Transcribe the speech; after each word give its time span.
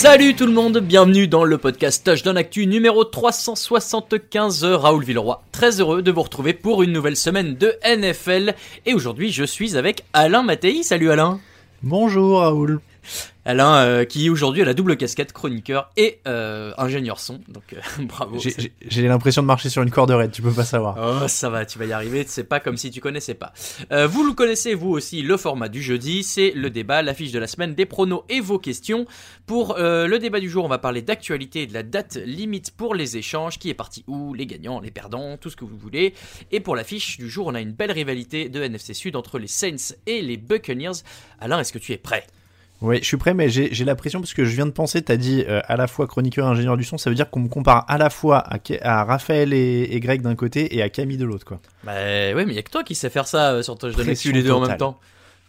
Salut 0.00 0.34
tout 0.34 0.46
le 0.46 0.52
monde, 0.52 0.78
bienvenue 0.78 1.26
dans 1.26 1.42
le 1.42 1.58
podcast 1.58 2.04
Touchdown 2.04 2.36
Actu 2.36 2.66
numéro 2.66 3.04
375. 3.04 4.64
Raoul 4.64 5.04
Villeroy, 5.04 5.42
très 5.50 5.80
heureux 5.80 6.02
de 6.02 6.12
vous 6.12 6.22
retrouver 6.22 6.52
pour 6.52 6.84
une 6.84 6.92
nouvelle 6.92 7.16
semaine 7.16 7.56
de 7.56 7.74
NFL. 7.84 8.54
Et 8.86 8.94
aujourd'hui, 8.94 9.32
je 9.32 9.42
suis 9.42 9.76
avec 9.76 10.04
Alain 10.12 10.44
Mattei. 10.44 10.84
Salut 10.84 11.10
Alain. 11.10 11.40
Bonjour 11.82 12.40
Raoul. 12.40 12.80
Alain, 13.48 13.76
euh, 13.76 14.04
qui 14.04 14.28
aujourd'hui 14.28 14.60
a 14.60 14.66
la 14.66 14.74
double 14.74 14.98
casquette 14.98 15.32
chroniqueur 15.32 15.90
et 15.96 16.20
euh, 16.28 16.74
ingénieur 16.76 17.18
son. 17.18 17.40
Donc 17.48 17.72
euh, 17.72 17.78
bravo. 18.04 18.38
J'ai- 18.38 19.08
l'impression 19.08 19.40
de 19.40 19.46
marcher 19.46 19.70
sur 19.70 19.82
une 19.82 19.90
corde 19.90 20.10
raide, 20.10 20.32
tu 20.32 20.42
peux 20.42 20.52
pas 20.52 20.66
savoir. 20.66 21.22
Oh, 21.22 21.28
ça 21.28 21.48
va, 21.48 21.64
tu 21.64 21.78
vas 21.78 21.86
y 21.86 21.92
arriver. 21.94 22.26
C'est 22.28 22.44
pas 22.44 22.60
comme 22.60 22.76
si 22.76 22.90
tu 22.90 23.00
connaissais 23.00 23.32
pas. 23.32 23.54
Vous 24.06 24.26
le 24.26 24.34
connaissez, 24.34 24.74
vous 24.74 24.90
aussi, 24.90 25.22
le 25.22 25.38
format 25.38 25.70
du 25.70 25.80
jeudi. 25.82 26.22
C'est 26.24 26.50
le 26.50 26.68
débat, 26.68 27.00
l'affiche 27.00 27.32
de 27.32 27.38
la 27.38 27.46
semaine, 27.46 27.74
des 27.74 27.86
pronos 27.86 28.22
et 28.28 28.40
vos 28.40 28.58
questions. 28.58 29.06
Pour 29.46 29.76
le 29.78 30.18
débat 30.18 30.40
du 30.40 30.50
jour, 30.50 30.66
on 30.66 30.68
va 30.68 30.76
parler 30.76 31.00
d'actualité 31.00 31.62
et 31.62 31.66
de 31.66 31.72
la 31.72 31.82
date 31.82 32.18
limite 32.26 32.72
pour 32.72 32.94
les 32.94 33.16
échanges. 33.16 33.58
Qui 33.58 33.70
est 33.70 33.74
parti 33.74 34.04
où 34.06 34.34
Les 34.34 34.44
gagnants, 34.44 34.78
les 34.80 34.90
perdants, 34.90 35.38
tout 35.38 35.48
ce 35.48 35.56
que 35.56 35.64
vous 35.64 35.78
voulez. 35.78 36.12
Et 36.52 36.60
pour 36.60 36.76
l'affiche 36.76 37.16
du 37.16 37.30
jour, 37.30 37.46
on 37.46 37.54
a 37.54 37.62
une 37.62 37.72
belle 37.72 37.92
rivalité 37.92 38.50
de 38.50 38.60
NFC 38.62 38.92
Sud 38.92 39.16
entre 39.16 39.38
les 39.38 39.46
Saints 39.48 39.94
et 40.06 40.20
les 40.20 40.36
Buccaneers. 40.36 41.00
Alain, 41.40 41.60
est-ce 41.60 41.72
que 41.72 41.78
tu 41.78 41.92
es 41.92 41.98
prêt? 41.98 42.26
Oui, 42.80 42.98
je 43.00 43.04
suis 43.04 43.16
prêt, 43.16 43.34
mais 43.34 43.48
j'ai 43.48 43.74
j'ai 43.74 43.84
la 43.84 43.96
pression 43.96 44.20
parce 44.20 44.34
que 44.34 44.44
je 44.44 44.54
viens 44.54 44.66
de 44.66 44.70
penser, 44.70 45.02
t'as 45.02 45.16
dit 45.16 45.44
euh, 45.48 45.60
à 45.66 45.76
la 45.76 45.88
fois 45.88 46.06
chroniqueur 46.06 46.46
et 46.46 46.50
ingénieur 46.50 46.76
du 46.76 46.84
son, 46.84 46.96
ça 46.96 47.10
veut 47.10 47.16
dire 47.16 47.28
qu'on 47.28 47.40
me 47.40 47.48
compare 47.48 47.84
à 47.88 47.98
la 47.98 48.08
fois 48.08 48.38
à, 48.38 48.58
à 48.82 49.04
Raphaël 49.04 49.52
et, 49.52 49.88
et 49.90 49.98
Greg 49.98 50.22
d'un 50.22 50.36
côté 50.36 50.76
et 50.76 50.82
à 50.82 50.88
Camille 50.88 51.16
de 51.16 51.24
l'autre, 51.24 51.44
quoi. 51.44 51.60
Bah 51.82 51.92
ouais, 51.94 52.34
mais 52.44 52.52
il 52.52 52.54
y 52.54 52.58
a 52.58 52.62
que 52.62 52.70
toi 52.70 52.84
qui 52.84 52.94
sais 52.94 53.10
faire 53.10 53.26
ça 53.26 53.50
euh, 53.50 53.62
sur 53.62 53.76
Touchdown 53.76 54.00
Actu 54.08 54.30
Pression 54.30 54.32
les 54.32 54.42
deux 54.44 54.52
en 54.52 54.60
même 54.64 54.76
temps. 54.76 54.96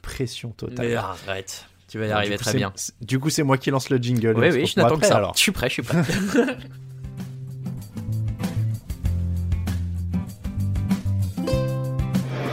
Pression 0.01 0.49
totale. 0.49 0.87
Mais 0.87 0.95
arrête, 0.95 1.65
tu 1.87 1.99
vas 1.99 2.07
y 2.07 2.11
arriver 2.11 2.31
du 2.31 2.37
coup, 2.37 2.43
très 2.43 2.51
c'est- 2.53 2.57
bien. 2.57 2.73
Du 3.01 3.19
coup, 3.19 3.29
c'est 3.29 3.43
moi 3.43 3.59
qui 3.59 3.69
lance 3.69 3.91
le 3.91 3.97
jingle. 3.97 4.33
Oui, 4.35 4.49
oui, 4.51 4.65
je 4.65 4.79
n'attends 4.79 4.97
que 4.97 5.05
ça. 5.05 5.17
alors. 5.17 5.33
Je 5.35 5.41
suis 5.41 5.51
prêt, 5.51 5.67
je 5.69 5.73
suis 5.73 5.83
prêt. 5.83 6.01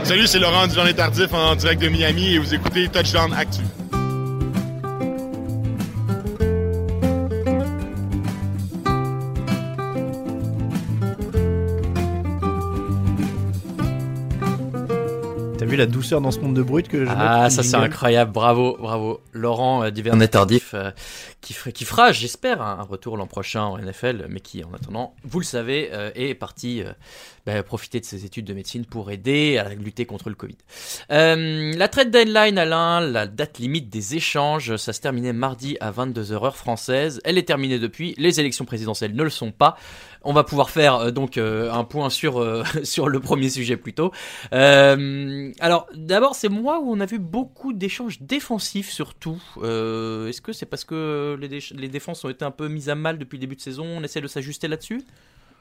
Salut, 0.05 0.27
c'est 0.27 0.39
Laurent 0.39 0.67
du 0.67 0.75
Journée 0.75 0.95
Tardif 0.95 1.33
en 1.35 1.57
direct 1.57 1.83
de 1.83 1.89
Miami 1.89 2.35
et 2.35 2.39
vous 2.39 2.55
écoutez 2.55 2.89
Touchdown 2.89 3.33
Actu. 3.35 3.63
Vu 15.77 15.81
la 15.81 15.87
douceur 15.87 16.21
dans 16.21 16.31
ce 16.31 16.41
monde 16.41 16.55
de 16.55 16.63
brut 16.63 16.89
que 16.89 17.05
je 17.05 17.11
Ah, 17.15 17.51
ça 17.51 17.63
c'est 17.63 17.77
incroyable, 17.77 18.33
bravo, 18.33 18.77
bravo. 18.81 19.21
Laurent 19.33 19.83
euh, 19.85 19.91
d'Hivernet 19.91 20.29
Tardif, 20.29 20.73
euh, 20.75 20.91
qui, 21.41 21.53
fera- 21.53 21.71
qui 21.73 21.85
fera, 21.85 22.13
j'espère, 22.13 22.63
un, 22.63 22.79
un 22.81 22.83
retour 22.83 23.17
l'an 23.17 23.27
prochain 23.27 23.63
en 23.63 23.79
NFL, 23.79 24.27
mais 24.29 24.41
qui, 24.41 24.65
en 24.65 24.73
attendant, 24.75 25.15
vous 25.25 25.39
le 25.41 25.45
savez, 25.45 25.91
euh, 25.93 26.11
est 26.15 26.35
parti 26.35 26.83
euh, 26.83 26.93
bah, 27.47 27.63
profiter 27.63 28.01
de 28.01 28.05
ses 28.05 28.25
études 28.25 28.45
de 28.45 28.53
médecine 28.53 28.85
pour 28.85 29.13
aider 29.13 29.57
à 29.57 29.69
lutter 29.69 30.05
contre 30.05 30.31
le 30.31 30.35
Covid. 30.35 30.57
Euh, 31.13 31.73
la 31.77 31.87
trade 31.87 32.11
deadline, 32.11 32.59
Alain, 32.59 33.01
la 33.01 33.29
date 33.29 33.61
limite 33.61 33.89
des 33.89 34.17
échanges, 34.17 34.75
ça 34.75 34.93
se 34.93 35.01
terminait 35.01 35.33
mardi 35.33 35.77
à 35.79 35.93
22h 35.93 36.45
heure 36.45 36.57
française. 36.57 37.21
Elle 37.23 37.39
est 37.39 37.45
terminée 37.45 37.79
depuis, 37.79 38.17
les 38.19 38.41
élections 38.41 38.65
présidentielles 38.65 39.15
ne 39.15 39.23
le 39.23 39.31
sont 39.31 39.53
pas. 39.53 39.77
On 40.23 40.33
va 40.33 40.43
pouvoir 40.43 40.71
faire 40.71 40.97
euh, 40.97 41.11
donc 41.13 41.39
euh, 41.39 41.73
un 41.73 41.85
point 41.85 42.11
sur, 42.11 42.45
sur 42.83 43.09
le 43.09 43.21
premier 43.21 43.49
sujet 43.49 43.77
plutôt. 43.77 44.11
Alors 44.51 45.87
d'abord 45.95 46.35
c'est 46.35 46.49
moi 46.49 46.81
où 46.81 46.91
on 46.91 46.99
a 46.99 47.07
vu 47.07 47.21
beaucoup 47.21 47.73
d'échanges 47.73 48.21
défensifs 48.23 48.91
surtout. 48.91 49.41
Est-ce 49.63 50.41
que 50.41 50.53
c'est 50.53 50.67
parce 50.67 50.85
que 50.85 51.39
les, 51.41 51.61
les 51.77 51.89
défenses 51.89 52.25
ont 52.25 52.29
été 52.29 52.45
un 52.45 52.51
peu 52.51 52.67
mises 52.67 52.89
à 52.89 52.97
mal 52.97 53.19
depuis 53.19 53.37
le 53.37 53.43
début 53.43 53.55
de 53.55 53.61
saison? 53.61 53.87
On 53.87 54.03
essaie 54.03 54.21
de 54.21 54.27
s'ajuster 54.27 54.67
là-dessus? 54.67 55.05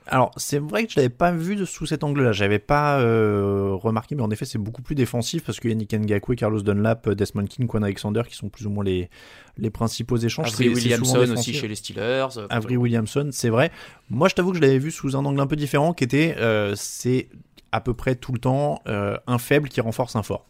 Alors, 0.07 0.31
c'est 0.37 0.59
vrai 0.59 0.85
que 0.85 0.91
je 0.91 0.97
l'avais 0.97 1.09
pas 1.09 1.31
vu 1.31 1.55
de- 1.55 1.65
sous 1.65 1.85
cet 1.87 2.03
angle-là. 2.03 2.31
J'avais 2.31 2.59
pas 2.59 2.99
euh, 2.99 3.71
remarqué, 3.73 4.13
mais 4.15 4.21
en 4.21 4.29
effet, 4.29 4.45
c'est 4.45 4.59
beaucoup 4.59 4.81
plus 4.83 4.93
défensif 4.95 5.43
parce 5.43 5.59
qu'il 5.59 5.71
y 5.71 5.73
a 5.73 5.75
Nick 5.75 5.93
Ngakwe, 5.93 6.35
Carlos 6.35 6.61
Dunlap, 6.61 7.09
Desmond 7.09 7.45
King, 7.45 7.65
Quan 7.67 7.81
Alexander 7.81 8.21
qui 8.27 8.35
sont 8.35 8.49
plus 8.49 8.67
ou 8.67 8.69
moins 8.69 8.83
les, 8.83 9.09
les 9.57 9.69
principaux 9.71 10.17
échanges. 10.17 10.47
Avery 10.53 10.69
Williamson 10.69 11.31
aussi 11.33 11.53
chez 11.53 11.67
les 11.67 11.75
Steelers. 11.75 12.27
euh, 12.37 12.47
Avery 12.49 12.77
Williamson, 12.77 13.29
c'est 13.31 13.49
vrai. 13.49 13.71
Moi, 14.09 14.27
je 14.29 14.35
t'avoue 14.35 14.51
que 14.51 14.57
je 14.57 14.61
l'avais 14.61 14.77
vu 14.79 14.91
sous 14.91 15.15
un 15.15 15.25
angle 15.25 15.39
un 15.41 15.47
peu 15.47 15.55
différent, 15.55 15.93
qui 15.93 16.03
était, 16.03 16.35
euh, 16.39 16.73
c'est 16.75 17.29
à 17.71 17.81
peu 17.81 17.93
près 17.93 18.15
tout 18.15 18.31
le 18.31 18.39
temps 18.39 18.81
euh, 18.87 19.17
un 19.27 19.37
faible 19.39 19.69
qui 19.69 19.81
renforce 19.81 20.15
un 20.15 20.23
fort. 20.23 20.45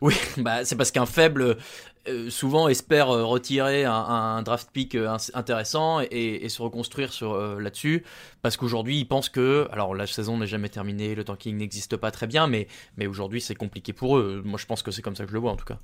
Oui, 0.00 0.14
bah, 0.38 0.64
c'est 0.64 0.74
parce 0.76 0.90
qu'un 0.90 1.06
faible 1.06 1.56
euh, 2.08 2.30
souvent 2.30 2.68
espère 2.68 3.10
euh, 3.10 3.24
retirer 3.24 3.84
un, 3.84 4.42
draft 4.42 4.70
pick 4.72 4.94
euh, 4.94 5.16
intéressant 5.34 6.00
et, 6.00 6.48
se 6.48 6.62
reconstruire 6.62 7.12
sur 7.12 7.38
là-dessus 7.58 8.04
parce 8.40 8.56
qu'aujourd'hui 8.56 8.98
ils 8.98 9.04
pensent 9.04 9.28
que 9.28 9.68
alors 9.70 9.94
la 9.94 10.06
saison 10.06 10.38
n'est 10.38 10.46
jamais 10.46 10.70
terminée, 10.70 11.14
le 11.14 11.24
tanking 11.24 11.56
n'existe 11.56 11.96
pas 11.96 12.10
très 12.10 12.26
bien, 12.26 12.46
mais 12.46 12.68
mais 12.96 13.06
aujourd'hui 13.06 13.40
c'est 13.40 13.54
compliqué 13.54 13.92
pour 13.92 14.16
eux. 14.16 14.42
Moi 14.44 14.58
je 14.58 14.64
pense 14.64 14.82
que 14.82 14.90
c'est 14.90 15.02
comme 15.02 15.14
ça 15.14 15.24
que 15.24 15.30
je 15.30 15.34
le 15.34 15.40
vois 15.40 15.52
en 15.52 15.56
tout 15.56 15.66
cas. 15.66 15.78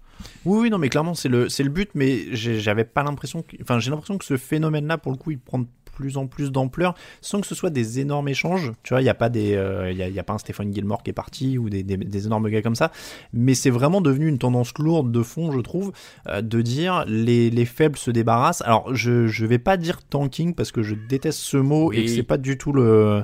Oui, 0.47 0.61
oui, 0.63 0.71
non, 0.71 0.79
mais 0.79 0.89
clairement, 0.89 1.15
c'est 1.15 1.29
le, 1.29 1.49
c'est 1.49 1.65
le 1.65 1.69
but, 1.69 1.91
mais 1.95 2.35
j'avais 2.35 2.85
pas 2.85 3.03
l'impression 3.03 3.45
enfin, 3.61 3.79
j'ai 3.79 3.91
l'impression 3.91 4.17
que 4.17 4.25
ce 4.25 4.37
phénomène-là, 4.37 4.97
pour 4.97 5.13
le 5.13 5.19
coup, 5.19 5.33
il 5.33 5.39
prend 5.39 5.65
plus 5.95 6.17
en 6.17 6.27
plus 6.27 6.51
d'ampleur, 6.53 6.95
sans 7.21 7.41
que 7.41 7.47
ce 7.47 7.55
soit 7.55 7.71
des 7.71 8.01
énormes 8.01 8.29
échanges. 8.29 8.73
Tu 8.83 8.93
vois, 8.93 9.01
il 9.01 9.05
y 9.05 9.09
a 9.09 9.15
pas 9.15 9.29
des, 9.29 9.55
euh, 9.55 9.91
y 9.93 10.03
a, 10.03 10.09
il 10.09 10.15
y 10.15 10.19
a 10.19 10.23
pas 10.25 10.35
un 10.35 10.39
Stéphane 10.39 10.73
Gilmore 10.75 11.03
qui 11.03 11.11
est 11.11 11.15
parti 11.15 11.57
ou 11.59 11.71
des, 11.71 11.83
des, 11.83 11.97
des 11.97 12.27
énormes 12.27 12.49
gars 12.51 12.63
comme 12.63 12.75
ça, 12.75 12.91
mais 13.33 13.55
c'est 13.55 13.71
vraiment 13.71 14.01
devenu 14.01 14.29
une 14.29 14.39
tendance 14.39 14.73
lourde 14.79 15.11
de 15.13 15.23
fond, 15.23 15.53
je 15.53 15.61
trouve, 15.61 15.93
euh, 16.29 16.43
de 16.43 16.61
dire 16.63 17.05
les, 17.07 17.51
les 17.51 17.65
faibles 17.65 17.97
se 17.99 18.11
débarrassent. 18.11 18.63
Alors, 18.63 18.95
je, 18.95 19.27
je 19.27 19.47
vais 19.47 19.59
pas 19.59 19.77
dire 19.77 20.03
tanking 20.03 20.55
parce 20.55 20.73
que 20.73 20.83
je 20.83 20.95
déteste 20.95 21.39
ce 21.39 21.57
mot 21.57 21.93
et 21.93 21.97
Oui. 21.99 22.05
que 22.05 22.11
c'est 22.11 22.23
pas 22.23 22.37
du 22.39 22.59
tout 22.59 22.73
le, 22.73 23.23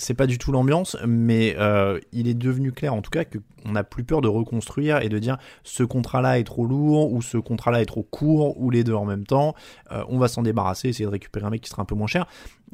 c'est 0.00 0.14
pas 0.14 0.26
du 0.26 0.38
tout 0.38 0.50
l'ambiance, 0.50 0.96
mais 1.06 1.54
euh, 1.58 2.00
il 2.12 2.26
est 2.26 2.34
devenu 2.34 2.72
clair 2.72 2.94
en 2.94 3.02
tout 3.02 3.10
cas 3.10 3.24
qu'on 3.24 3.72
n'a 3.72 3.84
plus 3.84 4.02
peur 4.02 4.22
de 4.22 4.28
reconstruire 4.28 5.02
et 5.02 5.10
de 5.10 5.18
dire 5.18 5.36
ce 5.62 5.82
contrat-là 5.82 6.38
est 6.38 6.44
trop 6.44 6.64
lourd 6.64 7.12
ou 7.12 7.20
ce 7.20 7.36
contrat-là 7.36 7.82
est 7.82 7.86
trop 7.86 8.02
court 8.02 8.58
ou 8.58 8.70
les 8.70 8.82
deux 8.82 8.94
en 8.94 9.04
même 9.04 9.26
temps. 9.26 9.54
Euh, 9.92 10.02
on 10.08 10.18
va 10.18 10.28
s'en 10.28 10.42
débarrasser, 10.42 10.88
essayer 10.88 11.04
de 11.04 11.10
récupérer 11.10 11.46
un 11.46 11.50
mec 11.50 11.60
qui 11.60 11.68
sera 11.68 11.82
un 11.82 11.84
peu 11.84 11.94
moins 11.94 12.06
cher. 12.06 12.26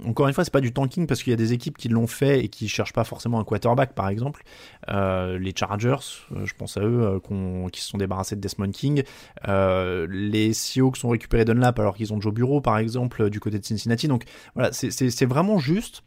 Encore 0.04 0.28
une 0.28 0.34
fois, 0.34 0.44
c'est 0.44 0.52
pas 0.52 0.60
du 0.60 0.72
tanking 0.72 1.06
parce 1.06 1.22
qu'il 1.22 1.32
y 1.32 1.34
a 1.34 1.38
des 1.38 1.52
équipes 1.52 1.78
qui 1.78 1.88
l'ont 1.88 2.06
fait 2.06 2.44
et 2.44 2.48
qui 2.48 2.68
cherchent 2.68 2.92
pas 2.92 3.04
forcément 3.04 3.40
un 3.40 3.44
quarterback, 3.44 3.94
par 3.94 4.08
exemple. 4.08 4.42
Euh, 4.88 5.38
les 5.38 5.54
Chargers, 5.56 5.96
je 6.44 6.52
pense 6.52 6.76
à 6.76 6.82
eux, 6.82 7.20
qui 7.72 7.80
se 7.80 7.88
sont 7.88 7.98
débarrassés 7.98 8.36
de 8.36 8.40
Desmond 8.40 8.70
King. 8.70 9.02
les 9.46 10.52
Seahawks 10.52 11.02
ont 11.02 11.08
récupéré 11.08 11.44
Dunlap 11.44 11.78
alors 11.80 11.96
qu'ils 11.96 12.12
ont 12.12 12.20
Joe 12.20 12.32
Bureau, 12.32 12.60
par 12.60 12.78
exemple, 12.78 13.30
du 13.30 13.40
côté 13.40 13.58
de 13.58 13.64
Cincinnati. 13.64 14.06
Donc 14.06 14.24
voilà, 14.54 14.70
c'est 14.72 15.26
vraiment 15.26 15.58
juste 15.58 16.02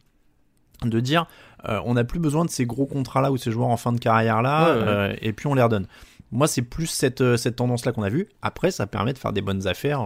de 0.88 1.00
dire 1.00 1.28
euh, 1.68 1.80
on 1.86 1.96
n'a 1.96 2.04
plus 2.04 2.20
besoin 2.20 2.46
de 2.46 2.50
ces 2.50 2.66
gros 2.66 2.86
contrats 2.86 3.22
là 3.22 3.32
ou 3.32 3.38
ces 3.38 3.52
joueurs 3.52 3.68
en 3.68 3.78
fin 3.78 3.92
de 3.92 4.00
carrière 4.00 4.42
là 4.42 4.70
euh, 4.70 5.14
et 5.22 5.34
puis 5.34 5.48
on 5.48 5.54
les 5.54 5.64
redonne. 5.64 5.88
Moi, 6.32 6.46
c'est 6.46 6.62
plus 6.62 6.86
cette, 6.86 7.22
euh, 7.22 7.38
cette 7.38 7.56
tendance-là 7.56 7.92
qu'on 7.92 8.04
a 8.04 8.10
vue. 8.10 8.28
Après, 8.44 8.70
ça 8.70 8.86
permet 8.86 9.14
de 9.14 9.18
faire 9.18 9.34
des 9.34 9.42
bonnes 9.42 9.66
affaires 9.66 10.02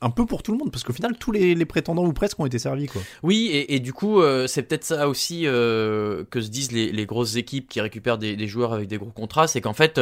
un 0.00 0.10
peu 0.10 0.24
pour 0.24 0.42
tout 0.42 0.52
le 0.52 0.58
monde, 0.58 0.72
parce 0.72 0.84
qu'au 0.84 0.94
final, 0.94 1.18
tous 1.18 1.32
les, 1.32 1.66
prétendants 1.66 2.06
ou 2.06 2.14
presque 2.14 2.40
ont 2.40 2.46
été 2.46 2.58
servis. 2.58 2.86
Quoi. 2.86 3.02
Oui, 3.22 3.50
et, 3.52 3.78
du 3.78 3.92
coup, 3.92 4.22
c'est 4.46 4.62
peut-être 4.62 4.84
ça 4.84 5.06
aussi 5.06 5.42
que 5.42 6.26
se 6.34 6.48
disent 6.48 6.72
les, 6.72 7.04
grosses 7.04 7.36
équipes 7.36 7.68
qui 7.68 7.82
récupèrent 7.82 8.16
des, 8.16 8.36
des, 8.36 8.46
joueurs 8.46 8.72
avec 8.72 8.88
des 8.88 8.96
gros 8.96 9.10
contrats, 9.10 9.48
c'est 9.48 9.60
qu'en 9.60 9.74
fait, 9.74 10.00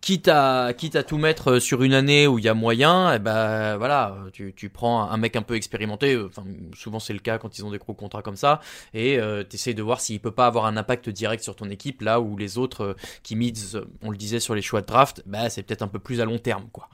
quitte 0.00 0.28
à 0.28 0.72
tout 1.06 1.18
mettre 1.18 1.58
sur 1.58 1.82
une 1.82 1.94
année 1.94 2.26
où 2.26 2.38
il 2.38 2.44
y 2.44 2.48
a 2.48 2.54
moyen, 2.54 3.12
et 3.12 3.16
eh 3.16 3.18
ben 3.18 3.76
voilà, 3.76 4.16
tu, 4.32 4.68
prends 4.68 5.08
un 5.10 5.16
mec 5.16 5.36
un 5.36 5.42
peu 5.42 5.54
expérimenté. 5.54 6.18
Enfin, 6.18 6.44
souvent 6.74 6.98
c'est 6.98 7.12
le 7.12 7.18
cas 7.18 7.38
quand 7.38 7.58
ils 7.58 7.64
ont 7.64 7.70
des 7.70 7.78
gros 7.78 7.94
contrats 7.94 8.22
comme 8.22 8.36
ça, 8.36 8.60
et 8.94 9.18
euh, 9.18 9.44
tu 9.48 9.56
essayes 9.56 9.74
de 9.74 9.82
voir 9.82 10.00
s'il 10.00 10.20
peut 10.20 10.30
pas 10.30 10.46
avoir 10.46 10.66
un 10.66 10.76
impact 10.76 11.08
direct 11.08 11.42
sur 11.42 11.56
ton 11.56 11.70
équipe 11.70 12.02
là 12.02 12.20
où 12.20 12.36
les 12.36 12.58
autres 12.58 12.84
euh, 12.84 12.94
qui 13.22 13.36
misent, 13.36 13.80
on 14.02 14.10
le 14.10 14.16
disait 14.16 14.40
sur 14.40 14.54
les 14.54 14.62
choix 14.62 14.80
de 14.80 14.86
draft, 14.86 15.22
bah 15.26 15.50
c'est 15.50 15.62
peut-être 15.62 15.82
un 15.82 15.88
peu 15.88 15.98
plus 15.98 16.20
à 16.20 16.24
long 16.24 16.38
terme 16.38 16.68
quoi. 16.72 16.88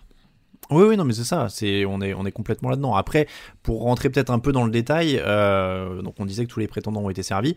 Oui, 0.71 0.85
oui, 0.85 0.97
non, 0.97 1.05
mais 1.05 1.15
c'est 1.15 1.25
ça. 1.25 1.49
C'est 1.49 1.85
on 1.87 2.01
est 2.01 2.33
complètement 2.33 2.69
là-dedans. 2.69 2.95
Après, 2.95 3.27
pour 3.63 3.83
rentrer 3.83 4.11
peut-être 4.11 4.31
un 4.31 4.39
peu 4.39 4.53
dans 4.53 4.65
le 4.65 4.71
détail, 4.71 5.21
euh, 5.25 6.03
donc 6.03 6.15
on 6.19 6.27
disait 6.27 6.45
que 6.45 6.51
tous 6.51 6.61
les 6.61 6.69
prétendants 6.69 7.01
ont 7.01 7.11
été 7.11 7.23
servis. 7.23 7.57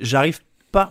J'arrive 0.00 0.40
pas. 0.72 0.90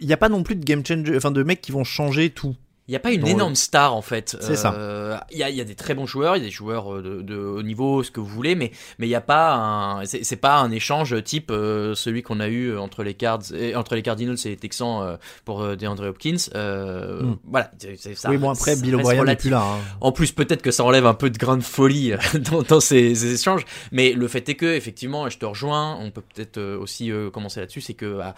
Il 0.00 0.06
n'y 0.06 0.12
a 0.12 0.16
pas 0.16 0.28
non 0.28 0.42
plus 0.42 0.56
de 0.56 0.64
game 0.64 0.84
changer, 0.84 1.16
enfin 1.16 1.30
de 1.30 1.42
mecs 1.42 1.60
qui 1.60 1.72
vont 1.72 1.84
changer 1.84 2.30
tout. 2.30 2.54
Il 2.86 2.90
n'y 2.90 2.96
a 2.96 3.00
pas 3.00 3.12
une 3.12 3.26
énorme 3.26 3.54
star 3.54 3.94
en 3.94 4.02
fait. 4.02 4.36
C'est 4.40 4.56
ça. 4.56 4.74
Euh, 4.74 5.16
il 5.30 5.38
y, 5.38 5.42
a, 5.42 5.48
y, 5.48 5.62
a, 5.62 5.64
des 5.64 5.74
très 5.74 5.94
bons 5.94 6.04
joueurs, 6.04 6.36
il 6.36 6.40
y 6.40 6.42
a 6.42 6.48
des 6.48 6.52
joueurs 6.52 6.94
euh, 6.94 7.02
de, 7.02 7.22
de, 7.22 7.34
haut 7.34 7.62
niveau, 7.62 8.02
ce 8.02 8.10
que 8.10 8.20
vous 8.20 8.26
voulez, 8.26 8.54
mais 8.54 8.72
mais 8.98 9.06
il 9.06 9.08
n'y 9.08 9.14
a 9.14 9.22
pas 9.22 9.54
un, 9.54 10.04
c'est 10.04 10.36
pas 10.36 10.58
un 10.58 10.70
échange 10.70 11.22
type 11.24 11.50
euh, 11.50 11.94
celui 11.94 12.22
qu'on 12.22 12.40
a 12.40 12.48
eu 12.48 12.76
entre 12.76 13.02
les 13.02 13.14
Cards, 13.14 13.40
entre 13.74 13.94
les 13.94 14.02
Cardinals 14.02 14.36
et 14.44 14.50
les 14.50 14.56
Texans 14.58 15.18
pour 15.46 15.66
DeAndre 15.76 16.08
Hopkins. 16.08 16.36
Hmm. 16.54 17.36
Voilà. 17.44 17.70
Ça, 18.14 18.28
oui 18.28 18.36
bon 18.36 18.50
après 18.50 18.76
Bill 18.76 18.96
O'Brien 18.96 19.24
n'est 19.24 19.36
plus 19.36 19.48
là. 19.50 19.62
Hein. 19.62 19.78
En 20.02 20.12
plus 20.12 20.32
peut-être 20.32 20.60
que 20.60 20.70
ça 20.70 20.84
enlève 20.84 21.06
un 21.06 21.14
peu 21.14 21.30
de 21.30 21.38
grain 21.38 21.56
de 21.56 21.62
folie 21.62 22.12
dans, 22.50 22.60
dans 22.60 22.80
ces, 22.80 23.32
échanges, 23.32 23.64
mais 23.92 24.12
le 24.12 24.28
fait 24.28 24.46
est 24.50 24.56
que 24.56 24.66
effectivement, 24.66 25.30
je 25.30 25.38
te 25.38 25.46
rejoins, 25.46 25.96
on 26.02 26.10
peut 26.10 26.22
peut-être 26.34 26.60
aussi 26.60 27.10
commencer 27.32 27.60
là-dessus, 27.60 27.80
c'est 27.80 27.94
que 27.94 28.18
bah, 28.18 28.34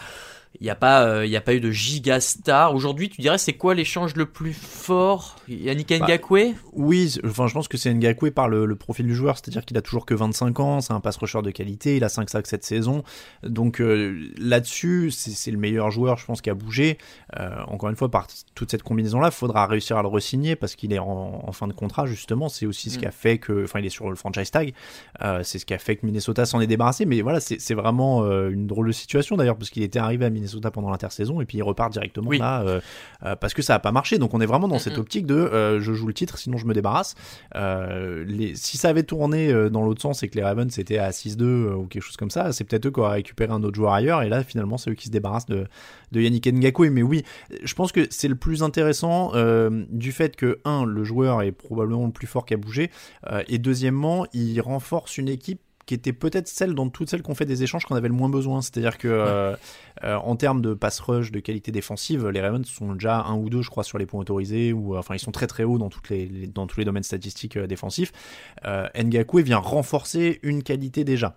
il 0.60 0.64
n'y 0.64 0.70
a, 0.70 0.74
pas, 0.74 1.04
euh, 1.04 1.26
il 1.26 1.36
a 1.36 1.40
pas 1.40 1.54
eu 1.54 1.60
de 1.60 1.70
giga 1.70 2.20
star. 2.20 2.74
Aujourd'hui, 2.74 3.10
tu 3.10 3.20
dirais, 3.20 3.36
c'est 3.36 3.52
quoi 3.52 3.74
l'échange 3.74 4.16
le 4.16 4.24
plus 4.24 4.54
fort? 4.54 5.36
Yannick 5.48 5.88
bah, 5.90 6.06
Ngakwe? 6.06 6.54
Oui, 6.72 7.14
enfin, 7.24 7.46
je 7.46 7.52
pense 7.52 7.68
que 7.68 7.76
c'est 7.76 7.92
Ngakwe 7.92 8.30
par 8.30 8.48
le, 8.48 8.74
profil 8.74 9.06
du 9.06 9.14
joueur, 9.14 9.36
c'est-à-dire 9.36 9.64
qu'il 9.64 9.76
a 9.76 9.82
toujours 9.82 10.06
que 10.06 10.14
25 10.14 10.60
ans, 10.60 10.80
c'est 10.80 10.92
un 10.92 11.00
pass 11.00 11.16
rusher 11.16 11.42
de 11.42 11.50
qualité, 11.50 11.96
il 11.96 12.04
a 12.04 12.08
5 12.08 12.30
sacs 12.30 12.46
cette 12.46 12.64
saison. 12.64 13.02
Donc 13.42 13.80
euh, 13.80 14.28
là-dessus, 14.38 15.10
c'est 15.10 15.50
le 15.50 15.58
meilleur 15.58 15.90
joueur, 15.90 16.16
je 16.16 16.24
pense, 16.24 16.40
qui 16.40 16.50
a 16.50 16.54
bougé. 16.54 16.98
Euh, 17.38 17.50
encore 17.66 17.90
une 17.90 17.96
fois, 17.96 18.10
par 18.10 18.26
toute 18.54 18.70
cette 18.70 18.82
combinaison-là, 18.82 19.28
il 19.28 19.34
faudra 19.36 19.66
réussir 19.66 19.98
à 19.98 20.02
le 20.02 20.08
re-signer 20.08 20.56
parce 20.56 20.74
qu'il 20.74 20.92
est 20.92 20.98
en, 20.98 21.52
fin 21.52 21.68
de 21.68 21.72
contrat, 21.72 22.06
justement. 22.06 22.48
C'est 22.48 22.66
aussi 22.66 22.90
ce 22.90 22.98
qui 22.98 23.06
a 23.06 23.10
mm. 23.10 23.12
fait 23.12 23.38
que. 23.38 23.64
Enfin, 23.64 23.80
il 23.80 23.86
est 23.86 23.90
sur 23.90 24.08
le 24.08 24.16
franchise 24.16 24.50
tag. 24.50 24.72
c'est 25.42 25.58
ce 25.58 25.66
qui 25.66 25.74
a 25.74 25.78
fait 25.78 25.96
que 25.96 26.06
Minnesota 26.06 26.46
s'en 26.46 26.60
est 26.60 26.66
débarrassé. 26.66 27.04
Mais 27.04 27.20
voilà, 27.20 27.40
c'est 27.40 27.74
vraiment 27.74 28.24
une 28.48 28.66
drôle 28.66 28.86
de 28.86 28.92
situation 28.92 29.36
d'ailleurs, 29.36 29.56
parce 29.56 29.70
qu'il 29.70 29.82
était 29.82 29.98
arrivé 29.98 30.24
à 30.24 30.30
Minnesota 30.30 30.45
Minnesota 30.46 30.70
pendant 30.70 30.90
l'intersaison 30.90 31.40
et 31.40 31.44
puis 31.44 31.58
il 31.58 31.62
repart 31.62 31.92
directement 31.92 32.30
là 32.30 32.62
euh, 32.62 32.80
euh, 33.24 33.36
parce 33.36 33.54
que 33.54 33.62
ça 33.62 33.74
a 33.74 33.78
pas 33.78 33.92
marché. 33.92 34.18
Donc 34.18 34.34
on 34.34 34.40
est 34.40 34.46
vraiment 34.46 34.68
dans 34.68 34.78
cette 34.78 34.98
optique 34.98 35.26
de 35.26 35.34
euh, 35.34 35.80
je 35.80 35.92
joue 35.92 36.06
le 36.06 36.14
titre, 36.14 36.38
sinon 36.38 36.56
je 36.56 36.66
me 36.66 36.74
débarrasse. 36.74 37.14
Les, 37.54 38.54
si 38.54 38.76
ça 38.76 38.88
avait 38.88 39.02
tourné 39.02 39.52
dans 39.70 39.82
l'autre 39.82 40.00
sens 40.00 40.22
et 40.22 40.28
que 40.28 40.36
les 40.36 40.42
Ravens 40.42 40.78
étaient 40.78 40.98
à 40.98 41.10
6-2 41.10 41.72
ou 41.74 41.86
quelque 41.86 42.02
chose 42.02 42.16
comme 42.16 42.30
ça, 42.30 42.52
c'est 42.52 42.64
peut-être 42.64 42.86
eux 42.86 42.90
qui 42.90 43.00
auraient 43.00 43.14
récupéré 43.14 43.52
un 43.52 43.62
autre 43.62 43.76
joueur 43.76 43.92
ailleurs 43.92 44.22
et 44.22 44.28
là 44.28 44.42
finalement 44.44 44.78
c'est 44.78 44.90
eux 44.90 44.94
qui 44.94 45.06
se 45.06 45.10
débarrassent 45.10 45.46
de, 45.46 45.66
de 46.12 46.20
Yannick 46.20 46.46
Ngakwe. 46.46 46.90
Mais 46.90 47.02
oui, 47.02 47.24
je 47.62 47.74
pense 47.74 47.92
que 47.92 48.06
c'est 48.10 48.28
le 48.28 48.36
plus 48.36 48.62
intéressant 48.62 49.32
du 49.90 50.12
fait 50.12 50.36
que 50.36 50.60
un 50.64 50.84
le 50.84 51.04
joueur 51.04 51.42
est 51.42 51.52
probablement 51.52 52.06
le 52.06 52.12
plus 52.12 52.26
fort 52.26 52.46
qui 52.46 52.54
a 52.54 52.56
bougé 52.56 52.90
et 53.48 53.58
deuxièmement 53.58 54.26
il 54.32 54.60
renforce 54.60 55.18
une 55.18 55.28
équipe 55.28 55.60
qui 55.86 55.94
était 55.94 56.12
peut-être 56.12 56.48
celle 56.48 56.74
dans 56.74 56.88
toutes 56.88 57.08
celles 57.08 57.22
qu'on 57.22 57.36
fait 57.36 57.46
des 57.46 57.62
échanges 57.62 57.84
qu'on 57.84 57.94
avait 57.94 58.08
le 58.08 58.14
moins 58.14 58.28
besoin. 58.28 58.60
C'est-à-dire 58.60 58.98
que 58.98 59.06
euh, 59.06 59.54
euh, 60.04 60.16
en 60.16 60.34
termes 60.34 60.60
de 60.60 60.74
pass 60.74 60.98
rush, 60.98 61.30
de 61.30 61.38
qualité 61.38 61.70
défensive, 61.70 62.28
les 62.28 62.40
Ravens 62.40 62.66
sont 62.66 62.92
déjà 62.94 63.22
un 63.22 63.36
ou 63.36 63.48
deux, 63.48 63.62
je 63.62 63.70
crois, 63.70 63.84
sur 63.84 63.96
les 63.96 64.04
points 64.04 64.20
autorisés, 64.20 64.72
ou 64.72 64.96
enfin 64.96 65.14
ils 65.14 65.20
sont 65.20 65.30
très 65.30 65.46
très 65.46 65.62
hauts 65.62 65.78
dans 65.78 65.88
toutes 65.88 66.10
les, 66.10 66.48
dans 66.48 66.66
tous 66.66 66.80
les 66.80 66.84
domaines 66.84 67.04
statistiques 67.04 67.56
euh, 67.56 67.66
défensifs. 67.68 68.12
Ngakwe 68.96 69.42
vient 69.42 69.58
renforcer 69.58 70.40
une 70.42 70.62
qualité 70.62 71.04
déjà. 71.04 71.36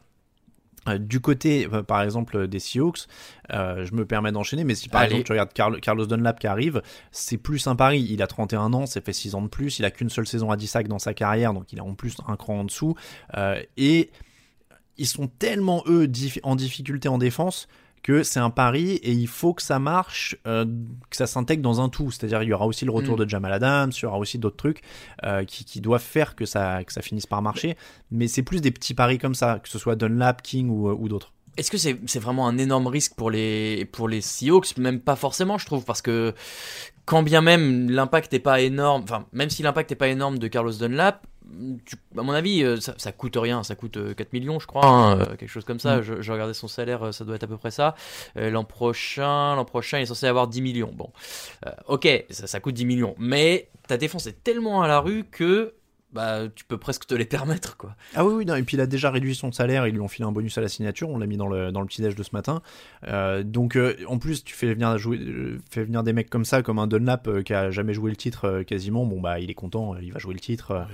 Du 0.97 1.19
côté, 1.19 1.67
par 1.87 2.01
exemple, 2.01 2.47
des 2.47 2.57
Seahawks, 2.57 3.05
je 3.49 3.93
me 3.93 4.05
permets 4.05 4.31
d'enchaîner, 4.31 4.63
mais 4.63 4.73
si 4.73 4.89
par 4.89 5.03
exemple 5.03 5.23
tu 5.23 5.33
regardes 5.33 5.51
Carlos 5.81 6.05
Dunlap 6.07 6.39
qui 6.39 6.47
arrive, 6.47 6.81
c'est 7.11 7.37
plus 7.37 7.67
un 7.67 7.75
pari. 7.75 8.07
Il 8.09 8.23
a 8.23 8.27
31 8.27 8.73
ans, 8.73 8.85
c'est 8.87 9.05
fait 9.05 9.13
6 9.13 9.35
ans 9.35 9.41
de 9.43 9.49
plus, 9.49 9.77
il 9.77 9.85
a 9.85 9.91
qu'une 9.91 10.09
seule 10.09 10.25
saison 10.25 10.49
à 10.49 10.55
10 10.57 10.67
sacs 10.67 10.87
dans 10.87 10.97
sa 10.97 11.13
carrière, 11.13 11.53
donc 11.53 11.71
il 11.73 11.79
a 11.79 11.83
en 11.83 11.93
plus 11.93 12.15
un 12.27 12.35
cran 12.37 12.61
en 12.61 12.63
dessous. 12.63 12.95
et 13.77 14.09
ils 14.99 15.07
sont 15.07 15.27
tellement 15.27 15.83
eux 15.87 16.09
en 16.43 16.55
difficulté 16.55 17.07
en 17.07 17.17
défense 17.17 17.67
que 18.03 18.23
c'est 18.23 18.39
un 18.39 18.49
pari 18.49 18.91
et 18.91 19.11
il 19.11 19.27
faut 19.27 19.53
que 19.53 19.61
ça 19.61 19.79
marche, 19.79 20.37
euh, 20.47 20.65
que 21.09 21.15
ça 21.15 21.27
s'intègre 21.27 21.61
dans 21.61 21.81
un 21.81 21.89
tout. 21.89 22.11
C'est-à-dire 22.11 22.43
il 22.43 22.49
y 22.49 22.53
aura 22.53 22.65
aussi 22.65 22.85
le 22.85 22.91
retour 22.91 23.15
mm. 23.15 23.19
de 23.19 23.29
Jamal 23.29 23.53
Adams, 23.53 23.91
il 23.95 24.01
y 24.01 24.05
aura 24.05 24.17
aussi 24.17 24.37
d'autres 24.37 24.55
trucs 24.55 24.81
euh, 25.23 25.43
qui, 25.43 25.81
doivent 25.81 26.01
faire 26.01 26.35
que 26.35 26.45
ça, 26.45 26.83
que 26.83 26.93
ça 26.93 27.01
finisse 27.01 27.25
par 27.25 27.41
marcher. 27.41 27.75
Mais 28.11 28.27
c'est 28.27 28.43
plus 28.43 28.61
des 28.61 28.71
petits 28.71 28.93
paris 28.93 29.17
comme 29.17 29.35
ça, 29.35 29.59
que 29.59 29.69
ce 29.69 29.79
soit 29.79 29.95
Dunlap, 29.95 30.41
King 30.41 30.69
ou, 30.69 30.89
ou 30.89 31.09
d'autres. 31.09 31.33
Est-ce 31.57 31.71
que 31.71 31.77
c'est 31.77 32.19
vraiment 32.19 32.47
un 32.47 32.57
énorme 32.57 32.87
risque 32.87 33.15
pour 33.15 33.29
les, 33.29 33.83
pour 33.91 34.07
les 34.07 34.21
Seahawks? 34.21 34.77
Même 34.77 35.01
pas 35.01 35.17
forcément, 35.17 35.57
je 35.57 35.65
trouve, 35.65 35.83
parce 35.83 36.01
que 36.01 36.33
quand 37.03 37.21
bien 37.21 37.41
même 37.41 37.89
l'impact 37.89 38.31
n'est 38.31 38.39
pas 38.39 38.61
énorme, 38.61 39.03
enfin, 39.03 39.25
même 39.33 39.49
si 39.49 39.61
l'impact 39.61 39.89
n'est 39.89 39.97
pas 39.97 40.07
énorme 40.07 40.37
de 40.37 40.47
Carlos 40.47 40.71
Dunlap, 40.71 41.25
à 42.17 42.21
mon 42.21 42.31
avis, 42.31 42.63
euh, 42.63 42.77
ça, 42.79 43.11
coûte 43.11 43.35
rien, 43.35 43.63
ça 43.63 43.75
coûte 43.75 43.94
4 43.94 44.21
euh, 44.21 44.25
millions, 44.33 44.59
je 44.59 44.68
crois, 44.68 44.85
hein, 44.85 45.19
euh, 45.19 45.35
quelque 45.35 45.49
chose 45.49 45.65
comme 45.65 45.79
ça. 45.79 45.97
Mm. 45.97 46.21
Je, 46.21 46.31
regardais 46.31 46.53
son 46.53 46.68
salaire, 46.68 47.13
ça 47.13 47.25
doit 47.25 47.35
être 47.35 47.44
à 47.44 47.47
peu 47.47 47.57
près 47.57 47.71
ça. 47.71 47.95
l'an 48.35 48.63
prochain, 48.63 49.56
l'an 49.56 49.65
prochain, 49.65 49.99
il 49.99 50.03
est 50.03 50.07
censé 50.07 50.27
avoir 50.27 50.47
10 50.47 50.61
millions. 50.61 50.91
Bon, 50.94 51.11
ok, 51.87 52.07
ça, 52.29 52.47
ça 52.47 52.59
coûte 52.59 52.75
10 52.75 52.85
millions, 52.85 53.15
mais 53.18 53.69
ta 53.87 53.97
défense 53.97 54.27
est 54.27 54.44
tellement 54.44 54.81
à 54.81 54.87
la 54.87 54.99
rue 54.99 55.23
que 55.23 55.73
bah 56.11 56.47
tu 56.56 56.66
peux 56.66 56.78
presque 56.78 57.06
te 57.06 57.13
les 57.13 57.25
permettre 57.25 57.78
quoi. 57.78 57.95
Ah 58.16 58.25
oui 58.25 58.33
oui 58.33 58.45
non, 58.45 58.56
et 58.56 58.63
puis 58.63 58.78
il 58.78 58.81
a 58.81 58.87
déjà 58.87 59.11
réduit 59.11 59.35
son 59.35 59.51
salaire, 59.51 59.87
ils 59.87 59.94
lui 59.94 60.01
ont 60.01 60.07
filé 60.07 60.28
un 60.28 60.31
bonus 60.31 60.57
à 60.57 60.61
la 60.61 60.68
signature, 60.68 61.09
on 61.09 61.19
l'a 61.19 61.28
mis 61.28 61.37
dans 61.37 61.47
le 61.47 61.71
dans 61.71 61.81
le 61.81 61.87
petit 61.87 62.01
déj 62.01 62.16
de 62.16 62.23
ce 62.23 62.31
matin. 62.33 62.61
Euh, 63.07 63.44
donc 63.44 63.75
euh, 63.75 63.95
en 64.07 64.18
plus 64.18 64.44
tu 64.44 64.56
fais 64.56 64.73
venir 64.73 64.97
jouer 64.97 65.19
euh, 65.19 65.59
fais 65.69 65.83
venir 65.83 66.04
des 66.04 66.13
mecs 66.13 66.30
comme 66.30 66.45
ça 66.45 66.63
comme 66.63 66.80
un 66.80 66.87
Dunlap 66.87 67.44
qui 67.44 67.54
a 67.54 67.69
jamais 67.69 67.94
joué 67.94 68.09
le 68.09 68.18
titre 68.18 68.63
quasiment, 68.63 69.06
bon 69.06 69.21
bah 69.21 69.39
il 69.39 69.51
est 69.51 69.56
content, 69.56 69.95
il 69.97 70.11
va 70.11 70.19
jouer 70.19 70.33
le 70.33 70.39
titre. 70.39 70.87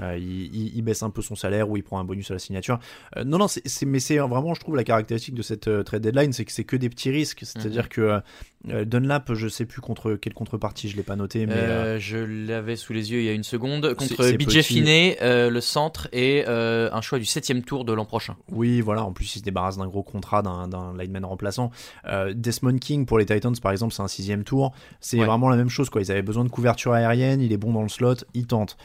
Il, 0.00 0.76
il, 0.76 0.82
baisse 0.82 1.02
un 1.02 1.10
peu 1.10 1.22
son 1.22 1.34
salaire 1.34 1.68
ou 1.68 1.76
il 1.76 1.82
prend 1.82 1.98
un 1.98 2.04
bonus 2.04 2.30
à 2.30 2.34
la 2.34 2.38
signature. 2.38 2.78
non 3.24 3.38
non, 3.38 3.48
c'est 3.48 3.84
mais 3.84 3.98
c'est 3.98 4.18
vraiment 4.18 4.54
je 4.54 4.60
trouve 4.60 4.76
la 4.76 4.84
caractéristique 4.84 5.34
de 5.34 5.42
cette 5.42 5.84
trade 5.84 6.02
deadline, 6.02 6.32
c'est 6.32 6.44
que 6.44 6.52
c'est 6.52 6.64
que 6.64 6.76
des 6.76 6.88
petits 6.88 7.10
risques, 7.10 7.40
c'est-à-dire 7.42 7.84
mhm. 7.84 7.88
que 7.88 8.20
Dunlap, 8.64 9.34
je 9.34 9.48
sais 9.48 9.66
plus 9.66 9.80
contre 9.80 10.14
quelle 10.14 10.34
contrepartie, 10.34 10.88
je 10.88 10.96
l'ai 10.96 11.02
pas 11.02 11.16
noté 11.16 11.46
mais 11.46 11.98
je 12.00 12.18
l'avais 12.18 12.76
sous 12.76 12.92
les 12.92 13.12
yeux 13.12 13.20
il 13.20 13.24
y 13.24 13.28
a 13.28 13.32
une 13.32 13.44
seconde 13.44 13.94
contre 13.94 14.32
BJ 14.36 14.62
Finé, 14.62 15.16
euh, 15.22 15.50
le 15.50 15.60
centre 15.60 16.08
et 16.12 16.44
euh, 16.46 16.88
un 16.92 17.00
choix 17.00 17.18
du 17.18 17.24
septième 17.24 17.62
tour 17.62 17.84
de 17.84 17.92
l'an 17.92 18.04
prochain. 18.04 18.36
Oui, 18.50 18.80
voilà. 18.80 19.04
En 19.04 19.12
plus, 19.12 19.36
il 19.36 19.38
se 19.38 19.44
débarrasse 19.44 19.76
d'un 19.76 19.86
gros 19.86 20.02
contrat 20.02 20.42
d'un 20.42 20.94
lineman 20.96 21.24
remplaçant. 21.24 21.70
Euh, 22.06 22.32
Desmond 22.34 22.78
King 22.78 23.06
pour 23.06 23.18
les 23.18 23.26
Titans, 23.26 23.54
par 23.60 23.72
exemple, 23.72 23.92
c'est 23.92 24.02
un 24.02 24.08
sixième 24.08 24.44
tour. 24.44 24.72
C'est 25.00 25.18
vraiment 25.18 25.48
la 25.48 25.56
même 25.56 25.68
chose. 25.68 25.90
Quoi. 25.90 26.02
Ils 26.02 26.10
avaient 26.10 26.22
besoin 26.22 26.44
de 26.44 26.50
couverture 26.50 26.92
aérienne. 26.92 27.40
Il 27.40 27.52
est 27.52 27.56
bon 27.56 27.72
dans 27.72 27.82
le 27.82 27.88
slot. 27.88 28.16
Il 28.34 28.46
tente. 28.46 28.76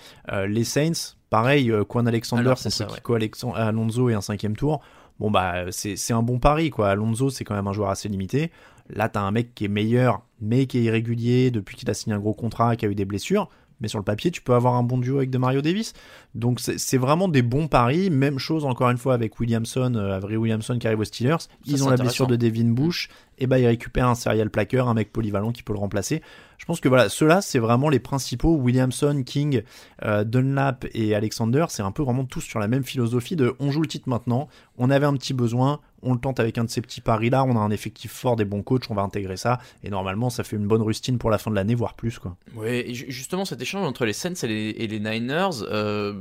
les 0.47 0.63
Saints, 0.63 1.15
pareil. 1.29 1.71
Quan 1.87 2.05
Alexander 2.05 2.53
c'est 2.57 2.69
ça, 2.69 2.85
Kiko 2.85 3.17
Alonso 3.55 4.09
et 4.09 4.13
un 4.13 4.21
cinquième 4.21 4.55
tour. 4.55 4.81
Bon 5.19 5.29
bah 5.29 5.65
c'est 5.69 6.11
un 6.11 6.23
bon 6.23 6.39
pari 6.39 6.71
quoi. 6.71 6.89
Alonso 6.89 7.29
c'est 7.29 7.43
quand 7.43 7.53
même 7.55 7.67
un 7.67 7.73
joueur 7.73 7.89
assez 7.89 8.09
limité. 8.09 8.51
Là 8.89 9.09
t'as 9.09 9.21
un 9.21 9.31
mec 9.31 9.53
qui 9.55 9.65
est 9.65 9.69
meilleur 9.69 10.21
mais 10.41 10.65
qui 10.65 10.79
est 10.79 10.83
irrégulier 10.83 11.51
depuis 11.51 11.77
qu'il 11.77 11.89
a 11.89 11.93
signé 11.93 12.15
un 12.15 12.19
gros 12.19 12.33
contrat, 12.33 12.75
qui 12.75 12.85
a 12.85 12.89
eu 12.89 12.95
des 12.95 13.05
blessures 13.05 13.49
mais 13.83 13.89
sur 13.89 13.99
le 13.99 14.05
papier, 14.05 14.31
tu 14.31 14.41
peux 14.41 14.53
avoir 14.53 14.75
un 14.75 14.83
bon 14.83 14.97
duo 14.97 15.17
avec 15.17 15.29
de 15.29 15.37
Mario 15.37 15.61
Davis. 15.61 15.93
Donc 16.35 16.61
c'est 16.61 16.97
vraiment 16.97 17.27
des 17.27 17.41
bons 17.41 17.67
paris. 17.67 18.09
Même 18.09 18.39
chose 18.39 18.63
encore 18.63 18.89
une 18.89 18.97
fois 18.97 19.13
avec 19.13 19.39
Williamson, 19.41 19.93
euh, 19.95 20.15
Avery 20.15 20.37
Williamson 20.37 20.77
qui 20.79 20.87
arrive 20.87 20.99
aux 20.99 21.05
Steelers. 21.05 21.35
Ils 21.65 21.83
ont 21.83 21.89
la 21.89 21.97
blessure 21.97 22.25
de 22.25 22.37
Devin 22.37 22.69
Bush. 22.69 23.09
Et 23.39 23.47
bah 23.47 23.59
ils 23.59 23.67
récupèrent 23.67 24.07
un 24.07 24.15
serial 24.15 24.49
plaqueur, 24.49 24.87
un 24.87 24.93
mec 24.93 25.11
polyvalent 25.11 25.51
qui 25.51 25.63
peut 25.63 25.73
le 25.73 25.79
remplacer. 25.79 26.21
Je 26.63 26.67
pense 26.67 26.79
que 26.79 26.87
voilà, 26.87 27.09
ceux-là 27.09 27.41
c'est 27.41 27.59
vraiment 27.59 27.89
les 27.89 27.99
principaux. 27.99 28.55
Williamson, 28.55 29.23
King, 29.25 29.63
euh, 30.05 30.23
Dunlap 30.23 30.85
et 30.93 31.13
Alexander, 31.13 31.65
c'est 31.67 31.83
un 31.83 31.91
peu 31.91 32.03
vraiment 32.03 32.23
tous 32.23 32.39
sur 32.39 32.57
la 32.57 32.69
même 32.69 32.85
philosophie 32.85 33.35
de 33.35 33.53
on 33.59 33.69
joue 33.69 33.81
le 33.81 33.87
titre 33.89 34.07
maintenant. 34.07 34.47
On 34.77 34.89
avait 34.89 35.05
un 35.05 35.13
petit 35.15 35.33
besoin, 35.33 35.81
on 36.03 36.13
le 36.13 36.19
tente 36.21 36.39
avec 36.39 36.57
un 36.57 36.63
de 36.63 36.69
ces 36.69 36.79
petits 36.79 37.01
paris 37.01 37.29
là, 37.29 37.43
on 37.43 37.57
a 37.57 37.59
un 37.59 37.69
effectif 37.69 38.13
fort, 38.13 38.37
des 38.37 38.45
bons 38.45 38.63
coachs, 38.63 38.85
on 38.89 38.93
va 38.93 39.01
intégrer 39.01 39.35
ça, 39.35 39.59
et 39.83 39.89
normalement 39.89 40.29
ça 40.29 40.45
fait 40.45 40.55
une 40.55 40.65
bonne 40.65 40.81
rustine 40.81 41.17
pour 41.17 41.29
la 41.29 41.37
fin 41.37 41.51
de 41.51 41.55
l'année, 41.57 41.75
voire 41.75 41.95
plus 41.95 42.17
quoi. 42.17 42.37
Oui, 42.55 42.95
justement 42.95 43.43
cet 43.43 43.61
échange 43.61 43.85
entre 43.85 44.05
les 44.05 44.13
Saints 44.13 44.33
et 44.43 44.87
les, 44.87 44.99
Niners, 45.01 45.63
euh, 45.69 46.13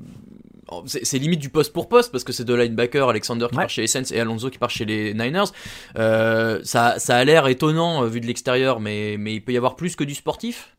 c'est 0.87 1.19
limite 1.19 1.41
du 1.41 1.51
poste 1.51 1.73
pour 1.73 1.89
poste 1.89 2.11
parce 2.11 2.25
que 2.25 2.33
c'est 2.33 2.45
deux 2.45 2.57
linebackers, 2.57 3.09
Alexander 3.09 3.47
qui 3.49 3.57
part 3.57 3.69
chez 3.69 3.83
les 3.83 3.87
Saints 3.87 4.11
et 4.11 4.21
Alonso 4.21 4.51
qui 4.51 4.59
part 4.59 4.71
chez 4.71 4.85
les 4.85 5.15
Niners. 5.15 5.53
Euh, 5.99 6.61
ça, 6.65 6.99
ça 6.99 7.17
a 7.17 7.25
l'air 7.25 7.47
étonnant 7.47 8.05
vu 8.07 8.21
de 8.21 8.27
l'extérieur, 8.27 8.81
mais, 8.81 9.17
mais 9.19 9.35
il 9.35 9.45
peut 9.45 9.53
y 9.53 9.57
avoir 9.57 9.77
plus 9.77 9.97
que 9.97 10.05
du 10.05 10.15
sportif? 10.33 10.73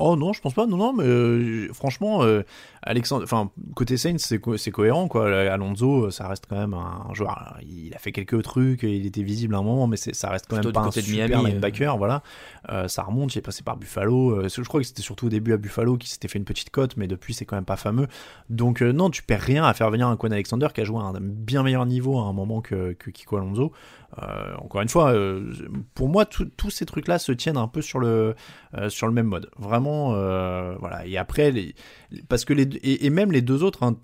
Oh 0.00 0.16
non, 0.16 0.32
je 0.32 0.40
pense 0.40 0.54
pas. 0.54 0.66
Non, 0.66 0.76
non, 0.76 0.92
mais 0.92 1.04
euh, 1.04 1.72
franchement, 1.72 2.24
euh, 2.24 2.42
Alexandre, 2.82 3.22
enfin 3.22 3.50
côté 3.76 3.96
Saints, 3.96 4.18
c'est 4.18 4.40
c'est 4.56 4.72
cohérent 4.72 5.06
quoi. 5.06 5.32
Alonso, 5.32 6.10
ça 6.10 6.26
reste 6.26 6.46
quand 6.50 6.56
même 6.56 6.74
un, 6.74 7.14
joueur. 7.14 7.56
Il 7.62 7.94
a 7.94 7.98
fait 7.98 8.10
quelques 8.10 8.42
trucs, 8.42 8.82
il 8.82 9.06
était 9.06 9.22
visible 9.22 9.54
à 9.54 9.58
un 9.58 9.62
moment, 9.62 9.86
mais 9.86 9.96
ça 9.96 10.30
reste 10.30 10.46
quand 10.48 10.56
même 10.56 10.72
pas 10.72 10.80
un 10.80 10.90
super 10.90 11.28
Miami, 11.28 11.52
linebacker. 11.52 11.96
Voilà, 11.96 12.24
euh, 12.70 12.88
ça 12.88 13.04
remonte. 13.04 13.36
Il 13.36 13.38
est 13.38 13.42
passé 13.42 13.62
par 13.62 13.76
Buffalo. 13.76 14.48
je 14.48 14.62
crois 14.62 14.80
que 14.80 14.86
c'était 14.86 15.02
surtout 15.02 15.26
au 15.26 15.30
début 15.30 15.52
à 15.52 15.58
Buffalo 15.58 15.96
qui 15.96 16.10
s'était 16.10 16.26
fait 16.26 16.38
une 16.40 16.44
petite 16.44 16.70
cote, 16.70 16.96
mais 16.96 17.06
depuis 17.06 17.32
c'est 17.32 17.44
quand 17.44 17.56
même 17.56 17.64
pas 17.64 17.76
fameux. 17.76 18.08
Donc 18.50 18.80
non, 18.80 19.10
tu 19.10 19.22
perds 19.22 19.42
rien 19.42 19.64
à 19.64 19.74
faire 19.74 19.90
venir 19.90 20.08
un 20.08 20.16
Quan 20.16 20.32
Alexander 20.32 20.66
qui 20.74 20.80
a 20.80 20.84
joué 20.84 20.98
à 20.98 21.04
un 21.04 21.20
bien 21.20 21.62
meilleur 21.62 21.86
niveau 21.86 22.18
à 22.18 22.24
un 22.24 22.32
moment 22.32 22.62
que, 22.62 22.94
que 22.94 23.10
Kiko 23.10 23.36
Alonso. 23.36 23.72
Euh, 24.22 24.54
encore 24.58 24.80
une 24.80 24.88
fois, 24.88 25.12
euh, 25.12 25.52
pour 25.94 26.08
moi, 26.08 26.24
tous 26.24 26.70
ces 26.70 26.86
trucs-là 26.86 27.18
se 27.18 27.32
tiennent 27.32 27.56
un 27.56 27.68
peu 27.68 27.82
sur 27.82 27.98
le, 27.98 28.34
euh, 28.76 28.88
sur 28.88 29.06
le 29.06 29.12
même 29.12 29.26
mode. 29.26 29.50
Vraiment, 29.58 30.10
voilà. 30.78 31.06
Et 31.06 31.16
après, 31.16 31.50
les, 31.50 31.74
parce 32.28 32.44
que 32.44 32.52
les 32.52 32.68
et, 32.82 33.10
même 33.10 33.32
les 33.32 33.42
deux 33.42 33.62
autres, 33.62 33.82
hein, 33.82 33.96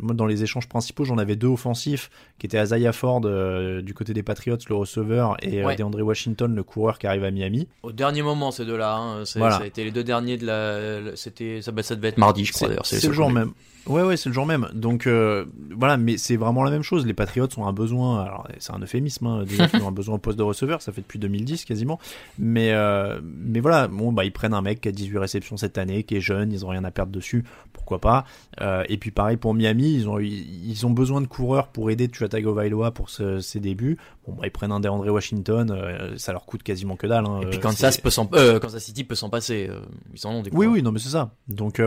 moi 0.00 0.14
dans 0.14 0.26
les 0.26 0.42
échanges 0.42 0.68
principaux, 0.68 1.04
j'en 1.04 1.18
avais 1.18 1.36
deux 1.36 1.48
offensifs 1.48 2.10
qui 2.38 2.46
étaient 2.46 2.62
Isaiah 2.62 2.92
Ford 2.92 3.20
du 3.20 3.94
côté 3.94 4.14
des 4.14 4.22
Patriots, 4.22 4.58
le 4.68 4.74
receveur, 4.74 5.36
et 5.42 5.64
ouais. 5.64 5.76
DeAndre 5.76 6.02
Washington, 6.02 6.54
le 6.54 6.62
coureur 6.62 6.98
qui 6.98 7.06
arrive 7.06 7.24
à 7.24 7.30
Miami. 7.30 7.68
Au 7.82 7.92
dernier 7.92 8.22
moment, 8.22 8.50
ces 8.50 8.64
deux-là, 8.64 8.96
hein, 8.96 9.24
ça 9.24 9.56
a 9.56 9.66
été 9.66 9.84
les 9.84 9.90
deux 9.90 10.04
derniers 10.04 10.36
de 10.36 10.46
la, 10.46 11.16
c'était 11.16 11.60
ça, 11.62 11.72
ça 11.82 11.96
devait 11.96 12.08
être 12.08 12.18
mardi, 12.18 12.44
je 12.44 12.52
crois 12.52 12.68
d'ailleurs. 12.68 12.86
C'est 12.86 13.04
le 13.06 13.12
jour 13.12 13.30
même. 13.30 13.52
Ouais, 13.86 14.02
ouais, 14.02 14.16
c'est 14.16 14.28
le 14.28 14.34
jour 14.34 14.46
même. 14.46 14.68
Donc 14.74 15.06
euh, 15.06 15.44
voilà, 15.76 15.96
mais 15.96 16.16
c'est 16.18 16.36
vraiment 16.36 16.64
la 16.64 16.70
même 16.70 16.82
chose. 16.82 17.06
Les 17.06 17.14
Patriots 17.14 17.48
ont 17.56 17.66
un 17.66 17.72
besoin. 17.72 18.22
Alors 18.22 18.48
c'est 18.58 18.72
un 18.72 18.80
euphémisme. 18.80 19.26
Hein, 19.26 19.44
déjà 19.44 19.68
ont 19.82 19.88
un 19.88 19.92
besoin 19.92 20.16
au 20.16 20.18
poste 20.18 20.38
de 20.38 20.42
receveur. 20.42 20.82
Ça 20.82 20.92
fait 20.92 21.02
depuis 21.02 21.18
2010 21.18 21.64
quasiment. 21.64 21.98
Mais 22.38 22.72
euh, 22.72 23.20
mais 23.22 23.60
voilà, 23.60 23.86
bon 23.88 24.12
bah 24.12 24.24
ils 24.24 24.32
prennent 24.32 24.54
un 24.54 24.62
mec 24.62 24.80
qui 24.80 24.88
a 24.88 24.92
18 24.92 25.18
réceptions 25.18 25.56
cette 25.56 25.78
année, 25.78 26.02
qui 26.02 26.16
est 26.16 26.20
jeune, 26.20 26.52
ils 26.52 26.64
ont 26.64 26.68
rien 26.68 26.84
à 26.84 26.90
perdre 26.90 27.12
dessus. 27.12 27.44
Pourquoi 27.72 28.00
pas 28.00 28.24
euh, 28.60 28.82
Et 28.88 28.96
puis 28.96 29.12
pareil 29.12 29.36
pour 29.36 29.54
Miami, 29.54 29.94
ils 29.94 30.08
ont 30.08 30.18
ils 30.18 30.86
ont 30.86 30.90
besoin 30.90 31.20
de 31.20 31.26
coureurs 31.26 31.68
pour 31.68 31.90
aider 31.90 32.08
Tua 32.08 32.28
Tagovailoa 32.28 32.90
pour 32.90 33.08
ses 33.10 33.60
débuts. 33.60 33.98
Bon 34.26 34.34
bah 34.34 34.46
ils 34.46 34.50
prennent 34.50 34.72
un 34.72 34.80
DeAndre 34.80 35.12
Washington. 35.12 35.70
Euh, 35.70 36.14
ça 36.16 36.32
leur 36.32 36.44
coûte 36.44 36.64
quasiment 36.64 36.96
que 36.96 37.06
dalle. 37.06 37.26
Hein, 37.26 37.40
Et 37.42 37.46
puis 37.46 37.60
Kansas 37.60 37.98
peut 37.98 38.10
s'en, 38.10 38.26
Kansas 38.26 38.82
City 38.82 39.04
peut 39.04 39.14
s'en 39.14 39.30
passer. 39.30 39.70
ils 40.12 40.26
en 40.26 40.30
ont 40.32 40.42
des. 40.42 40.50
Oui 40.52 40.66
oui 40.66 40.82
non 40.82 40.90
mais 40.90 40.98
c'est 40.98 41.10
ça. 41.10 41.30
Donc 41.46 41.80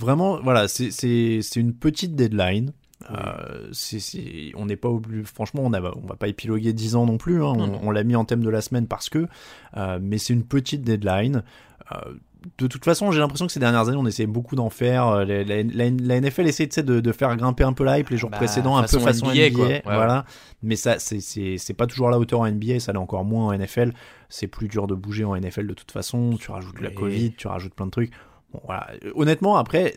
vraiment 0.00 0.40
voilà 0.42 0.66
c'est 0.68 1.56
une 1.56 1.74
petite 1.74 2.16
deadline. 2.16 2.72
Euh, 3.10 3.72
on 4.56 4.66
n'est 4.66 4.76
pas 4.76 4.88
obligé, 4.88 5.24
franchement, 5.24 5.62
on, 5.64 5.72
a, 5.72 5.80
on 5.80 6.06
va 6.06 6.16
pas 6.16 6.28
épiloguer 6.28 6.72
10 6.72 6.96
ans 6.96 7.06
non 7.06 7.16
plus. 7.16 7.42
Hein. 7.42 7.54
on, 7.82 7.90
l'a 7.90 8.04
mis 8.04 8.14
en 8.14 8.24
thème 8.24 8.42
de 8.42 8.50
la 8.50 8.60
semaine 8.60 8.86
parce 8.86 9.08
que, 9.08 9.26
euh, 9.76 9.98
mais 10.00 10.18
c'est 10.18 10.32
une 10.32 10.44
petite 10.44 10.82
deadline. 10.82 11.42
Euh, 11.92 11.96
de 12.58 12.66
toute 12.66 12.84
façon, 12.84 13.10
j'ai 13.10 13.20
l'impression 13.20 13.46
que 13.46 13.52
ces 13.52 13.60
dernières 13.60 13.88
années, 13.88 13.98
on 13.98 14.06
essayait 14.06 14.26
beaucoup 14.26 14.54
d'en 14.56 14.70
faire. 14.70 15.26
La, 15.26 15.42
la, 15.44 16.20
NFL 16.20 16.46
essaie 16.46 16.66
de, 16.66 17.00
de, 17.00 17.12
faire 17.12 17.36
grimper 17.36 17.64
un 17.64 17.72
peu 17.72 17.84
l'hype 17.84 18.08
les 18.08 18.16
jours 18.16 18.30
bah, 18.30 18.38
précédents, 18.38 18.76
un 18.76 18.84
peu 18.84 18.98
façon 18.98 19.26
NBA, 19.26 19.80
voilà. 19.84 20.24
Mais 20.62 20.76
ça, 20.76 20.98
c'est 20.98 21.74
pas 21.76 21.86
toujours 21.86 22.08
à 22.08 22.10
la 22.10 22.18
hauteur 22.18 22.40
en 22.40 22.50
NBA, 22.50 22.80
ça 22.80 22.92
l'est 22.92 22.98
encore 22.98 23.24
moins 23.24 23.48
en 23.48 23.58
NFL. 23.58 23.92
C'est 24.28 24.46
plus 24.46 24.68
dur 24.68 24.86
de 24.86 24.94
bouger 24.94 25.24
en 25.24 25.36
NFL 25.36 25.66
de 25.66 25.74
toute 25.74 25.90
façon. 25.90 26.36
Tu 26.38 26.50
rajoutes 26.50 26.80
la 26.80 26.90
Covid, 26.90 27.32
tu 27.32 27.46
rajoutes 27.46 27.74
plein 27.74 27.86
de 27.86 27.90
trucs. 27.90 28.12
Bon, 28.52 28.60
voilà. 28.64 28.90
Honnêtement, 29.14 29.56
après, 29.56 29.94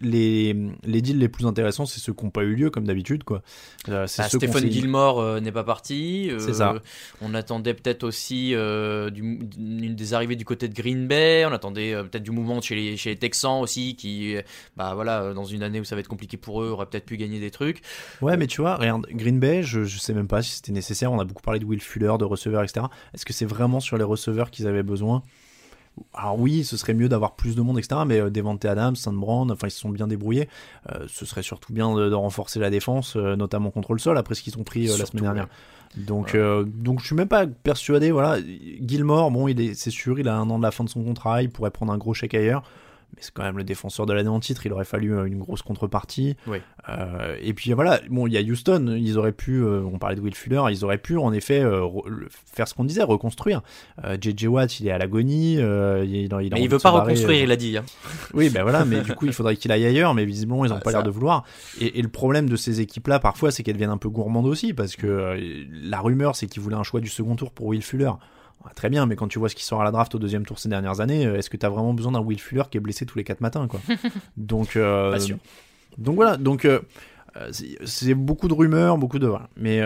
les, 0.00 0.54
les 0.84 1.02
deals 1.02 1.18
les 1.18 1.28
plus 1.28 1.46
intéressants, 1.46 1.84
c'est 1.84 1.98
ceux 1.98 2.12
qui 2.12 2.24
n'ont 2.24 2.30
pas 2.30 2.44
eu 2.44 2.54
lieu, 2.54 2.70
comme 2.70 2.84
d'habitude. 2.84 3.24
quoi. 3.24 3.42
Euh, 3.88 4.06
bah, 4.16 4.28
Stephen 4.28 4.70
Gilmore 4.70 5.18
euh, 5.18 5.40
n'est 5.40 5.50
pas 5.50 5.64
parti. 5.64 6.30
Euh, 6.30 6.38
c'est 6.38 6.54
ça. 6.54 6.74
On 7.20 7.34
attendait 7.34 7.74
peut-être 7.74 8.04
aussi 8.04 8.50
du, 8.50 9.48
une 9.58 9.96
des 9.96 10.14
arrivées 10.14 10.36
du 10.36 10.44
côté 10.44 10.68
de 10.68 10.74
Green 10.74 11.08
Bay. 11.08 11.44
On 11.44 11.52
attendait 11.52 11.94
peut-être 12.04 12.22
du 12.22 12.30
mouvement 12.30 12.60
chez 12.60 12.76
les, 12.76 12.96
chez 12.96 13.10
les 13.10 13.16
Texans 13.16 13.60
aussi, 13.60 13.96
qui, 13.96 14.36
bah 14.76 14.94
voilà, 14.94 15.34
dans 15.34 15.44
une 15.44 15.64
année 15.64 15.80
où 15.80 15.84
ça 15.84 15.96
va 15.96 16.00
être 16.00 16.08
compliqué 16.08 16.36
pour 16.36 16.62
eux, 16.62 16.68
auraient 16.68 16.86
peut-être 16.86 17.06
pu 17.06 17.16
gagner 17.16 17.40
des 17.40 17.50
trucs. 17.50 17.82
Ouais, 18.22 18.36
mais 18.36 18.46
tu 18.46 18.60
vois, 18.60 18.76
regarde, 18.76 19.06
Green 19.10 19.40
Bay, 19.40 19.64
je, 19.64 19.82
je 19.82 19.98
sais 19.98 20.14
même 20.14 20.28
pas 20.28 20.42
si 20.42 20.52
c'était 20.52 20.72
nécessaire. 20.72 21.10
On 21.10 21.18
a 21.18 21.24
beaucoup 21.24 21.42
parlé 21.42 21.58
de 21.58 21.64
Will 21.64 21.80
Fuller, 21.80 22.14
de 22.18 22.24
receveurs, 22.24 22.62
etc. 22.62 22.86
Est-ce 23.12 23.24
que 23.24 23.32
c'est 23.32 23.44
vraiment 23.44 23.80
sur 23.80 23.98
les 23.98 24.04
receveurs 24.04 24.52
qu'ils 24.52 24.68
avaient 24.68 24.84
besoin? 24.84 25.22
Alors 26.14 26.38
oui, 26.38 26.64
ce 26.64 26.76
serait 26.76 26.94
mieux 26.94 27.08
d'avoir 27.08 27.36
plus 27.36 27.54
de 27.54 27.62
monde, 27.62 27.78
etc. 27.78 28.02
Mais 28.06 28.20
euh, 28.20 28.30
Devante 28.30 28.64
Adams, 28.64 28.96
Brand, 29.12 29.50
enfin 29.50 29.68
ils 29.68 29.70
se 29.70 29.80
sont 29.80 29.90
bien 29.90 30.06
débrouillés. 30.06 30.48
Euh, 30.90 31.04
ce 31.08 31.24
serait 31.26 31.42
surtout 31.42 31.72
bien 31.72 31.94
de, 31.94 32.12
renforcer 32.12 32.58
la 32.60 32.70
défense, 32.70 33.16
euh, 33.16 33.36
notamment 33.36 33.70
contre 33.70 33.92
le 33.92 33.98
sol, 33.98 34.18
après 34.18 34.34
ce 34.34 34.42
qu'ils 34.42 34.58
ont 34.58 34.64
pris 34.64 34.86
la 34.86 35.06
semaine 35.06 35.24
dernière. 35.24 35.48
Donc, 35.96 36.36
donc 36.36 37.00
je 37.00 37.06
suis 37.06 37.16
même 37.16 37.28
pas 37.28 37.46
persuadé. 37.46 38.10
Voilà, 38.10 38.38
Gilmore, 38.80 39.30
bon, 39.30 39.48
il 39.48 39.60
est, 39.60 39.74
c'est 39.74 39.90
sûr, 39.90 40.20
il 40.20 40.28
a 40.28 40.36
un 40.36 40.48
an 40.50 40.58
de 40.58 40.62
la 40.62 40.70
fin 40.70 40.84
de 40.84 40.88
son 40.88 41.02
contrat, 41.02 41.42
il 41.42 41.50
pourrait 41.50 41.70
prendre 41.70 41.92
un 41.92 41.98
gros 41.98 42.14
chèque 42.14 42.34
ailleurs 42.34 42.62
mais 43.18 43.24
c'est 43.24 43.34
quand 43.34 43.42
même 43.42 43.58
le 43.58 43.64
défenseur 43.64 44.06
de 44.06 44.12
l'année 44.12 44.28
en 44.28 44.38
titre, 44.38 44.64
il 44.64 44.72
aurait 44.72 44.84
fallu 44.84 45.12
euh, 45.12 45.24
une 45.24 45.38
grosse 45.38 45.62
contrepartie. 45.62 46.36
Euh, 46.88 47.36
et 47.40 47.52
puis 47.52 47.72
voilà, 47.72 48.00
bon, 48.08 48.28
il 48.28 48.32
y 48.32 48.38
a 48.38 48.40
Houston, 48.40 48.96
ils 48.96 49.18
auraient 49.18 49.32
pu, 49.32 49.60
euh, 49.60 49.82
on 49.82 49.98
parlait 49.98 50.14
de 50.14 50.20
Will 50.20 50.34
Fuller, 50.34 50.62
ils 50.70 50.84
auraient 50.84 50.98
pu 50.98 51.18
en 51.18 51.32
effet 51.32 51.64
faire 52.46 52.68
ce 52.68 52.74
qu'on 52.74 52.84
disait, 52.84 53.02
reconstruire. 53.02 53.62
JJ 54.20 54.46
Watt, 54.46 54.78
il 54.78 54.86
est 54.86 54.92
à 54.92 54.98
l'agonie, 54.98 55.54
il, 55.54 55.60
il, 55.60 56.50
mais 56.52 56.62
il 56.62 56.68
veut 56.68 56.78
pas 56.78 56.90
reconstruire, 56.90 57.42
il 57.42 57.50
a 57.50 57.56
dit. 57.56 57.76
Hein. 57.76 57.84
Oui, 58.34 58.50
ben 58.50 58.62
voilà, 58.62 58.84
mais 58.84 59.00
du 59.00 59.14
coup, 59.14 59.26
il 59.26 59.32
faudrait 59.32 59.56
qu'il 59.56 59.72
aille 59.72 59.84
ailleurs, 59.84 60.14
mais 60.14 60.24
visiblement, 60.24 60.64
ils 60.64 60.70
n'ont 60.70 60.80
pas 60.80 60.92
l'air 60.92 61.02
de 61.02 61.10
vouloir. 61.10 61.44
Et, 61.80 61.98
et, 61.98 62.02
le 62.02 62.08
problème 62.08 62.48
de 62.48 62.56
ces 62.56 62.80
équipes-là, 62.80 63.18
parfois, 63.18 63.50
c'est 63.50 63.62
qu'elles 63.62 63.74
deviennent 63.74 63.90
un 63.90 63.98
peu 63.98 64.08
gourmandes 64.08 64.46
aussi, 64.46 64.74
parce 64.74 64.96
que 64.96 65.36
la 65.82 66.00
rumeur, 66.00 66.36
c'est 66.36 66.46
qu'ils 66.46 66.62
voulaient 66.62 66.76
un 66.76 66.82
choix 66.82 67.00
du 67.00 67.08
second 67.08 67.36
tour 67.36 67.50
pour 67.50 67.66
Will 67.66 67.82
Fuller. 67.82 68.12
Très 68.74 68.90
bien, 68.90 69.06
mais 69.06 69.16
quand 69.16 69.28
tu 69.28 69.38
vois 69.38 69.48
ce 69.48 69.54
qui 69.54 69.64
sort 69.64 69.80
à 69.80 69.84
la 69.84 69.90
draft 69.90 70.14
au 70.14 70.18
deuxième 70.18 70.44
tour 70.44 70.58
ces 70.58 70.68
dernières 70.68 71.00
années, 71.00 71.26
euh, 71.26 71.36
est-ce 71.36 71.50
que 71.50 71.56
tu 71.56 71.66
as 71.66 71.68
vraiment 71.68 71.94
besoin 71.94 72.12
d'un 72.12 72.20
Will 72.20 72.40
Fuller 72.40 72.64
qui 72.70 72.78
est 72.78 72.80
blessé 72.80 73.06
tous 73.06 73.18
les 73.18 73.24
quatre 73.24 73.40
matins 73.40 73.66
quoi? 73.66 73.80
Donc, 74.36 74.76
euh, 74.76 75.18
donc 75.96 76.14
voilà, 76.14 76.36
donc 76.36 76.64
euh, 76.64 76.80
c'est 77.50 78.14
beaucoup 78.14 78.46
de 78.46 78.54
rumeurs, 78.54 78.98
beaucoup 78.98 79.18
de 79.18 79.28
Mais 79.56 79.80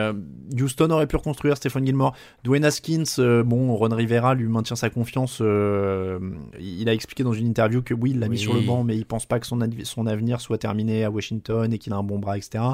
Houston 0.59 0.91
aurait 0.91 1.07
pu 1.07 1.17
reconstruire 1.17 1.57
Stephen 1.57 1.87
Gilmore. 1.87 2.15
Dwayne 2.45 2.65
Haskins, 2.65 3.43
bon, 3.45 3.75
Ron 3.75 3.95
Rivera 3.95 4.35
lui 4.35 4.47
maintient 4.47 4.77
sa 4.77 4.91
confiance. 4.91 5.41
il 5.41 6.89
a 6.89 6.93
expliqué 6.93 7.25
dans 7.25 7.33
une 7.33 7.47
interview 7.47 7.81
que 7.83 7.95
oui, 7.95 8.11
il 8.11 8.19
l'a 8.19 8.29
mis 8.29 8.39
sur 8.39 8.55
le 8.55 8.61
banc, 8.61 8.85
mais 8.85 8.97
il 8.97 9.07
pense 9.07 9.25
pas 9.25 9.41
que 9.41 9.47
son, 9.47 9.59
son 9.85 10.07
avenir 10.07 10.41
soit 10.41 10.59
terminé 10.59 11.05
à 11.05 11.11
Washington 11.11 11.73
et 11.73 11.79
qu'il 11.79 11.93
a 11.93 11.97
un 11.97 12.03
bon 12.03 12.19
bras, 12.19 12.37
etc. 12.37 12.65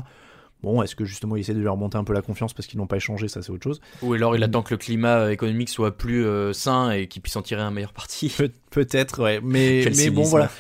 Bon, 0.63 0.83
est-ce 0.83 0.97
que 0.97 1.05
justement 1.05 1.37
il 1.37 1.41
essaie 1.41 1.55
de 1.55 1.61
lui 1.61 1.69
remonter 1.69 1.99
un 1.99 2.05
peu 2.05 2.13
la 2.13 2.23
confiance 2.23 2.53
parce 2.53 2.67
qu'ils 2.67 2.79
n'ont 2.79 2.87
pas 2.87 2.97
échangé, 2.97 3.29
ça 3.29 3.43
c'est 3.43 3.51
autre 3.51 3.63
chose. 3.63 3.81
Ou 4.03 4.15
alors 4.15 4.35
il 4.35 4.43
attend 4.43 4.63
que 4.63 4.75
le 4.75 4.79
climat 4.79 5.19
euh, 5.21 5.31
économique 5.31 5.69
soit 5.69 5.97
plus 5.97 6.25
euh, 6.25 6.53
sain 6.53 6.91
et 6.91 7.07
qu'il 7.07 7.23
puisse 7.23 7.37
en 7.37 7.43
tirer 7.43 7.63
un 7.63 7.71
meilleur 7.71 7.93
parti. 7.93 8.35
Peut-être, 8.71 9.23
ouais. 9.23 9.41
Mais, 9.43 9.85
mais 9.97 10.11
bon, 10.11 10.25
voilà. 10.25 10.51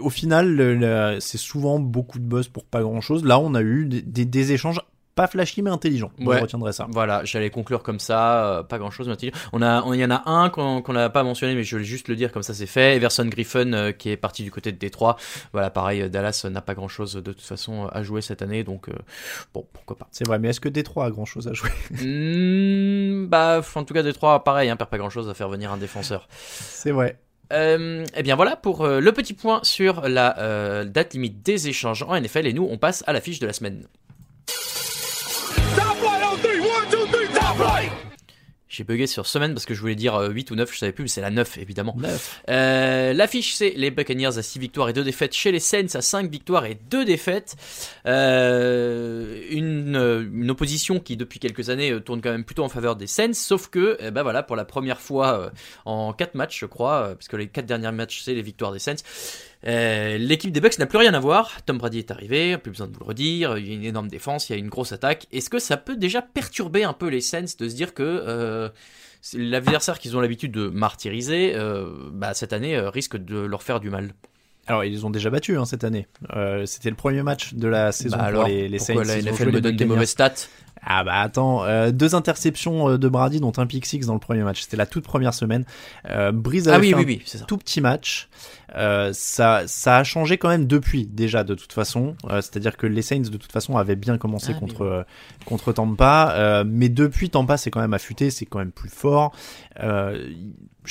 Au 0.00 0.10
final, 0.10 1.18
c'est 1.20 1.38
souvent 1.38 1.78
beaucoup 1.78 2.18
de 2.18 2.24
buzz 2.24 2.48
pour 2.48 2.64
pas 2.64 2.82
grand 2.82 3.00
chose. 3.00 3.24
Là, 3.24 3.38
on 3.38 3.54
a 3.54 3.62
eu 3.62 3.86
des, 3.86 4.24
des 4.24 4.52
échanges 4.52 4.80
pas 5.16 5.26
flashy 5.26 5.62
mais 5.62 5.70
intelligent. 5.70 6.12
je 6.20 6.24
retiendrai 6.26 6.72
ça. 6.72 6.86
Voilà, 6.90 7.24
j'allais 7.24 7.48
conclure 7.50 7.82
comme 7.82 7.98
ça, 7.98 8.44
euh, 8.58 8.62
pas 8.62 8.78
grand 8.78 8.90
chose 8.90 9.08
mais 9.08 9.14
intelligent. 9.14 9.36
On 9.54 9.62
a, 9.62 9.82
il 9.94 9.98
y 9.98 10.04
en 10.04 10.10
a 10.10 10.22
un 10.30 10.50
qu'on 10.50 10.82
n'a 10.92 11.08
pas 11.08 11.24
mentionné, 11.24 11.54
mais 11.54 11.64
je 11.64 11.78
vais 11.78 11.84
juste 11.84 12.08
le 12.08 12.16
dire 12.16 12.30
comme 12.30 12.42
ça 12.42 12.52
c'est 12.54 12.66
fait. 12.66 12.96
Everson 12.96 13.24
Griffin 13.24 13.72
euh, 13.72 13.92
qui 13.92 14.10
est 14.10 14.18
parti 14.18 14.44
du 14.44 14.50
côté 14.50 14.72
de 14.72 14.76
Détroit. 14.76 15.16
Voilà, 15.52 15.70
pareil, 15.70 16.02
euh, 16.02 16.08
Dallas 16.10 16.46
n'a 16.50 16.60
pas 16.60 16.74
grand 16.74 16.88
chose 16.88 17.14
de 17.14 17.32
toute 17.32 17.40
façon 17.40 17.88
à 17.90 18.02
jouer 18.02 18.20
cette 18.20 18.42
année, 18.42 18.62
donc 18.62 18.90
bon, 19.54 19.66
pourquoi 19.72 19.96
pas. 19.96 20.06
C'est 20.12 20.26
vrai, 20.26 20.38
mais 20.38 20.50
est-ce 20.50 20.60
que 20.60 20.68
Détroit 20.68 21.06
a 21.06 21.10
grand 21.10 21.24
chose 21.24 21.48
à 21.48 21.52
jouer? 21.54 21.70
Hmm, 21.90 23.26
Bah, 23.26 23.62
en 23.74 23.84
tout 23.84 23.94
cas 23.94 24.02
Détroit, 24.02 24.44
pareil, 24.44 24.68
hein, 24.68 24.76
perd 24.76 24.90
pas 24.90 24.98
grand 24.98 25.10
chose 25.10 25.30
à 25.30 25.34
faire 25.34 25.48
venir 25.48 25.72
un 25.72 25.78
défenseur. 25.78 26.28
C'est 26.30 26.90
vrai. 26.92 27.18
Euh, 27.54 28.04
eh 28.16 28.22
bien 28.22 28.36
voilà 28.36 28.56
pour 28.56 28.86
le 28.86 29.12
petit 29.12 29.32
point 29.32 29.60
sur 29.62 30.06
la 30.08 30.84
date 30.84 31.14
limite 31.14 31.42
des 31.42 31.68
échanges 31.68 32.02
en 32.02 32.20
NFL 32.20 32.46
et 32.46 32.52
nous 32.52 32.68
on 32.70 32.76
passe 32.76 33.02
à 33.06 33.12
la 33.14 33.20
fiche 33.22 33.38
de 33.38 33.46
la 33.46 33.52
semaine. 33.54 33.86
J'ai 38.76 38.84
bugué 38.84 39.06
sur 39.06 39.26
semaine 39.26 39.54
parce 39.54 39.64
que 39.64 39.72
je 39.72 39.80
voulais 39.80 39.94
dire 39.94 40.16
euh, 40.16 40.28
8 40.28 40.50
ou 40.50 40.54
9, 40.54 40.70
je 40.70 40.78
savais 40.78 40.92
plus, 40.92 41.04
mais 41.04 41.08
c'est 41.08 41.22
la 41.22 41.30
9 41.30 41.56
évidemment. 41.56 41.94
Neuf. 41.96 42.42
Euh, 42.50 43.14
L'affiche, 43.14 43.54
c'est 43.54 43.70
les 43.70 43.90
Buccaneers 43.90 44.36
à 44.36 44.42
6 44.42 44.58
victoires 44.58 44.90
et 44.90 44.92
2 44.92 45.02
défaites 45.02 45.32
chez 45.32 45.50
les 45.50 45.60
Saints 45.60 45.94
à 45.94 46.02
5 46.02 46.30
victoires 46.30 46.66
et 46.66 46.76
2 46.90 47.06
défaites. 47.06 47.56
Euh, 48.06 49.40
une, 49.48 49.96
euh, 49.96 50.28
une 50.30 50.50
opposition 50.50 51.00
qui, 51.00 51.16
depuis 51.16 51.38
quelques 51.38 51.70
années, 51.70 51.90
euh, 51.90 52.00
tourne 52.00 52.20
quand 52.20 52.30
même 52.30 52.44
plutôt 52.44 52.64
en 52.64 52.68
faveur 52.68 52.96
des 52.96 53.06
Saints. 53.06 53.32
Sauf 53.32 53.68
que, 53.68 53.96
eh 54.00 54.10
ben 54.10 54.22
voilà, 54.22 54.42
pour 54.42 54.56
la 54.56 54.66
première 54.66 55.00
fois 55.00 55.40
euh, 55.40 55.50
en 55.86 56.12
4 56.12 56.34
matchs, 56.34 56.60
je 56.60 56.66
crois, 56.66 56.96
euh, 56.96 57.14
parce 57.14 57.28
que 57.28 57.36
les 57.36 57.48
4 57.48 57.64
derniers 57.64 57.92
matchs, 57.92 58.20
c'est 58.24 58.34
les 58.34 58.42
victoires 58.42 58.72
des 58.72 58.78
Saints. 58.78 58.96
Euh, 59.66 60.18
L'équipe 60.18 60.52
des 60.52 60.60
Bucks 60.60 60.78
n'a 60.78 60.86
plus 60.86 60.98
rien 60.98 61.14
à 61.14 61.20
voir. 61.20 61.62
Tom 61.64 61.78
Brady 61.78 61.98
est 61.98 62.10
arrivé, 62.10 62.56
plus 62.58 62.70
besoin 62.70 62.86
de 62.86 62.92
vous 62.92 63.00
le 63.00 63.06
redire. 63.06 63.58
Il 63.58 63.66
y 63.66 63.70
a 63.72 63.74
une 63.74 63.84
énorme 63.84 64.08
défense, 64.08 64.48
il 64.48 64.52
y 64.52 64.56
a 64.56 64.58
une 64.58 64.68
grosse 64.68 64.92
attaque. 64.92 65.26
Est-ce 65.32 65.50
que 65.50 65.58
ça 65.58 65.76
peut 65.76 65.96
déjà 65.96 66.22
perturber 66.22 66.84
un 66.84 66.92
peu 66.92 67.08
les 67.08 67.20
Saints 67.20 67.56
de 67.58 67.68
se 67.68 67.74
dire 67.74 67.94
que 67.94 68.02
euh, 68.02 68.68
l'adversaire 69.34 69.98
qu'ils 69.98 70.16
ont 70.16 70.20
l'habitude 70.20 70.52
de 70.52 70.68
martyriser, 70.68 71.52
euh, 71.54 71.88
bah, 72.12 72.34
cette 72.34 72.52
année 72.52 72.78
risque 72.78 73.16
de 73.16 73.38
leur 73.38 73.62
faire 73.62 73.80
du 73.80 73.90
mal? 73.90 74.12
Alors, 74.68 74.84
ils 74.84 74.92
les 74.92 75.04
ont 75.04 75.10
déjà 75.10 75.30
battus 75.30 75.56
hein, 75.58 75.64
cette 75.64 75.84
année. 75.84 76.08
C'était 76.64 76.90
le 76.90 76.96
premier 76.96 77.22
match 77.22 77.54
de 77.54 77.68
la 77.68 77.92
saison 77.92 78.16
Bah 78.16 78.24
pour 78.24 78.28
alors, 78.28 78.48
les, 78.48 78.68
les 78.68 78.78
Saints. 78.80 78.94
pourquoi 78.94 79.14
la 79.16 79.22
NFL 79.22 79.52
me 79.52 79.60
donne 79.60 79.76
des 79.76 79.84
mauvaises 79.84 80.10
stats? 80.10 80.32
Ah 80.88 81.02
bah 81.02 81.20
attends, 81.20 81.64
euh, 81.64 81.90
deux 81.90 82.14
interceptions 82.14 82.90
euh, 82.90 82.96
de 82.96 83.08
Brady, 83.08 83.40
dont 83.40 83.52
un 83.56 83.66
pick 83.66 83.84
six 83.84 84.06
dans 84.06 84.14
le 84.14 84.20
premier 84.20 84.44
match. 84.44 84.62
C'était 84.62 84.76
la 84.76 84.86
toute 84.86 85.02
première 85.04 85.34
semaine. 85.34 85.64
Euh, 86.08 86.30
Breeze 86.30 86.68
avait 86.68 86.76
Ah 86.76 86.80
oui, 86.80 86.88
fait 86.90 86.94
oui, 86.94 87.02
un 87.02 87.06
oui, 87.06 87.22
c'est 87.26 87.38
ça. 87.38 87.44
tout 87.44 87.58
petit 87.58 87.80
match. 87.80 88.28
Euh, 88.76 89.10
ça, 89.12 89.64
ça 89.66 89.96
a 89.96 90.04
changé 90.04 90.38
quand 90.38 90.48
même 90.48 90.66
depuis 90.66 91.04
déjà 91.06 91.42
de 91.42 91.54
toute 91.56 91.72
façon. 91.72 92.14
Euh, 92.30 92.40
C'est-à-dire 92.40 92.76
que 92.76 92.86
les 92.86 93.02
Saints 93.02 93.18
de 93.18 93.36
toute 93.36 93.50
façon 93.50 93.76
avaient 93.76 93.96
bien 93.96 94.16
commencé 94.16 94.52
Ah, 94.54 94.60
contre 94.60 95.06
contre 95.44 95.72
Tampa, 95.72 96.34
euh, 96.36 96.64
mais 96.64 96.88
depuis 96.88 97.30
Tampa 97.30 97.56
c'est 97.56 97.70
quand 97.72 97.80
même 97.80 97.94
affûté, 97.94 98.30
c'est 98.30 98.46
quand 98.46 98.58
même 98.60 98.70
plus 98.72 98.88
fort. 98.90 99.32
Euh, 99.80 100.28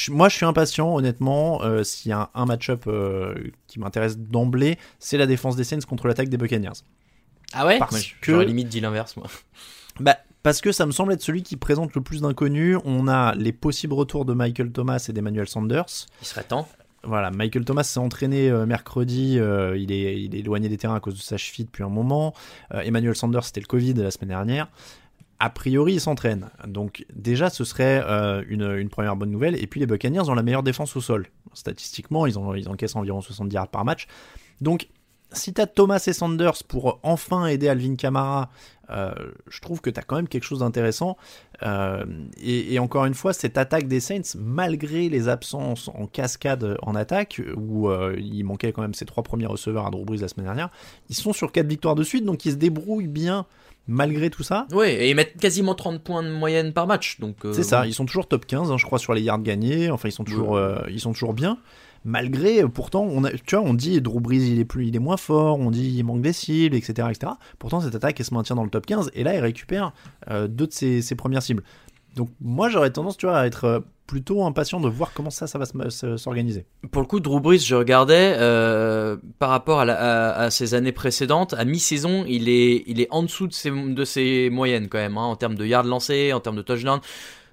moi 0.09 0.27
je 0.27 0.35
suis 0.35 0.45
impatient 0.45 0.93
honnêtement. 0.93 1.61
Euh, 1.63 1.83
S'il 1.85 2.09
y 2.09 2.13
a 2.13 2.19
un, 2.19 2.29
un 2.41 2.45
match-up 2.45 2.83
euh, 2.87 3.33
qui 3.67 3.79
m'intéresse 3.79 4.17
d'emblée, 4.17 4.77
c'est 4.99 5.17
la 5.17 5.25
défense 5.25 5.55
des 5.55 5.63
Saints 5.63 5.79
contre 5.87 6.07
l'attaque 6.07 6.27
des 6.27 6.37
Buccaneers. 6.37 6.81
Ah 7.53 7.65
ouais? 7.65 7.77
Parce 7.79 7.91
Moi, 7.93 8.01
que- 8.21 8.41
limite 8.41 8.67
dit 8.67 8.81
l'inverse, 8.81 9.15
moi. 9.15 9.27
Bah, 9.99 10.17
parce 10.43 10.61
que 10.61 10.71
ça 10.71 10.85
me 10.85 10.91
semble 10.91 11.13
être 11.13 11.21
celui 11.21 11.43
qui 11.43 11.57
présente 11.57 11.95
le 11.95 12.01
plus 12.01 12.21
d'inconnus. 12.21 12.77
On 12.85 13.07
a 13.07 13.33
les 13.35 13.51
possibles 13.51 13.93
retours 13.93 14.25
de 14.25 14.33
Michael 14.33 14.71
Thomas 14.71 15.03
et 15.09 15.13
d'Emmanuel 15.13 15.47
Sanders. 15.47 15.85
Il 16.21 16.27
serait 16.27 16.43
temps. 16.43 16.67
Voilà, 17.03 17.29
Michael 17.29 17.65
Thomas 17.65 17.83
s'est 17.83 17.99
entraîné 17.99 18.49
euh, 18.49 18.65
mercredi. 18.65 19.37
euh, 19.39 19.77
il, 19.77 19.91
est, 19.91 20.21
il 20.21 20.35
est 20.35 20.39
éloigné 20.39 20.69
des 20.69 20.77
terrains 20.77 20.95
à 20.95 20.99
cause 20.99 21.15
de 21.15 21.21
sa 21.21 21.37
cheville 21.37 21.65
depuis 21.65 21.83
un 21.83 21.89
moment. 21.89 22.33
Euh, 22.73 22.81
Emmanuel 22.81 23.15
Sanders, 23.15 23.43
c'était 23.43 23.59
le 23.61 23.67
Covid 23.67 23.93
la 23.93 24.09
semaine 24.11 24.29
dernière. 24.29 24.67
A 25.39 25.49
priori, 25.49 25.93
il 25.93 26.01
s'entraîne. 26.01 26.49
Donc, 26.65 27.05
déjà, 27.13 27.49
ce 27.49 27.63
serait 27.63 28.01
euh, 28.05 28.43
une, 28.47 28.63
une 28.77 28.89
première 28.89 29.15
bonne 29.15 29.29
nouvelle. 29.31 29.61
Et 29.61 29.67
puis, 29.67 29.79
les 29.79 29.85
Buccaneers 29.85 30.29
ont 30.29 30.33
la 30.33 30.43
meilleure 30.43 30.63
défense 30.63 30.95
au 30.95 31.01
sol. 31.01 31.27
Statistiquement, 31.53 32.25
ils, 32.25 32.39
ont, 32.39 32.55
ils 32.55 32.69
encaissent 32.69 32.95
environ 32.95 33.21
70 33.21 33.53
yards 33.53 33.67
par 33.67 33.83
match. 33.85 34.07
Donc, 34.61 34.87
si 35.31 35.53
tu 35.53 35.61
as 35.61 35.67
Thomas 35.67 36.03
et 36.07 36.13
Sanders 36.13 36.63
pour 36.67 36.99
enfin 37.03 37.47
aider 37.47 37.67
Alvin 37.67 37.95
Kamara, 37.95 38.49
euh, 38.89 39.11
je 39.49 39.61
trouve 39.61 39.81
que 39.81 39.89
tu 39.89 39.99
as 39.99 40.03
quand 40.03 40.15
même 40.15 40.27
quelque 40.27 40.43
chose 40.43 40.59
d'intéressant. 40.59 41.17
Euh, 41.63 42.05
et, 42.41 42.73
et 42.73 42.79
encore 42.79 43.05
une 43.05 43.13
fois, 43.13 43.33
cette 43.33 43.57
attaque 43.57 43.87
des 43.87 43.99
Saints, 43.99 44.37
malgré 44.37 45.09
les 45.09 45.27
absences 45.27 45.89
en 45.89 46.07
cascade 46.07 46.77
en 46.81 46.95
attaque, 46.95 47.41
où 47.55 47.89
euh, 47.89 48.15
il 48.17 48.43
manquait 48.43 48.71
quand 48.71 48.81
même 48.81 48.93
ses 48.93 49.05
trois 49.05 49.23
premiers 49.23 49.47
receveurs 49.47 49.85
à 49.85 49.91
Drew 49.91 50.05
Brees 50.05 50.17
la 50.17 50.27
semaine 50.27 50.45
dernière, 50.45 50.69
ils 51.09 51.15
sont 51.15 51.33
sur 51.33 51.51
quatre 51.51 51.67
victoires 51.67 51.95
de 51.95 52.03
suite, 52.03 52.25
donc 52.25 52.45
ils 52.45 52.51
se 52.51 52.57
débrouillent 52.57 53.07
bien 53.07 53.45
malgré 53.87 54.29
tout 54.29 54.43
ça. 54.43 54.65
Ouais, 54.71 54.93
et 54.95 55.09
ils 55.11 55.15
mettent 55.15 55.37
quasiment 55.37 55.75
30 55.75 56.01
points 56.01 56.23
de 56.23 56.31
moyenne 56.31 56.73
par 56.73 56.87
match. 56.87 57.19
donc. 57.19 57.37
C'est 57.53 57.63
ça, 57.63 57.85
ils 57.85 57.93
sont 57.93 58.05
toujours 58.05 58.27
top 58.27 58.45
15, 58.45 58.71
hein, 58.71 58.77
je 58.77 58.85
crois, 58.85 58.99
sur 58.99 59.13
les 59.13 59.21
yards 59.21 59.41
gagnés. 59.41 59.91
Enfin, 59.91 60.09
ils 60.09 60.11
sont 60.11 60.23
toujours, 60.23 60.59
ils 60.89 60.99
sont 60.99 61.13
toujours 61.13 61.33
bien. 61.33 61.59
Malgré, 62.05 62.61
euh, 62.61 62.67
pourtant, 62.67 63.01
on 63.09 63.23
a, 63.23 63.31
tu 63.31 63.55
vois, 63.55 63.65
on 63.65 63.73
dit 63.73 63.99
Drew 63.99 64.19
Brees 64.19 64.47
il 64.47 64.59
est 64.59 64.65
plus, 64.65 64.85
il 64.87 64.95
est 64.95 64.99
moins 64.99 65.17
fort, 65.17 65.59
on 65.59 65.71
dit 65.71 65.91
il 65.97 66.03
manque 66.03 66.21
des 66.21 66.33
cibles, 66.33 66.75
etc., 66.75 67.07
etc. 67.09 67.33
Pourtant, 67.57 67.81
cette 67.81 67.95
attaque 67.95 68.19
elle 68.19 68.25
se 68.27 68.33
maintient 68.33 68.55
dans 68.55 68.63
le 68.63 68.69
top 68.69 68.85
15 68.85 69.09
et 69.15 69.23
là, 69.23 69.33
il 69.35 69.39
récupère 69.39 69.91
euh, 70.29 70.47
deux 70.47 70.67
de 70.67 70.71
ses, 70.71 71.15
premières 71.15 71.41
cibles. 71.41 71.63
Donc, 72.15 72.29
moi, 72.39 72.69
j'aurais 72.69 72.91
tendance, 72.91 73.17
tu 73.17 73.25
vois, 73.25 73.39
à 73.39 73.47
être 73.47 73.63
euh, 73.65 73.79
plutôt 74.05 74.45
impatient 74.45 74.79
de 74.79 74.87
voir 74.87 75.13
comment 75.15 75.31
ça, 75.31 75.47
ça 75.47 75.57
va 75.57 75.65
se- 75.65 75.89
se- 75.89 76.15
s'organiser. 76.15 76.65
Pour 76.91 77.01
le 77.01 77.07
coup, 77.07 77.19
Drew 77.19 77.39
Brees, 77.41 77.57
je 77.57 77.73
regardais 77.73 78.37
par 79.39 79.49
rapport 79.49 79.79
à, 79.81 80.51
ses 80.51 80.75
années 80.75 80.91
précédentes, 80.91 81.55
à 81.55 81.65
mi-saison, 81.65 82.23
il 82.27 82.49
est, 82.49 82.83
il 82.85 83.01
est 83.01 83.07
en 83.09 83.23
dessous 83.23 83.47
de 83.47 84.05
ses, 84.05 84.49
moyennes 84.51 84.89
quand 84.89 84.99
même, 84.99 85.17
hein, 85.17 85.23
en 85.23 85.35
termes 85.35 85.55
de 85.55 85.65
yards 85.65 85.83
lancés, 85.85 86.33
en 86.33 86.39
termes 86.39 86.57
de 86.57 86.61
touchdown. 86.61 86.99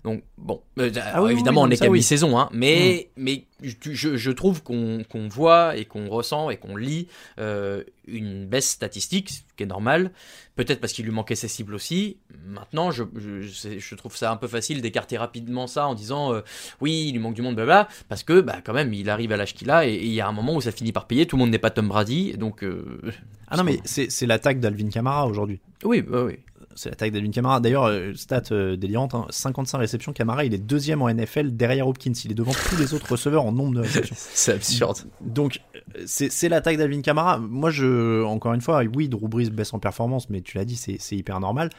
Donc 0.04 0.24
bon, 0.36 0.60
euh, 0.80 0.90
oui, 0.90 1.00
oui, 1.22 1.32
évidemment, 1.32 1.62
oui, 1.62 1.68
on 1.68 1.70
est 1.70 1.76
qu'à 1.76 1.88
oui. 1.88 1.98
mi-saison, 1.98 2.36
hein, 2.36 2.48
mais 2.52 3.10
mais 3.16 3.44
je, 3.62 4.16
je- 4.16 4.30
trouve 4.32 4.60
qu'on 4.64 5.04
qu'on 5.08 5.28
voit 5.28 5.76
et 5.76 5.84
qu'on 5.84 6.08
ressent 6.08 6.50
et 6.50 6.56
qu'on 6.56 6.74
lit 6.74 7.06
euh, 7.38 7.84
une 8.08 8.46
baisse 8.46 8.68
statistique, 8.68 9.30
ce 9.30 9.40
qui 9.56 9.62
est 9.62 9.66
normal. 9.66 10.10
Peut-être 10.56 10.80
parce 10.80 10.92
qu'il 10.92 11.04
lui 11.04 11.12
manquait 11.12 11.36
ses 11.36 11.46
cibles 11.46 11.72
aussi. 11.74 12.16
Maintenant, 12.46 12.90
je, 12.90 13.04
je, 13.16 13.78
je 13.78 13.94
trouve 13.94 14.16
ça 14.16 14.32
un 14.32 14.36
peu 14.36 14.48
facile 14.48 14.82
d'écarter 14.82 15.16
rapidement 15.16 15.68
ça 15.68 15.86
en 15.86 15.94
disant 15.94 16.34
euh, 16.34 16.40
oui, 16.80 17.04
il 17.06 17.12
lui 17.12 17.20
manque 17.20 17.34
du 17.34 17.42
monde, 17.42 17.54
blabla, 17.54 17.86
parce 18.08 18.24
que 18.24 18.40
bah 18.40 18.56
quand 18.64 18.74
même, 18.74 18.92
il 18.92 19.08
arrive 19.08 19.30
à 19.30 19.36
l'âge 19.36 19.54
qu'il 19.54 19.70
a 19.70 19.86
et 19.86 19.94
il 19.94 20.12
y 20.12 20.20
a 20.20 20.26
un 20.26 20.32
moment 20.32 20.56
où 20.56 20.60
ça 20.60 20.72
finit 20.72 20.90
par 20.92 21.06
payer. 21.06 21.26
Tout 21.26 21.36
le 21.36 21.42
monde 21.42 21.50
n'est 21.50 21.58
pas 21.60 21.70
Tom 21.70 21.86
Brady, 21.86 22.32
donc 22.36 22.64
euh, 22.64 23.00
Ah 23.46 23.56
non, 23.56 23.62
mais 23.62 23.78
c'est 23.84 24.10
c'est 24.10 24.26
l'attaque 24.26 24.58
d'Alvin 24.58 24.88
Kamara 24.88 25.28
aujourd'hui. 25.28 25.60
oui, 25.84 26.02
oui, 26.08 26.20
oui. 26.26 26.38
C'est 26.74 26.90
l'attaque 26.90 27.12
d'Alvin 27.12 27.30
Kamara. 27.30 27.60
D'ailleurs, 27.60 27.84
euh, 27.84 28.12
stat 28.14 28.42
euh, 28.52 28.76
délirante, 28.76 29.14
hein, 29.14 29.26
55 29.30 29.78
réceptions. 29.78 30.12
Kamara, 30.12 30.44
il 30.44 30.54
est 30.54 30.58
deuxième 30.58 31.02
en 31.02 31.08
NFL 31.12 31.52
derrière 31.56 31.86
Hopkins. 31.88 32.12
Il 32.24 32.30
est 32.32 32.34
devant 32.34 32.52
tous 32.52 32.76
les 32.76 32.94
autres 32.94 33.10
receveurs 33.12 33.44
en 33.44 33.52
nombre 33.52 33.74
de 33.74 33.80
réceptions. 33.80 34.14
C'est 34.18 34.52
absurde. 34.52 34.98
Donc, 35.20 35.60
euh, 35.96 36.02
c'est 36.06 36.48
l'attaque 36.48 36.76
d'Alvin 36.78 37.02
Kamara. 37.02 37.38
Moi, 37.38 37.70
je, 37.70 38.22
encore 38.24 38.54
une 38.54 38.60
fois, 38.60 38.82
oui, 38.94 39.08
Drew 39.08 39.28
Brees 39.28 39.50
baisse 39.50 39.72
en 39.74 39.78
performance, 39.78 40.30
mais 40.30 40.40
tu 40.40 40.56
l'as 40.56 40.64
dit, 40.64 40.76
c'est 40.76 41.16
hyper 41.16 41.40
normal. 41.40 41.70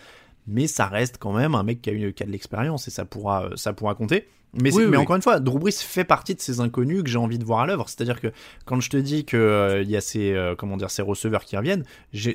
Mais 0.46 0.68
ça 0.68 0.88
reste 0.88 1.18
quand 1.20 1.32
même 1.34 1.56
un 1.56 1.64
mec 1.64 1.82
qui 1.82 1.90
a, 1.90 1.94
eu, 1.94 2.14
qui 2.14 2.22
a 2.22 2.26
de 2.26 2.32
l'expérience 2.32 2.88
et 2.88 2.92
ça 2.92 3.06
pourra, 3.06 3.46
euh, 3.46 3.56
ça 3.56 3.72
pourra 3.74 3.96
compter. 3.96 4.28
Mais, 4.56 4.72
Oui, 4.72 4.84
mais 4.86 4.98
oui. 4.98 5.04
encore 5.04 5.16
une 5.16 5.22
fois, 5.22 5.40
Drew 5.40 5.58
Brees 5.58 5.72
fait 5.72 6.04
partie 6.04 6.36
de 6.36 6.42
ces 6.42 6.60
inconnus 6.60 7.02
que 7.02 7.10
j'ai 7.10 7.18
envie 7.18 7.40
de 7.40 7.46
voir 7.46 7.62
à 7.62 7.66
l'œuvre. 7.66 7.90
C'est-à-dire 7.90 8.20
que 8.22 8.28
quand 8.66 8.80
je 8.82 8.90
te 8.90 8.98
dis 8.98 9.26
que 9.26 9.36
euh, 9.38 9.82
il 9.82 9.90
y 9.90 9.96
a 9.98 10.02
ces, 10.02 10.32
euh, 10.34 10.54
comment 10.56 10.78
dire, 10.78 10.92
ces 10.92 11.02
receveurs 11.02 11.44
qui 11.46 11.58
reviennent, 11.58 11.86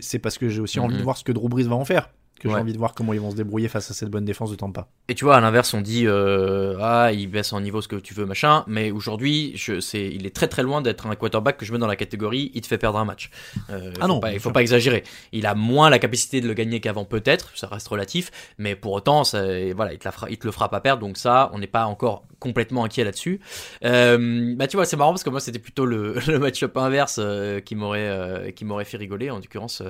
c'est 0.00 0.18
parce 0.18 0.36
que 0.38 0.48
j'ai 0.48 0.60
aussi 0.60 0.80
envie 0.80 0.94
Mhm. 0.94 0.98
de 1.00 1.04
voir 1.04 1.16
ce 1.16 1.22
que 1.22 1.30
Drew 1.32 1.48
Brees 1.48 1.64
va 1.68 1.76
en 1.76 1.84
faire. 1.84 2.08
Que 2.38 2.48
j'ai 2.48 2.54
Ouais. 2.54 2.60
envie 2.60 2.72
de 2.72 2.78
voir 2.78 2.94
comment 2.94 3.12
ils 3.12 3.20
vont 3.20 3.30
se 3.30 3.36
débrouiller 3.36 3.68
face 3.68 3.90
à 3.90 3.94
cette 3.94 4.10
bonne 4.10 4.24
défense 4.24 4.50
de 4.50 4.56
Tampa. 4.56 4.86
Et 5.08 5.14
tu 5.14 5.24
vois, 5.24 5.36
à 5.36 5.40
l'inverse, 5.40 5.74
on 5.74 5.80
dit 5.80 6.04
euh, 6.06 6.76
ah, 6.80 7.12
il 7.12 7.26
baisse 7.28 7.52
en 7.52 7.60
niveau 7.60 7.80
ce 7.80 7.88
que 7.88 7.96
tu 7.96 8.14
veux, 8.14 8.26
machin. 8.26 8.64
Mais 8.66 8.90
aujourd'hui, 8.90 9.54
il 9.94 10.26
est 10.26 10.34
très 10.34 10.46
très 10.48 10.62
loin 10.62 10.80
d'être 10.80 11.06
un 11.06 11.14
quarterback 11.16 11.56
que 11.56 11.64
je 11.66 11.72
mets 11.72 11.78
dans 11.78 11.86
la 11.86 11.96
catégorie 11.96 12.50
il 12.54 12.60
te 12.60 12.66
fait 12.66 12.78
perdre 12.78 12.98
un 12.98 13.04
match. 13.04 13.30
Euh, 13.70 13.92
Ah 14.00 14.06
non, 14.06 14.20
pas, 14.20 14.32
il 14.32 14.40
faut 14.40 14.50
pas 14.52 14.60
exagérer. 14.62 15.02
Il 15.32 15.46
a 15.46 15.54
moins 15.54 15.90
la 15.90 15.98
capacité 15.98 16.40
de 16.40 16.46
le 16.48 16.54
gagner 16.54 16.80
qu'avant, 16.80 17.04
peut-être. 17.04 17.50
Ça 17.56 17.66
reste 17.66 17.88
relatif, 17.88 18.30
mais 18.58 18.74
pour 18.76 18.92
autant, 18.92 19.24
ça, 19.24 19.42
voilà, 19.74 19.92
il 19.92 19.98
te, 19.98 20.04
la 20.04 20.12
fera, 20.12 20.30
il 20.30 20.38
te 20.38 20.46
le 20.46 20.52
fera 20.52 20.68
pas 20.70 20.80
perdre. 20.80 21.00
Donc 21.00 21.16
ça, 21.16 21.50
on 21.52 21.58
n'est 21.58 21.66
pas 21.66 21.86
encore 21.86 22.24
complètement 22.38 22.84
inquiet 22.84 23.02
là-dessus. 23.04 23.40
Euh, 23.84 24.54
bah 24.56 24.68
tu 24.68 24.76
vois, 24.76 24.84
c'est 24.86 24.96
marrant 24.96 25.10
parce 25.12 25.24
que 25.24 25.30
moi, 25.30 25.40
c'était 25.40 25.58
plutôt 25.58 25.86
le, 25.86 26.14
le 26.28 26.38
match-up 26.38 26.76
inverse 26.76 27.16
euh, 27.20 27.60
qui 27.60 27.74
m'aurait 27.74 28.08
euh, 28.08 28.50
qui 28.52 28.64
m'aurait 28.64 28.84
fait 28.84 28.96
rigoler, 28.96 29.30
en 29.30 29.36
l'occurrence, 29.36 29.82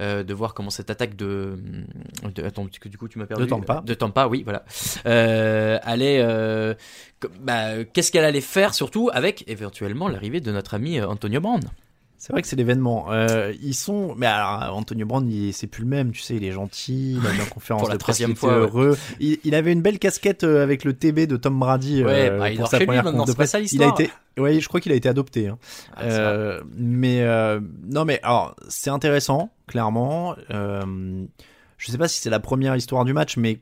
de 0.00 0.34
voir 0.34 0.54
comment 0.54 0.70
cette 0.70 0.90
attaque 0.90 1.16
de, 1.16 1.58
de 2.34 2.42
attends, 2.44 2.66
que 2.80 2.88
du 2.88 2.98
coup 2.98 3.08
tu 3.08 3.18
m'as 3.18 3.26
perdu 3.26 3.44
De 3.44 3.48
Tampa. 3.48 3.82
de 3.84 3.94
Tampa, 3.94 4.26
oui, 4.28 4.42
voilà, 4.44 4.64
euh, 5.06 5.78
allait, 5.82 6.20
euh, 6.20 6.74
bah, 7.40 7.84
qu'est-ce 7.92 8.10
qu'elle 8.12 8.24
allait 8.24 8.40
faire 8.40 8.74
surtout 8.74 9.10
avec 9.12 9.44
éventuellement 9.48 10.08
l'arrivée 10.08 10.40
de 10.40 10.52
notre 10.52 10.74
ami 10.74 10.98
euh, 10.98 11.06
Antonio 11.08 11.40
Brown. 11.40 11.60
C'est 12.20 12.32
vrai 12.32 12.42
que 12.42 12.48
c'est 12.48 12.56
l'événement. 12.56 13.12
Euh, 13.12 13.52
ils 13.62 13.76
sont, 13.76 14.16
mais 14.16 14.26
alors 14.26 14.76
Antonio 14.76 15.06
il- 15.28 15.52
c'est 15.52 15.68
plus 15.68 15.84
le 15.84 15.88
même. 15.88 16.10
Tu 16.10 16.20
sais, 16.20 16.34
il 16.34 16.42
est 16.42 16.50
gentil, 16.50 17.12
il 17.16 17.24
a 17.24 17.32
une 17.32 17.48
conférence 17.48 17.82
Pour 17.82 17.90
la 17.90 17.94
de 17.94 18.00
troisième 18.00 18.34
fois, 18.34 18.54
ouais. 18.54 18.58
heureux. 18.62 18.98
Il, 19.20 19.38
il 19.44 19.54
avait 19.54 19.72
une 19.72 19.82
belle 19.82 20.00
casquette 20.00 20.42
euh, 20.42 20.64
avec 20.64 20.82
le 20.82 20.94
TB 20.94 21.28
de 21.28 21.36
Tom 21.36 21.56
Brady 21.60 22.02
Ouais, 22.02 22.28
euh, 22.28 22.38
bah, 22.40 22.50
il 22.50 22.58
pour 22.58 22.66
sa 22.66 22.80
lui 22.80 22.86
première 22.86 23.04
conf 23.04 23.24
de 23.28 23.32
presse. 23.34 23.50
ça, 23.52 23.60
il 23.60 23.82
a 23.84 23.88
été, 23.90 24.10
ouais, 24.36 24.58
je 24.58 24.66
crois 24.66 24.80
qu'il 24.80 24.90
a 24.90 24.96
été 24.96 25.08
adopté. 25.08 25.46
Hein. 25.46 25.58
Ah. 25.94 26.02
Euh, 26.02 26.60
mais 26.76 27.22
euh, 27.22 27.60
non, 27.88 28.04
mais 28.04 28.18
alors 28.24 28.56
c'est 28.68 28.90
intéressant, 28.90 29.50
clairement. 29.68 30.34
Je 31.78 31.90
sais 31.90 31.98
pas 31.98 32.08
si 32.08 32.20
c'est 32.20 32.30
la 32.30 32.40
première 32.40 32.76
histoire 32.76 33.04
du 33.04 33.12
match, 33.14 33.36
mais 33.36 33.60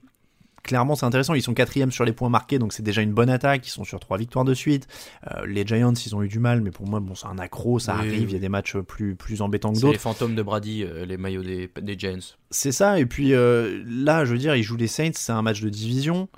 clairement 0.63 0.97
c'est 0.97 1.07
intéressant. 1.07 1.35
Ils 1.35 1.43
sont 1.43 1.55
quatrième 1.55 1.93
sur 1.93 2.05
les 2.05 2.13
points 2.13 2.29
marqués, 2.29 2.59
donc 2.59 2.73
c'est 2.73 2.83
déjà 2.83 3.01
une 3.03 3.13
bonne 3.13 3.31
attaque. 3.31 3.67
Ils 3.67 3.71
sont 3.71 3.85
sur 3.85 4.01
trois 4.01 4.19
victoires 4.19 4.45
de 4.45 4.55
suite. 4.55 4.89
Euh, 5.31 5.47
les 5.47 5.65
Giants, 5.67 5.93
ils 5.93 6.17
ont 6.17 6.23
eu 6.25 6.29
du 6.29 6.39
mal, 6.41 6.61
mais 6.61 6.71
pour 6.73 6.87
moi, 6.89 6.99
bon, 6.99 7.15
c'est 7.15 7.27
un 7.29 7.39
accro, 7.39 7.79
ça 7.79 7.95
Oui, 7.95 7.99
arrive. 8.09 8.13
oui. 8.23 8.27
Il 8.31 8.33
y 8.33 8.37
a 8.37 8.41
des 8.41 8.49
matchs 8.49 8.77
plus 8.79 9.15
plus 9.15 9.43
embêtants 9.43 9.71
que 9.73 9.79
C'est 9.79 9.85
les 9.87 9.93
d'autres. 9.93 10.01
fantômes 10.03 10.35
de 10.35 10.43
Brady, 10.43 10.83
euh, 10.83 11.05
les 11.07 11.17
maillots 11.19 11.45
des, 11.45 11.71
des 11.81 11.97
Giants. 11.99 12.19
C'est 12.51 12.73
ça. 12.73 12.99
Et 12.99 13.07
puis 13.07 13.33
euh, 13.35 13.81
là, 13.87 14.25
je 14.25 14.33
veux 14.33 14.39
dire, 14.39 14.57
ils 14.57 14.65
jouent 14.65 14.77
les 14.77 14.89
Saints, 14.89 15.11
c'est 15.15 15.33
un 15.33 15.43
match 15.43 15.61
de 15.61 15.69
division. 15.69 16.29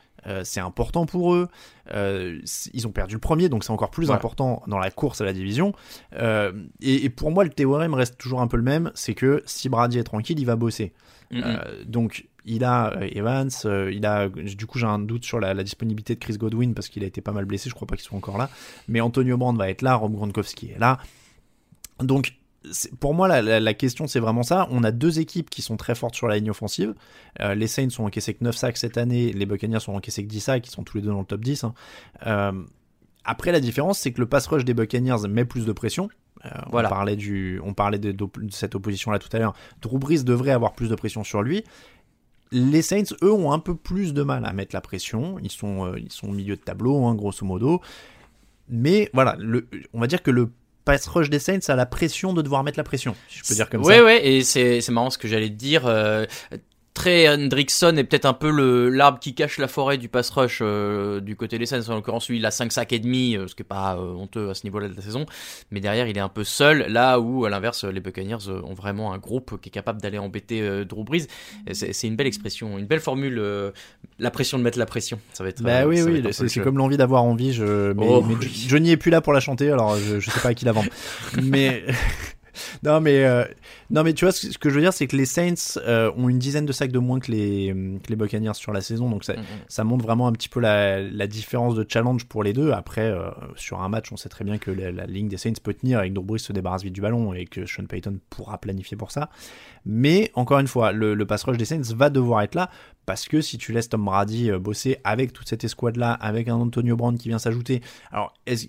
C'est 0.45 0.61
important 0.61 1.07
pour 1.07 1.33
eux. 1.33 1.49
Ils 1.95 2.87
ont 2.87 2.91
perdu 2.91 3.15
le 3.15 3.21
premier, 3.21 3.49
donc 3.49 3.65
c'est 3.65 3.71
encore 3.71 3.91
plus 3.91 4.07
Voilà. 4.07 4.19
important 4.19 4.63
dans 4.67 4.79
la 4.79 4.91
course 4.91 5.23
à 5.23 5.25
la 5.25 5.33
division. 5.33 5.73
Et, 6.21 7.05
et 7.05 7.09
pour 7.09 7.31
moi, 7.31 7.45
le 7.45 7.51
théorème 7.51 7.95
reste 7.95 8.19
toujours 8.19 8.43
un 8.43 8.47
peu 8.47 8.59
le 8.59 8.63
même, 8.63 8.91
c'est 8.95 9.15
que 9.15 9.43
si 9.47 9.71
Brady 9.71 9.99
est 9.99 10.05
tranquille, 10.05 10.39
il 10.39 10.45
va 10.45 10.57
bosser. 10.57 10.93
Euh, 11.35 11.85
donc 11.85 12.27
il 12.45 12.65
a 12.65 12.93
euh, 12.97 13.09
Evans, 13.13 13.51
euh, 13.67 13.93
il 13.93 14.07
a 14.07 14.29
du 14.29 14.67
coup 14.67 14.79
j'ai 14.79 14.87
un 14.87 14.99
doute 14.99 15.25
sur 15.25 15.39
la, 15.41 15.55
disponibilité 15.63 16.15
de 16.15 16.21
Chris 16.21 16.39
Godwin 16.39 16.75
parce 16.75 16.89
qu'il 16.89 17.05
a 17.05 17.07
été 17.07 17.21
pas 17.21 17.33
mal 17.33 17.45
blessé, 17.45 17.69
je 17.69 17.75
crois 17.75 17.87
pas 17.87 17.97
qu'il 17.97 18.05
soit 18.05 18.17
encore 18.17 18.39
là. 18.39 18.49
Mais 18.89 19.01
Antonio 19.01 19.37
Brand 19.37 19.57
va 19.57 19.69
être 19.69 19.83
là, 19.83 19.95
Rob 19.95 20.15
Gronkowski 20.15 20.71
est 20.75 20.79
là. 20.79 20.99
Donc 22.01 22.35
pour 23.01 23.15
moi 23.15 23.29
la, 23.43 23.75
question 23.75 24.07
c'est 24.07 24.21
vraiment 24.21 24.43
ça. 24.43 24.67
On 24.71 24.85
a 24.85 24.91
deux 24.91 25.21
équipes 25.21 25.51
qui 25.51 25.63
sont 25.63 25.77
très 25.77 25.95
fortes 25.95 26.15
sur 26.15 26.29
la 26.29 26.37
ligne 26.37 26.51
offensive. 26.51 26.95
Les 27.39 27.67
Saints 27.67 27.89
ont 27.99 28.07
encaissé 28.07 28.35
que 28.35 28.43
9 28.45 28.57
sacs 28.57 28.77
cette 28.77 28.99
année, 28.99 29.33
les 29.33 29.47
Buccaneers 29.47 29.89
ont 29.89 29.97
encaissé 29.97 30.23
que 30.23 30.29
10 30.29 30.41
sacs, 30.41 30.67
ils 30.67 30.71
sont 30.71 30.83
tous 30.83 30.97
les 30.97 31.03
deux 31.03 31.11
dans 31.11 31.21
le 31.21 31.27
top 31.27 31.41
10. 31.41 31.65
hein. 31.65 31.75
Euh, 32.27 32.53
après 33.29 33.53
la 33.53 33.61
différence 33.61 33.99
c'est 33.99 34.13
que 34.13 34.21
le 34.21 34.27
pass 34.27 34.47
rush 34.47 34.65
des 34.65 34.75
Buccaneers 34.75 35.29
met 35.29 35.45
plus 35.45 35.65
de 35.65 35.73
pression. 35.73 36.09
Euh, 36.45 36.49
Voilà. 36.71 36.89
On 36.89 36.91
parlait, 36.91 37.17
du, 37.17 37.61
on 37.65 37.75
parlait 37.75 37.99
de, 37.99 38.15
cette 38.51 38.75
opposition-là 38.75 39.19
tout 39.19 39.29
à 39.33 39.39
l'heure. 39.39 39.55
Drew 39.83 39.99
Brees 39.99 40.25
devrait 40.25 40.53
avoir 40.53 40.75
plus 40.75 40.89
de 40.89 40.95
pression 40.95 41.25
sur 41.25 41.43
lui. 41.43 41.65
Les 42.51 42.81
Saints, 42.81 43.15
eux, 43.23 43.33
ont 43.33 43.53
un 43.53 43.59
peu 43.59 43.75
plus 43.75 44.15
de 44.15 44.23
mal 44.23 44.47
à 44.47 44.53
mettre 44.53 44.75
la 44.75 44.81
pression. 44.81 45.39
Ils 45.43 45.51
sont, 45.51 45.87
euh, 45.87 45.99
ils 45.99 46.13
sont 46.13 46.29
au 46.29 46.33
milieu 46.33 46.57
de 46.57 46.61
tableau, 46.61 47.05
hein, 47.05 47.15
grosso 47.15 47.45
modo. 47.45 47.83
Mais 48.69 49.11
voilà, 49.13 49.37
le, 49.39 49.69
on 49.93 50.01
va 50.01 50.07
dire 50.07 50.23
que 50.23 50.31
le 50.31 50.51
pass 50.85 51.07
rush 51.09 51.29
des 51.29 51.39
Saints 51.39 51.69
a 51.69 51.77
la 51.77 51.87
pression 51.87 52.33
de 52.33 52.41
devoir 52.41 52.65
mettre 52.65 52.79
la 52.79 52.85
pression, 52.85 53.15
si 53.29 53.39
je 53.39 53.45
peux 53.47 53.55
dire 53.55 53.69
comme 53.69 53.83
ouais, 53.83 53.97
ça. 53.97 54.05
Ouais, 54.05 54.27
et 54.27 54.43
c'est 54.43 54.81
c'est 54.81 54.93
marrant 54.93 55.11
ce 55.11 55.19
que 55.19 55.29
j'allais 55.29 55.51
te 55.51 55.55
dire. 55.55 55.87
Euh, 55.87 56.25
Trey 56.99 57.29
Hendrickson 57.29 57.95
est 57.97 58.03
peut-être 58.03 58.25
un 58.25 58.33
peu 58.33 58.51
le 58.51 58.89
l'arbre 58.89 59.21
qui 59.21 59.33
cache 59.33 59.59
la 59.59 59.69
forêt 59.69 59.99
du 59.99 60.09
pass 60.09 60.31
rush 60.31 60.59
euh, 60.63 61.21
du 61.21 61.37
côté 61.37 61.57
des 61.57 61.65
Saints. 61.65 61.89
En 61.91 61.95
l'occurrence, 61.95 62.29
lui, 62.29 62.39
il 62.39 62.45
a 62.45 62.51
5 62.51 62.73
sacs 62.73 62.93
et 62.93 62.99
demi, 62.99 63.37
euh, 63.37 63.47
ce 63.47 63.55
qui 63.55 63.63
est 63.63 63.65
pas 63.65 63.95
euh, 63.95 64.15
honteux 64.15 64.51
à 64.51 64.55
ce 64.55 64.65
niveau-là 64.65 64.89
de 64.89 64.97
la 64.97 65.03
saison. 65.03 65.25
Mais 65.71 65.79
derrière, 65.79 66.09
il 66.09 66.17
est 66.17 66.21
un 66.21 66.29
peu 66.29 66.43
seul, 66.43 66.87
là 66.89 67.21
où, 67.21 67.45
à 67.45 67.51
l'inverse, 67.51 67.85
les 67.85 68.01
Buccaneers 68.01 68.49
ont 68.49 68.75
vraiment 68.75 69.13
un 69.13 69.19
groupe 69.19 69.61
qui 69.61 69.69
est 69.69 69.73
capable 69.73 70.03
d'aller 70.03 70.19
embêter 70.19 70.61
euh, 70.61 70.85
Drew 70.85 71.05
Brees. 71.05 71.29
C'est 71.71 72.09
une 72.09 72.17
belle 72.17 72.27
expression, 72.27 72.79
une 72.79 72.87
belle 72.87 72.99
formule. 72.99 73.41
la 74.19 74.31
pression 74.33 74.59
de 74.59 74.65
mettre 74.65 74.79
la 74.81 74.87
pression. 74.87 75.21
Ça 75.35 75.45
va 75.45 75.51
être. 75.51 75.63
Bah 75.63 75.87
oui, 75.87 76.03
oui, 76.03 76.25
c'est 76.33 76.61
comme 76.61 76.79
l'envie 76.79 76.97
d'avoir 76.97 77.23
envie. 77.23 77.53
Je... 77.53 77.93
Mais, 77.93 78.07
Oh, 78.09 78.25
mais 78.27 78.35
oui. 78.35 78.67
Johnny 78.67 78.91
est 78.91 78.97
plus 78.97 79.13
là 79.13 79.21
pour 79.21 79.33
la 79.33 79.39
chanter, 79.39 79.71
alors 79.71 79.97
je, 79.99 80.19
je 80.19 80.31
sais 80.31 80.41
pas 80.41 80.49
à 80.49 80.55
qui 80.55 80.65
la 80.65 80.73
vendre. 80.73 80.91
mais 81.45 81.85
non, 82.83 83.01
mais 83.01 83.25
euh, 83.25 83.45
non, 83.91 84.03
mais 84.03 84.13
tu 84.13 84.25
vois, 84.25 84.33
ce 84.33 84.57
que 84.59 84.69
je 84.71 84.75
veux 84.75 84.81
dire, 84.81 84.93
c'est 84.93 85.07
que 85.07 85.17
les 85.17 85.27
Saints 85.27 85.79
euh, 85.79 86.11
ont 86.17 86.29
une 86.29 86.39
dizaine 86.39 86.67
de 86.67 86.73
sacs 86.73 86.93
de 86.93 86.99
moins 86.99 87.21
que 87.21 87.31
les, 87.31 87.75
que 88.03 88.09
les 88.11 88.17
Buccaneers 88.17 88.55
sur 88.55 88.73
la 88.73 88.81
saison, 88.81 89.09
donc 89.11 89.25
ça, 89.25 89.35
Mhm. 89.35 89.43
ça 89.69 89.85
montre 89.85 90.05
vraiment 90.05 90.27
un 90.29 90.33
petit 90.33 90.49
peu 90.49 90.61
la, 90.61 91.01
la 91.01 91.27
différence 91.27 91.75
de 91.75 91.87
challenge 91.89 92.25
pour 92.27 92.43
les 92.43 92.53
deux. 92.53 92.73
Après, 92.73 93.03
euh, 93.11 93.31
sur 93.57 93.81
un 93.81 93.89
match, 93.89 94.11
on 94.13 94.17
sait 94.17 94.29
très 94.29 94.45
bien 94.45 94.59
que 94.59 94.71
la, 94.71 94.91
la 94.93 95.07
ligne 95.07 95.29
des 95.29 95.37
Saints 95.37 95.53
peut 95.63 95.75
tenir 95.75 96.03
et 96.03 96.09
que 96.09 96.15
Drew 96.15 96.39
se 96.39 96.53
débarrasse 96.53 96.83
vite 96.83 96.93
du 96.95 97.01
ballon 97.01 97.33
et 97.35 97.45
que 97.47 97.67
Sean 97.67 97.87
Payton 97.87 98.19
pourra 98.31 98.59
planifier 98.59 98.97
pour 98.97 99.11
ça. 99.11 99.31
Mais 99.85 100.31
encore 100.35 100.59
une 100.59 100.67
fois, 100.69 100.93
le, 100.93 101.15
le 101.15 101.27
pass 101.27 101.45
rush 101.45 101.57
des 101.57 101.65
Saints 101.65 101.81
va 101.97 102.11
devoir 102.11 102.43
être 102.43 102.55
là 102.55 102.71
parce 103.07 103.27
que 103.27 103.41
si 103.41 103.57
tu 103.59 103.73
laisses 103.73 103.89
Tom 103.89 104.05
Brady 104.05 104.51
bosser 104.61 104.99
avec 105.05 105.33
toute 105.33 105.49
cette 105.49 105.65
escouade-là, 105.65 106.13
avec 106.13 106.49
un 106.49 106.57
Antonio 106.57 106.97
Brown 106.97 107.17
qui 107.17 107.29
vient 107.29 107.39
s'ajouter, 107.39 107.81
alors 108.13 108.35
est-ce- 108.47 108.67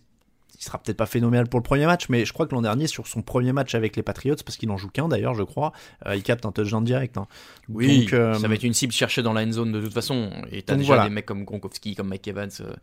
il 0.59 0.65
sera 0.65 0.77
peut-être 0.77 0.97
pas 0.97 1.05
phénoménal 1.05 1.47
pour 1.47 1.59
le 1.59 1.63
premier 1.63 1.85
match, 1.85 2.09
mais 2.09 2.25
je 2.25 2.33
crois 2.33 2.45
que 2.45 2.53
l'an 2.53 2.61
dernier, 2.61 2.85
sur 2.87 3.07
son 3.07 3.21
premier 3.21 3.53
match 3.53 3.75
avec 3.75 3.95
les 3.95 4.03
Patriots, 4.03 4.35
parce 4.45 4.57
qu'il 4.57 4.69
en 4.71 4.77
joue 4.77 4.89
qu'un 4.89 5.07
d'ailleurs, 5.07 5.33
je 5.33 5.43
crois, 5.43 5.71
euh, 6.05 6.15
il 6.15 6.23
capte 6.23 6.45
un 6.45 6.51
touchdown 6.51 6.83
direct. 6.83 7.17
hein. 7.17 7.27
Oui, 7.69 8.01
Donc, 8.01 8.13
euh, 8.13 8.33
ça 8.33 8.47
va 8.47 8.55
être 8.55 8.63
une 8.63 8.73
cible 8.73 8.91
cherchée 8.91 9.21
dans 9.21 9.31
la 9.33 9.43
end 9.43 9.51
zone 9.51 9.71
de 9.71 9.79
toute 9.81 9.93
façon. 9.93 10.29
Et 10.51 10.61
t'as 10.63 10.75
déjà 10.75 10.87
voilà. 10.95 11.03
des 11.07 11.13
mecs 11.13 11.25
comme 11.25 11.45
Gronkowski, 11.45 11.95
comme 11.95 12.09
Mike 12.09 12.27
Evans. 12.27 12.49
euh, 12.61 12.73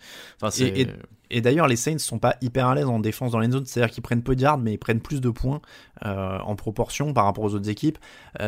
Enfin. 0.41 0.65
Et- 0.65 0.87
Et 1.29 1.41
d'ailleurs, 1.41 1.67
les 1.67 1.75
Saints 1.75 1.99
sont 1.99 2.21
pas 2.21 2.37
hyper 2.41 2.69
à 2.69 2.75
l'aise 2.77 2.85
en 2.87 3.01
défense 3.01 3.33
dans 3.33 3.41
l'end 3.41 3.51
zone, 3.51 3.67
c'est-à-dire 3.67 3.93
qu'ils 3.93 4.03
prennent 4.05 4.23
peu 4.23 4.37
de 4.37 4.43
yards, 4.43 4.59
mais 4.59 4.75
ils 4.75 4.79
prennent 4.79 5.01
plus 5.01 5.21
de 5.21 5.29
points 5.29 5.61
euh, 6.05 6.39
en 6.39 6.55
proportion 6.55 7.13
par 7.13 7.25
rapport 7.25 7.43
aux 7.43 7.53
autres 7.55 7.69
équipes. 7.69 7.99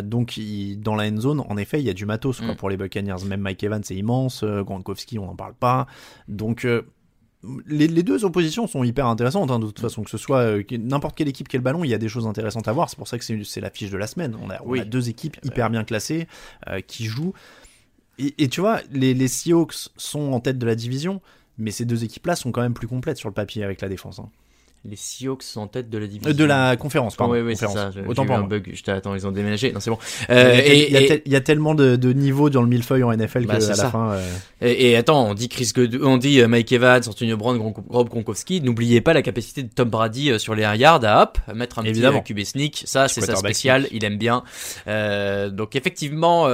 Donc, 0.04 0.38
dans 0.76 0.94
la 0.94 1.08
end 1.08 1.16
zone, 1.16 1.40
en 1.48 1.56
effet, 1.56 1.80
il 1.80 1.84
y 1.86 1.90
a 1.90 1.92
du 1.92 2.06
matos 2.06 2.38
quoi, 2.40 2.52
Mm. 2.52 2.56
pour 2.56 2.70
les 2.70 2.76
Buccaneers. 2.76 3.24
Même 3.26 3.40
Mike 3.40 3.64
Evans, 3.64 3.82
c'est 3.82 3.96
immense. 3.96 4.44
Gronkowski, 4.44 5.18
on 5.18 5.26
n'en 5.26 5.34
parle 5.34 5.54
pas. 5.54 5.88
Donc, 6.28 6.66
les, 7.66 7.87
les 7.87 8.03
deux 8.03 8.24
oppositions 8.24 8.66
sont 8.66 8.83
hyper 8.85 9.07
intéressantes, 9.07 9.51
hein, 9.51 9.59
de 9.61 9.66
toute 9.66 9.79
façon, 9.81 10.03
que 10.03 10.11
ce 10.11 10.18
soit 10.18 10.40
euh, 10.40 10.62
n'importe 10.72 11.16
quelle 11.16 11.29
équipe 11.29 11.48
qui 11.48 11.57
ait 11.57 11.59
le 11.59 11.62
ballon, 11.64 11.85
il 11.85 11.88
y 11.90 11.94
a 11.94 11.98
des 11.98 12.09
choses 12.09 12.27
intéressantes 12.27 12.66
à 12.68 12.72
voir. 12.72 12.90
C'est 12.90 12.96
pour 12.96 13.07
ça 13.09 13.16
que 13.18 13.24
c'est 13.24 13.42
c'est 13.44 13.61
la 13.61 13.70
fiche 13.70 13.90
de 13.90 13.96
la 13.96 14.07
semaine. 14.09 14.37
On 14.42 14.51
a, 14.51 14.61
on 14.62 14.70
Oui. 14.70 14.81
a 14.81 14.85
deux 14.85 15.09
équipes 15.09 15.37
hyper 15.44 15.70
bien 15.70 15.85
classées 15.85 16.27
euh, 16.68 16.81
qui 16.81 17.05
jouent. 17.07 17.35
Et, 18.18 18.35
et 18.38 18.48
tu 18.48 18.61
vois, 18.61 18.81
les, 18.90 19.14
les 19.14 19.29
Seahawks 19.29 19.90
sont 19.96 20.33
en 20.33 20.40
tête 20.40 20.59
de 20.59 20.66
la 20.66 20.74
division, 20.74 21.20
mais 21.59 21.70
ces 21.70 21.85
deux 21.85 22.03
équipes-là 22.03 22.35
sont 22.35 22.51
quand 22.51 22.62
même 22.62 22.74
plus 22.74 22.88
complètes 22.88 23.18
sur 23.18 23.29
le 23.29 23.35
papier 23.35 23.62
avec 23.62 23.81
la 23.81 23.88
défense. 23.88 24.18
hein. 24.18 24.29
Les 24.84 24.96
Seahawks 24.96 25.42
sont 25.42 25.60
en 25.62 25.66
tête 25.66 25.90
de 25.90 25.98
la 25.98 26.06
division. 26.06 26.30
Euh, 26.30 26.34
De 26.34 26.44
la 26.44 26.76
conférence, 26.76 27.16
pardon. 27.16 27.32
oui, 27.34 27.40
oui, 27.40 27.56
c'est 27.56 27.66
ça. 27.68 27.90
Autant 28.06 28.24
pour 28.24 28.36
un 28.36 28.40
moi. 28.40 28.48
bug. 28.48 28.70
J'étais, 28.72 28.92
attends, 28.92 29.14
ils 29.14 29.26
ont 29.26 29.32
déménagé. 29.32 29.72
Non, 29.72 29.80
c'est 29.80 29.90
bon. 29.90 29.98
Il 30.28 30.34
y 30.34 30.38
a 30.38 30.40
Euh, 30.40 30.56
tel- 30.56 30.66
et, 30.72 30.86
il 30.86 30.92
y 30.92 30.96
a 30.96 31.00
et- 31.00 31.06
tel- 31.06 31.22
il 31.26 31.32
y 31.32 31.36
a 31.36 31.40
tellement 31.40 31.74
de, 31.74 31.96
de 31.96 32.12
niveaux 32.12 32.48
dans 32.48 32.62
le 32.62 32.68
millefeuille 32.68 33.02
en 33.02 33.12
NFL 33.12 33.44
Bah, 33.46 33.56
que 33.58 33.64
à 33.64 33.74
ça. 33.74 33.82
la 33.84 33.90
fin. 33.90 34.12
euh, 34.12 34.22
Et, 34.62 34.90
et 34.90 34.96
attends, 34.96 35.28
on 35.28 35.34
dit 35.34 35.48
Chris 35.48 35.72
God- 35.74 35.98
on 36.02 36.16
dit 36.16 36.40
Mike 36.46 36.70
Evans, 36.72 37.02
Antonio 37.06 37.36
Brown, 37.36 37.74
Rob 37.90 38.08
Gronkowski. 38.08 38.60
N'oubliez 38.60 39.00
pas 39.00 39.12
la 39.12 39.22
capacité 39.22 39.62
de 39.64 39.68
Tom 39.68 39.90
Brady 39.90 40.38
sur 40.38 40.54
les 40.54 40.64
1 40.64 40.76
yard 40.76 41.04
à 41.04 41.22
hop, 41.22 41.38
mettre 41.54 41.80
un 41.80 41.84
Évidemment. 41.84 42.20
petit 42.22 42.32
QB 42.34 42.44
sneak. 42.44 42.82
Ça, 42.86 43.08
c'est 43.08 43.20
sa 43.20 43.34
spéciale. 43.36 43.88
Il 43.90 44.04
aime 44.04 44.16
bien. 44.16 44.42
Euh, 44.86 45.50
donc 45.50 45.76
effectivement, 45.76 46.48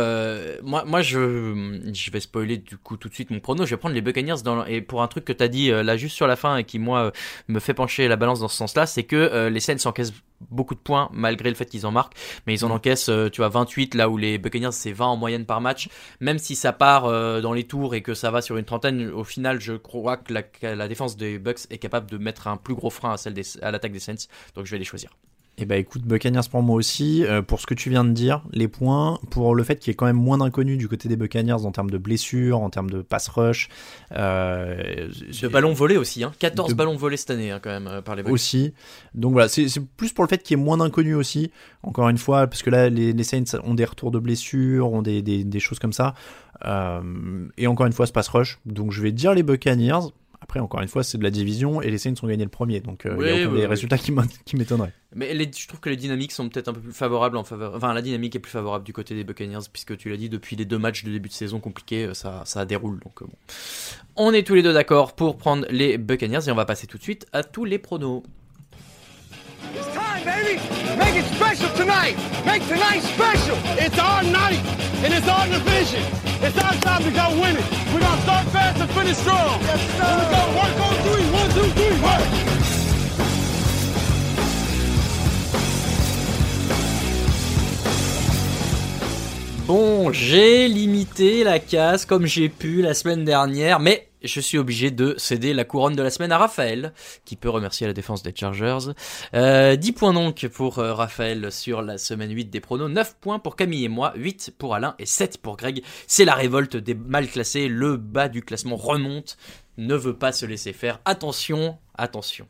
moi, 0.62 0.84
moi, 0.86 1.02
je, 1.02 1.78
je 1.92 2.10
vais 2.10 2.20
spoiler 2.20 2.56
du 2.58 2.76
coup 2.78 2.96
tout 2.96 3.08
de 3.08 3.14
suite 3.14 3.30
mon 3.30 3.40
prono. 3.40 3.64
Je 3.66 3.70
vais 3.70 3.76
prendre 3.76 3.94
les 3.94 4.00
Buccaneers 4.02 4.42
dans, 4.44 4.64
et 4.64 4.80
pour 4.80 5.02
un 5.02 5.08
truc 5.08 5.24
que 5.24 5.32
t'as 5.32 5.48
dit 5.48 5.68
là 5.70 5.96
juste 5.96 6.16
sur 6.16 6.26
la 6.26 6.36
fin 6.36 6.56
et 6.56 6.64
qui 6.64 6.78
moi 6.78 7.12
me 7.48 7.60
fait 7.60 7.74
pencher 7.74 8.08
la 8.14 8.16
balance 8.16 8.40
dans 8.40 8.48
ce 8.48 8.56
sens-là, 8.56 8.86
c'est 8.86 9.02
que 9.02 9.16
euh, 9.16 9.50
les 9.50 9.58
Saints 9.58 9.84
encaissent 9.86 10.12
beaucoup 10.50 10.74
de 10.74 10.80
points 10.80 11.08
malgré 11.12 11.48
le 11.48 11.56
fait 11.56 11.66
qu'ils 11.66 11.84
en 11.84 11.90
marquent, 11.90 12.14
mais 12.46 12.54
ils 12.54 12.64
en 12.64 12.70
encaissent, 12.70 13.08
euh, 13.08 13.28
tu 13.28 13.40
vois, 13.40 13.48
28 13.48 13.94
là 13.94 14.08
où 14.08 14.16
les 14.16 14.38
Buccaneers 14.38 14.72
c'est 14.72 14.92
20 14.92 15.06
en 15.06 15.16
moyenne 15.16 15.46
par 15.46 15.60
match. 15.60 15.88
Même 16.20 16.38
si 16.38 16.54
ça 16.54 16.72
part 16.72 17.06
euh, 17.06 17.40
dans 17.40 17.52
les 17.52 17.64
tours 17.64 17.94
et 17.94 18.02
que 18.02 18.14
ça 18.14 18.30
va 18.30 18.40
sur 18.40 18.56
une 18.56 18.64
trentaine, 18.64 19.10
au 19.10 19.24
final, 19.24 19.60
je 19.60 19.72
crois 19.72 20.16
que 20.16 20.32
la, 20.32 20.88
défense 20.88 21.16
des 21.16 21.38
Bucks 21.38 21.66
est 21.70 21.78
capable 21.78 22.08
de 22.08 22.18
mettre 22.18 22.46
un 22.46 22.56
plus 22.56 22.74
gros 22.74 22.90
frein 22.90 23.12
à 23.12 23.16
celle 23.16 23.34
des, 23.34 23.42
à 23.62 23.72
l'attaque 23.72 23.92
des 23.92 24.00
Saints. 24.00 24.28
Donc 24.54 24.66
je 24.66 24.70
vais 24.70 24.78
les 24.78 24.84
choisir. 24.84 25.10
Eh 25.56 25.66
ben 25.66 25.78
écoute, 25.78 26.02
Buccaneers 26.02 26.40
pour 26.50 26.62
moi 26.62 26.74
aussi. 26.74 27.24
Euh, 27.24 27.40
pour 27.40 27.60
ce 27.60 27.66
que 27.66 27.74
tu 27.74 27.88
viens 27.88 28.04
de 28.04 28.10
dire, 28.10 28.42
les 28.52 28.66
points, 28.66 29.20
pour 29.30 29.54
le 29.54 29.62
fait 29.62 29.76
qu'il 29.76 29.90
y 29.90 29.92
ait 29.92 29.94
quand 29.94 30.06
même 30.06 30.16
moins 30.16 30.38
d'inconnus 30.38 30.76
du 30.78 30.88
côté 30.88 31.08
des 31.08 31.14
Buccaneers 31.14 31.64
en 31.64 31.70
termes 31.70 31.90
de 31.90 31.98
blessures, 31.98 32.58
en 32.58 32.70
termes 32.70 32.90
de 32.90 33.02
pass 33.02 33.28
rush. 33.28 33.68
Euh, 34.12 35.08
De 35.42 35.48
ballons 35.48 35.72
volés 35.72 35.96
aussi, 35.96 36.24
hein. 36.24 36.32
14 36.40 36.70
De- 36.70 36.74
ballons 36.74 36.96
volés 36.96 37.16
cette 37.16 37.30
année 37.30 37.52
hein, 37.52 37.60
quand 37.62 37.70
même 37.70 37.86
euh, 37.86 38.02
par 38.02 38.16
les 38.16 38.24
Bucks. 38.24 38.32
aussi. 38.32 38.74
Donc 39.14 39.32
voilà, 39.32 39.48
c'est 39.48 39.68
c'est 39.68 39.80
plus 39.84 40.12
pour 40.12 40.24
le 40.24 40.28
fait 40.28 40.42
qu'il 40.42 40.58
y 40.58 40.60
ait 40.60 40.64
moins 40.64 40.78
d'inconnus 40.78 41.14
aussi. 41.16 41.52
Encore 41.84 42.08
une 42.08 42.18
fois, 42.18 42.48
parce 42.48 42.62
que 42.64 42.70
là, 42.70 42.88
les, 42.90 43.12
les 43.12 43.24
Saints 43.24 43.44
ont 43.62 43.74
des 43.74 43.84
retours 43.84 44.10
de 44.10 44.18
blessures, 44.18 44.90
ont 44.92 45.02
des, 45.02 45.22
des, 45.22 45.44
des 45.44 45.60
choses 45.60 45.78
comme 45.78 45.92
ça. 45.92 46.14
Et 47.58 47.66
encore 47.66 47.86
une 47.86 47.92
fois, 47.92 48.06
ce 48.06 48.12
pass 48.12 48.28
rush. 48.28 48.58
Donc 48.66 48.90
je 48.90 49.02
vais 49.02 49.12
dire 49.12 49.34
les 49.34 49.42
Buccaneers. 49.42 50.00
Après, 50.44 50.60
encore 50.60 50.82
une 50.82 50.88
fois, 50.88 51.02
c'est 51.02 51.16
de 51.16 51.22
la 51.22 51.30
division 51.30 51.80
et 51.80 51.90
les 51.90 51.96
Saints 51.96 52.12
ont 52.22 52.26
gagné 52.26 52.44
le 52.44 52.50
premier. 52.50 52.80
Donc 52.80 53.06
euh, 53.06 53.16
il 53.18 53.26
y 53.26 53.30
a 53.30 53.34
oui, 53.34 53.40
des 53.40 53.46
oui. 53.46 53.66
résultats 53.66 53.96
qui 53.98 54.12
m'étonneraient. 54.56 54.92
Mais 55.16 55.32
les- 55.32 55.50
je 55.56 55.66
trouve 55.66 55.80
que 55.80 55.88
les 55.88 55.96
dynamiques 55.96 56.32
sont 56.32 56.48
peut-être 56.50 56.68
un 56.68 56.74
peu 56.74 56.80
plus 56.80 56.92
favorables 56.92 57.36
en 57.38 57.44
faveur. 57.44 57.74
Enfin, 57.74 57.94
la 57.94 58.02
dynamique 58.02 58.36
est 58.36 58.40
plus 58.40 58.50
favorable 58.50 58.84
du 58.84 58.92
côté 58.92 59.14
des 59.14 59.24
Buccaneers, 59.24 59.66
puisque 59.72 59.96
tu 59.96 60.10
l'as 60.10 60.16
dit, 60.18 60.28
depuis 60.28 60.54
les 60.54 60.66
deux 60.66 60.78
matchs 60.78 61.02
de 61.04 61.10
début 61.10 61.30
de 61.30 61.34
saison 61.34 61.60
compliqués, 61.60 62.04
euh, 62.04 62.14
ça, 62.14 62.42
ça 62.44 62.64
déroule. 62.66 63.00
Donc, 63.00 63.22
euh, 63.22 63.26
bon. 63.26 63.36
On 64.16 64.32
est 64.34 64.46
tous 64.46 64.54
les 64.54 64.62
deux 64.62 64.74
d'accord 64.74 65.14
pour 65.14 65.38
prendre 65.38 65.66
les 65.70 65.96
Buccaneers 65.98 66.46
et 66.46 66.50
on 66.50 66.54
va 66.56 66.66
passer 66.66 66.86
tout 66.86 66.98
de 66.98 67.02
suite 67.02 67.26
à 67.32 67.42
tous 67.42 67.64
les 67.64 67.78
pronos. 67.78 68.22
Time, 70.14 70.24
baby. 70.24 70.60
Make 70.96 71.16
it 71.16 71.24
special 71.34 71.68
tonight. 71.70 72.16
Make 72.46 72.62
tonight 72.68 73.00
special. 73.00 73.56
It's 73.84 73.98
our 73.98 74.22
night, 74.22 74.62
and 75.02 75.12
it's 75.12 75.26
our 75.26 75.46
division. 75.48 76.02
It's 76.40 76.56
our 76.58 76.74
time 76.74 77.02
to 77.02 77.10
go 77.10 77.30
win 77.40 77.56
it. 77.56 77.64
We're 77.92 78.00
gonna 78.00 78.22
start 78.22 78.46
fast 78.48 78.80
and 78.80 78.90
finish 78.90 79.16
strong. 79.16 79.60
Yes, 79.62 79.80
sir. 79.96 80.04
And 80.04 80.20
we 80.20 80.26
gonna 80.30 80.58
work 80.60 80.76
on 80.86 80.94
three. 81.02 81.26
One, 81.34 81.50
two, 81.50 81.68
three, 81.74 82.00
work. 82.00 82.22
Bon, 89.66 90.12
j'ai 90.12 90.68
limité 90.68 91.42
la 91.42 91.58
casse 91.58 92.04
comme 92.04 92.26
j'ai 92.26 92.48
pu 92.48 92.82
la 92.82 92.94
semaine 92.94 93.24
dernière, 93.24 93.80
mais 93.80 94.06
je 94.24 94.40
suis 94.40 94.58
obligé 94.58 94.90
de 94.90 95.14
céder 95.18 95.54
la 95.54 95.64
couronne 95.64 95.94
de 95.94 96.02
la 96.02 96.10
semaine 96.10 96.32
à 96.32 96.38
Raphaël, 96.38 96.92
qui 97.24 97.36
peut 97.36 97.48
remercier 97.48 97.86
la 97.86 97.92
défense 97.92 98.22
des 98.22 98.32
Chargers. 98.34 98.92
Euh, 99.34 99.76
10 99.76 99.92
points 99.92 100.12
donc 100.12 100.46
pour 100.48 100.78
euh, 100.78 100.94
Raphaël 100.94 101.52
sur 101.52 101.82
la 101.82 101.98
semaine 101.98 102.30
8 102.30 102.46
des 102.46 102.60
pronos, 102.60 102.88
9 102.88 103.16
points 103.20 103.38
pour 103.38 103.56
Camille 103.56 103.84
et 103.84 103.88
moi, 103.88 104.12
8 104.16 104.54
pour 104.58 104.74
Alain 104.74 104.94
et 104.98 105.06
7 105.06 105.38
pour 105.38 105.56
Greg. 105.56 105.82
C'est 106.06 106.24
la 106.24 106.34
révolte 106.34 106.76
des 106.76 106.94
mal 106.94 107.28
classés, 107.28 107.68
le 107.68 107.96
bas 107.96 108.28
du 108.28 108.42
classement 108.42 108.76
remonte, 108.76 109.36
ne 109.76 109.94
veut 109.94 110.16
pas 110.16 110.32
se 110.32 110.46
laisser 110.46 110.72
faire. 110.72 111.00
Attention, 111.04 111.78
attention. 111.96 112.46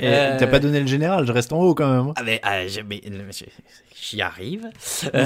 Et 0.00 0.06
Euh, 0.06 0.36
T'as 0.38 0.46
pas 0.46 0.58
donné 0.58 0.80
le 0.80 0.86
général, 0.86 1.26
je 1.26 1.32
reste 1.32 1.52
en 1.52 1.58
haut 1.60 1.74
quand 1.74 1.90
même. 1.90 2.12
Ah 2.16 2.22
mais, 2.22 2.40
ah, 2.42 2.66
j'y 2.66 4.20
arrive. 4.22 4.68
Euh, 5.14 5.24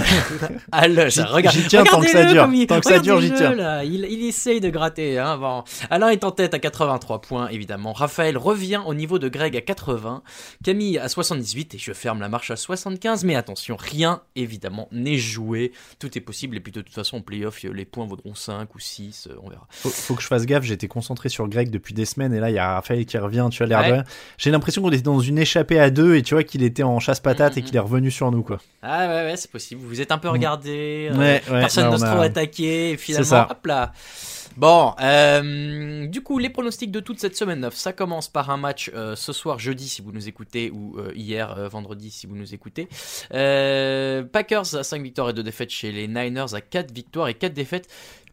alors, 0.72 1.08
J'y- 1.08 1.22
regarde, 1.22 1.56
j'y 1.56 1.66
tiens 1.66 1.82
tant 1.84 2.00
que 2.00 2.08
ça 2.08 2.24
dure. 2.24 2.48
il- 2.52 2.66
Tant 2.66 2.80
que 2.80 2.86
ça 2.86 2.98
dure, 2.98 3.20
j'y 3.20 3.32
tiens. 3.32 3.54
là. 3.54 3.82
Il, 3.84 4.04
il 4.04 4.26
essaye 4.26 4.60
de 4.60 4.68
gratter. 4.70 5.18
Hein, 5.18 5.36
bon. 5.38 5.64
Alain 5.90 6.08
est 6.10 6.22
en 6.24 6.30
tête 6.30 6.54
à 6.54 6.58
83 6.58 7.20
points, 7.20 7.48
évidemment. 7.48 7.92
Raphaël 7.92 8.36
revient 8.38 8.80
au 8.86 8.94
niveau 8.94 9.18
de 9.18 9.28
Greg 9.28 9.56
à 9.56 9.60
80. 9.60 10.22
Camille 10.64 10.98
à 10.98 11.08
78 11.08 11.74
et 11.74 11.78
je 11.78 11.92
ferme 11.92 12.20
la 12.20 12.28
marche 12.28 12.50
à 12.50 12.56
75. 12.56 13.24
Mais 13.24 13.34
attention, 13.34 13.76
rien 13.76 14.22
évidemment 14.36 14.88
n'est 14.92 15.18
joué. 15.18 15.72
Tout 15.98 16.16
est 16.16 16.20
possible 16.22 16.56
et 16.56 16.60
puis 16.60 16.72
de 16.72 16.80
toute 16.80 16.94
façon 16.94 17.18
en 17.18 17.20
playoff, 17.22 17.62
les 17.62 17.84
points 17.84 18.06
vaudront 18.06 18.34
5 18.34 18.74
ou 18.74 18.78
6, 18.78 19.28
euh, 19.30 19.34
on 19.42 19.50
verra. 19.50 19.66
Faut, 19.70 19.88
faut 19.90 20.14
que 20.14 20.22
je 20.22 20.26
fasse 20.28 20.46
gaffe, 20.46 20.64
j'étais 20.64 20.88
concentré 20.88 21.28
sur 21.28 21.48
Greg 21.48 21.70
depuis 21.70 21.94
des 21.94 22.04
semaines 22.04 22.32
et 22.34 22.40
là 22.40 22.50
il 22.50 22.54
y 22.54 22.58
a 22.58 22.74
Raphaël 22.74 23.04
qui 23.06 23.18
revient, 23.18 23.40
tu 23.50 23.62
as 23.62 23.66
l'air 23.66 23.80
Ouais. 23.80 23.98
de. 23.98 24.02
J'ai 24.38 24.50
l'impression 24.50 24.80
qu'on 24.82 24.90
était 24.90 25.02
dans 25.02 25.20
une 25.20 25.38
échappée 25.38 25.78
à 25.78 25.90
deux 25.90 26.16
et 26.16 26.22
tu 26.22 26.34
vois 26.34 26.42
qu'il 26.44 26.62
était 26.62 26.82
en 26.82 26.98
chasse-patate 27.00 27.56
et 27.56 27.60
Mhm. 27.60 27.66
qu'il 27.66 27.76
est 27.76 27.80
revenu 27.80 28.10
sur 28.10 28.30
nous 28.30 28.42
quoi. 28.42 28.58
Ah 28.82 29.06
ouais, 29.08 29.30
ouais, 29.30 29.36
c'est 29.36 29.50
possible. 29.50 29.82
Vous 29.84 30.00
êtes 30.00 30.12
un 30.12 30.18
peu 30.18 30.28
regardé. 30.30 31.08
euh, 31.10 31.14
Mm. 31.14 31.18
Ouais, 31.18 31.42
ouais, 31.50 31.60
personne 31.60 31.84
là, 31.84 31.90
n'ose 31.90 32.02
on 32.02 32.06
a- 32.06 32.10
trop 32.12 32.20
attaquer. 32.22 32.90
Et 32.92 32.96
finalement, 32.96 33.26
ça. 33.28 33.48
hop 33.50 33.66
là. 33.66 33.92
Bon, 34.56 34.94
euh, 35.00 36.06
du 36.08 36.22
coup, 36.22 36.38
les 36.38 36.50
pronostics 36.50 36.90
de 36.90 36.98
toute 37.00 37.20
cette 37.20 37.36
semaine 37.36 37.60
9, 37.60 37.74
ça 37.76 37.92
commence 37.92 38.28
par 38.28 38.50
un 38.50 38.56
match 38.56 38.90
euh, 38.94 39.14
ce 39.14 39.32
soir 39.32 39.58
jeudi 39.60 39.88
si 39.88 40.02
vous 40.02 40.10
nous 40.12 40.28
écoutez 40.28 40.70
ou 40.72 40.96
euh, 40.98 41.12
hier 41.14 41.56
euh, 41.56 41.68
vendredi 41.68 42.10
si 42.10 42.26
vous 42.26 42.34
nous 42.36 42.52
écoutez. 42.52 42.88
Euh, 43.32 44.22
Packers 44.24 44.74
à 44.74 44.82
5 44.82 45.02
victoires 45.02 45.30
et 45.30 45.32
2 45.32 45.42
défaites 45.44 45.70
chez 45.70 45.92
les 45.92 46.08
Niners 46.08 46.52
à 46.54 46.60
4 46.60 46.92
victoires 46.92 47.28
et 47.28 47.34
4 47.34 47.54
défaites. 47.54 47.88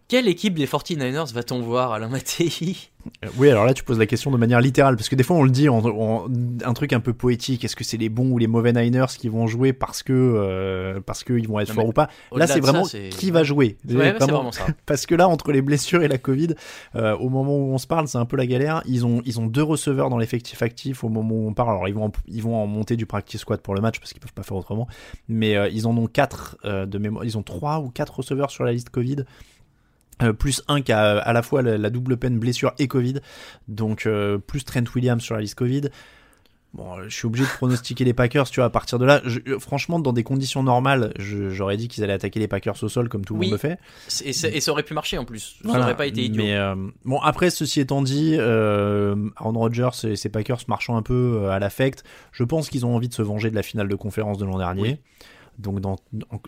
Quelle 0.09 0.29
équipe 0.29 0.53
des 0.53 0.67
49ers 0.67 1.33
va-t-on 1.33 1.59
voir, 1.61 1.91
Alain 1.91 2.07
Mattei? 2.07 2.49
Euh, 3.25 3.27
Oui, 3.37 3.49
alors 3.49 3.65
là 3.65 3.73
tu 3.73 3.83
poses 3.83 3.99
la 3.99 4.05
question 4.05 4.31
de 4.31 4.37
manière 4.37 4.61
littérale 4.61 4.95
parce 4.95 5.09
que 5.09 5.15
des 5.15 5.23
fois 5.23 5.35
on 5.35 5.43
le 5.43 5.49
dit 5.49 5.67
en, 5.67 5.79
en- 5.83 6.27
un 6.63 6.73
truc 6.73 6.93
un 6.93 7.01
peu 7.01 7.11
poétique. 7.13 7.65
Est-ce 7.65 7.75
que 7.75 7.83
c'est 7.83 7.97
les 7.97 8.07
bons 8.07 8.31
ou 8.31 8.37
les 8.37 8.47
mauvais 8.47 8.71
Niners 8.71 9.07
qui 9.17 9.27
vont 9.27 9.47
jouer 9.47 9.73
parce 9.73 10.03
que 10.03 10.13
euh, 10.13 11.01
parce 11.05 11.25
qu'ils 11.25 11.45
vont 11.47 11.59
être 11.59 11.69
Non, 11.69 11.75
forts 11.75 11.87
ou 11.87 11.91
pas? 11.93 12.09
Là 12.33 12.47
c'est 12.47 12.53
ça, 12.53 12.59
vraiment 12.59 12.83
qui 12.85 13.31
va 13.31 13.43
jouer. 13.43 13.77
Ouais, 13.87 14.13
Vraiment. 14.13 14.25
vraiment 14.33 14.51
ça. 14.53 14.65
Parce 14.85 15.05
que 15.05 15.13
là, 15.15 15.27
entre 15.27 15.51
les 15.51 15.61
blessures 15.61 16.03
et 16.03 16.07
la 16.07 16.17
Covid, 16.17 16.55
euh, 16.95 17.15
au 17.17 17.27
moment 17.29 17.57
où 17.57 17.73
on 17.73 17.77
se 17.77 17.87
parle, 17.87 18.07
c'est 18.07 18.17
un 18.17 18.25
peu 18.25 18.37
la 18.37 18.45
galère. 18.45 18.81
Ils 18.85 19.05
ont, 19.05 19.21
ils 19.25 19.39
ont 19.41 19.45
deux 19.47 19.63
receveurs 19.63 20.09
dans 20.09 20.17
l'effectif 20.17 20.61
actif 20.61 21.03
au 21.03 21.09
moment 21.09 21.35
où 21.35 21.47
on 21.49 21.53
parle. 21.53 21.69
Alors, 21.71 21.87
ils 21.89 21.93
vont, 21.93 22.05
en, 22.05 22.11
ils 22.27 22.41
vont 22.41 22.55
en 22.55 22.65
monter 22.67 22.95
du 22.95 23.05
practice 23.05 23.41
squad 23.41 23.59
pour 23.61 23.75
le 23.75 23.81
match 23.81 23.99
parce 23.99 24.13
qu'ils 24.13 24.21
peuvent 24.21 24.33
pas 24.33 24.43
faire 24.43 24.55
autrement. 24.57 24.87
Mais 25.27 25.55
euh, 25.57 25.67
ils 25.69 25.85
en 25.87 25.95
ont 25.97 26.07
quatre 26.07 26.57
de 26.63 26.97
mémoire. 26.97 27.25
Ils 27.25 27.37
ont 27.37 27.43
trois 27.43 27.79
ou 27.79 27.89
quatre 27.89 28.17
receveurs 28.17 28.51
sur 28.51 28.63
la 28.63 28.71
liste 28.71 28.89
Covid. 28.89 29.17
Euh, 30.23 30.34
plus 30.34 30.63
un 30.67 30.82
qui 30.82 30.91
a 30.91 31.17
à 31.19 31.32
la 31.34 31.41
fois 31.43 31.62
la, 31.62 31.77
la 31.77 31.89
double 31.91 32.17
peine 32.17 32.39
blessure 32.39 32.73
et 32.80 32.88
Covid. 32.88 33.19
Donc, 33.67 34.06
euh, 34.08 34.38
plus 34.39 34.65
Trent 34.65 34.84
Williams 34.95 35.21
sur 35.21 35.36
la 35.36 35.41
liste 35.41 35.56
Covid. 35.56 35.89
Bon, 36.73 36.97
euh, 36.97 37.03
je 37.08 37.15
suis 37.15 37.25
obligé 37.27 37.45
de 37.45 37.49
pronostiquer 37.51 38.03
les 38.03 38.13
Packers, 38.13 38.49
tu 38.49 38.60
vois, 38.60 38.65
à 38.65 38.69
partir 38.69 38.99
de 38.99 39.06
là. 39.06 39.21
Je- 39.25 39.58
franchement, 39.60 39.99
dans 39.99 40.13
des 40.13 40.23
conditions 40.23 40.63
normales, 40.63 41.13
j'aurais 41.17 41.77
dit 41.77 41.88
qu'ils 41.88 42.03
allaient 42.03 42.13
attaquer 42.13 42.39
les 42.39 42.47
Packers 42.47 42.84
au 42.84 42.89
sol 42.89 43.10
comme 43.10 43.23
tout 43.25 43.36
le 43.36 43.39
Oui. 43.39 43.45
monde 43.47 43.53
le 43.53 43.58
fait. 43.58 43.80
Et, 44.25 44.34
ça- 44.34 44.49
et 44.49 44.60
ça 44.60 44.71
aurait 44.71 44.84
pu 44.84 44.93
marcher 44.93 45.17
en 45.17 45.25
plus. 45.25 45.58
Ça 45.62 45.69
Voilà. 45.69 45.86
aurait 45.86 45.95
pas 45.97 46.08
été 46.08 46.23
idiot. 46.23 46.43
Mais 46.43 46.56
euh, 46.56 46.75
bon, 47.06 47.19
après, 47.19 47.49
ceci 47.51 47.80
étant 47.80 48.01
dit, 48.01 48.36
euh, 48.38 49.15
Aaron 49.38 49.53
Rodgers 49.53 49.89
et 50.03 50.15
ses 50.15 50.30
Packers 50.30 50.60
marchant 50.67 50.97
un 50.97 51.03
peu 51.03 51.49
à 51.49 51.60
l'affect, 51.60 52.03
je 52.32 52.43
pense 52.43 52.69
qu'ils 52.69 52.86
ont 52.86 52.95
envie 52.95 53.08
de 53.08 53.13
se 53.13 53.21
venger 53.21 53.49
de 53.49 53.56
la 53.56 53.63
finale 53.63 53.88
de 53.88 53.95
conférence 53.95 54.38
de 54.38 54.45
l'an 54.45 54.58
dernier. 54.58 54.99
Donc, 55.57 55.79
dans, 55.79 55.95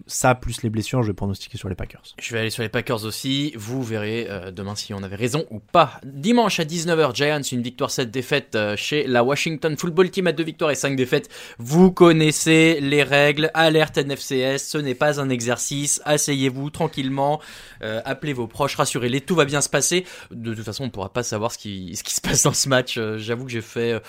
ça, 0.06 0.36
plus 0.36 0.62
les 0.62 0.70
blessures, 0.70 1.02
je 1.02 1.08
vais 1.08 1.14
pronostiquer 1.14 1.58
sur 1.58 1.68
les 1.68 1.76
Packers. 1.76 2.04
Je 2.20 2.32
vais 2.34 2.42
aller 2.42 2.50
sur 2.52 2.62
les 2.64 2.70
Packers 2.70 3.06
aussi. 3.06 3.54
Vous 3.56 3.82
verrez 3.82 4.28
euh, 4.30 4.52
demain 4.52 4.76
si 4.76 4.94
on 4.94 5.02
avait 5.02 5.16
raison 5.16 5.46
ou 5.50 5.60
pas. 5.60 6.00
Dimanche 6.04 6.60
à 6.60 6.64
19h, 6.64 7.16
Giants, 7.16 7.42
une 7.42 7.62
victoire, 7.64 7.90
7 7.90 8.12
défaites 8.12 8.56
euh, 8.56 8.76
chez 8.76 9.08
la 9.08 9.24
Washington 9.24 9.76
Football 9.78 10.12
Team 10.12 10.28
à 10.28 10.32
2 10.32 10.44
victoires 10.44 10.70
et 10.72 10.76
5 10.76 10.96
défaites. 10.96 11.30
Vous 11.58 11.92
connaissez 11.92 12.80
les 12.82 13.02
règles. 13.04 13.50
Alerte 13.54 13.98
NFCS, 13.98 14.58
ce 14.68 14.78
n'est 14.78 14.96
pas 14.96 15.20
un 15.20 15.30
exercice. 15.30 16.02
Asseyez-vous 16.06 16.70
tranquillement. 16.70 17.42
Euh, 17.82 18.02
appelez 18.06 18.34
vos 18.34 18.48
proches, 18.48 18.76
rassurez-les. 18.76 19.22
Tout 19.22 19.36
va 19.36 19.46
bien 19.46 19.62
se 19.62 19.70
passer. 19.70 20.06
De 20.32 20.54
toute 20.54 20.66
façon, 20.66 20.84
on 20.84 20.88
ne 20.88 20.92
pourra 20.92 21.12
pas 21.12 21.24
savoir 21.24 21.52
ce 21.52 21.58
qui, 21.58 21.96
ce 21.96 22.04
qui 22.04 22.14
se 22.14 22.22
passe 22.22 22.44
dans 22.44 22.54
ce 22.54 22.70
match. 22.70 22.96
Euh, 22.98 23.18
J'avoue 23.18 23.46
que 23.46 23.52
j'ai 23.52 23.62
fait. 23.62 23.94
euh, 23.94 24.00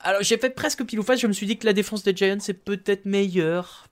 Alors, 0.00 0.22
j'ai 0.22 0.36
fait 0.36 0.50
presque 0.50 0.84
pile 0.84 0.98
ou 1.00 1.02
face. 1.02 1.20
Je 1.20 1.26
me 1.26 1.32
suis 1.32 1.46
dit 1.46 1.56
que 1.56 1.66
la 1.66 1.72
défense 1.72 2.02
des 2.02 2.14
Giants 2.14 2.36
est 2.46 2.52
peut-être 2.52 3.06
meilleure. 3.06 3.86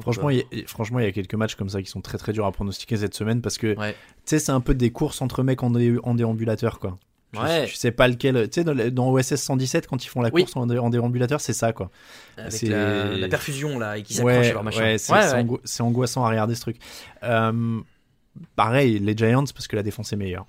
Franchement, 0.00 0.30
il 0.30 0.38
y 0.38 0.40
a, 0.40 0.66
franchement, 0.66 0.98
il 1.00 1.04
y 1.04 1.08
a 1.08 1.12
quelques 1.12 1.34
matchs 1.34 1.54
comme 1.54 1.68
ça 1.68 1.80
qui 1.82 1.88
sont 1.90 2.00
très 2.00 2.18
très 2.18 2.32
durs 2.32 2.46
à 2.46 2.52
pronostiquer 2.52 2.96
cette 2.96 3.14
semaine 3.14 3.40
parce 3.42 3.58
que 3.58 3.76
Ouais. 3.78 3.92
tu 3.92 3.96
sais, 4.26 4.38
c'est 4.38 4.52
un 4.52 4.60
peu 4.60 4.74
des 4.74 4.90
courses 4.90 5.20
entre 5.22 5.42
mecs 5.42 5.62
en, 5.62 5.70
dé- 5.70 5.98
en 6.02 6.14
déambulateur, 6.14 6.78
quoi. 6.78 6.98
Tu- 7.32 7.40
Ouais. 7.40 7.66
Tu 7.66 7.74
sais 7.74 7.90
pas 7.90 8.08
lequel. 8.08 8.48
Tu 8.48 8.62
sais, 8.62 8.90
dans, 8.90 9.10
OSS 9.10 9.34
117, 9.42 9.86
quand 9.88 10.02
ils 10.04 10.08
font 10.08 10.22
la 10.22 10.30
Oui. 10.32 10.42
course 10.44 10.56
en, 10.56 10.66
dé- 10.66 10.78
en 10.78 10.88
déambulateur, 10.90 11.40
c'est 11.40 11.52
ça, 11.52 11.72
quoi. 11.72 11.90
Avec 12.38 12.62
la, 12.62 13.16
la 13.16 13.28
perfusion 13.28 13.78
là 13.78 13.98
et 13.98 14.02
qui 14.02 14.14
s'accrochent 14.14 14.36
Ouais, 14.46 14.52
leur 14.52 14.62
machin. 14.64 14.82
ouais, 14.82 14.96
c'est 15.64 15.82
angoissant 15.82 16.24
à 16.24 16.30
regarder 16.30 16.54
ce 16.54 16.60
truc. 16.60 16.76
Euh, 17.24 17.80
pareil, 18.54 18.98
les 19.00 19.16
Giants, 19.16 19.44
parce 19.54 19.66
que 19.66 19.76
la 19.76 19.82
défense 19.82 20.12
est 20.12 20.16
meilleure. 20.16 20.46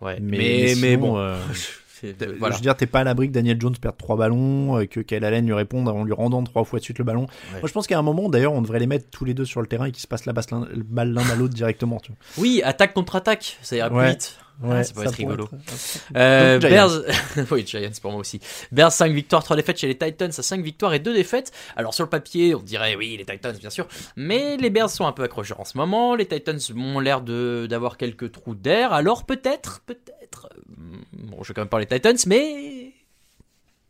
Ouais. 0.00 0.18
Mais, 0.20 0.36
Mais, 0.38 0.62
mais, 0.62 0.74
sinon, 0.74 0.98
bon. 0.98 1.18
euh, 1.18 1.38
Je 2.18 2.54
veux 2.54 2.60
dire, 2.60 2.76
t'es 2.76 2.86
pas 2.86 3.00
à 3.00 3.04
l'abri 3.04 3.28
que 3.28 3.32
Daniel 3.32 3.60
Jones 3.60 3.76
perde 3.80 3.96
trois 3.96 4.16
ballons, 4.16 4.78
euh, 4.78 4.86
que 4.86 5.00
Kyle 5.00 5.24
Allen 5.24 5.46
lui 5.46 5.54
réponde 5.54 5.88
en 5.88 6.04
lui 6.04 6.12
rendant 6.12 6.42
trois 6.44 6.64
fois 6.64 6.78
de 6.78 6.84
suite 6.84 6.98
le 6.98 7.04
ballon. 7.04 7.22
Ouais. 7.22 7.60
Moi, 7.60 7.68
je 7.68 7.72
pense 7.72 7.86
qu'à 7.86 7.98
un 7.98 8.02
moment, 8.02 8.28
d'ailleurs, 8.28 8.52
on 8.52 8.62
devrait 8.62 8.78
les 8.78 8.86
mettre 8.86 9.06
tous 9.10 9.24
les 9.24 9.34
deux 9.34 9.44
sur 9.44 9.60
le 9.60 9.66
terrain 9.66 9.86
et 9.86 9.92
qu'ils 9.92 10.02
se 10.02 10.06
passent 10.06 10.26
la 10.26 10.32
balle 10.32 11.12
l'un 11.12 11.28
à 11.30 11.34
l'autre 11.34 11.54
directement. 11.54 11.98
Tu 12.00 12.12
Oui, 12.38 12.60
attaque 12.64 12.94
contre 12.94 13.16
attaque, 13.16 13.58
ça 13.62 13.76
ira 13.76 13.88
plus 13.88 13.96
Ouais. 13.98 14.10
vite. 14.10 14.38
Vois. 14.60 14.76
Ah, 14.76 14.84
ça 14.84 14.94
peut 14.94 15.02
être 15.04 15.14
rigolo. 15.14 15.44
être- 15.44 16.00
Euh, 16.16 16.58
Donc, 16.58 16.70
Bears, 16.70 16.90
oui, 17.50 17.66
Giants 17.66 17.90
pour 18.00 18.10
moi 18.12 18.20
aussi. 18.20 18.40
Bears 18.72 18.92
5 18.92 19.12
victoires, 19.12 19.42
3 19.44 19.56
défaites 19.56 19.78
chez 19.78 19.86
les 19.88 19.96
Titans 19.98 20.30
à 20.36 20.42
5 20.42 20.62
victoires 20.62 20.94
et 20.94 20.98
2 20.98 21.14
défaites. 21.14 21.52
Alors 21.76 21.94
sur 21.94 22.04
le 22.04 22.10
papier, 22.10 22.54
on 22.54 22.62
dirait 22.62 22.96
oui, 22.96 23.16
les 23.16 23.24
Titans 23.24 23.56
bien 23.58 23.70
sûr, 23.70 23.86
mais 24.16 24.56
les 24.56 24.70
Bears 24.70 24.90
sont 24.90 25.06
un 25.06 25.12
peu 25.12 25.22
accrocheurs 25.24 25.60
en 25.60 25.64
ce 25.64 25.76
moment. 25.76 26.14
Les 26.14 26.26
Titans 26.26 26.58
ont 26.76 27.00
l'air 27.00 27.20
de 27.20 27.66
d'avoir 27.68 27.96
quelques 27.96 28.32
trous 28.32 28.54
d'air. 28.54 28.92
Alors 28.92 29.24
peut-être, 29.24 29.80
peut-être. 29.86 30.48
euh, 30.52 30.96
Bon, 31.12 31.42
je 31.42 31.48
vais 31.48 31.54
quand 31.54 31.62
même 31.62 31.68
parler 31.68 31.86
Titans, 31.86 32.16
mais 32.26 32.92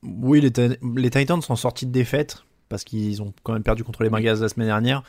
Oui, 0.03 0.41
les, 0.41 0.53
les 0.97 1.11
Titans 1.11 1.43
sont 1.43 1.57
sortis 1.57 1.87
de 1.87 1.93
défaite 1.93 2.39
parce 2.69 2.85
qu'ils 2.85 3.23
ont 3.23 3.33
quand 3.43 3.53
même 3.53 3.63
perdu 3.63 3.85
contre 3.85 4.03
les 4.03 4.11
Bengals 4.11 4.41
la 4.41 4.49
semaine 4.49 4.67
dernière. 4.69 5.03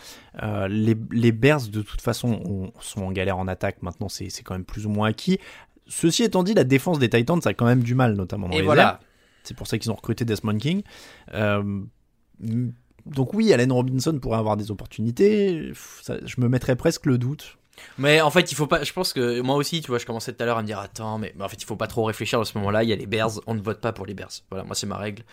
Euh, 0.43 0.67
les, 0.67 0.95
les 1.11 1.31
Bears, 1.31 1.67
de 1.67 1.81
toute 1.81 2.01
façon, 2.01 2.41
ont- 2.45 2.71
sont 2.81 3.01
en 3.03 3.11
galère 3.11 3.37
en 3.37 3.47
attaque. 3.47 3.81
Maintenant, 3.81 4.09
c'est 4.09 4.29
quand 4.43 4.53
même 4.53 4.65
plus 4.65 4.85
ou 4.85 4.89
moins 4.89 5.09
acquis. 5.09 5.39
Ceci 5.87 6.23
étant 6.23 6.43
dit, 6.43 6.53
la 6.53 6.63
défense 6.65 6.99
des 6.99 7.09
Titans 7.09 7.39
a 7.45 7.53
quand 7.53 7.65
même 7.65 7.81
du 7.81 7.95
mal, 7.95 8.13
notamment 8.15 8.47
dans 8.49 8.53
et 8.55 8.59
les 8.59 8.63
voilà. 8.65 8.83
airs. 8.83 8.99
C'est 9.43 9.55
pour 9.55 9.67
ça 9.67 9.77
qu'ils 9.77 9.89
ont 9.91 9.95
recruté 9.95 10.25
Desmond 10.25 10.57
King. 10.57 10.81
Euh, 11.33 11.81
donc 13.05 13.33
oui, 13.33 13.53
Allen 13.53 13.71
Robinson 13.71 14.17
pourrait 14.19 14.37
avoir 14.37 14.57
des 14.57 14.69
opportunités. 14.71 15.71
Ça- 16.01 16.17
je 16.25 16.35
me 16.39 16.49
mettrais 16.49 16.75
presque 16.75 17.05
le 17.05 17.17
doute. 17.17 17.57
Mais 17.99 18.21
en 18.21 18.31
fait, 18.31 18.51
il 18.51 18.55
faut 18.55 18.65
pas. 18.67 18.83
Je 18.83 18.91
pense 18.91 19.13
que 19.13 19.39
moi 19.41 19.55
aussi, 19.55 19.81
tu 19.81 19.87
vois, 19.87 19.99
je 19.99 20.05
commençais 20.05 20.33
tout 20.33 20.41
à 20.41 20.45
l'heure 20.47 20.57
à 20.57 20.61
me 20.63 20.67
dire 20.67 20.79
attends, 20.79 21.19
mais, 21.19 21.31
mais 21.37 21.43
en 21.43 21.47
fait, 21.47 21.61
il 21.61 21.65
faut 21.65 21.75
pas 21.75 21.85
trop 21.87 22.03
réfléchir 22.05 22.39
à 22.39 22.45
ce 22.45 22.57
moment-là. 22.57 22.83
Il 22.83 22.89
y 22.89 22.93
a 22.93 22.95
les 22.95 23.05
Bears, 23.05 23.39
on 23.45 23.53
ne 23.53 23.61
vote 23.61 23.79
pas 23.81 23.93
pour 23.93 24.05
les 24.07 24.15
Bears. 24.15 24.31
Voilà, 24.49 24.65
moi 24.65 24.73
c'est 24.75 24.87
ma 24.87 24.97
règle. 24.97 25.23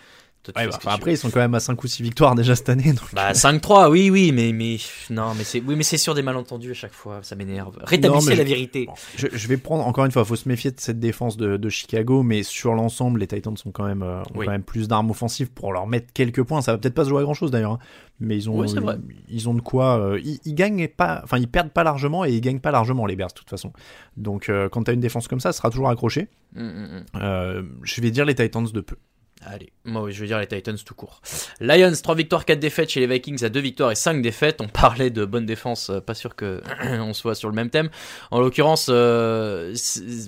Ouais, 0.55 0.67
bah, 0.67 0.77
après, 0.85 1.13
ils 1.13 1.17
sont 1.17 1.29
quand 1.29 1.39
même 1.39 1.53
à 1.55 1.59
5 1.59 1.83
ou 1.83 1.87
6 1.87 2.03
victoires 2.03 2.35
déjà 2.35 2.55
cette 2.55 2.69
année. 2.69 2.93
donc- 2.93 3.13
Bah 3.13 3.33
5-3, 3.33 3.89
oui, 3.89 4.09
oui, 4.09 4.31
mais 4.31 4.51
mais 4.53 4.77
non, 5.09 5.33
mais 5.37 5.43
c'est 5.43 5.61
oui, 5.65 5.75
mais 5.75 5.83
sur 5.83 6.13
des 6.13 6.21
malentendus 6.21 6.71
à 6.71 6.73
chaque 6.73 6.93
fois, 6.93 7.19
ça 7.23 7.35
m'énerve. 7.35 7.77
Rétablissez 7.83 8.29
Non, 8.31 8.35
la 8.35 8.43
je- 8.43 8.47
vérité. 8.49 8.85
Bon, 8.85 8.93
je, 9.17 9.27
je 9.31 9.47
vais 9.47 9.57
prendre 9.57 9.85
encore 9.87 10.05
une 10.05 10.11
fois, 10.11 10.25
faut 10.25 10.35
se 10.35 10.47
méfier 10.49 10.71
de 10.71 10.79
cette 10.79 10.99
défense 10.99 11.37
de, 11.37 11.57
de 11.57 11.69
Chicago, 11.69 12.21
mais 12.23 12.43
sur 12.43 12.73
l'ensemble, 12.73 13.19
les 13.21 13.27
Titans 13.27 13.55
sont 13.57 13.71
quand 13.71 13.85
même, 13.85 14.03
euh, 14.03 14.21
ont 14.21 14.23
Oui. 14.35 14.45
quand 14.45 14.51
même 14.51 14.63
plus 14.63 14.87
d'armes 14.87 15.09
offensives 15.11 15.51
pour 15.51 15.71
leur 15.73 15.87
mettre 15.87 16.11
quelques 16.13 16.43
points. 16.43 16.61
Ça 16.61 16.73
va 16.73 16.77
peut-être 16.77 16.93
pas 16.93 17.03
se 17.05 17.09
jouer 17.09 17.19
à 17.21 17.23
grand 17.23 17.33
chose 17.33 17.51
d'ailleurs, 17.51 17.73
hein, 17.73 17.79
mais 18.19 18.35
ils 18.37 18.49
ont, 18.49 18.59
Oui, 18.59 18.67
ils, 18.69 19.15
ils 19.35 19.49
ont 19.49 19.53
de 19.53 19.61
quoi. 19.61 19.99
euh, 19.99 20.19
ils, 20.23 20.39
ils 20.45 20.53
gagnent 20.55 20.87
pas, 20.87 21.21
enfin 21.23 21.37
ils 21.37 21.47
perdent 21.47 21.71
pas 21.71 21.83
largement 21.83 22.25
et 22.25 22.31
ils 22.33 22.41
gagnent 22.41 22.59
pas 22.59 22.71
largement 22.71 23.05
les 23.05 23.15
Bears 23.15 23.29
de 23.29 23.33
toute 23.33 23.49
façon. 23.49 23.71
Donc 24.17 24.49
euh, 24.49 24.69
quand 24.69 24.83
t'as 24.83 24.93
une 24.93 24.99
défense 24.99 25.27
comme 25.27 25.39
ça, 25.39 25.51
ça 25.51 25.57
sera 25.57 25.69
toujours 25.69 25.89
accroché. 25.89 26.27
Hum, 26.57 26.63
hum, 26.67 26.89
hum. 27.13 27.21
Euh, 27.21 27.63
je 27.83 28.01
vais 28.01 28.11
dire 28.11 28.25
les 28.25 28.35
Titans 28.35 28.65
de 28.71 28.81
peu. 28.81 28.95
Allez, 29.47 29.71
moi 29.83 30.09
je 30.09 30.19
veux 30.19 30.25
dire 30.25 30.39
les 30.39 30.47
Titans 30.47 30.75
tout 30.83 30.95
court. 30.95 31.21
Lions 31.59 31.91
3 32.01 32.15
victoires, 32.15 32.45
4 32.45 32.59
défaites 32.59 32.89
chez 32.89 32.99
les 32.99 33.05
Vikings 33.05 33.43
à 33.43 33.49
2 33.49 33.59
victoires 33.59 33.91
et 33.91 33.95
5 33.95 34.21
défaites. 34.23 34.59
On 34.59 34.67
parlait 34.67 35.11
de 35.11 35.23
bonne 35.23 35.45
défense, 35.45 35.91
euh, 35.91 35.99
pas 35.99 36.15
sûr 36.15 36.35
que 36.35 36.63
on 36.99 37.13
soit 37.13 37.35
sur 37.35 37.49
le 37.49 37.55
même 37.55 37.69
thème. 37.69 37.89
En 38.31 38.39
l'occurrence, 38.39 38.87
euh, 38.89 39.75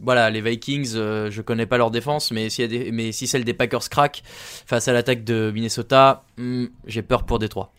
voilà, 0.03 0.29
les 0.29 0.41
Vikings, 0.41 0.91
euh, 0.95 1.31
je 1.31 1.41
connais 1.41 1.65
pas 1.65 1.77
leur 1.79 1.89
défense, 1.89 2.31
mais 2.31 2.49
si, 2.51 2.67
mais 2.93 3.11
si 3.11 3.25
celle 3.25 3.43
des 3.43 3.55
Packers 3.55 3.89
craque 3.89 4.21
face 4.25 4.87
à 4.87 4.93
l'attaque 4.93 5.23
de 5.23 5.49
Minnesota, 5.51 6.23
hum, 6.37 6.69
j'ai 6.85 7.01
peur 7.01 7.23
pour 7.25 7.39
Détroit. 7.39 7.73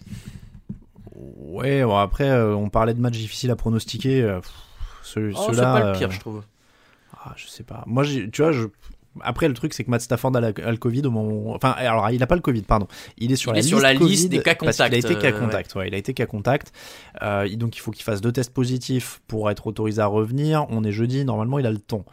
Ouais, 1.14 1.82
bon, 1.84 1.96
après 1.96 2.28
euh, 2.28 2.54
on 2.54 2.68
parlait 2.68 2.94
de 2.94 3.00
matchs 3.00 3.18
difficiles 3.18 3.50
à 3.50 3.56
pronostiquer. 3.56 4.22
pff, 4.40 4.52
ceux- 5.02 5.32
Oh, 5.36 5.46
c'est 5.52 5.60
pas 5.60 5.92
le 5.92 5.98
pire, 5.98 6.10
je 6.10 6.20
trouve. 6.20 6.42
Ah, 7.24 7.32
je 7.36 7.46
sais 7.48 7.64
pas. 7.64 7.82
Moi, 7.86 8.04
tu 8.04 8.30
vois, 8.42 8.52
je. 8.52 8.66
Après, 9.22 9.48
le 9.48 9.54
truc, 9.54 9.74
c'est 9.74 9.84
que 9.84 9.90
Matt 9.90 10.00
Stafford 10.02 10.34
a, 10.36 10.40
la- 10.40 10.48
a 10.48 10.70
le 10.70 10.76
Covid 10.76 11.02
au 11.06 11.10
moment. 11.10 11.54
Enfin, 11.54 11.70
alors, 11.76 12.08
il 12.10 12.22
a 12.22 12.26
pas 12.26 12.34
le 12.36 12.40
Covid, 12.40 12.62
pardon. 12.62 12.86
Il 13.18 13.32
est 13.32 13.36
sur 13.36 13.52
Il 13.52 13.54
la 13.54 13.58
est 13.58 13.62
liste. 13.62 13.68
sur 13.74 13.80
la 13.80 13.92
liste 13.94 14.28
des 14.28 14.42
cas 14.42 14.54
parce 14.54 14.76
qu'il 14.76 14.84
a 14.84 14.88
contacts, 14.88 15.04
été 15.10 15.18
cas 15.18 15.32
euh, 15.36 15.40
contact. 15.40 15.74
Ouais, 15.74 15.88
il 15.88 15.94
a 15.94 15.98
été 15.98 16.14
cas 16.14 16.26
contact. 16.26 16.72
Euh, 17.22 17.46
il- 17.48 17.58
donc, 17.58 17.76
il 17.76 17.80
faut 17.80 17.90
qu'il 17.90 18.04
fasse 18.04 18.20
deux 18.20 18.32
tests 18.32 18.52
positifs 18.52 19.20
pour 19.28 19.50
être 19.50 19.66
autorisé 19.66 20.00
à 20.00 20.06
revenir. 20.06 20.66
On 20.70 20.84
est 20.84 20.92
jeudi, 20.92 21.24
normalement, 21.24 21.58
il 21.58 21.66
a 21.66 21.70
le 21.70 21.78
temps. 21.78 22.04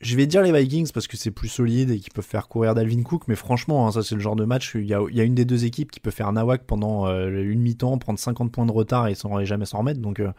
Je 0.00 0.14
vais 0.16 0.26
dire 0.26 0.42
les 0.42 0.52
Vikings 0.52 0.90
parce 0.92 1.06
que 1.06 1.16
c'est 1.16 1.30
plus 1.30 1.48
solide 1.48 1.90
et 1.90 1.98
qu'ils 1.98 2.12
peuvent 2.12 2.24
faire 2.24 2.48
courir 2.48 2.74
Dalvin 2.74 3.02
Cook, 3.02 3.22
mais 3.28 3.34
franchement, 3.34 3.88
hein, 3.88 3.92
ça 3.92 4.02
c'est 4.02 4.14
le 4.14 4.20
genre 4.20 4.36
de 4.36 4.44
match 4.44 4.74
où 4.74 4.78
il 4.78 4.86
y 4.86 4.92
a, 4.94 5.00
il 5.10 5.16
y 5.16 5.20
a 5.20 5.24
une 5.24 5.34
des 5.34 5.46
deux 5.46 5.64
équipes 5.64 5.90
qui 5.90 6.00
peut 6.00 6.10
faire 6.10 6.28
un 6.28 6.36
awak 6.36 6.64
pendant 6.64 7.06
euh, 7.08 7.28
une 7.42 7.60
mi-temps, 7.60 7.96
prendre 7.98 8.18
50 8.18 8.52
points 8.52 8.66
de 8.66 8.72
retard 8.72 9.08
et, 9.08 9.14
sans, 9.14 9.38
et 9.40 9.46
jamais 9.46 9.64
s'en 9.64 9.78
remettre. 9.78 10.00
Donc, 10.00 10.20
euh, 10.20 10.30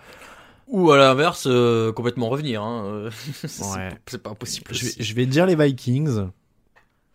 Ou 0.67 0.91
à 0.91 0.97
l'inverse, 0.97 1.45
euh, 1.47 1.91
complètement 1.93 2.29
revenir. 2.29 2.61
Hein. 2.61 2.83
euh, 2.85 3.11
c'est 3.47 3.63
Ouais. 3.63 4.17
pas- 4.21 4.31
impossible. 4.31 4.67
je, 4.73 4.81
vais, 4.81 4.87
aussi. 4.87 5.03
je 5.03 5.13
vais 5.13 5.25
dire 5.25 5.45
les 5.45 5.55
Vikings 5.55 6.27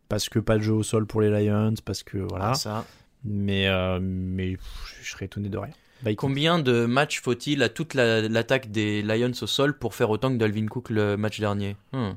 parce 0.09 0.29
que 0.29 0.39
pas 0.39 0.59
de 0.59 0.63
jeu 0.63 0.73
au 0.73 0.83
sol 0.83 1.07
pour 1.07 1.21
les 1.21 1.31
Lions, 1.31 1.75
parce 1.85 2.03
que 2.03 2.19
voilà. 2.19 2.51
Ah, 2.51 2.55
ça. 2.55 2.85
Mais, 3.25 3.69
euh, 3.69 3.99
mais 4.03 4.53
pff, 4.57 4.99
je 5.03 5.11
serais 5.11 5.27
étonné 5.27 5.49
de 5.49 5.59
rien. 5.59 5.73
Vikings. 6.03 6.17
Combien 6.17 6.59
de 6.59 6.85
matchs 6.87 7.21
faut-il 7.21 7.63
à 7.63 7.69
toute 7.69 7.95
la- 7.95 8.23
l'attaque 8.29 8.71
des 8.71 9.03
Lions 9.03 9.31
au 9.41 9.47
sol 9.47 9.79
pour 9.79 9.95
faire 9.95 10.11
autant 10.11 10.31
que 10.33 10.37
Dalvin 10.37 10.67
Cook 10.67 10.91
le 10.91 11.17
match 11.17 11.39
dernier? 11.41 11.77
Hmm. 11.93 12.13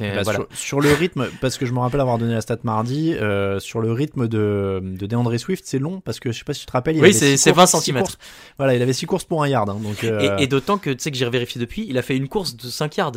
Bah, 0.00 0.22
voilà. 0.22 0.38
sur, 0.38 0.46
sur 0.58 0.80
le 0.80 0.92
rythme, 0.92 1.28
parce 1.40 1.56
que 1.58 1.66
je 1.66 1.72
me 1.72 1.78
rappelle 1.80 2.00
avoir 2.00 2.18
donné 2.18 2.34
la 2.34 2.40
stat 2.40 2.58
mardi, 2.62 3.14
euh, 3.14 3.58
sur 3.58 3.80
le 3.80 3.90
rythme 3.92 4.28
de, 4.28 4.80
de 4.82 5.06
DeAndre 5.06 5.38
Swift, 5.38 5.64
c'est 5.66 5.78
long 5.78 6.00
parce 6.00 6.20
que 6.20 6.30
je 6.32 6.38
sais 6.38 6.44
pas 6.44 6.54
si 6.54 6.60
tu 6.60 6.66
te 6.66 6.72
rappelles. 6.72 6.96
il 6.96 7.00
Oui, 7.02 7.08
avait 7.08 7.12
c'est- 7.18 7.36
six 7.36 7.42
c'est 7.44 7.50
courses- 7.52 7.58
20 7.60 7.66
six 7.66 7.72
centimètres. 7.72 8.04
courses- 8.16 8.18
Voilà, 8.58 8.74
il 8.74 8.82
avait 8.82 8.92
6 8.92 9.06
courses 9.06 9.24
pour 9.24 9.42
un 9.42 9.48
yard. 9.48 9.68
hein, 9.70 9.78
donc, 9.82 10.04
euh, 10.04 10.36
Et, 10.38 10.44
et 10.44 10.46
d'autant 10.46 10.78
que 10.78 10.90
tu 10.90 10.98
sais 11.02 11.10
que 11.10 11.16
j'ai 11.16 11.28
vérifié 11.28 11.60
depuis, 11.60 11.86
il 11.88 11.96
a 11.98 12.02
fait 12.02 12.16
une 12.16 12.28
course 12.28 12.56
de 12.56 12.68
5 12.68 12.96
yards. 12.96 13.12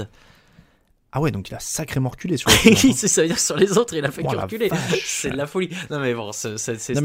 Ah 1.13 1.19
ouais, 1.19 1.31
donc 1.31 1.49
il 1.49 1.55
a 1.55 1.59
sacrément 1.59 2.07
reculé 2.09 2.37
sur 2.37 2.49
le 2.65 2.69
Oui, 2.71 2.93
c'est- 2.93 3.07
ça 3.09 3.21
veut 3.23 3.27
dire 3.27 3.37
sur 3.39 3.57
les 3.57 3.77
autres, 3.77 3.93
il 3.95 4.05
a 4.05 4.11
fait 4.11 4.21
Oh 4.25 4.29
reculer. 4.29 4.69
C'est 5.03 5.29
de 5.31 5.35
la 5.35 5.45
folie. 5.45 5.69
Non 5.89 5.99
mais 5.99 6.13
bon, 6.13 6.31
c'est 6.31 6.55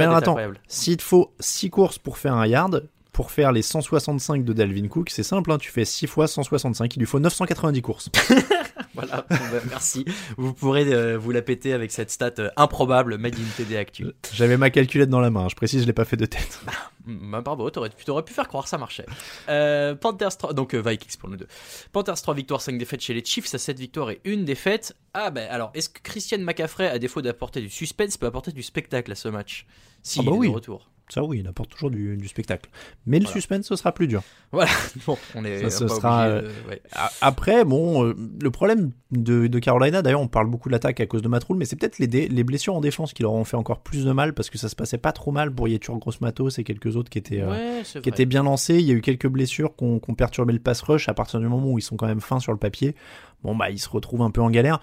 incroyable. 0.00 0.60
s'il 0.68 0.96
te 0.96 1.02
faut 1.02 1.32
6 1.40 1.70
courses 1.70 1.98
pour 1.98 2.16
faire 2.18 2.34
un 2.34 2.46
yard, 2.46 2.88
pour 3.12 3.30
faire 3.32 3.50
les 3.50 3.62
165 3.62 4.44
de 4.44 4.52
Dalvin 4.52 4.86
Cook, 4.88 5.08
c'est 5.10 5.22
simple, 5.22 5.50
hein, 5.50 5.58
tu 5.58 5.70
fais 5.72 5.84
6 5.86 6.06
fois 6.06 6.28
165, 6.28 6.94
il 6.94 7.00
lui 7.00 7.06
faut 7.06 7.18
990 7.18 7.82
courses. 7.82 8.10
Voilà, 8.96 9.26
bah, 9.28 9.38
merci. 9.68 10.04
Vous 10.36 10.52
pourrez 10.54 10.92
euh, 10.92 11.18
vous 11.18 11.30
la 11.30 11.42
péter 11.42 11.72
avec 11.72 11.92
cette 11.92 12.10
stat 12.10 12.32
euh, 12.38 12.48
improbable 12.56 13.18
made 13.18 13.34
in 13.34 13.56
TD 13.56 13.76
Actu. 13.76 14.06
J'avais 14.32 14.56
ma 14.56 14.70
calculette 14.70 15.10
dans 15.10 15.20
la 15.20 15.30
main, 15.30 15.48
je 15.48 15.54
précise, 15.54 15.82
je 15.82 15.86
l'ai 15.86 15.92
pas 15.92 16.04
fait 16.04 16.16
de 16.16 16.26
tête. 16.26 16.60
Bah, 17.06 17.40
bravo, 17.40 17.70
t'aurais, 17.70 17.90
tu 17.90 18.04
t'aurais 18.04 18.24
pu 18.24 18.32
faire 18.34 18.48
croire 18.48 18.64
que 18.64 18.70
ça 18.70 18.78
marchait. 18.78 19.06
Euh, 19.48 19.94
Panthers 19.94 20.36
3, 20.36 20.52
donc 20.54 20.74
euh, 20.74 20.82
Vikings 20.84 21.16
pour 21.18 21.28
nous 21.28 21.36
deux. 21.36 21.46
Panthers 21.92 22.20
3 22.20 22.34
victoires, 22.34 22.60
5 22.60 22.78
défaites 22.78 23.00
chez 23.00 23.14
les 23.14 23.24
Chiefs, 23.24 23.54
à 23.54 23.58
7 23.58 23.78
victoires 23.78 24.10
et 24.10 24.20
1 24.26 24.38
défaite. 24.44 24.96
Ah 25.14 25.30
ben 25.30 25.48
alors, 25.50 25.70
est-ce 25.74 25.88
que 25.88 26.00
Christian 26.02 26.38
McCaffrey, 26.40 26.88
à 26.88 26.98
défaut 26.98 27.22
d'apporter 27.22 27.60
du 27.60 27.70
suspense, 27.70 28.16
peut 28.16 28.26
apporter 28.26 28.52
du 28.52 28.62
spectacle 28.62 29.12
à 29.12 29.14
ce 29.14 29.28
match? 29.28 29.66
Si, 30.02 30.18
Ah 30.20 30.22
bah 30.24 30.30
il 30.32 30.34
est 30.34 30.38
oui. 30.38 30.48
de 30.48 30.54
retour. 30.54 30.90
Ça 31.08 31.22
oui, 31.22 31.38
il 31.38 31.46
apporte 31.46 31.70
toujours 31.70 31.92
du, 31.92 32.16
du 32.16 32.26
spectacle. 32.26 32.68
Mais 33.06 33.20
le 33.20 33.26
suspense, 33.26 33.66
ce 33.66 33.76
sera 33.76 33.92
plus 33.92 34.08
dur. 34.08 34.24
Voilà, 34.50 34.72
bon, 35.06 35.16
on 35.36 35.44
est 35.44 35.70
Ça, 35.70 35.70
ce 35.70 35.84
pas 35.84 35.94
sera, 35.94 36.28
obligé 36.28 36.42
de- 36.64 36.68
ouais. 36.68 36.82
A- 36.90 37.12
Après, 37.20 37.64
bon, 37.64 38.04
euh, 38.04 38.16
le 38.42 38.50
problème 38.50 38.90
de, 39.12 39.46
de 39.46 39.58
Carolina, 39.60 40.02
d'ailleurs, 40.02 40.20
on 40.20 40.26
parle 40.26 40.48
beaucoup 40.50 40.68
de 40.68 40.72
l'attaque 40.72 40.98
à 40.98 41.06
cause 41.06 41.22
de 41.22 41.28
Matt 41.28 41.44
Rule, 41.44 41.58
mais 41.58 41.64
c'est 41.64 41.76
peut-être 41.76 42.00
les, 42.00 42.08
dé- 42.08 42.26
les 42.26 42.42
blessures 42.42 42.74
en 42.74 42.80
défense 42.80 43.12
qui 43.12 43.22
leur 43.22 43.32
ont 43.34 43.44
fait 43.44 43.56
encore 43.56 43.82
plus 43.82 44.04
de 44.04 44.10
mal 44.10 44.34
parce 44.34 44.50
que 44.50 44.58
ça 44.58 44.68
se 44.68 44.74
passait 44.74 44.98
pas 44.98 45.12
trop 45.12 45.30
mal 45.30 45.54
pour 45.54 45.68
Yetur 45.68 45.96
Gross 45.98 46.20
Matos 46.20 46.58
et 46.58 46.64
quelques 46.64 46.95
autres 46.96 47.10
qui 47.10 47.18
étaient, 47.18 47.40
euh, 47.42 47.80
Ouais, 47.82 48.00
qui 48.02 48.08
étaient 48.08 48.26
bien 48.26 48.42
lancés. 48.42 48.74
Il 48.76 48.86
y 48.86 48.90
a 48.90 48.94
eu 48.94 49.00
quelques 49.00 49.28
blessures 49.28 49.74
qui 49.76 49.84
ont, 49.84 49.98
qui 50.00 50.10
ont 50.10 50.14
perturbé 50.14 50.52
le 50.52 50.58
pass 50.58 50.80
rush 50.82 51.08
à 51.08 51.14
partir 51.14 51.38
du 51.40 51.46
moment 51.46 51.70
où 51.70 51.78
ils 51.78 51.82
sont 51.82 51.96
quand 51.96 52.06
même 52.06 52.20
fins 52.20 52.40
sur 52.40 52.52
le 52.52 52.58
papier. 52.58 52.94
Bon, 53.42 53.54
bah, 53.54 53.70
ils 53.70 53.78
se 53.78 53.88
retrouvent 53.88 54.22
un 54.22 54.30
peu 54.30 54.40
en 54.40 54.50
galère. 54.50 54.80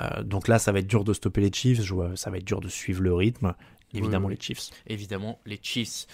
Euh, 0.00 0.22
donc 0.22 0.48
là, 0.48 0.58
ça 0.58 0.72
va 0.72 0.78
être 0.80 0.86
dur 0.86 1.04
de 1.04 1.12
stopper 1.12 1.40
les 1.40 1.52
Chiefs. 1.52 1.80
Ça 2.14 2.30
va 2.30 2.38
être 2.38 2.44
dur 2.44 2.60
de 2.60 2.68
suivre 2.68 3.02
le 3.02 3.14
rythme. 3.14 3.54
Évidemment, 3.94 4.26
Oui, 4.28 4.32
oui. 4.34 4.38
les 4.40 4.42
Chiefs. 4.44 4.70
évidemment 4.86 5.38
les 5.46 5.58
Chiefs. 5.62 6.06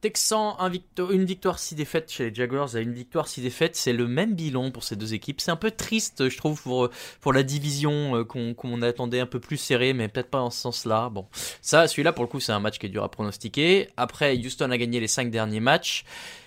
Texans, 0.00 0.54
un 0.60 0.68
victo- 0.68 1.10
une 1.10 1.24
victoire, 1.24 1.58
6 1.58 1.74
défaites 1.74 2.10
chez 2.12 2.28
les 2.30 2.34
Jaguars 2.34 2.76
à 2.76 2.80
une 2.80 2.92
victoire, 2.92 3.26
6 3.26 3.40
défaites. 3.42 3.74
C'est 3.74 3.92
le 3.92 4.06
même 4.06 4.34
bilan 4.34 4.70
pour 4.70 4.84
ces 4.84 4.94
deux 4.94 5.12
équipes. 5.14 5.40
C'est 5.40 5.50
un 5.50 5.56
peu 5.56 5.70
triste, 5.72 6.28
je 6.28 6.36
trouve, 6.36 6.62
pour, 6.62 6.88
pour 7.20 7.32
la 7.32 7.42
division 7.42 8.14
euh, 8.16 8.24
qu'on 8.24 8.82
attendait 8.82 9.18
un 9.20 9.26
peu 9.26 9.40
plus 9.40 9.56
serrée, 9.56 9.92
mais 9.94 10.06
peut-être 10.08 10.30
pas 10.30 10.40
en 10.40 10.50
ce 10.50 10.60
sens-là. 10.60 11.08
Bon, 11.08 11.26
ça, 11.62 11.88
celui-là, 11.88 12.12
pour 12.12 12.22
le 12.24 12.28
coup, 12.28 12.38
c'est 12.38 12.52
un 12.52 12.60
match 12.60 12.78
qui 12.78 12.86
est 12.86 12.90
dur 12.90 13.02
à 13.02 13.10
pronostiquer. 13.10 13.88
Après, 13.96 14.36
Houston 14.36 14.70
a 14.70 14.78
gagné 14.78 15.00
les 15.00 15.08
5 15.08 15.30
derniers 15.32 15.60
matchs. 15.60 16.04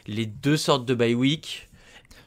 Les 0.07 0.25
deux 0.25 0.55
sortes 0.57 0.85
de 0.85 0.93
bye 0.95 1.13
week. 1.13 1.67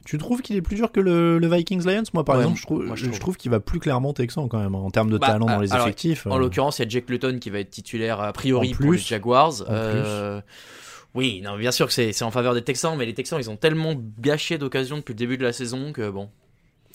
Tu 0.05 0.19
trouves 0.19 0.43
qu'il 0.43 0.55
est 0.57 0.61
plus 0.63 0.77
dur 0.77 0.93
que 0.93 1.01
le, 1.01 1.39
le 1.39 1.49
Vikings 1.49 1.87
Lions? 1.87 2.03
Moi, 2.13 2.27
par 2.27 2.37
Ouais, 2.37 2.43
exemple, 2.43 2.59
je 2.61 2.67
trouve, 2.67 2.85
moi, 2.85 2.95
je 2.97 3.05
je 3.05 3.09
trouve. 3.09 3.19
trouve 3.21 3.37
qu'il 3.39 3.51
va 3.51 3.61
plus 3.61 3.81
clairement 3.81 4.13
Texan 4.13 4.49
quand 4.49 4.59
même, 4.59 4.75
en 4.75 4.91
termes 4.91 5.09
de 5.09 5.17
Bah, 5.17 5.29
talent 5.29 5.47
dans 5.47 5.59
euh, 5.59 5.63
les 5.63 5.73
alors, 5.73 5.87
effectifs. 5.87 6.27
En 6.27 6.37
euh. 6.37 6.39
l'occurrence, 6.41 6.79
il 6.79 6.83
y 6.83 6.85
a 6.85 6.89
Jake 6.91 7.09
Luton 7.09 7.39
qui 7.41 7.49
va 7.49 7.61
être 7.61 7.71
titulaire 7.71 8.21
a 8.21 8.31
priori 8.35 8.69
En 8.73 8.77
pour 8.77 8.83
les 8.83 8.89
plus. 8.99 9.07
Jaguars. 9.09 9.65
Euh, 9.71 10.43
oui, 11.15 11.41
non, 11.43 11.57
bien 11.57 11.71
sûr 11.71 11.87
que 11.87 11.93
c'est 11.93 12.23
en 12.23 12.31
faveur 12.31 12.55
des 12.55 12.63
Texans, 12.63 12.97
mais 12.97 13.07
les 13.07 13.15
Texans, 13.15 13.39
ils 13.41 13.49
ont 13.51 13.57
tellement 13.57 13.95
gâché 14.21 14.59
d'occasions 14.59 14.97
depuis 14.97 15.13
le 15.13 15.19
début 15.19 15.39
de 15.39 15.45
la 15.45 15.53
saison 15.53 15.93
que 15.93 16.11
bon. 16.11 16.29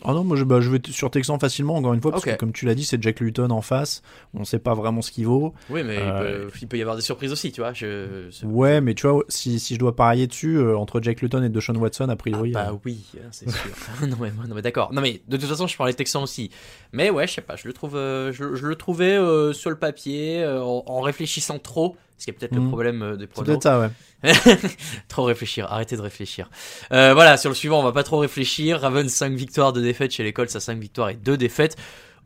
Ah 0.05 0.13
non, 0.13 0.23
moi 0.23 0.37
je, 0.37 0.45
bah, 0.45 0.61
je 0.61 0.69
vais 0.69 0.79
sur 0.91 1.11
Texan 1.11 1.37
facilement, 1.39 1.75
encore 1.75 1.93
une 1.93 2.01
fois, 2.01 2.11
parce 2.11 2.23
que 2.23 2.35
comme 2.35 2.53
tu 2.53 2.65
l'as 2.65 2.73
dit, 2.73 2.85
c'est 2.85 3.03
Jack 3.03 3.19
Luton 3.19 3.49
en 3.49 3.59
face. 3.61 4.01
On 4.33 4.45
sait 4.45 4.57
pas 4.59 4.73
vraiment 4.73 5.01
ce 5.01 5.11
qu'il 5.11 5.25
vaut. 5.27 5.53
Oui, 5.69 5.83
mais 5.83 5.97
Euh, 5.97 6.43
il, 6.45 6.51
peut, 6.51 6.57
il 6.61 6.67
peut 6.69 6.77
y 6.77 6.81
avoir 6.81 6.95
des 6.95 7.01
surprises 7.01 7.33
aussi, 7.33 7.51
tu 7.51 7.59
vois. 7.59 7.73
Je, 7.73 8.29
Ouais, 8.45 8.79
mais 8.79 8.93
tu 8.93 9.07
vois, 9.07 9.25
si, 9.27 9.59
si 9.59 9.73
je 9.73 9.79
dois 9.79 9.97
parier 9.97 10.25
dessus, 10.25 10.55
euh, 10.55 10.77
entre 10.77 11.01
Jack 11.01 11.19
Luton 11.21 11.43
et 11.43 11.49
Deshaun 11.49 11.75
Watson, 11.75 12.07
a 12.07 12.13
Ah, 12.13 12.15
priori. 12.15 12.51
bah 12.51 12.69
euh, 12.71 12.77
oui, 12.85 13.03
hein, 13.17 13.27
c'est 13.31 13.49
sûr. 13.49 13.59
non 14.07 14.15
mais, 14.21 14.31
non 14.47 14.55
mais 14.55 14.61
d'accord. 14.61 14.93
Non 14.93 15.01
mais 15.01 15.21
de 15.27 15.35
toute 15.35 15.49
façon, 15.49 15.67
je 15.67 15.75
parlais 15.75 15.93
Texans 15.93 16.23
aussi. 16.23 16.49
Mais 16.93 17.09
ouais, 17.09 17.27
je 17.27 17.33
sais 17.33 17.41
pas, 17.41 17.57
je 17.57 17.67
le 17.67 17.73
trouve, 17.73 17.97
euh, 17.97 18.31
je, 18.31 18.55
je 18.55 18.67
le 18.67 18.75
trouvais 18.75 19.17
euh, 19.17 19.51
sur 19.51 19.69
le 19.69 19.75
papier 19.77 20.41
euh, 20.43 20.63
en, 20.63 20.83
en 20.85 21.01
réfléchissant 21.01 21.59
trop. 21.59 21.97
Ce 22.19 22.25
qui 22.25 22.29
est 22.29 22.33
peut-être 22.33 22.53
le 22.53 22.61
Mhm. 22.61 22.67
problème 22.67 23.01
euh, 23.01 23.15
des 23.15 23.23
c'est 23.23 23.27
pronos. 23.31 23.47
peut-être 23.47 23.63
ça, 23.63 23.79
ouais. 23.79 23.89
trop 25.07 25.23
réfléchir, 25.23 25.65
arrêtez 25.71 25.95
de 25.97 26.01
réfléchir. 26.01 26.49
Euh, 26.91 27.13
voilà, 27.13 27.37
sur 27.37 27.49
le 27.49 27.55
suivant, 27.55 27.79
on 27.79 27.83
va 27.83 27.93
pas 27.93 28.03
trop 28.03 28.17
réfléchir. 28.19 28.81
Ravens 28.81 29.09
5 29.11 29.33
victoires, 29.33 29.73
2 29.73 29.81
défaites 29.81 30.11
chez 30.11 30.23
les 30.23 30.33
Colts 30.33 30.55
à 30.55 30.59
5 30.59 30.77
victoires 30.79 31.09
et 31.09 31.15
2 31.15 31.37
défaites. 31.37 31.75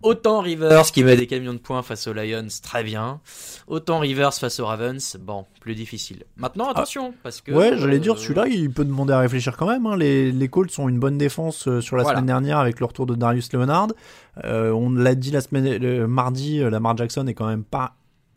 Autant 0.02 0.42
Rivers 0.42 0.92
qui 0.92 1.02
met 1.02 1.16
des 1.16 1.28
camions 1.28 1.54
de 1.54 1.60
points 1.60 1.82
face 1.82 2.08
aux 2.08 2.14
Lions, 2.14 2.46
très 2.62 2.84
bien. 2.84 3.22
Autant 3.68 4.00
Rivers 4.00 4.34
face 4.34 4.60
aux 4.60 4.66
Ravens, 4.66 5.16
bon, 5.22 5.46
plus 5.62 5.76
difficile. 5.76 6.24
Maintenant, 6.36 6.68
attention, 6.70 7.14
parce 7.24 7.40
que. 7.40 7.54
Ouais, 7.54 7.78
j'allais 7.78 8.00
dire, 8.00 8.16
euh, 8.16 8.18
celui-là, 8.18 8.48
il 8.50 8.70
peut 8.70 8.84
demander 8.84 9.14
à 9.14 9.20
réfléchir 9.20 9.56
quand 9.56 9.68
même. 9.68 9.86
hein. 9.86 9.96
Les, 9.96 10.34
les 10.34 10.48
Colts 10.50 10.78
ont 10.78 10.90
une 10.90 11.00
bonne 11.00 11.18
défense 11.18 11.70
euh, 11.70 11.80
sur 11.80 11.96
la 11.96 12.04
Voilà. 12.04 12.18
semaine 12.18 12.26
dernière 12.28 12.58
avec 12.58 12.82
le 12.82 12.86
retour 12.86 13.06
de 13.06 13.16
Darius 13.16 13.54
Leonard. 13.54 13.90
Euh, 14.44 14.72
on 14.72 14.90
l'a 14.90 15.16
dit 15.16 15.32
la 15.32 15.40
semaine, 15.40 15.78
le 15.78 16.06
mardi, 16.06 16.60
Lamar 16.60 16.98
Jackson 16.98 17.26
est 17.28 17.34
quand 17.34 17.48
même 17.48 17.64
pas 17.64 17.94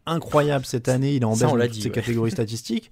incroyable 0.06 0.64
cette 0.64 0.88
année. 0.88 1.14
Il 1.14 1.22
est 1.22 1.24
en 1.24 1.32
baisse 1.36 1.42
l'a 1.54 1.66
toutes 1.68 1.76
ses 1.76 1.84
ouais. 1.88 1.90
catégories 1.94 2.30
statistiques. 2.32 2.90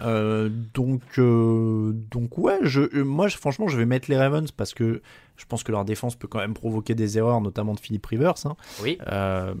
Euh, 0.00 0.48
donc, 0.72 1.02
euh, 1.18 1.92
donc 2.10 2.38
ouais, 2.38 2.58
je, 2.62 2.80
euh, 2.96 3.04
moi, 3.04 3.28
je- 3.28 3.36
franchement, 3.36 3.68
je 3.68 3.76
vais 3.76 3.84
mettre 3.84 4.10
les 4.10 4.16
Ravens 4.16 4.50
parce 4.50 4.72
que 4.72 5.02
je 5.36 5.44
pense 5.44 5.62
que 5.64 5.70
leur 5.72 5.84
défense 5.84 6.16
peut 6.16 6.28
quand 6.28 6.38
même 6.38 6.54
provoquer 6.54 6.94
des 6.94 7.18
erreurs, 7.18 7.42
notamment 7.42 7.74
de 7.74 7.80
Philippe 7.80 8.06
Rivers. 8.06 8.34
hein. 8.46 8.56
Oui. 8.82 8.96
Euh, 9.10 9.52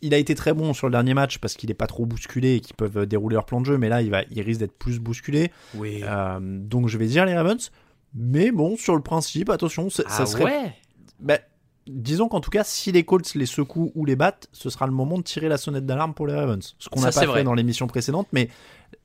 il 0.00 0.14
a 0.14 0.16
été 0.18 0.34
très 0.34 0.54
bon 0.54 0.72
sur 0.72 0.86
le 0.86 0.92
dernier 0.92 1.12
match 1.12 1.36
parce 1.38 1.54
qu'il 1.54 1.70
est 1.70 1.74
pas 1.74 1.86
trop 1.86 2.06
bousculé 2.06 2.54
et 2.54 2.60
qu'ils 2.60 2.76
peuvent 2.76 3.04
dérouler 3.06 3.34
leur 3.34 3.44
plan 3.44 3.60
de 3.60 3.66
jeu, 3.66 3.76
mais 3.76 3.90
là, 3.90 4.00
il, 4.00 4.10
va, 4.10 4.22
il 4.30 4.40
risque 4.40 4.60
d'être 4.60 4.78
plus 4.78 5.00
bousculé. 5.00 5.50
Oui. 5.74 6.02
Donc 6.40 6.88
je 6.88 6.96
vais 6.96 7.06
dire 7.06 7.26
les 7.26 7.34
Ravens. 7.34 7.70
Mais 8.14 8.50
bon, 8.52 8.76
sur 8.78 8.94
le 8.96 9.02
principe, 9.02 9.50
attention, 9.50 9.90
ça, 9.90 10.04
ça 10.08 10.22
ah 10.22 10.26
serait. 10.26 10.44
ouais? 10.44 10.72
Bah, 11.20 11.38
disons 11.86 12.28
qu'en 12.28 12.40
tout 12.40 12.50
cas, 12.50 12.64
si 12.64 12.92
les 12.92 13.04
Colts 13.04 13.34
les 13.34 13.46
secouent 13.46 13.92
ou 13.94 14.04
les 14.04 14.16
battent, 14.16 14.48
ce 14.52 14.70
sera 14.70 14.86
le 14.86 14.92
moment 14.92 15.18
de 15.18 15.22
tirer 15.22 15.48
la 15.48 15.56
sonnette 15.56 15.86
d'alarme 15.86 16.14
pour 16.14 16.26
les 16.26 16.34
Ravens. 16.34 16.74
Ce 16.78 16.88
qu'on 16.88 17.00
n'a 17.00 17.10
pas 17.12 17.20
fait 17.20 17.26
vrai. 17.26 17.44
dans 17.44 17.54
l'émission 17.54 17.86
précédente, 17.86 18.26
mais 18.32 18.48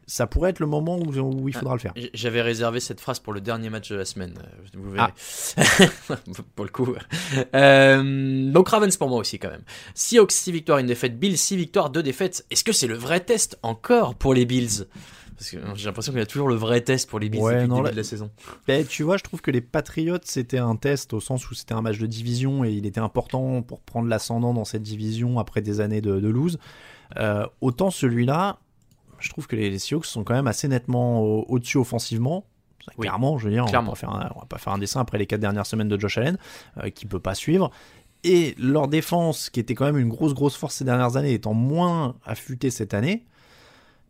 ça 0.08 0.28
pourrait 0.28 0.50
être 0.50 0.60
le 0.60 0.66
moment 0.66 0.98
où, 0.98 1.06
où 1.18 1.48
il 1.48 1.56
faudra 1.56 1.74
le 1.76 1.80
faire. 1.80 1.94
J'avais 2.14 2.42
réservé 2.42 2.80
cette 2.82 3.00
phrase 3.00 3.20
pour 3.20 3.32
le 3.34 3.40
dernier 3.42 3.70
match 3.70 3.90
de 3.90 3.96
la 3.96 4.04
semaine. 4.06 4.34
euh, 4.40 4.78
Vous 4.78 4.94
Ah. 4.98 5.12
verrez. 5.58 5.90
pour 6.56 6.66
le 6.66 6.72
coup. 6.72 6.94
Euh, 7.56 8.52
donc 8.52 8.70
Ravens 8.70 8.96
pour 8.98 9.10
moi 9.10 9.20
aussi 9.20 9.40
quand 9.40 9.50
même. 9.50 9.64
Seahawks 9.94 10.32
6 10.32 10.52
victoires, 10.52 10.80
une 10.80 10.88
défaite. 10.88 11.18
Bills 11.20 11.38
6 11.38 11.56
victoires, 11.58 11.90
2 11.90 12.04
défaites. 12.04 12.46
Est-ce 12.52 12.64
que 12.64 12.72
c'est 12.74 12.88
le 12.88 12.96
vrai 12.96 13.20
test 13.22 13.58
encore 13.64 14.16
pour 14.16 14.34
les 14.34 14.46
Bills? 14.46 14.86
Parce 15.42 15.50
que 15.50 15.58
j'ai 15.76 15.86
l'impression 15.86 16.12
qu'il 16.12 16.20
y 16.20 16.24
a 16.24 16.28
toujours 16.28 16.48
le 16.50 16.56
vrai 16.56 16.82
test 16.82 17.10
pour 17.10 17.20
les 17.20 17.28
Bills 17.30 17.42
Ouais, 17.42 17.56
depuis 17.56 17.68
non, 17.70 17.78
le 17.78 17.82
début 17.82 17.86
là- 17.88 17.92
de 17.92 17.98
la 17.98 18.04
saison. 18.04 18.30
Ben, 18.68 18.86
tu 18.86 19.02
vois, 19.02 19.18
je 19.18 19.24
trouve 19.24 19.42
que 19.42 19.50
les 19.50 19.62
Patriots, 19.62 20.18
c'était 20.24 20.60
un 20.60 20.76
test 20.76 21.14
au 21.14 21.20
sens 21.20 21.50
où 21.50 21.56
c'était 21.56 21.74
un 21.74 21.82
match 21.82 21.98
de 21.98 22.06
division 22.06 22.64
et 22.64 22.72
il 22.72 22.86
était 22.86 23.00
important 23.00 23.64
pour 23.64 23.82
prendre 23.82 24.08
l'ascendant 24.08 24.54
dans 24.54 24.66
cette 24.66 24.84
division 24.84 25.40
après 25.40 25.62
des 25.62 25.82
années 25.82 26.02
de, 26.02 26.20
de 26.20 26.28
lose. 26.30 26.60
Euh, 27.18 27.46
autant 27.60 27.90
celui-là, 27.90 28.60
je 29.20 29.30
trouve 29.30 29.48
que 29.48 29.56
les, 29.56 29.70
les 29.72 29.80
Seahawks 29.80 30.06
sont 30.06 30.24
quand 30.24 30.34
même 30.36 30.48
assez 30.48 30.68
nettement 30.68 31.22
au- 31.22 31.46
au-dessus 31.50 31.78
offensivement. 31.78 32.46
Oui, 32.98 33.06
Clairement, 33.08 33.38
je 33.38 33.46
veux 33.46 33.52
dire, 33.52 33.66
clairement. 33.66 33.90
On, 33.90 33.94
va 33.94 34.00
faire 34.00 34.10
un, 34.12 34.32
on 34.36 34.40
va 34.42 34.46
pas 34.46 34.58
faire 34.58 34.74
un 34.74 34.78
dessin 34.80 35.02
après 35.02 35.18
les 35.18 35.26
quatre 35.28 35.40
dernières 35.42 35.66
semaines 35.66 35.88
de 35.90 36.00
Josh 36.00 36.18
Allen, 36.18 36.38
euh, 36.84 36.90
qui 36.90 37.06
peut 37.06 37.20
pas 37.20 37.36
suivre. 37.36 37.70
Et 38.24 38.54
leur 38.60 38.88
défense, 38.88 39.50
qui 39.50 39.60
était 39.60 39.74
quand 39.76 39.86
même 39.86 39.98
une 39.98 40.10
grosse, 40.10 40.34
grosse 40.36 40.56
force 40.56 40.76
ces 40.76 40.84
dernières 40.86 41.16
années, 41.18 41.34
étant 41.34 41.54
moins 41.54 42.16
affûtée 42.26 42.70
cette 42.70 42.94
année, 42.94 43.26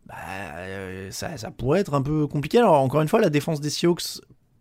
bah, 0.06 0.14
euh, 0.58 1.10
ça, 1.10 1.36
ça 1.36 1.50
pourrait 1.50 1.80
être 1.80 1.94
un 1.94 2.02
peu 2.02 2.26
compliqué. 2.26 2.58
Alors, 2.58 2.74
encore 2.74 3.00
une 3.02 3.08
fois, 3.08 3.20
la 3.20 3.30
défense 3.30 3.60
des 3.60 3.70
Seahawks, 3.70 4.20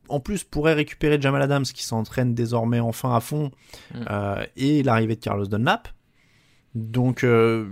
en 0.10 0.19
plus, 0.19 0.43
pourrait 0.43 0.73
récupérer 0.73 1.19
Jamal 1.21 1.41
Adams, 1.41 1.63
qui 1.63 1.84
s'entraîne 1.84 2.34
désormais 2.34 2.80
enfin 2.80 3.15
à 3.15 3.19
fond, 3.21 3.51
Mm. 3.93 3.97
euh, 4.10 4.45
et 4.58 4.84
l'arrivée 4.84 5.15
de 5.15 5.21
Carlos 5.21 5.45
Dunlap. 5.47 5.88
Donc, 6.75 7.23
euh, 7.23 7.65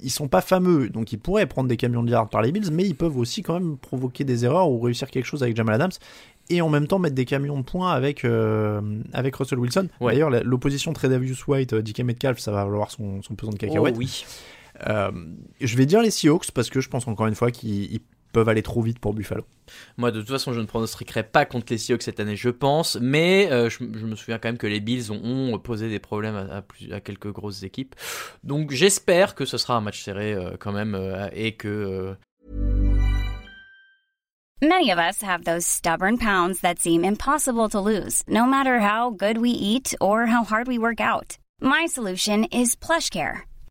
ils 0.00 0.10
sont 0.10 0.28
pas 0.28 0.40
fameux, 0.42 0.88
donc 0.90 1.12
ils 1.12 1.18
pourraient 1.18 1.46
prendre 1.46 1.68
des 1.68 1.76
camions 1.76 2.02
de 2.02 2.10
yards 2.10 2.28
par 2.28 2.42
les 2.42 2.52
Bills, 2.52 2.70
mais 2.72 2.84
ils 2.84 2.94
peuvent 2.94 3.16
aussi 3.16 3.42
quand 3.42 3.54
même 3.54 3.76
provoquer 3.78 4.24
des 4.24 4.44
erreurs 4.44 4.70
ou 4.70 4.78
réussir 4.80 5.10
quelque 5.10 5.24
chose 5.24 5.42
avec 5.42 5.56
Jamal 5.56 5.74
Adams. 5.76 5.90
et 6.48 6.60
en 6.60 6.68
même 6.68 6.86
temps 6.86 7.00
mettre 7.00 7.16
des 7.16 7.24
camions 7.24 7.58
de 7.58 7.64
points 7.64 7.90
avec, 7.92 8.24
euh, 8.24 8.80
avec 9.12 9.34
Russell 9.34 9.58
Wilson. 9.58 9.88
Ouais. 10.00 10.12
D'ailleurs, 10.12 10.30
l'opposition 10.30 10.92
Tredavious 10.92 11.34
White, 11.48 11.74
DK 11.74 12.00
Metcalf, 12.04 12.38
ça 12.38 12.52
va 12.52 12.64
valoir 12.64 12.92
son, 12.92 13.20
son 13.22 13.34
pesant 13.34 13.50
de 13.50 13.56
Oh, 13.56 13.66
cacahuètes. 13.66 13.96
oui. 13.96 14.24
Euh, 14.86 15.10
je 15.60 15.76
vais 15.76 15.86
dire 15.86 16.02
les 16.02 16.10
Seahawks 16.10 16.50
parce 16.52 16.70
que 16.70 16.80
je 16.80 16.88
pense 16.88 17.06
encore 17.08 17.26
une 17.26 17.34
fois 17.34 17.50
qu'ils 17.50 17.92
ils 17.92 18.00
peuvent 18.32 18.48
aller 18.50 18.62
trop 18.62 18.82
vite 18.82 18.98
pour 18.98 19.14
Buffalo. 19.14 19.44
Moi, 19.96 20.10
de 20.10 20.20
toute 20.20 20.28
façon, 20.28 20.52
je 20.52 20.60
ne 20.60 20.66
pronostiquerai 20.66 21.22
pas 21.22 21.46
contre 21.46 21.72
les 21.72 21.78
Seahawks 21.78 22.02
cette 22.02 22.20
année, 22.20 22.36
je 22.36 22.50
pense. 22.50 22.98
Mais 23.00 23.50
euh, 23.50 23.70
je, 23.70 23.78
je 23.78 24.04
me 24.04 24.14
souviens 24.14 24.38
quand 24.38 24.48
même 24.48 24.58
que 24.58 24.66
les 24.66 24.80
Bills 24.80 25.10
ont, 25.10 25.54
ont 25.54 25.58
posé 25.58 25.88
des 25.88 26.00
problèmes 26.00 26.36
à, 26.36 26.56
à 26.56 26.62
plus- 26.62 26.92
à 26.92 27.00
quelques 27.00 27.32
grosses 27.32 27.62
équipes. 27.62 27.94
Donc, 28.44 28.72
j'espère 28.72 29.34
que 29.34 29.46
ce 29.46 29.56
sera 29.56 29.76
un 29.76 29.80
match 29.80 30.02
serré 30.02 30.34
euh, 30.34 30.56
quand 30.60 30.72
même 30.72 30.94
euh, 30.94 31.28
et 31.32 31.52
que. 31.52 31.68
euh, 31.68 32.14
Many 34.62 34.90
of 34.90 34.98
us 34.98 35.22
have 35.22 35.44
those 35.44 35.66
stubborn 35.66 36.18
pounds 36.18 36.60
that 36.60 36.78
seem 36.78 37.04
impossible 37.04 37.68
to 37.70 37.78
lose, 37.80 38.22
no 38.26 38.46
matter 38.46 38.80
how 38.80 39.10
good 39.10 39.36
we 39.38 39.50
eat 39.50 39.94
or 40.00 40.26
how 40.26 40.44
hard 40.44 40.66
we 40.66 40.78
work 40.78 40.98
out. 41.00 41.36
My 41.60 41.86
solution 41.86 42.44
is 42.50 42.74
PlushCare. 42.74 43.42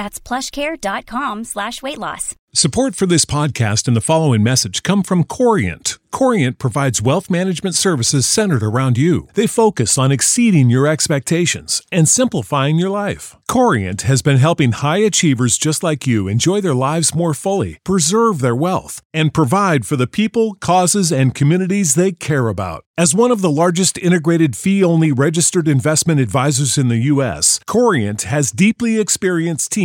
That's 0.00 0.18
plushcare.com 0.18 1.44
slash 1.44 1.82
weight 1.82 1.98
loss. 1.98 2.34
Support 2.54 2.96
for 2.96 3.06
this 3.06 3.24
podcast 3.24 3.86
and 3.86 3.94
the 3.94 4.00
following 4.00 4.42
message 4.42 4.82
come 4.82 5.02
from 5.02 5.24
Corient. 5.24 5.98
Corient 6.10 6.58
provides 6.58 7.00
wealth 7.00 7.30
management 7.30 7.76
services 7.76 8.26
centered 8.26 8.64
around 8.64 8.98
you. 8.98 9.28
They 9.34 9.46
focus 9.46 9.96
on 9.96 10.10
exceeding 10.10 10.68
your 10.68 10.88
expectations 10.88 11.82
and 11.92 12.08
simplifying 12.08 12.76
your 12.76 12.90
life. 12.90 13.36
Corient 13.48 14.02
has 14.02 14.20
been 14.20 14.38
helping 14.38 14.72
high 14.72 14.98
achievers 14.98 15.56
just 15.56 15.84
like 15.84 16.08
you 16.08 16.26
enjoy 16.26 16.60
their 16.60 16.74
lives 16.74 17.14
more 17.14 17.34
fully, 17.34 17.78
preserve 17.84 18.40
their 18.40 18.56
wealth, 18.56 19.00
and 19.14 19.32
provide 19.32 19.86
for 19.86 19.94
the 19.94 20.08
people, 20.08 20.54
causes, 20.54 21.12
and 21.12 21.36
communities 21.36 21.94
they 21.94 22.10
care 22.10 22.48
about. 22.48 22.84
As 22.98 23.14
one 23.14 23.30
of 23.30 23.40
the 23.40 23.50
largest 23.50 23.96
integrated 23.96 24.56
fee 24.56 24.84
only 24.84 25.12
registered 25.12 25.68
investment 25.68 26.20
advisors 26.20 26.76
in 26.76 26.88
the 26.88 27.06
U.S., 27.12 27.60
Corient 27.66 28.22
has 28.22 28.50
deeply 28.50 29.00
experienced 29.00 29.72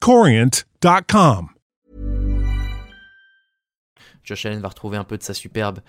Corient.com. 0.00 1.48
Josh 4.28 4.44
Allen 4.44 4.60
va 4.60 4.68
retrouver 4.68 4.98
un 4.98 5.04
peu 5.04 5.16
de 5.16 5.22
sa 5.22 5.32
superbe. 5.32 5.80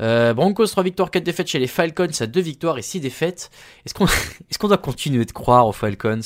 Euh, 0.00 0.34
Broncos 0.34 0.66
3 0.66 0.82
victoires, 0.82 1.10
4 1.10 1.22
défaites 1.22 1.46
chez 1.46 1.60
les 1.60 1.68
Falcons, 1.68 2.08
à 2.18 2.26
2 2.26 2.40
victoires 2.40 2.76
et 2.76 2.82
6 2.82 3.00
défaites. 3.00 3.50
Est-ce 3.86 4.58
qu'on 4.58 4.68
doit 4.68 4.78
continuer 4.78 5.24
de 5.24 5.32
croire 5.32 5.66
aux 5.66 5.72
Falcons? 5.72 6.20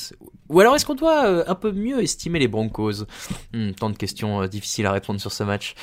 Ou 0.49 0.59
alors 0.59 0.75
est-ce 0.75 0.85
qu'on 0.85 0.95
doit 0.95 1.25
euh, 1.27 1.43
un 1.47 1.55
peu 1.55 1.71
mieux 1.71 2.01
estimer 2.01 2.39
les 2.39 2.47
Broncos? 2.47 3.05
Hmm, 3.53 3.71
Tant 3.71 3.89
de 3.89 3.95
questions 3.97 4.41
euh, 4.41 4.47
difficiles 4.47 4.85
à 4.87 4.91
répondre 4.91 5.19
sur 5.21 5.31
ce 5.31 5.43
match. 5.43 5.75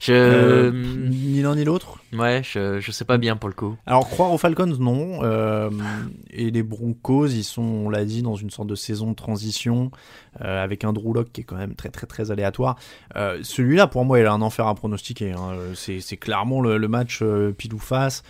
Je... 0.00 0.12
Euh, 0.12 0.70
ni 0.72 1.42
l'un 1.42 1.56
ni 1.56 1.64
l'autre. 1.64 1.98
Ouais, 2.12 2.40
je, 2.44 2.78
je 2.80 2.92
sais 2.92 3.04
pas 3.04 3.18
bien 3.18 3.36
pour 3.36 3.48
le 3.48 3.54
coup. 3.54 3.76
Alors 3.86 4.08
croire 4.08 4.30
aux 4.32 4.38
Falcons, 4.38 4.76
non. 4.78 5.20
Et 6.30 6.50
les 6.50 6.62
Broncos, 6.62 7.26
ils 7.28 7.44
sont, 7.44 7.62
on 7.62 7.90
l'a 7.90 8.04
dit, 8.04 8.22
dans 8.22 8.36
une 8.36 8.50
sorte 8.50 8.68
de 8.68 8.74
saison 8.74 9.10
de 9.10 9.16
transition 9.16 9.90
avec 10.38 10.84
un 10.84 10.92
Drew 10.92 11.14
Lock 11.14 11.32
qui 11.32 11.40
est 11.40 11.44
quand 11.44 11.56
même 11.56 11.74
très 11.74 11.88
très 11.88 12.06
très 12.06 12.30
aléatoire. 12.30 12.76
Celui-là, 13.14 13.86
pour 13.86 14.04
moi, 14.04 14.20
il 14.20 14.26
a 14.26 14.32
un 14.32 14.42
enfer 14.42 14.66
à 14.66 14.74
pronostiquer. 14.74 15.32
hein. 15.32 15.52
C'est 15.74 16.16
clairement 16.16 16.60
le, 16.60 16.78
le 16.78 16.88
match 16.88 17.22
pile 17.58 17.74
ou 17.74 17.78
face. 17.78 18.22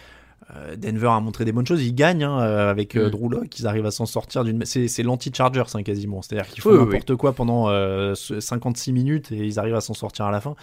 Euh, 0.54 0.76
Denver 0.76 1.08
a 1.08 1.20
montré 1.20 1.44
des 1.46 1.52
bonnes 1.52 1.66
choses, 1.66 1.82
ils 1.82 1.94
gagnent 1.94 2.24
hein, 2.24 2.38
euh, 2.40 2.70
avec 2.70 2.94
euh, 2.96 3.06
Mm. 3.08 3.10
Drew 3.10 3.28
Lock, 3.30 3.58
ils 3.58 3.66
arrivent 3.66 3.86
à 3.86 3.90
s'en 3.90 4.04
sortir 4.06 4.44
d'une. 4.44 4.64
C'est 4.66 4.86
c'est 4.88 5.02
l'anti-Chargers 5.02 5.62
hein, 5.74 5.82
quasiment, 5.82 6.20
c'est-à-dire 6.20 6.46
qu'ils 6.50 6.62
font 6.62 6.70
Oui, 6.70 6.76
oui, 6.78 6.84
n'importe 6.84 7.16
quoi 7.16 7.32
pendant 7.32 7.68
euh, 7.70 8.14
ce- 8.14 8.38
56 8.40 8.92
minutes 8.92 9.32
et 9.32 9.38
ils 9.46 9.58
arrivent 9.58 9.74
à 9.76 9.80
s'en 9.80 9.94
sortir 9.94 10.26
à 10.26 10.30
la 10.30 10.40
fin. 10.42 10.54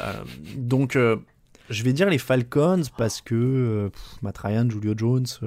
Euh, 0.00 0.12
donc 0.56 0.96
euh, 0.96 1.16
je 1.70 1.82
vais 1.84 1.92
dire 1.92 2.10
les 2.10 2.18
Falcons 2.18 2.82
parce 2.96 3.20
que 3.20 3.90
pff, 3.92 4.22
Matt 4.22 4.38
Ryan, 4.38 4.68
Julio 4.68 4.94
Jones. 4.96 5.26
Tu 5.26 5.46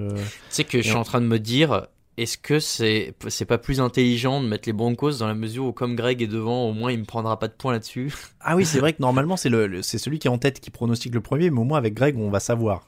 sais 0.50 0.64
que 0.64 0.78
je 0.82 0.88
suis 0.88 0.96
on- 0.96 1.00
en 1.02 1.04
train 1.04 1.20
de 1.20 1.26
me 1.26 1.40
dire, 1.40 1.88
est-ce 2.18 2.38
que 2.38 2.60
c'est 2.60 3.14
c'est 3.28 3.44
pas 3.46 3.58
plus 3.58 3.82
intelligent 3.82 4.42
de 4.42 4.48
mettre 4.48 4.70
les 4.70 4.74
Broncos 4.74 5.18
dans 5.20 5.28
la 5.28 5.34
mesure 5.36 5.66
où 5.66 5.72
comme 5.74 5.96
Greg 5.98 6.22
est 6.22 6.28
devant, 6.28 6.70
au 6.70 6.74
moins 6.74 6.92
il 6.94 7.00
me 7.00 7.06
prendra 7.06 7.38
pas 7.40 7.50
de 7.50 7.54
points 7.54 7.74
là-dessus? 7.74 8.14
Ah 8.40 8.56
oui, 8.56 8.66
c'est 8.66 8.80
vrai 8.80 8.94
que 8.94 9.02
normalement 9.02 9.36
c'est 9.36 9.50
le, 9.50 9.68
le- 9.68 9.82
c'est 9.82 9.98
celui 9.98 10.18
qui 10.20 10.28
est 10.28 10.32
en 10.32 10.38
tête 10.38 10.62
qui 10.62 10.70
pronostique 10.70 11.14
le 11.14 11.22
premier, 11.22 11.50
mais 11.50 11.60
au 11.60 11.66
moins 11.66 11.78
avec 11.78 11.94
Greg 11.94 12.16
on 12.18 12.30
va 12.30 12.40
savoir. 12.40 12.88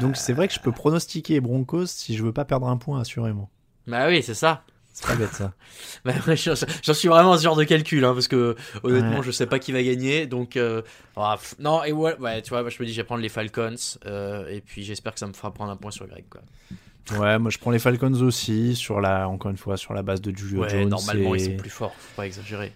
Donc 0.00 0.16
c'est 0.16 0.32
vrai 0.32 0.48
que 0.48 0.54
je 0.54 0.60
peux 0.60 0.72
pronostiquer 0.72 1.34
les 1.34 1.40
Broncos 1.40 1.86
si 1.86 2.16
je 2.16 2.22
veux 2.22 2.32
pas 2.32 2.44
perdre 2.44 2.66
un 2.68 2.76
point 2.76 3.00
assurément. 3.00 3.50
Bah 3.86 4.08
oui, 4.08 4.22
c'est 4.22 4.34
ça. 4.34 4.62
C'est 4.94 5.06
pas 5.06 5.14
bête 5.16 5.32
ça. 5.32 5.52
Bah, 6.04 6.12
ouais, 6.26 6.36
j'en 6.36 6.94
suis 6.94 7.08
vraiment 7.08 7.32
à 7.32 7.38
ce 7.38 7.42
genre 7.44 7.56
de 7.56 7.64
calcul, 7.64 8.04
hein, 8.04 8.12
parce 8.12 8.28
que 8.28 8.56
honnêtement, 8.82 9.18
Ouais. 9.18 9.22
je 9.22 9.30
sais 9.30 9.46
pas 9.46 9.58
qui 9.58 9.72
va 9.72 9.82
gagner, 9.82 10.26
donc 10.26 10.56
euh, 10.56 10.82
ah, 11.16 11.38
non 11.58 11.82
et 11.82 11.92
ouais, 11.92 12.14
ouais, 12.18 12.42
tu 12.42 12.50
vois, 12.50 12.60
moi, 12.60 12.70
je 12.70 12.76
me 12.82 12.86
dis, 12.86 12.92
je 12.92 13.00
vais 13.00 13.04
prendre 13.04 13.22
les 13.22 13.28
Falcons, 13.30 13.74
euh, 14.06 14.46
et 14.48 14.60
puis 14.60 14.82
j'espère 14.82 15.14
que 15.14 15.18
ça 15.20 15.26
me 15.26 15.32
fera 15.32 15.52
prendre 15.52 15.70
un 15.72 15.76
point 15.76 15.90
sur 15.90 16.06
Greg, 16.06 16.24
quoi. 16.28 16.42
Ouais, 17.18 17.38
moi 17.38 17.50
je 17.50 17.58
prends 17.58 17.70
les 17.72 17.78
Falcons 17.80 18.12
aussi 18.20 18.76
sur 18.76 19.00
la, 19.00 19.28
encore 19.28 19.50
une 19.50 19.56
fois 19.56 19.76
sur 19.76 19.92
la 19.94 20.02
base 20.02 20.20
de 20.20 20.36
Julio 20.36 20.62
Ouais, 20.62 20.68
Jones. 20.68 20.88
normalement 20.88 21.34
et- 21.34 21.38
ils 21.38 21.44
sont 21.52 21.56
plus 21.56 21.70
forts, 21.70 21.94
faut 21.98 22.16
pas 22.16 22.26
exagérer. 22.26 22.72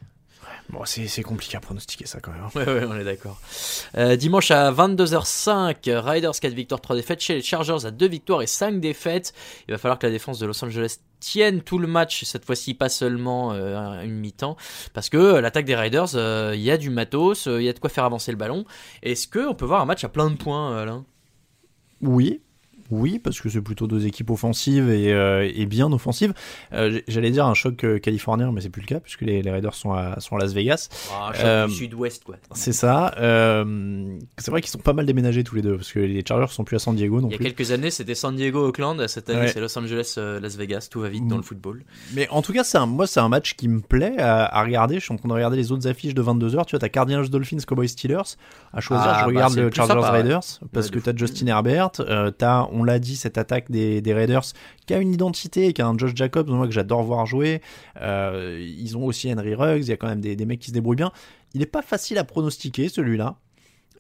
Bon, 0.70 0.80
c'est 0.84 1.22
compliqué 1.22 1.56
à 1.56 1.60
pronostiquer 1.60 2.06
ça 2.06 2.18
quand 2.20 2.32
même. 2.32 2.42
hein. 2.42 2.50
Ouais, 2.54 2.64
ouais, 2.66 2.84
on 2.88 2.96
est 2.96 3.04
d'accord. 3.04 3.40
Euh, 3.96 4.16
dimanche 4.16 4.50
à 4.50 4.72
22h05, 4.72 5.76
Riders 6.00 6.32
4 6.40 6.52
victoires, 6.52 6.80
3 6.80 6.96
défaites. 6.96 7.20
Chez 7.20 7.34
les 7.34 7.42
Chargers 7.42 7.86
à 7.86 7.90
2 7.92 8.08
victoires 8.08 8.42
et 8.42 8.46
5 8.48 8.80
défaites. 8.80 9.32
Il 9.68 9.72
va 9.72 9.78
falloir 9.78 9.98
que 9.98 10.06
la 10.06 10.12
défense 10.12 10.38
de 10.40 10.46
Los 10.46 10.64
Angeles 10.64 10.96
tienne 11.20 11.62
tout 11.62 11.78
le 11.78 11.86
match, 11.86 12.24
cette 12.24 12.44
fois-ci 12.44 12.74
pas 12.74 12.88
seulement 12.88 13.52
euh, 13.52 14.02
une 14.02 14.18
mi-temps, 14.18 14.56
parce 14.92 15.08
que 15.08 15.16
euh, 15.16 15.40
l'attaque 15.40 15.64
des 15.64 15.76
Riders, 15.76 16.14
il 16.54 16.60
y 16.60 16.70
a 16.70 16.76
du 16.76 16.90
matos, 16.90 17.46
il 17.46 17.62
y 17.62 17.68
a 17.68 17.72
de 17.72 17.78
quoi 17.78 17.88
faire 17.88 18.04
avancer 18.04 18.32
le 18.32 18.36
ballon. 18.36 18.64
Est-ce 19.02 19.28
qu'on 19.28 19.54
peut 19.54 19.64
voir 19.66 19.80
un 19.80 19.86
match 19.86 20.02
à 20.04 20.08
plein 20.08 20.30
de 20.30 20.36
points, 20.36 20.76
Alain? 20.76 21.04
Oui. 22.02 22.42
Oui, 22.90 23.18
parce 23.18 23.40
que 23.40 23.48
c'est 23.48 23.60
plutôt 23.60 23.86
deux 23.86 24.06
équipes 24.06 24.30
offensives 24.30 24.88
et, 24.90 25.12
euh, 25.12 25.50
et 25.54 25.66
bien 25.66 25.92
offensives. 25.92 26.32
Euh, 26.72 27.00
J'allais 27.08 27.30
dire 27.30 27.46
un 27.46 27.54
choc 27.54 27.82
euh, 27.84 27.98
californien, 27.98 28.52
mais 28.52 28.60
c'est 28.60 28.70
plus 28.70 28.82
le 28.82 28.86
cas 28.86 29.00
puisque 29.00 29.22
les, 29.22 29.42
les 29.42 29.50
Raiders 29.50 29.74
sont 29.74 29.92
à, 29.92 30.20
sont 30.20 30.36
à 30.36 30.38
Las 30.40 30.52
Vegas. 30.52 30.88
Ah, 31.12 31.32
choc 31.34 31.68
du 31.70 31.74
sud-ouest, 31.74 32.24
quoi. 32.24 32.36
C'est 32.52 32.72
ça. 32.72 33.12
C'est 34.38 34.50
vrai 34.50 34.60
qu'ils 34.60 34.70
sont 34.70 34.78
pas 34.78 34.92
mal 34.92 35.06
déménagés 35.06 35.44
tous 35.44 35.56
les 35.56 35.62
deux 35.62 35.76
parce 35.76 35.92
que 35.92 35.98
les 36.00 36.24
Chargers 36.26 36.52
sont 36.52 36.64
plus 36.64 36.76
à 36.76 36.78
San 36.78 36.94
Diego 36.94 37.20
non 37.20 37.28
Il 37.28 37.32
y 37.32 37.34
a 37.34 37.38
plus. 37.38 37.44
quelques 37.52 37.70
années, 37.72 37.90
c'était 37.90 38.14
San 38.14 38.34
Diego, 38.36 38.66
Oakland. 38.68 39.06
Cette 39.08 39.30
année, 39.30 39.40
Ouais. 39.40 39.48
c'est 39.48 39.60
Los 39.60 39.76
Angeles, 39.78 40.14
Las 40.16 40.56
Vegas. 40.56 40.88
Tout 40.90 41.00
va 41.00 41.08
vite 41.08 41.26
dans 41.26 41.36
le 41.36 41.42
football. 41.42 41.84
Mais 42.14 42.28
en 42.30 42.42
tout 42.42 42.52
cas, 42.52 42.62
un, 42.74 42.86
moi, 42.86 43.06
c'est 43.06 43.20
un 43.20 43.28
match 43.28 43.54
qui 43.54 43.68
me 43.68 43.80
plaît 43.80 44.18
à, 44.18 44.44
à 44.44 44.62
regarder. 44.62 44.96
Je 44.96 45.00
suis 45.04 45.12
en 45.14 45.16
train 45.16 45.28
de 45.28 45.34
regarder 45.34 45.56
les 45.56 45.72
autres 45.72 45.86
affiches 45.88 46.14
de 46.14 46.22
22h. 46.22 46.64
Tu 46.66 46.70
vois, 46.72 46.78
t'as 46.78 46.88
Cardinals 46.88 47.28
Dolphins, 47.28 47.58
Cowboys 47.66 47.88
Steelers. 47.88 48.36
À 48.72 48.80
choisir, 48.80 49.06
Ah, 49.08 49.14
je 49.14 49.20
bah, 49.20 49.26
regarde 49.26 49.54
le 49.56 49.70
Chargers 49.72 49.94
sympa, 49.94 50.12
ouais. 50.12 50.18
Raiders 50.22 50.40
parce 50.72 50.86
Ouais, 50.86 50.92
que 50.92 50.98
t'as. 51.00 51.16
Justin 51.16 51.46
Herbert. 51.46 51.90
T'as, 52.38 52.66
on 52.76 52.84
l'a 52.84 52.98
dit, 52.98 53.16
cette 53.16 53.38
attaque 53.38 53.70
des, 53.70 54.00
des 54.00 54.14
Raiders 54.14 54.44
qui 54.86 54.94
a 54.94 54.98
une 54.98 55.12
identité, 55.12 55.72
qui 55.72 55.82
a 55.82 55.86
un 55.86 55.96
Josh 55.96 56.12
Jacobs, 56.14 56.48
moi 56.48 56.66
que 56.66 56.72
j'adore 56.72 57.02
voir 57.02 57.26
jouer. 57.26 57.60
Euh, 58.00 58.64
ils 58.78 58.96
ont 58.96 59.04
aussi 59.04 59.32
Henry 59.32 59.54
Ruggs. 59.54 59.84
Il 59.84 59.88
y 59.88 59.92
a 59.92 59.96
quand 59.96 60.08
même 60.08 60.20
des, 60.20 60.36
des 60.36 60.46
mecs 60.46 60.60
qui 60.60 60.68
se 60.68 60.74
débrouillent 60.74 60.96
bien. 60.96 61.12
Il 61.54 61.62
est 61.62 61.66
pas 61.66 61.82
facile 61.82 62.18
à 62.18 62.24
pronostiquer 62.24 62.88
celui-là. 62.88 63.36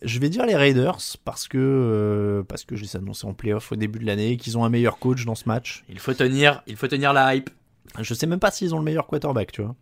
Je 0.02 0.18
vais 0.18 0.28
dire 0.28 0.44
les 0.44 0.54
Raiders 0.56 0.98
parce 1.24 1.48
que 1.48 1.56
euh, 1.58 2.42
parce 2.42 2.64
que 2.64 2.76
je 2.76 2.82
les 2.82 2.94
ai 2.94 2.96
annoncés 2.98 3.26
en 3.26 3.32
playoff 3.32 3.72
au 3.72 3.76
début 3.76 3.98
de 3.98 4.04
l'année, 4.04 4.36
qu'ils 4.36 4.58
ont 4.58 4.64
un 4.64 4.68
meilleur 4.68 4.98
coach 4.98 5.24
dans 5.24 5.34
ce 5.34 5.48
match. 5.48 5.84
Il 5.88 5.98
faut 5.98 6.12
tenir, 6.12 6.62
il 6.66 6.76
faut 6.76 6.86
tenir 6.86 7.14
la 7.14 7.34
hype. 7.34 7.48
Je 7.98 8.12
sais 8.12 8.26
même 8.26 8.38
pas 8.38 8.50
s'ils 8.50 8.74
ont 8.74 8.78
le 8.78 8.84
meilleur 8.84 9.06
quarterback, 9.06 9.52
tu 9.52 9.62
vois. 9.62 9.74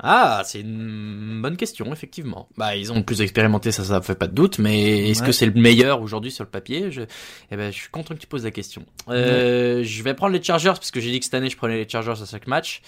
Ah, 0.00 0.42
c'est 0.44 0.60
une 0.60 1.40
bonne 1.42 1.56
question, 1.56 1.92
effectivement. 1.92 2.48
Bah, 2.56 2.76
ils 2.76 2.92
ont 2.92 3.02
plus 3.02 3.20
expérimenté, 3.20 3.72
ça, 3.72 3.82
ça 3.84 4.00
fait 4.00 4.14
pas 4.14 4.28
de 4.28 4.34
doute, 4.34 4.58
mais 4.58 5.10
est-ce 5.10 5.20
Ouais. 5.20 5.26
que 5.26 5.32
c'est 5.32 5.46
le 5.46 5.52
meilleur 5.60 6.00
aujourd'hui 6.02 6.30
sur 6.30 6.44
le 6.44 6.50
papier? 6.50 6.90
Je... 6.92 7.02
Eh 7.50 7.56
ben, 7.56 7.72
je 7.72 7.76
suis 7.78 7.88
content 7.90 8.14
que 8.14 8.20
tu 8.20 8.26
poses 8.28 8.44
la 8.44 8.50
question. 8.52 8.84
Euh, 9.08 9.82
Je 9.82 10.02
vais 10.04 10.14
prendre 10.14 10.32
les 10.34 10.42
Chargers, 10.42 10.68
parce 10.74 10.90
que 10.92 11.00
j'ai 11.00 11.10
dit 11.10 11.18
que 11.18 11.24
cette 11.24 11.34
année, 11.34 11.50
je 11.50 11.56
prenais 11.56 11.76
les 11.76 11.88
Chargers 11.88 12.22
à 12.22 12.26
chaque 12.26 12.46
match. 12.46 12.80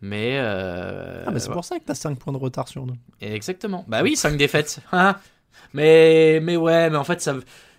Mais... 0.00 0.38
Euh... 0.40 1.24
Ah, 1.26 1.30
mais 1.30 1.40
c'est 1.40 1.50
pour 1.50 1.64
ça 1.64 1.78
que 1.78 1.84
t'as 1.84 1.94
5 1.94 2.18
points 2.18 2.32
de 2.32 2.38
retard 2.38 2.68
sur 2.68 2.86
nous. 2.86 2.96
Exactement. 3.20 3.84
Bah 3.88 4.00
oui, 4.02 4.16
5 4.16 4.36
défaites. 4.36 4.80
Ah. 4.92 5.20
Mais, 5.72 6.38
mais 6.42 6.56
ouais, 6.56 6.88
mais 6.90 6.96
en 6.96 7.04
fait, 7.04 7.20
ça, 7.20 7.34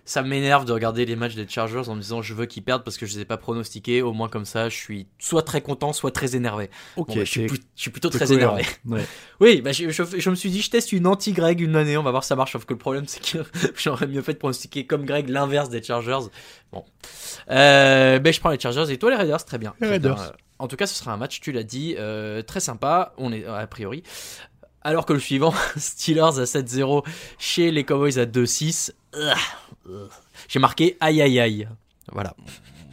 ça 0.08 0.22
m'énerve 0.22 0.64
de 0.64 0.72
regarder 0.72 1.04
les 1.04 1.16
matchs 1.16 1.34
des 1.34 1.46
Chargers 1.46 1.82
en 1.88 1.94
me 1.94 2.00
disant 2.00 2.22
je 2.22 2.32
veux 2.32 2.46
qu'ils 2.46 2.62
perdent 2.62 2.82
parce 2.82 2.96
que 2.96 3.04
je 3.04 3.14
les 3.14 3.20
ai 3.20 3.24
pas 3.26 3.36
pronostiqués. 3.36 4.00
Au 4.00 4.14
moins, 4.14 4.30
comme 4.30 4.46
ça, 4.46 4.70
je 4.70 4.74
suis 4.76 5.06
soit 5.18 5.42
très 5.42 5.60
content, 5.60 5.92
soit 5.92 6.10
très 6.12 6.34
énervé. 6.34 6.70
Ok, 6.96 7.08
Bon, 7.08 7.14
bah, 7.16 7.24
je, 7.24 7.30
suis, 7.30 7.46
je 7.76 7.90
plutôt 7.90 8.08
très 8.08 8.32
énervé. 8.32 8.62
Ouais. 8.86 9.04
Oui, 9.40 9.60
bah, 9.60 9.72
je, 9.72 9.90
je- 9.90 10.18
je 10.18 10.30
me 10.30 10.34
suis 10.34 10.50
dit, 10.50 10.62
je 10.62 10.70
teste 10.70 10.92
une 10.92 11.06
anti-Greg 11.06 11.60
une 11.60 11.76
année, 11.76 11.96
on 11.98 12.02
va 12.02 12.10
voir 12.10 12.24
si 12.24 12.28
ça 12.28 12.36
marche. 12.36 12.52
Sauf 12.52 12.64
que 12.64 12.72
le 12.72 12.78
problème, 12.78 13.04
c'est 13.06 13.20
que 13.22 13.38
j'aurais 13.76 14.06
mieux 14.06 14.22
fait 14.22 14.32
de 14.32 14.38
pronostiquer 14.38 14.86
comme 14.86 15.04
Greg 15.04 15.28
l'inverse 15.28 15.68
des 15.68 15.82
Chargers. 15.82 16.28
Bon. 16.72 16.84
Euh, 17.50 18.18
ben, 18.18 18.32
je 18.32 18.40
prends 18.40 18.50
les 18.50 18.58
Chargers 18.58 18.90
et 18.90 18.98
toi 18.98 19.10
les 19.10 19.16
Raiders, 19.16 19.44
très 19.44 19.58
bien. 19.58 19.74
Les. 19.80 19.88
Raiders. 19.88 20.20
Euh, 20.20 20.30
En 20.58 20.66
tout 20.68 20.76
cas, 20.76 20.86
ce 20.86 20.94
sera 20.96 21.12
un 21.12 21.16
match, 21.16 21.40
tu 21.40 21.52
l'as 21.52 21.62
dit, 21.62 21.94
euh, 21.98 22.42
très 22.42 22.58
sympa. 22.60 23.12
On 23.16 23.32
est 23.32 23.44
a 23.44 23.66
priori. 23.66 24.02
Alors 24.82 25.06
que 25.06 25.12
le 25.12 25.18
suivant, 25.20 25.52
Steelers 25.76 26.38
à 26.38 26.44
7-0 26.44 27.04
chez 27.38 27.70
les 27.70 27.84
Cowboys 27.84 28.18
à 28.18 28.26
2-6. 28.26 28.92
Ugh, 29.16 29.22
ugh. 29.88 30.08
J'ai 30.48 30.58
marqué 30.60 30.96
aïe 31.00 31.20
aïe 31.20 31.40
aïe. 31.40 31.68
Voilà. 32.12 32.34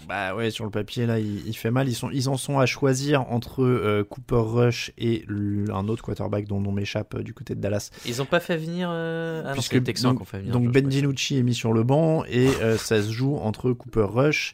Bah 0.07 0.35
ouais, 0.35 0.51
sur 0.51 0.65
le 0.65 0.69
papier 0.69 1.07
là, 1.07 1.17
il, 1.19 1.47
il 1.47 1.55
fait 1.57 1.71
mal. 1.71 1.89
Ils 1.89 1.95
sont, 1.95 2.11
ils 2.11 2.29
en 2.29 2.37
sont 2.37 2.59
à 2.59 2.67
choisir 2.67 3.21
entre 3.31 3.63
euh, 3.63 4.03
Cooper 4.07 4.35
Rush 4.37 4.91
et 4.99 5.23
le- 5.27 5.73
un 5.73 5.87
autre 5.87 6.03
quarterback 6.03 6.45
dont 6.45 6.57
le 6.59 6.63
nom 6.63 6.71
m'échappe 6.71 7.15
euh, 7.15 7.23
du 7.23 7.33
côté 7.33 7.55
de 7.55 7.59
Dallas. 7.61 7.89
Ils 8.05 8.21
ont 8.21 8.25
pas 8.25 8.39
fait 8.39 8.57
venir. 8.57 8.89
euh, 8.91 9.41
Ah 9.43 9.47
non, 9.49 9.53
Puisque 9.53 9.81
Texans 9.83 10.11
donc, 10.11 10.17
qui 10.19 10.21
ont 10.21 10.25
fait 10.25 10.39
venir. 10.39 10.53
donc 10.53 10.65
Josh 10.65 10.73
Ben. 10.73 10.87
DiNucci 10.87 11.37
est 11.39 11.43
mis 11.43 11.55
sur 11.55 11.73
le 11.73 11.81
banc 11.83 12.23
et 12.25 12.49
euh, 12.61 12.77
ça 12.77 13.01
se 13.01 13.09
joue 13.09 13.35
entre 13.37 13.71
Cooper 13.71 14.05
Rush 14.07 14.53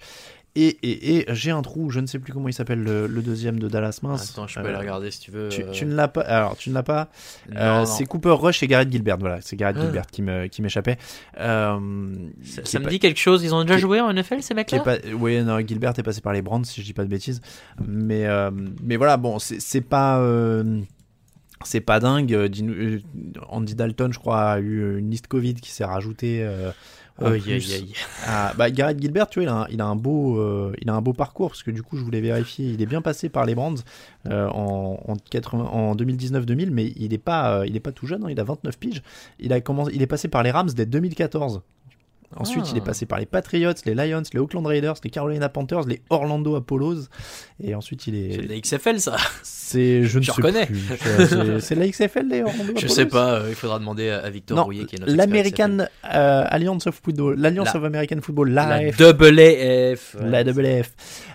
et, 0.56 0.68
et, 0.68 1.18
et 1.20 1.26
j'ai 1.30 1.52
un 1.52 1.62
trou, 1.62 1.90
je 1.92 2.00
ne 2.02 2.08
sais 2.08 2.20
plus 2.20 2.34
comment 2.34 2.48
il 2.50 2.54
s'appelle 2.54 2.84
le, 2.84 3.08
le 3.08 3.22
deuxième 3.22 3.58
de 3.60 3.68
Dallas 3.70 4.00
mince. 4.04 4.32
Attends, 4.32 4.48
je 4.48 4.60
peux 4.60 4.66
Euh, 4.66 4.70
aller 4.70 4.78
regarder 4.78 5.10
si 5.12 5.20
tu 5.22 5.32
veux. 5.32 5.48
Tu, 5.50 5.64
euh, 5.64 5.72
tu 5.72 5.86
ne 5.86 5.96
l'as 5.96 6.08
pas. 6.10 6.22
Alors, 6.22 6.58
tu 6.58 6.70
ne 6.70 6.74
l'as 6.74 6.84
pas. 6.84 7.08
Euh, 7.56 7.86
c'est 7.86 8.06
Cooper 8.06 8.32
Rush 8.38 8.62
et 8.62 8.68
Garrett 8.68 8.92
Gilbert. 8.92 9.18
Voilà, 9.18 9.40
c'est 9.42 9.56
Garrett 9.56 9.78
Ah. 9.80 9.84
Gilbert 9.84 10.08
qui 10.08 10.22
me 10.22 10.48
qui 10.48 10.62
m'échappait. 10.62 10.98
Euh, 11.40 11.80
Ça, 12.44 12.80
me 12.80 12.84
pas- 12.84 12.90
dit 12.90 13.00
quelque 13.00 13.20
chose. 13.20 13.44
Ils 13.44 13.56
ont 13.56 13.64
déjà 13.64 13.78
joué 13.78 14.02
en 14.02 14.12
NFL 14.14 14.42
ces 14.42 14.54
mecs-là? 14.54 14.80
pas 14.82 14.98
oui 15.18 15.42
non 15.44 15.60
Gilbert 15.60 15.94
est 15.98 16.04
passé 16.04 16.22
par 16.22 16.34
les 16.34 16.42
Brands 16.42 16.64
si 16.64 16.82
je 16.82 16.86
dis 16.86 16.94
pas 16.94 17.04
de 17.04 17.10
bêtises 17.10 17.42
mais 17.88 18.26
euh, 18.26 18.52
mais 18.84 18.98
voilà 18.98 19.18
bon 19.18 19.38
c'est 19.40 19.82
pas 19.82 20.20
c'est 21.64 21.82
pas 21.82 22.00
dingue 22.00 22.50
Andy 23.50 23.76
Dalton 23.76 24.12
je 24.12 24.20
crois 24.20 24.42
a 24.52 24.60
eu 24.60 24.98
une 24.98 25.10
liste 25.12 25.28
Covid 25.28 25.56
qui 25.56 25.72
s'est 25.72 25.86
rajoutée 25.86 26.40
euh, 26.44 26.72
en 27.22 27.32
Aïe, 27.32 27.42
plus. 27.42 27.74
aïe, 27.74 27.82
aïe. 27.82 27.94
à- 28.28 28.54
bah, 28.58 28.70
Garrett 28.72 29.00
Gilbert 29.00 29.28
tu 29.30 29.40
vois 29.40 29.44
il 29.44 29.50
a, 29.50 29.56
un, 29.62 29.68
il 29.72 29.82
a 29.82 29.86
un 29.86 29.96
beau 29.96 30.40
euh, 30.40 30.74
il 30.82 30.90
a 30.90 30.94
un 30.94 31.02
beau 31.02 31.14
parcours 31.14 31.50
parce 31.50 31.64
que 31.64 31.72
du 31.72 31.84
coup 31.84 31.98
je 31.98 32.04
voulais 32.04 32.22
vérifier 32.22 32.68
il 32.72 32.82
est 32.82 32.86
bien 32.86 33.02
passé 33.02 33.30
par 33.30 33.46
les 33.46 33.56
Brands 33.56 33.76
euh, 34.28 34.48
en, 34.50 35.00
en, 35.08 35.16
80 35.30 35.64
en 35.64 35.96
2019-2000 35.96 36.70
mais 36.72 36.94
il 36.98 37.14
est 37.14 37.18
pas 37.18 37.60
euh, 37.60 37.68
il 37.68 37.76
est 37.76 37.80
pas 37.82 37.92
tout 37.92 38.08
jeune 38.08 38.24
hein, 38.24 38.28
il 38.30 38.40
a 38.40 38.44
29 38.44 38.78
piges. 38.78 39.02
Il 39.40 39.54
a 39.54 39.62
commencé 39.62 39.92
il 39.94 40.02
est 40.02 40.08
passé 40.08 40.28
par 40.28 40.44
les 40.44 40.52
Rams 40.52 40.70
dès 40.76 40.86
2014 40.86 41.62
Ensuite, 42.38 42.64
Ah. 42.68 42.70
il 42.72 42.78
est 42.78 42.84
passé 42.86 43.06
par 43.06 43.20
les 43.20 43.26
Patriots, 43.26 43.74
les 43.86 43.94
Lions, 43.94 44.24
les 44.34 44.40
Oakland 44.40 44.66
Raiders, 44.66 44.96
les 45.04 45.10
Carolina 45.10 45.50
Panthers, 45.50 45.86
les 45.88 46.02
Orlando 46.10 46.56
Apollos. 46.56 47.08
Et 47.62 47.76
ensuite, 47.76 48.08
il 48.08 48.14
C'est 48.14 48.40
est. 48.40 48.44
de 48.44 48.50
la 48.50 48.60
XFL 48.60 49.00
ça. 49.00 49.18
C'est. 49.44 50.04
Je 50.04 50.18
ne 50.18 50.24
Je 50.24 50.32
sais 50.32 50.42
reconnais. 50.42 50.68
C'est- 50.68 51.60
C'est 51.60 51.76
de 51.76 51.80
la 51.82 51.88
XFL, 51.88 52.28
les 52.30 52.42
Orlando 52.42 52.64
Je 52.68 52.72
Apollos 52.72 52.88
sais 52.88 53.06
pas. 53.06 53.34
euh, 53.36 53.46
il 53.50 53.56
faudra 53.56 53.80
demander 53.80 54.10
à, 54.10 54.30
Victor 54.30 54.58
Non, 54.58 54.64
Rouillet 54.64 54.86
qui 54.86 54.96
est 54.96 55.00
notre 55.00 55.14
l'American 55.14 55.80
euh, 55.80 55.86
Alliance 56.48 56.88
of 56.88 57.00
Football, 57.04 57.36
l'Alliance 57.40 57.74
La- 57.74 57.80
of 57.80 57.84
American 57.86 58.22
Football. 58.22 58.52
La 58.52 58.80
Live. 58.82 58.98
double 58.98 59.40
AF. 59.40 60.16
La 60.22 60.44
WF. 60.44 60.92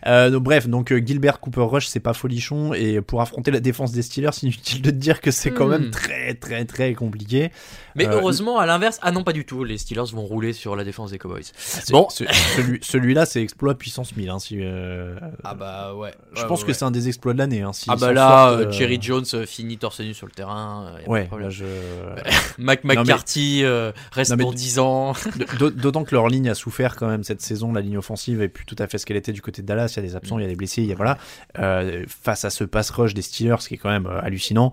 Euh, 0.06 0.30
donc, 0.30 0.42
bref, 0.44 0.68
donc 0.68 0.92
euh, 0.92 1.02
Gilbert 1.04 1.40
Cooper 1.40 1.62
Rush, 1.68 1.86
c'est 1.88 2.00
pas 2.00 2.12
folichon. 2.14 2.72
Et 2.74 3.00
pour 3.00 3.20
affronter 3.20 3.50
la 3.50 3.60
défense 3.60 3.92
des 3.92 4.02
Steelers, 4.02 4.30
inutile 4.42 4.82
de 4.82 4.90
te 4.90 4.94
dire 4.96 5.20
que 5.20 5.30
c'est 5.30 5.50
quand 5.50 5.66
Hmm. 5.66 5.70
même 5.70 5.90
très, 5.90 6.34
très, 6.34 6.64
très 6.64 6.94
compliqué. 6.94 7.50
Mais 7.96 8.06
Euh, 8.06 8.12
heureusement, 8.12 8.58
à 8.58 8.66
l'inverse, 8.66 8.98
ah 9.02 9.10
non, 9.10 9.24
pas 9.24 9.32
du 9.32 9.44
tout. 9.44 9.64
Les 9.64 9.78
Steelers 9.78 10.12
vont 10.12 10.22
rouler 10.22 10.52
sur 10.52 10.76
la 10.76 10.84
défense 10.84 11.10
des 11.10 11.18
Cowboys. 11.18 11.42
Bon. 11.90 12.08
ce- 12.10 12.24
celui- 12.56 12.78
celui-là, 12.82 13.26
c'est 13.26 13.42
exploit 13.42 13.74
puissance 13.76 14.14
1000. 14.16 14.28
Hein, 14.30 14.38
si, 14.38 14.58
euh, 14.60 15.14
Ah 15.44 15.54
bah 15.54 15.94
ouais. 15.94 16.12
je 16.34 16.44
pense 16.44 16.62
que 16.64 16.72
c'est 16.72 16.84
un 16.84 16.90
des 16.90 17.08
exploits 17.08 17.32
de 17.32 17.38
l'année. 17.38 17.62
Hein, 17.62 17.70
Ah 17.88 17.96
bah 17.96 18.12
là, 18.12 18.56
sortent, 18.58 18.72
Jerry 18.72 18.98
Jones 19.00 19.24
finit 19.46 19.78
torse 19.78 20.00
nu 20.00 20.14
sur 20.14 20.26
le 20.26 20.32
terrain. 20.32 20.86
euh, 20.88 21.00
y 21.00 21.04
a 21.04 21.06
pas 21.28 21.28
de 21.30 21.34
Ouais, 21.34 21.42
là, 21.42 21.50
je. 21.50 21.64
Mac 22.58 22.84
mais- 22.84 22.94
McCarthy 22.96 23.62
euh, 23.64 23.92
reste 24.12 24.30
Non, 24.30 24.36
mais- 24.36 24.42
pour 24.44 24.52
10 24.54 24.78
ans. 24.78 25.14
D'aut- 25.58 25.70
D'autant 25.86 26.04
que 26.04 26.14
leur 26.14 26.28
ligne 26.28 26.48
a 26.48 26.54
souffert 26.54 26.96
quand 26.96 27.08
même 27.08 27.24
cette 27.24 27.40
saison. 27.40 27.72
La 27.72 27.80
ligne 27.80 27.98
offensive 27.98 28.40
est 28.42 28.48
plus 28.48 28.64
tout 28.66 28.76
à 28.78 28.86
fait 28.86 28.98
ce 28.98 29.06
qu'elle 29.06 29.16
était 29.16 29.32
du 29.32 29.42
côté 29.42 29.62
de 29.62 29.66
Dallas. 29.66 29.95
Il 29.96 30.02
y 30.02 30.06
a 30.06 30.08
des 30.08 30.16
absents, 30.16 30.38
il 30.38 30.42
y 30.42 30.44
a 30.44 30.48
des 30.48 30.56
blessés, 30.56 30.82
il 30.82 30.88
y 30.88 30.92
a 30.92 30.96
voilà. 30.96 31.18
Euh, 31.58 32.04
face 32.08 32.44
à 32.44 32.50
ce 32.50 32.64
pass 32.64 32.90
rush 32.90 33.14
des 33.14 33.22
Steelers, 33.22 33.56
qui 33.66 33.74
est 33.74 33.78
quand 33.78 33.90
même 33.90 34.06
euh, 34.06 34.20
hallucinant. 34.22 34.72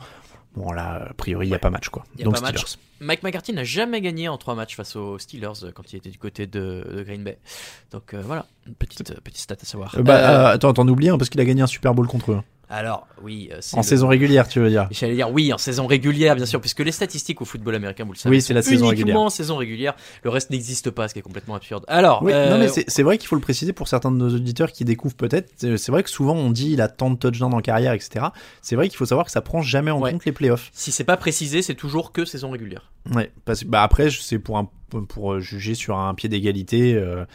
Bon 0.55 0.71
là, 0.71 1.07
a 1.09 1.13
priori, 1.13 1.47
il 1.47 1.49
n'y 1.49 1.55
a 1.55 1.59
pas 1.59 1.71
match 1.71 1.89
quoi. 1.89 2.03
Y 2.17 2.21
a 2.21 2.25
Donc 2.25 2.35
pas 2.35 2.41
match. 2.41 2.57
Steelers. 2.57 2.77
Mike 2.99 3.23
McCarthy 3.23 3.51
n'a 3.53 3.63
jamais 3.65 3.99
gagné 4.01 4.29
en 4.29 4.37
3 4.37 4.55
matchs 4.55 4.75
face 4.77 4.95
aux 4.95 5.17
Steelers 5.19 5.63
euh, 5.63 5.71
quand 5.73 5.91
il 5.91 5.97
était 5.97 6.09
du 6.09 6.17
côté 6.17 6.47
de, 6.47 6.87
de 6.95 7.03
Green 7.03 7.23
Bay. 7.23 7.37
Donc 7.91 8.13
euh, 8.13 8.21
voilà, 8.25 8.45
une 8.67 8.75
petite, 8.75 9.19
petite 9.21 9.39
stat 9.41 9.57
à 9.61 9.65
savoir. 9.65 9.95
Bah, 10.01 10.15
Euh, 10.15 10.53
attends, 10.53 10.73
t'en 10.73 10.87
oublies 10.87 11.09
un 11.09 11.17
parce 11.17 11.29
qu'il 11.29 11.41
a 11.41 11.45
gagné 11.45 11.61
un 11.63 11.67
Super 11.67 11.93
Bowl 11.93 12.07
contre 12.07 12.31
eux. 12.31 12.41
Alors, 12.73 13.07
oui. 13.21 13.49
euh, 13.51 13.57
c'est 13.61 13.75
En 13.77 13.79
le- 13.81 13.85
saison 13.85 14.07
régulière, 14.07 14.47
tu 14.47 14.59
veux 14.59 14.69
dire. 14.69 14.87
J'allais 14.91 15.15
dire 15.15 15.31
oui, 15.31 15.53
en 15.53 15.57
saison 15.57 15.85
régulière, 15.87 16.35
bien 16.35 16.45
sûr, 16.45 16.59
puisque 16.61 16.79
les 16.79 16.91
statistiques 16.91 17.41
au 17.41 17.45
football 17.45 17.75
américain, 17.75 18.03
vous 18.05 18.13
le 18.13 18.17
savez, 18.17 18.35
Oui, 18.35 18.41
c'est 18.41 18.53
la 18.53 18.61
saison 18.61 18.85
uniquement 18.85 18.89
régulière. 18.89 19.19
en 19.21 19.29
saison 19.29 19.55
régulière. 19.57 19.95
Le 20.23 20.29
reste 20.29 20.49
n'existe 20.49 20.89
pas, 20.91 21.07
ce 21.07 21.13
qui 21.13 21.19
est 21.19 21.23
complètement 21.23 21.55
absurde. 21.55 21.85
Alors, 21.87 22.23
Oui, 22.23 22.31
euh, 22.33 22.49
non 22.49 22.57
mais 22.57 22.67
c'est 22.67 22.85
c'est 22.89 23.03
vrai 23.03 23.17
qu'il 23.17 23.27
faut 23.27 23.35
le 23.35 23.41
préciser 23.41 23.73
pour 23.73 23.87
certains 23.87 24.11
de 24.11 24.17
nos 24.17 24.29
auditeurs 24.33 24.71
qui 24.71 24.85
découvrent 24.85 25.15
peut-être. 25.15 25.49
C'est 25.57 25.77
c'est 25.77 25.91
vrai 25.91 26.03
que 26.03 26.09
souvent 26.09 26.35
on 26.35 26.49
dit 26.49 26.71
il 26.73 26.81
a 26.81 26.87
tant 26.87 27.09
de 27.11 27.15
touchdowns 27.17 27.53
en 27.53 27.61
carrière, 27.61 27.93
etc. 27.93 28.25
C'est 28.61 28.75
vrai 28.75 28.89
qu'il 28.89 28.97
faut 28.97 29.05
savoir 29.05 29.25
que 29.25 29.31
ça 29.31 29.41
prend 29.41 29.61
jamais 29.61 29.91
en 29.91 29.99
Ouais. 30.01 30.11
compte 30.11 30.25
les 30.25 30.31
playoffs. 30.31 30.69
si 30.73 30.91
c'est 30.91 31.03
pas 31.03 31.17
précisé, 31.17 31.61
c'est 31.61 31.75
toujours 31.75 32.11
que 32.11 32.25
saison 32.25 32.51
régulière. 32.51 32.91
Ouais, 33.11 33.31
parce 33.45 33.63
bah 33.65 33.83
après 33.83 34.09
c'est 34.11 34.39
pour 34.39 34.57
un 34.57 34.69
pour 35.09 35.33
euh, 35.33 35.39
juger 35.39 35.73
sur 35.73 35.97
un 35.97 36.13
pied 36.13 36.29
d'égalité. 36.29 36.93
euh, 36.93 37.25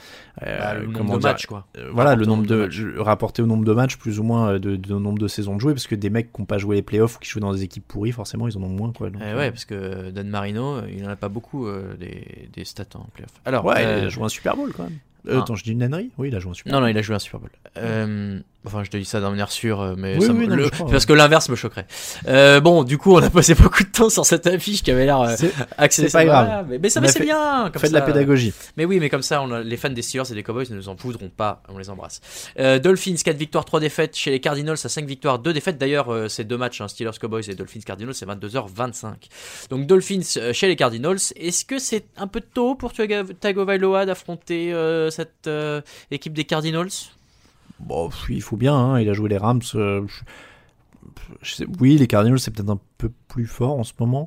euh, 0.46 0.58
Bah, 0.60 0.74
le 0.74 0.86
nombre 0.86 1.18
de 1.18 1.22
matchs, 1.24 1.46
quoi. 1.46 1.66
euh, 1.76 1.90
voilà, 1.92 2.14
le 2.14 2.22
Rapporté 2.24 2.30
au 2.30 2.36
nombre 2.36 2.46
de, 2.46 2.98
rapporté 3.00 3.42
au 3.42 3.46
nombre 3.46 3.64
de 3.64 3.72
matchs, 3.72 3.96
plus 3.96 4.20
ou 4.20 4.22
moins 4.22 4.60
de, 4.60 4.76
de 4.76 4.94
nombre 4.94 5.18
de 5.18 5.26
saisons 5.26 5.56
de 5.56 5.60
jouer, 5.60 5.72
parce 5.74 5.88
que 5.88 5.96
des 5.96 6.08
mecs 6.08 6.32
qui 6.32 6.40
n'ont 6.40 6.46
pas 6.46 6.58
joué 6.58 6.76
les 6.76 6.82
playoffs 6.82 7.16
ou 7.16 7.18
qui 7.18 7.28
jouent 7.28 7.40
dans 7.40 7.52
des 7.52 7.64
équipes 7.64 7.86
pourries, 7.86 8.12
forcément 8.12 8.46
ils 8.46 8.56
en 8.56 8.62
ont 8.62 8.68
moins 8.68 8.92
quoi. 8.92 9.10
donc, 9.10 9.20
Eh 9.24 9.28
euh, 9.30 9.36
ouais, 9.36 9.50
parce 9.50 9.64
que 9.64 10.10
Dan 10.10 10.28
Marino, 10.28 10.82
il 10.86 11.04
en 11.04 11.08
a 11.08 11.16
pas 11.16 11.28
beaucoup 11.28 11.68
des, 11.98 12.48
des 12.52 12.64
stats 12.64 12.84
en 12.94 13.04
playoff. 13.12 13.32
Alors, 13.44 13.64
ouais, 13.64 13.82
il 13.82 13.86
a 14.06 14.08
joué 14.08 14.22
un 14.24 14.28
Super 14.28 14.56
Bowl 14.56 14.72
quand 14.72 14.84
même. 14.84 14.98
Euh, 15.26 15.36
Ah. 15.38 15.42
Attends, 15.42 15.56
je 15.56 15.64
dis 15.64 15.72
une 15.72 15.82
ânerie 15.82 16.10
Oui, 16.18 16.28
il 16.28 16.36
a 16.36 16.38
joué 16.40 16.50
un 16.52 16.54
Super 16.54 16.72
Non, 16.72 16.78
Bowl. 16.78 16.86
non, 16.88 16.94
il 16.94 16.98
a 16.98 17.02
joué 17.02 17.14
un 17.16 17.18
Super 17.18 17.40
Bowl. 17.40 17.50
Euh, 17.76 18.38
enfin, 18.64 18.82
je 18.84 18.90
te 18.90 18.96
dis 18.96 19.04
ça 19.04 19.20
d'un 19.20 19.30
manière 19.30 19.50
sûre, 19.50 19.94
mais 19.96 20.16
Oui, 20.16 20.22
ça 20.26 20.32
oui, 20.32 20.38
me- 20.38 20.44
non, 20.46 20.50
mais 20.50 20.56
le- 20.56 20.64
je 20.64 20.68
crois, 20.70 20.90
parce 20.90 21.06
que 21.06 21.12
l'inverse 21.12 21.48
me 21.48 21.56
choquerait. 21.56 21.86
Euh, 22.28 22.60
bon, 22.60 22.82
du 22.84 22.98
coup, 22.98 23.14
on 23.14 23.18
a 23.22 23.28
passé 23.30 23.54
beaucoup 23.54 23.82
de 23.82 23.88
temps 23.88 24.08
sur 24.10 24.24
cette 24.24 24.46
affiche 24.46 24.82
qui 24.82 24.90
avait 24.90 25.04
l'air 25.06 25.20
euh, 25.20 25.34
C'est- 25.36 25.52
c'est 25.90 26.12
pas 26.12 26.24
grave. 26.24 26.66
mais, 26.70 26.78
mais 26.78 26.88
ça, 26.88 27.00
c'est 27.06 27.18
fait- 27.18 27.24
bien. 27.24 27.70
Comme 27.72 27.80
Fais 27.80 27.88
de 27.88 27.92
la 27.94 28.00
ça. 28.00 28.06
pédagogie. 28.06 28.52
Mais 28.76 28.84
oui, 28.84 28.98
mais 29.00 29.10
comme 29.10 29.22
ça, 29.22 29.42
on 29.42 29.50
a- 29.52 29.60
les 29.60 29.76
fans 29.76 29.90
des 29.90 30.02
Steelers 30.02 30.30
et 30.30 30.34
des 30.34 30.42
Cowboys 30.42 30.66
ne 30.70 30.76
nous 30.76 30.88
en 30.88 30.94
voudront 30.94 31.28
pas. 31.30 31.62
On 31.68 31.78
les 31.78 31.90
embrasse. 31.90 32.20
Dolphins, 32.56 33.14
4 33.22 33.36
victoires, 33.36 33.64
3 33.64 33.80
défaites. 33.80 34.16
Chez 34.16 34.30
les 34.30 34.40
Cardinals, 34.40 34.76
à 34.82 34.88
5 34.88 35.04
victoires, 35.04 35.38
2 35.38 35.52
défaites. 35.52 35.78
D'ailleurs, 35.78 36.12
euh, 36.12 36.28
ces 36.28 36.44
deux 36.44 36.56
matchs, 36.56 36.80
hein, 36.80 36.88
Steelers, 36.88 37.18
Cowboys 37.20 37.42
et 37.48 37.54
Dolphins, 37.54 37.80
Cardinals, 37.84 38.14
c'est 38.14 38.26
22h25. 38.26 39.28
Donc, 39.70 39.86
Dolphins 39.86 40.52
chez 40.52 40.66
les 40.68 40.76
Cardinals. 40.76 41.18
Est-ce 41.36 41.64
que 41.64 41.78
c'est 41.78 42.06
un 42.16 42.26
peu 42.26 42.40
tôt 42.40 42.74
pour 42.74 42.92
Tago- 42.92 43.32
Tagovailoa 43.38 44.06
d'affronter 44.06 44.72
cette 45.10 45.46
euh, 45.46 45.80
équipe 46.10 46.32
des 46.32 46.44
Cardinals? 46.44 46.88
Bon, 47.78 48.10
il 48.28 48.42
faut 48.42 48.56
bien, 48.56 48.74
hein, 48.74 49.00
il 49.00 49.08
a 49.08 49.12
joué 49.12 49.28
les 49.28 49.38
Rams. 49.38 49.62
euh, 49.74 50.04
je- 51.42 51.48
je 51.50 51.54
sais- 51.54 51.66
oui, 51.80 51.96
les 51.98 52.06
Cardinals, 52.06 52.38
c'est 52.40 52.50
peut-être 52.50 52.70
un 52.70 52.80
peu 52.98 53.10
plus 53.28 53.46
fort 53.46 53.78
en 53.78 53.84
ce 53.84 53.92
moment. 54.00 54.26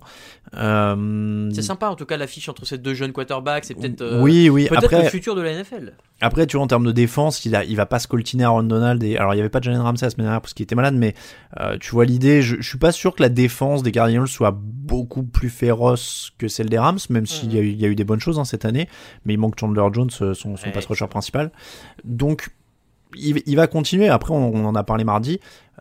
Euh, 0.56 1.50
C'est 1.54 1.62
sympa, 1.62 1.88
en 1.88 1.96
tout 1.96 2.06
cas, 2.06 2.18
l'affiche 2.18 2.50
entre 2.50 2.66
ces 2.66 2.78
deux 2.78 2.94
jeunes 2.94 3.14
quarterbacks. 3.14 3.66
C'est 3.66 3.74
peut-être 3.76 4.02
euh, 4.02 4.22
oui, 4.22 4.50
oui. 4.50 4.68
peut-être 4.68 4.84
Après, 4.86 5.04
le 5.04 5.10
futur 5.10 5.36
de 5.36 5.42
la 5.42 5.52
NFL. 5.54 5.94
après, 6.22 6.46
tu 6.48 6.58
vois, 6.58 6.64
en 6.64 6.68
termes 6.68 6.86
de 6.86 6.92
défense, 6.92 7.46
il, 7.46 7.56
a, 7.56 7.64
il 7.64 7.76
va 7.76 7.86
pas 7.86 8.00
se 8.00 8.08
coltiner 8.08 8.44
Aaron 8.44 8.64
Donald. 8.64 9.02
Et, 9.04 9.18
alors, 9.18 9.34
il 9.34 9.38
y 9.38 9.40
avait 9.40 9.50
pas 9.50 9.62
Jalen 9.62 9.82
Ramsey 9.82 10.06
la 10.06 10.10
semaine 10.10 10.26
dernière 10.26 10.42
parce 10.42 10.54
qu'il 10.54 10.64
était 10.64 10.76
malade, 10.76 10.96
mais 10.96 11.14
euh, 11.60 11.78
tu 11.80 11.92
vois 11.92 12.06
l'idée. 12.06 12.42
Je, 12.42 12.58
je 12.60 12.68
suis 12.68 12.78
pas 12.78 12.92
sûr 12.92 13.16
que 13.16 13.22
la 13.22 13.30
défense 13.30 13.84
des 13.84 13.92
Cardinals 13.92 14.28
soit 14.28 14.58
beaucoup 14.58 15.24
plus 15.24 15.50
féroce 15.50 16.32
que 16.38 16.48
celle 16.48 16.70
des 16.70 16.78
Rams, 16.80 17.00
même 17.10 17.26
s'il 17.26 17.54
y, 17.54 17.58
a 17.58 17.62
eu- 17.62 17.70
il 17.70 17.80
y 17.80 17.86
a 17.86 17.88
eu 17.88 17.96
des 17.96 18.04
bonnes 18.04 18.20
choses 18.20 18.40
hein, 18.40 18.46
cette 18.46 18.66
année. 18.66 18.88
Mais 19.26 19.34
il 19.34 19.38
manque 19.38 19.60
Chandler 19.60 19.86
Jones, 19.94 20.10
euh, 20.22 20.34
son, 20.34 20.56
son 20.58 20.66
Ouais, 20.68 20.72
pass 20.72 20.86
rusher 20.86 21.08
principal. 21.08 21.52
Donc, 22.04 22.50
il, 23.16 23.56
va 23.56 23.68
continuer. 23.68 24.10
Après, 24.10 24.34
on, 24.34 24.66
en 24.66 24.76
a 24.76 24.84
parlé 24.84 25.04
mardi. 25.04 25.40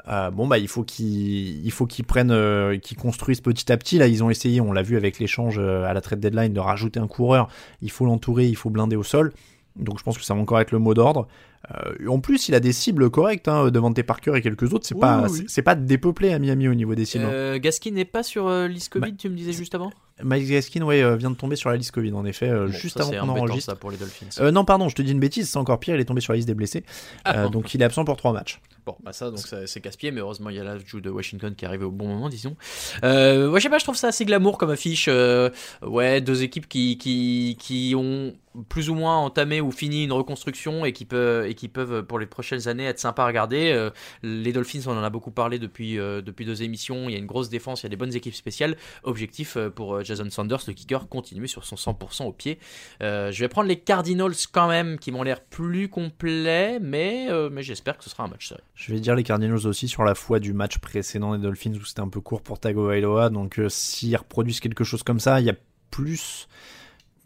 Euh, 0.09 0.31
bon 0.31 0.47
bah 0.47 0.57
il 0.57 0.69
faut 0.69 0.83
qu'ils 0.83 1.65
il 1.65 1.71
faut 1.71 1.87
prennent 2.07 2.31
euh, 2.31 2.79
qu'ils 2.79 2.97
construisent 2.97 3.43
petit 3.43 3.71
à 3.71 3.77
petit 3.77 3.99
là 3.99 4.07
ils 4.07 4.25
ont 4.25 4.31
essayé 4.31 4.59
on 4.63 4.73
l'a 4.73 4.81
vu 4.83 4.97
avec 4.97 5.19
l'échange 5.19 5.57
euh, 5.59 5.85
à 5.85 5.93
la 5.93 6.01
trade 6.01 6.21
deadline 6.21 6.55
de 6.55 6.61
rajouter 6.61 6.99
un 7.01 7.07
coureur 7.07 7.49
il 7.83 7.91
faut 7.91 8.07
l'entourer 8.07 8.47
il 8.47 8.57
faut 8.57 8.71
blinder 8.71 8.97
au 8.97 9.03
sol 9.03 9.31
donc 9.77 9.99
je 9.99 10.05
pense 10.05 10.17
que 10.17 10.25
ça 10.25 10.33
va 10.33 10.41
encore 10.41 10.59
être 10.59 10.71
le 10.71 10.79
mot 10.79 10.95
d'ordre 10.95 11.29
Euh, 11.75 12.09
en 12.09 12.21
plus, 12.21 12.49
il 12.49 12.55
a 12.55 12.61
des 12.61 12.73
cibles 12.73 13.11
correctes 13.11 13.47
hein, 13.47 13.71
devant 13.71 13.93
tes 13.93 14.03
Parker 14.03 14.33
et 14.35 14.41
quelques 14.41 14.73
autres. 14.73 14.87
C'est 14.87 14.95
Oui, 14.95 15.01
pas, 15.03 15.27
oui, 15.29 15.39
oui. 15.41 15.45
c'est- 15.47 15.63
pas 15.63 15.75
dépeuplé 15.75 16.33
à 16.33 16.39
Miami 16.39 16.69
au 16.69 16.75
niveau 16.75 16.95
des 16.95 17.05
cibles. 17.05 17.25
hein. 17.27 17.31
Euh, 17.33 17.59
Gaskin 17.59 17.91
n'est 17.93 18.05
pas 18.07 18.23
sur 18.23 18.49
euh, 18.49 18.67
liste 18.67 18.89
Covid, 18.93 19.11
Bah, 19.13 19.17
tu 19.19 19.29
me 19.29 19.37
disais 19.37 19.53
juste 19.53 19.75
avant? 19.75 19.93
Mike 20.23 20.47
Gaskin, 20.49 20.83
ouais, 20.83 21.03
euh, 21.03 21.17
vient 21.17 21.31
de 21.31 21.37
tomber 21.37 21.57
sur 21.57 21.71
la 21.71 21.77
liste 21.77 21.93
Covid, 21.93 22.13
en 22.13 22.25
effet, 22.27 22.49
euh, 22.49 22.67
Bon, 22.67 22.73
juste 22.73 22.97
ça, 22.99 23.05
avant 23.05 23.13
c'est 23.13 23.19
qu'on 23.19 23.29
enregistre. 23.29 23.71
ça, 23.73 23.77
pour 23.77 23.91
les 23.91 23.97
Dolphins. 23.97 24.27
Euh, 24.41 24.51
non, 24.51 24.65
pardon, 24.67 24.89
je 24.89 24.95
te 24.95 25.01
dis 25.03 25.13
une 25.13 25.21
bêtise, 25.21 25.49
c'est 25.49 25.59
encore 25.59 25.79
pire, 25.81 25.95
il 25.95 26.01
est 26.01 26.05
tombé 26.05 26.21
sur 26.21 26.33
la 26.33 26.37
liste 26.39 26.49
des 26.49 26.55
blessés. 26.55 26.85
Ah, 27.25 27.39
Euh, 27.39 27.45
bon. 27.45 27.51
donc 27.51 27.73
il 27.75 27.81
est 27.81 27.85
absent 27.85 28.05
pour 28.05 28.17
trois 28.17 28.33
matchs. 28.33 28.61
Bon, 28.87 28.97
bah 29.05 29.13
ça, 29.13 29.31
donc 29.31 29.41
c'est 29.67 29.81
casse-pied, 29.81 30.11
mais 30.11 30.21
heureusement, 30.21 30.49
il 30.51 30.57
y 30.57 30.59
a 30.59 30.65
l'ajout 30.65 31.01
de 31.01 31.11
Washington 31.11 31.55
qui 31.55 31.65
est 31.65 31.69
arrivé 31.69 31.85
au 31.85 31.91
bon 31.91 32.09
moment, 32.09 32.29
disons. 32.31 32.57
Euh, 33.05 33.51
ouais, 33.51 33.61
je 33.61 33.65
sais 33.65 33.71
pas, 33.71 33.79
je 33.79 33.85
trouve 33.85 33.97
ça 33.97 34.09
assez 34.09 34.25
glamour 34.25 34.59
comme 34.59 34.71
affiche. 34.71 35.07
euh, 35.09 35.51
ouais, 35.87 36.21
deux 36.23 36.43
équipes 36.43 36.69
qui, 36.69 36.97
qui, 36.99 37.57
qui 37.61 37.95
ont 37.97 38.35
plus 38.69 38.91
ou 38.91 38.95
moins 38.95 39.17
entamé 39.19 39.61
ou 39.61 39.71
fini 39.71 40.05
une 40.05 40.13
reconstruction 40.13 40.85
et 40.85 40.93
qui, 40.93 41.05
peuvent, 41.05 41.47
et 41.51 41.55
qui 41.55 41.69
peuvent, 41.69 42.03
pour 42.03 42.19
les 42.19 42.27
prochaines 42.27 42.69
années, 42.69 42.85
être 42.85 42.99
sympas 42.99 43.25
à 43.25 43.27
regarder. 43.27 43.73
Euh, 43.73 43.91
les 44.23 44.53
Dolphins, 44.53 44.83
on 44.87 44.93
en 44.93 45.03
a 45.03 45.11
beaucoup 45.11 45.31
parlé 45.31 45.59
depuis, 45.59 45.99
euh, 45.99 46.23
depuis 46.23 46.45
deux 46.45 46.63
émissions. 46.63 47.09
Il 47.09 47.13
y 47.13 47.17
a 47.17 47.19
une 47.19 47.27
grosse 47.27 47.49
défense, 47.49 47.83
il 47.83 47.85
y 47.85 47.87
a 47.87 47.91
des 47.91 47.97
bonnes 47.97 48.15
équipes 48.15 48.35
spéciales. 48.35 48.77
Objectif 49.03 49.57
euh, 49.57 49.71
pour 49.71 49.97
euh, 49.97 50.05
Jason 50.05 50.29
Sanders, 50.31 50.61
le 50.67 50.73
kicker, 50.73 51.09
continuer 51.09 51.47
sur 51.47 51.65
son 51.65 51.77
100% 51.77 52.25
au 52.25 52.33
pied. 52.33 52.59
Euh, 53.03 53.33
je 53.33 53.41
vais 53.41 53.49
prendre 53.49 53.69
les 53.69 53.79
Cardinals 53.79 54.35
quand 54.53 54.69
même, 54.69 54.99
qui 54.99 55.11
m'ont 55.11 55.23
l'air 55.23 55.41
plus 55.41 55.89
complets, 55.89 56.79
mais, 56.81 57.27
euh, 57.31 57.51
mais 57.51 57.63
j'espère 57.63 57.99
que 57.99 58.05
ce 58.05 58.11
sera 58.11 58.25
un 58.25 58.29
match 58.29 58.49
serré. 58.49 58.63
Je 58.75 58.93
vais 58.93 59.01
dire 59.01 59.15
les 59.15 59.25
Cardinals 59.25 59.67
aussi 59.67 59.89
sur 59.89 60.05
la 60.05 60.15
foi 60.15 60.39
du 60.39 60.53
match 60.53 60.79
précédent 60.79 61.37
des 61.37 61.43
Dolphins 61.43 61.75
où 61.75 61.85
c'était 61.85 62.01
un 62.01 62.09
peu 62.09 62.21
court 62.21 62.43
pour 62.43 62.59
Tagovailoa. 62.61 63.31
Donc 63.31 63.59
euh, 63.59 63.69
s'ils 63.69 64.17
reproduisent 64.17 64.61
quelque 64.61 64.85
chose 64.85 65.03
comme 65.03 65.21
ça, 65.21 65.41
il 65.41 65.47
y 65.47 65.51
a 65.51 65.57
plus. 65.91 66.49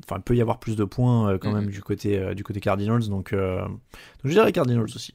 Enfin, 0.07 0.16
il 0.18 0.22
peut 0.22 0.36
y 0.36 0.40
avoir 0.40 0.59
plus 0.61 0.76
de 0.76 0.84
points 0.84 1.30
euh, 1.32 1.38
quand 1.38 1.50
Mhm. 1.50 1.61
même 1.61 1.70
du 1.70 1.82
côté, 1.82 2.18
euh, 2.18 2.34
du 2.34 2.44
côté 2.44 2.61
Cardinals. 2.61 3.09
Donc, 3.09 3.32
euh, 3.32 3.61
donc 3.66 3.78
je 4.24 4.30
dirais 4.30 4.52
Cardinals 4.52 4.84
aussi. 4.84 5.14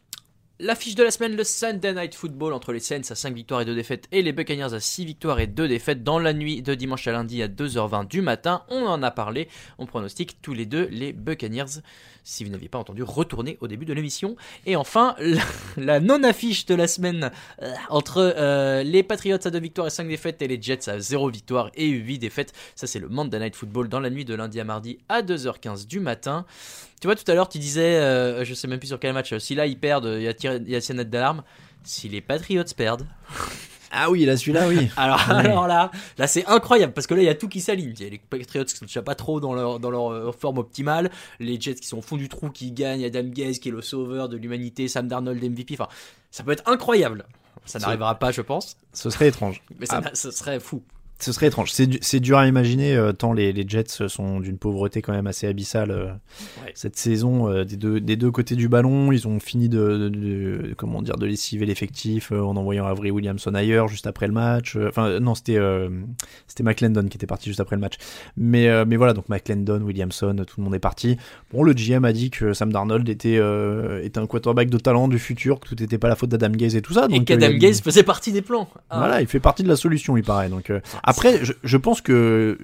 L'affiche 0.62 0.96
de 0.96 1.04
la 1.04 1.12
semaine, 1.12 1.38
le 1.38 1.46
Sunday 1.46 1.94
Night 1.94 2.14
Football 2.16 2.52
entre 2.52 2.74
les 2.74 2.82
Saints 2.82 3.00
à 3.10 3.16
5 3.16 3.34
victoires 3.34 3.62
et 3.62 3.66
2 3.66 3.74
défaites 3.76 4.10
et 4.12 4.22
les 4.22 4.34
Buccaneers 4.34 4.74
à 4.74 4.82
6 4.82 5.06
victoires 5.06 5.40
et 5.40 5.48
2 5.48 5.70
défaites 5.70 6.04
dans 6.04 6.20
la 6.20 6.34
nuit 6.34 6.62
de 6.62 6.76
dimanche 6.76 7.08
à 7.08 7.14
lundi 7.14 7.42
à 7.42 7.48
2h20 7.48 8.04
du 8.10 8.22
matin. 8.22 8.64
On 8.68 8.86
en 8.86 9.02
a 9.02 9.10
parlé, 9.10 9.48
on 9.78 9.86
pronostique 9.86 10.42
tous 10.42 10.54
les 10.54 10.66
deux 10.66 10.90
les 10.92 11.14
Buccaneers. 11.14 11.80
Si 12.24 12.44
vous 12.44 12.52
n'aviez 12.52 12.70
pas 12.70 12.78
entendu, 12.78 13.04
retournez 13.04 13.58
au 13.62 13.68
début 13.68 13.86
de 13.86 13.94
l'émission. 13.94 14.36
Et 14.66 14.76
enfin, 14.76 15.16
la, 15.78 16.00
non-affiche 16.00 16.66
de 16.66 16.76
la 16.76 16.88
semaine 16.88 17.32
euh, 17.62 17.74
entre 17.90 18.34
euh, 18.38 18.84
les 18.84 19.04
Patriots 19.04 19.38
à 19.44 19.50
2 19.50 19.60
victoires 19.60 19.88
et 19.88 19.92
5 19.92 20.08
défaites 20.08 20.42
et 20.42 20.48
les 20.48 20.62
Jets 20.62 20.90
à 20.90 21.00
0 21.00 21.30
victoire 21.30 21.72
et 21.76 21.88
8 21.88 22.20
défaites. 22.20 22.54
Ça, 22.76 22.88
c'est 22.88 23.00
le 23.00 23.10
Monday 23.10 23.40
Night 23.40 23.56
Football 23.56 23.90
dans 23.90 24.00
la 24.00 24.10
nuit 24.10 24.26
de 24.26 24.34
lundi 24.34 24.60
à 24.60 24.64
mardi 24.64 25.00
à 25.10 25.22
2h15 25.22 25.88
du 25.88 26.00
matin. 26.00 26.46
Tu 27.00 27.08
vois, 27.08 27.16
tout 27.16 27.30
à 27.32 27.34
l'heure, 27.34 27.48
tu 27.48 27.60
disais, 27.60 27.96
euh, 27.96 28.44
je 28.44 28.54
sais 28.54 28.68
même 28.68 28.80
plus 28.80 28.88
sur 28.88 29.00
quel 29.00 29.14
match, 29.14 29.32
euh, 29.32 29.40
si 29.40 29.56
là 29.56 29.66
ils 29.66 29.80
perdent, 29.80 30.18
il 30.18 30.24
y 30.24 30.28
a, 30.28 30.56
il 30.56 30.70
y 30.70 31.06
d'alarme. 31.06 31.44
Si 31.84 32.10
les 32.10 32.20
Patriots 32.20 32.64
perdent. 32.76 33.08
Ah 33.92 34.10
oui, 34.12 34.26
là, 34.26 34.38
celui-là, 34.38 34.68
oui. 34.68 34.90
Alors, 34.98 35.20
Ouais. 35.30 35.46
alors 35.50 35.68
là, 35.68 35.92
là 36.18 36.28
c'est 36.28 36.46
incroyable 36.46 36.94
parce 36.94 37.08
que 37.08 37.14
là 37.16 37.22
il 37.22 37.26
y 37.26 37.30
a 37.30 37.36
tout 37.36 37.48
qui 37.48 37.60
s'aligne. 37.62 37.94
Il 37.98 38.04
y 38.04 38.08
a 38.08 38.10
les 38.10 38.20
Patriots 38.20 38.66
qui 38.66 38.76
sont 38.76 38.86
déjà 38.86 39.02
pas 39.02 39.16
trop 39.16 39.40
dans 39.40 39.54
leur, 39.54 39.80
dans 39.80 39.90
leur 39.90 40.12
euh, 40.12 40.32
forme 40.32 40.58
optimale, 40.60 41.10
les 41.40 41.60
Jets 41.60 41.76
qui 41.76 41.88
sont 41.88 41.98
au 41.98 42.02
fond 42.02 42.18
du 42.18 42.30
trou 42.30 42.50
qui 42.50 42.72
gagnent, 42.72 43.04
Adam 43.06 43.24
Gaze 43.24 43.60
qui 43.60 43.70
est 43.70 43.72
le 43.72 43.82
sauveur 43.82 44.30
de 44.30 44.38
l'humanité, 44.38 44.88
Sam 44.88 45.08
Darnold 45.08 45.44
MVP. 45.44 45.76
Enfin, 45.80 45.88
ça 46.32 46.44
peut 46.44 46.52
être 46.52 46.64
incroyable. 46.68 47.26
Ça 47.66 47.78
n'arrivera 47.80 48.16
pas, 48.16 48.32
je 48.32 48.42
pense, 48.42 48.78
Ce 48.94 49.10
serait 49.10 49.28
étrange. 49.28 49.62
mais 49.80 49.86
ça, 49.86 50.02
Ah, 50.04 50.10
ce 50.14 50.32
serait 50.32 50.60
fou. 50.60 50.82
Ce 51.22 51.32
serait 51.34 51.48
étrange. 51.48 51.72
C'est 51.72 51.86
du- 51.88 51.98
c'est 52.02 52.20
dur 52.20 52.38
à 52.38 52.48
imaginer, 52.48 52.96
euh, 52.96 53.12
tant 53.12 53.34
les, 53.34 53.52
les 53.52 53.66
Jets 53.68 54.08
sont 54.08 54.40
d'une 54.40 54.58
pauvreté 54.58 55.02
quand 55.02 55.12
même 55.14 55.28
assez 55.28 55.48
abyssale 55.48 55.92
euh, 55.92 56.06
Ouais. 56.64 56.72
cette 56.76 56.96
saison. 56.98 57.50
euh, 57.50 57.64
des, 57.66 57.76
deux, 57.78 58.00
des 58.00 58.16
deux 58.16 58.32
côtés 58.32 58.56
du 58.56 58.70
ballon, 58.70 59.12
ils 59.12 59.28
ont 59.28 59.40
fini 59.40 59.68
de, 59.70 59.98
de- 59.98 60.10
de- 60.10 60.74
comment 60.78 61.02
dire, 61.02 61.18
de 61.18 61.26
lessiver 61.26 61.66
l'effectif 61.66 62.32
en 62.32 62.56
envoyant 62.56 62.86
Avery 62.88 63.12
Williamson 63.12 63.54
ailleurs 63.54 63.88
juste 63.88 64.08
après 64.08 64.28
le 64.28 64.34
match. 64.34 64.78
Enfin, 64.88 65.20
non, 65.20 65.36
c'était 65.36 65.60
c'était 66.48 66.64
McClendon 66.64 67.08
qui 67.08 67.18
était 67.18 67.28
parti 67.28 67.50
juste 67.50 67.60
après 67.60 67.76
le 67.76 67.82
match. 67.82 67.96
Mais, 68.38 68.86
mais 68.86 68.96
voilà, 68.96 69.14
donc 69.14 69.28
McClendon, 69.30 69.82
Williamson, 69.82 70.36
tout 70.48 70.56
le 70.60 70.64
monde 70.64 70.76
est 70.76 70.80
parti. 70.80 71.18
Bon, 71.52 71.64
le 71.64 71.74
GM 71.74 72.06
a 72.06 72.14
dit 72.14 72.30
que 72.30 72.54
Sam 72.54 72.72
Darnold 72.72 73.08
était, 73.10 73.40
était 74.04 74.20
un 74.20 74.28
quarterback 74.28 74.70
de 74.70 74.78
talent 74.78 75.08
du 75.08 75.20
futur, 75.20 75.60
que 75.60 75.68
tout 75.70 75.76
n'était 75.80 75.98
pas 75.98 76.08
la 76.08 76.16
faute 76.16 76.30
d'Adam 76.30 76.50
Gaze 76.50 76.76
et 76.76 76.82
tout 76.82 76.94
ça. 76.94 77.08
Et 77.10 77.18
donc, 77.18 77.26
qu'Adam 77.26 77.48
euh, 77.48 77.58
Gaze 77.58 77.82
faisait 77.82 78.04
partie 78.04 78.32
des 78.32 78.42
plans. 78.42 78.70
Ah. 78.90 79.00
voilà, 79.00 79.22
il 79.22 79.28
fait 79.28 79.40
partie 79.40 79.64
de 79.64 79.68
la 79.68 79.76
solution, 79.76 80.16
il 80.18 80.24
paraît. 80.24 80.50
Donc 80.50 80.70
après, 81.10 81.44
je, 81.46 81.54
je 81.64 81.78
pense 81.78 82.02
que 82.02 82.58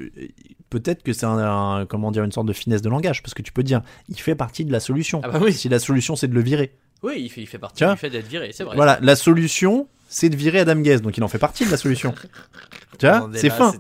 peut-être 0.70 1.04
que 1.04 1.14
c'est 1.14 1.26
un, 1.26 1.38
un- 1.38 1.86
comment 1.86 2.12
dire 2.12 2.24
une 2.24 2.32
sorte 2.32 2.48
de 2.48 2.54
finesse 2.54 2.82
de 2.82 2.90
langage, 2.90 3.22
parce 3.22 3.34
que 3.34 3.42
tu 3.42 3.52
peux 3.52 3.64
dire, 3.64 3.82
il 4.10 4.20
fait 4.20 4.36
partie 4.36 4.66
de 4.66 4.72
la 4.72 4.80
solution. 4.80 5.22
Ah 5.24 5.30
bah 5.30 5.40
oui. 5.42 5.54
Si 5.54 5.70
la 5.70 5.80
solution 5.80 6.16
c'est 6.16 6.28
de 6.28 6.34
le 6.36 6.42
virer, 6.42 6.76
Oui, 7.04 7.14
il 7.18 7.30
fait, 7.30 7.42
il 7.42 7.48
fait 7.48 7.58
partie 7.60 7.86
du 7.86 7.98
fait 7.98 8.10
d'être 8.10 8.28
viré, 8.28 8.52
c'est 8.54 8.64
vrai. 8.64 8.76
voilà, 8.76 8.98
la 9.02 9.16
solution 9.16 9.88
c'est 10.08 10.30
de 10.30 10.36
virer 10.36 10.60
Adam 10.60 10.80
Gaze, 10.80 11.02
donc 11.02 11.18
il 11.18 11.24
en 11.24 11.28
fait 11.28 11.40
partie 11.40 11.66
de 11.66 11.72
la 11.72 11.78
solution. 11.78 12.14
tu 13.00 13.08
vois, 13.08 13.30
c'est 13.34 13.50
là, 13.50 13.54
fin. 13.56 13.74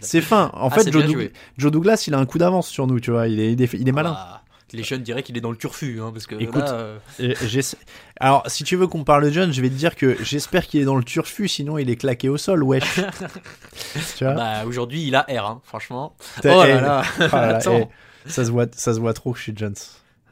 C'est 0.00 0.20
fin. 0.22 0.50
En 0.54 0.68
Ah, 0.68 0.70
fait, 0.70 0.90
Doug-. 0.90 1.30
Joe 1.58 1.70
Douglas, 1.72 2.04
il 2.06 2.14
a 2.14 2.18
un 2.18 2.24
coup 2.24 2.38
d'avance 2.38 2.68
sur 2.68 2.86
nous, 2.86 2.98
tu 3.00 3.10
vois. 3.10 3.28
Il 3.28 3.40
est, 3.40 3.52
il 3.52 3.60
est, 3.60 3.72
il 3.74 3.88
est 3.88 3.92
malin. 3.92 4.14
Ah, 4.16 4.42
les 4.72 4.82
jeunes 4.82 5.02
diraient 5.02 5.22
qu'il 5.22 5.36
est 5.36 5.40
dans 5.40 5.50
le 5.50 5.56
turfu, 5.56 6.00
hein, 6.00 6.10
parce 6.12 6.26
que 6.26 6.34
Écoute, 6.36 6.62
là, 6.62 6.72
euh, 6.72 6.98
j'essa- 7.42 7.76
Alors, 8.18 8.42
si 8.46 8.64
tu 8.64 8.76
veux 8.76 8.86
qu'on 8.86 9.04
parle 9.04 9.24
de 9.24 9.30
John, 9.30 9.52
je 9.52 9.60
vais 9.60 9.68
te 9.68 9.74
dire 9.74 9.96
que 9.96 10.16
j'espère 10.22 10.66
qu'il 10.66 10.80
est 10.80 10.84
dans 10.84 10.96
le 10.96 11.04
turfu, 11.04 11.48
sinon 11.48 11.78
il 11.78 11.90
est 11.90 11.96
claqué 11.96 12.28
au 12.28 12.36
sol, 12.36 12.62
wesh. 12.62 12.84
tu 14.16 14.24
vois 14.24 14.34
bah, 14.34 14.64
aujourd'hui 14.66 15.06
il 15.06 15.14
a 15.14 15.22
R, 15.22 15.46
hein, 15.46 15.60
franchement. 15.64 16.14
Oh 16.44 16.48
là 16.48 16.80
là, 16.80 17.02
oh 17.18 17.22
là 17.32 17.52
là, 17.52 17.58
eh, 18.26 18.30
ça, 18.30 18.44
se 18.44 18.50
voit, 18.50 18.66
ça 18.72 18.94
se 18.94 19.00
voit 19.00 19.12
trop 19.14 19.32
que 19.32 19.38
je 19.38 19.44
suis 19.44 19.56
Jones. 19.56 19.74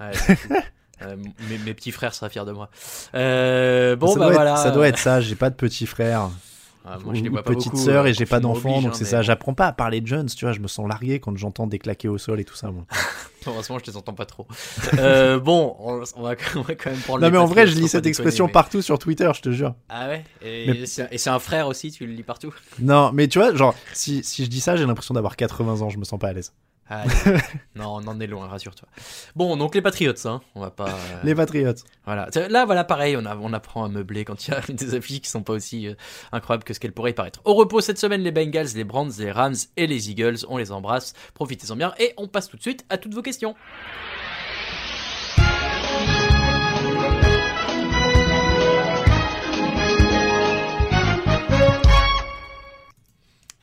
Ouais, 0.00 0.10
c'est 0.14 0.36
fou. 0.36 0.54
Euh, 1.02 1.16
mes, 1.48 1.56
mes 1.56 1.72
petits 1.72 1.92
frères 1.92 2.12
seraient 2.12 2.28
fiers 2.28 2.44
de 2.44 2.52
moi. 2.52 2.68
Euh, 3.14 3.96
bon, 3.96 4.08
ça, 4.08 4.18
bah 4.18 4.26
doit 4.26 4.34
voilà. 4.34 4.50
être, 4.50 4.58
ça 4.58 4.70
doit 4.70 4.86
être 4.86 4.98
ça, 4.98 5.22
j'ai 5.22 5.34
pas 5.34 5.48
de 5.48 5.54
petit 5.54 5.86
frère. 5.86 6.28
Ah, 6.84 6.98
moi, 7.04 7.14
je 7.14 7.22
les 7.22 7.28
vois 7.28 7.42
pas 7.42 7.52
petite 7.52 7.72
beaucoup, 7.72 7.84
sœur 7.84 8.04
euh, 8.04 8.08
et 8.08 8.12
j'ai 8.14 8.26
pas 8.26 8.40
d'enfant, 8.40 8.80
donc 8.80 8.92
hein, 8.92 8.94
c'est 8.94 9.04
mais 9.04 9.10
ça. 9.10 9.22
J'apprends 9.22 9.54
pas 9.54 9.66
à 9.66 9.72
parler 9.72 10.00
de 10.00 10.06
Jones, 10.06 10.26
tu 10.26 10.44
vois, 10.44 10.52
je 10.52 10.60
me 10.60 10.68
sens 10.68 10.88
largué 10.88 11.20
quand 11.20 11.36
j'entends 11.36 11.66
des 11.66 11.78
claqués 11.78 12.08
au 12.08 12.18
sol 12.18 12.40
et 12.40 12.44
tout 12.44 12.54
ça. 12.54 12.70
Moi. 12.70 12.84
Heureusement, 13.46 13.78
je 13.78 13.90
les 13.90 13.96
entends 13.96 14.12
pas 14.14 14.26
trop. 14.26 14.46
Euh, 14.98 15.38
bon, 15.38 15.76
on, 15.78 16.02
on 16.16 16.22
va, 16.22 16.34
on 16.56 16.62
va 16.62 16.74
quand 16.74 16.90
même 16.90 17.00
prendre 17.00 17.20
non, 17.22 17.30
mais 17.30 17.38
en 17.38 17.46
vrai, 17.46 17.66
je 17.66 17.74
lis 17.76 17.88
cette 17.88 18.06
expression 18.06 18.46
mais- 18.46 18.52
partout 18.52 18.82
sur 18.82 18.98
Twitter, 18.98 19.30
je 19.34 19.40
te 19.40 19.50
jure. 19.50 19.74
Ah 19.88 20.08
ouais? 20.08 20.24
Et 20.42 20.66
Mais- 20.66 20.86
c'est 20.86 21.08
et 21.10 21.18
c'est 21.18 21.30
un 21.30 21.38
frère 21.38 21.66
aussi, 21.66 21.90
tu 21.90 22.06
le 22.06 22.12
lis 22.12 22.22
partout? 22.22 22.54
Non, 22.80 23.10
mais 23.12 23.28
tu 23.28 23.38
vois, 23.38 23.54
genre, 23.54 23.74
si, 23.92 24.22
si 24.24 24.44
je 24.44 24.50
dis 24.50 24.60
ça, 24.60 24.76
j'ai 24.76 24.86
l'impression 24.86 25.14
d'avoir 25.14 25.36
80 25.36 25.82
ans, 25.82 25.88
je 25.90 25.98
me 25.98 26.04
sens 26.04 26.18
pas 26.18 26.28
à 26.28 26.32
l'aise. 26.32 26.52
Non, 27.76 27.94
on 27.96 28.06
en 28.08 28.20
est 28.20 28.26
loin, 28.26 28.46
rassure-toi. 28.48 28.88
Bon, 29.36 29.56
donc 29.56 29.74
les 29.74 29.82
Patriots, 29.82 30.12
hein, 30.26 30.40
on 30.54 30.60
va 30.60 30.70
pas. 30.70 30.88
euh, 30.88 31.20
Les 31.24 31.34
Patriots. 31.34 31.72
Voilà. 32.04 32.28
Là, 32.48 32.64
voilà, 32.64 32.84
pareil, 32.84 33.16
on, 33.16 33.24
a- 33.26 33.36
on 33.36 33.52
apprend 33.52 33.84
à 33.84 33.88
meubler 33.88 34.24
quand 34.24 34.46
il 34.46 34.50
y 34.50 34.54
a 34.54 34.60
des 34.68 34.94
affiches 34.94 35.20
qui 35.20 35.30
sont 35.30 35.42
pas 35.42 35.52
aussi 35.52 35.86
euh, 35.88 35.94
incroyables 36.32 36.64
que 36.64 36.74
ce 36.74 36.80
qu'elles 36.80 36.92
pourraient 36.92 37.12
y 37.12 37.14
paraître. 37.14 37.40
Au 37.44 37.54
repos 37.54 37.80
cette 37.80 37.98
semaine, 37.98 38.22
les 38.22 38.32
Bengals, 38.32 38.68
les 38.74 38.84
Browns, 38.84 39.12
les 39.18 39.30
Rams 39.32 39.54
et 39.76 39.86
les 39.86 40.10
Eagles. 40.10 40.38
On 40.48 40.56
les 40.58 40.72
embrasse. 40.72 41.14
Profitez-en 41.34 41.76
bien 41.76 41.94
et 41.98 42.12
on 42.16 42.26
passe 42.28 42.48
tout 42.48 42.56
de 42.56 42.62
suite 42.62 42.84
à 42.90 42.98
toutes 42.98 43.14
vos 43.14 43.22
questions. 43.22 43.54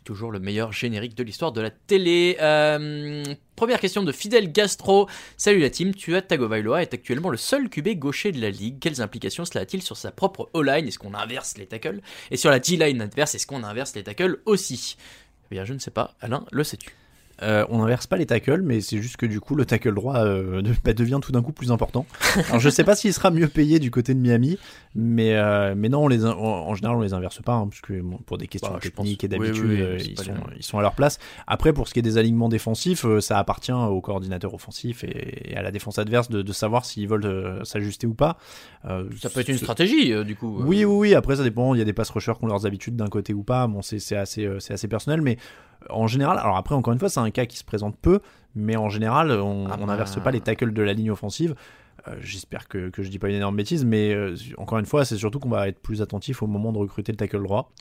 Toujours 0.08 0.32
le 0.32 0.40
meilleur 0.40 0.72
générique 0.72 1.16
de 1.16 1.24
l'histoire 1.24 1.52
de 1.52 1.60
la 1.60 1.70
télé. 1.70 2.38
Euh, 2.40 3.26
première 3.58 3.82
question 3.82 4.04
de 4.04 4.14
Fidel 4.14 4.54
Gastro. 4.54 5.10
Salut 5.36 5.60
la 5.60 5.70
team, 5.70 5.94
tu 5.94 6.16
as 6.16 6.22
Tagovailoa 6.22 6.82
est 6.82 6.94
actuellement 6.94 7.30
le 7.30 7.36
seul 7.36 7.68
QB 7.70 8.00
gaucher 8.00 8.32
de 8.32 8.40
la 8.40 8.50
ligue. 8.50 8.80
Quelles 8.80 9.02
implications 9.02 9.44
cela 9.44 9.64
a-t-il 9.64 9.84
sur 9.84 9.98
sa 9.98 10.12
propre 10.12 10.50
O-line? 10.54 10.88
Est-ce 10.88 10.98
qu'on 10.98 11.14
inverse 11.14 11.58
les 11.58 11.66
tackles? 11.66 12.00
Et 12.32 12.38
sur 12.38 12.50
la 12.50 12.60
D-line 12.60 13.02
adverse, 13.02 13.36
est-ce 13.36 13.46
qu'on 13.46 13.66
inverse 13.66 13.96
les 13.96 14.04
tackles 14.06 14.40
aussi? 14.46 14.96
Eh 15.52 15.56
bien, 15.56 15.66
je 15.66 15.74
ne 15.74 15.80
sais 15.80 15.92
pas. 15.92 16.16
Alain, 16.22 16.46
le 16.54 16.64
sais-tu? 16.64 16.96
Euh, 17.44 17.66
on 17.70 17.78
n'inverse 17.80 18.08
pas 18.08 18.18
les 18.18 18.26
tackles, 18.26 18.62
mais 18.64 18.82
c'est 18.82 19.00
juste 19.02 19.18
que 19.18 19.26
du 19.28 19.40
coup, 19.40 19.54
le 19.56 19.66
tackle 19.66 19.94
droit 19.94 20.18
euh, 20.18 20.62
de- 20.64 20.74
bah, 20.84 20.94
devient 20.94 21.20
tout 21.22 21.32
d'un 21.32 21.42
coup 21.44 21.52
plus 21.52 21.72
important. 21.72 22.06
Alors, 22.48 22.60
je 22.60 22.70
sais 22.70 22.84
pas 22.84 22.96
s'il 22.96 23.14
sera 23.14 23.30
mieux 23.32 23.48
payé 23.48 23.78
du 23.80 23.92
côté 23.92 24.14
de 24.16 24.20
Miami, 24.20 24.58
mais, 24.96 25.36
euh, 25.36 25.76
mais 25.78 25.90
non, 25.90 26.06
on 26.06 26.08
les, 26.08 26.26
en, 26.26 26.32
en 26.38 26.74
général, 26.76 26.98
on 26.98 27.02
les 27.02 27.14
inverse 27.14 27.42
pas, 27.44 27.54
hein, 27.54 27.68
parce 27.68 27.82
que 27.82 28.02
bon, 28.02 28.18
pour 28.26 28.38
des 28.40 28.48
questions 28.48 28.74
Bah, 28.74 28.80
techniques 28.82 29.24
et 29.24 29.28
d'habitude, 29.28 29.66
oui, 29.66 29.82
oui, 29.84 30.00
c'est 30.00 30.08
ils, 30.12 30.18
sont, 30.18 30.24
bien. 30.34 30.44
ils 30.58 30.64
sont 30.64 30.80
à 30.80 30.82
leur 30.82 30.96
place. 30.96 31.20
Après, 31.46 31.74
pour 31.74 31.88
ce 31.88 31.94
qui 31.94 32.00
est 32.00 32.04
des 32.04 32.18
alignements 32.18 32.50
défensifs, 32.50 33.06
ça 33.20 33.38
appartient 33.38 33.72
au 33.72 34.02
coordinateur 34.02 34.54
offensif 34.54 35.04
et, 35.04 35.52
et 35.52 35.58
à 35.58 35.62
la 35.62 35.72
défense 35.72 36.00
adverse 36.00 36.30
de, 36.30 36.42
de 36.42 36.54
savoir 36.54 36.86
s'ils 36.86 37.08
veulent 37.08 37.62
s'ajuster 37.66 38.08
ou 38.08 38.14
pas. 38.16 38.38
Ça 38.84 39.30
peut 39.30 39.42
être 39.42 39.50
une 39.50 39.58
stratégie, 39.58 40.14
du 40.26 40.36
coup. 40.36 40.62
oui, 40.64 40.86
oui, 40.86 41.10
oui. 41.10 41.14
Après, 41.16 41.36
ça 41.36 41.44
dépend. 41.44 41.76
Il 41.76 41.78
y 41.78 41.82
a 41.82 41.86
des 41.86 41.94
pass 41.94 42.10
rushers 42.10 42.34
qui 42.40 42.46
ont 42.46 42.48
leurs 42.48 42.66
habitudes 42.66 42.96
d'un 42.96 43.08
côté 43.10 43.34
ou 43.34 43.44
pas. 43.44 43.68
Bon, 43.68 43.82
c'est 43.82 44.16
assez, 44.16 44.50
c'est 44.60 44.74
assez 44.74 44.88
personnel, 44.88 45.22
mais 45.22 45.38
en 45.90 46.08
général, 46.08 46.38
alors 46.40 46.58
après, 46.58 46.76
encore 46.76 46.94
une 46.94 47.00
fois, 47.00 47.10
c'est 47.10 47.20
un 47.20 47.32
cas 47.32 47.46
qui 47.46 47.58
se 47.58 47.64
présente 47.64 47.98
peu, 47.98 48.20
mais 48.56 48.76
en 48.76 48.90
général, 48.90 49.32
on 49.32 49.68
Ah 49.70 49.76
on 49.78 49.82
bah. 49.82 49.86
n'inverse 49.88 50.20
pas 50.22 50.32
les 50.32 50.42
tackles 50.42 50.74
de 50.74 50.82
la 50.82 50.94
ligne 50.94 51.12
offensive. 51.12 51.56
Euh, 52.08 52.16
J'espère 52.22 52.68
que, 52.68 52.90
que 52.90 53.04
je 53.04 53.10
dis 53.10 53.20
pas 53.20 53.30
une 53.30 53.36
énorme 53.36 53.56
bêtise, 53.56 53.86
mais 53.86 54.14
euh, 54.14 54.36
encore 54.58 54.80
une 54.80 54.86
fois, 54.86 55.06
c'est 55.06 55.18
surtout 55.18 55.40
qu'on 55.40 55.50
va 55.50 55.68
être 55.68 55.80
plus 55.80 56.02
attentif 56.02 56.42
au 56.44 56.48
moment 56.48 56.72
de 56.72 56.78
recruter 56.78 57.12
le 57.12 57.18
tackle 57.18 57.44
droit. 57.44 57.72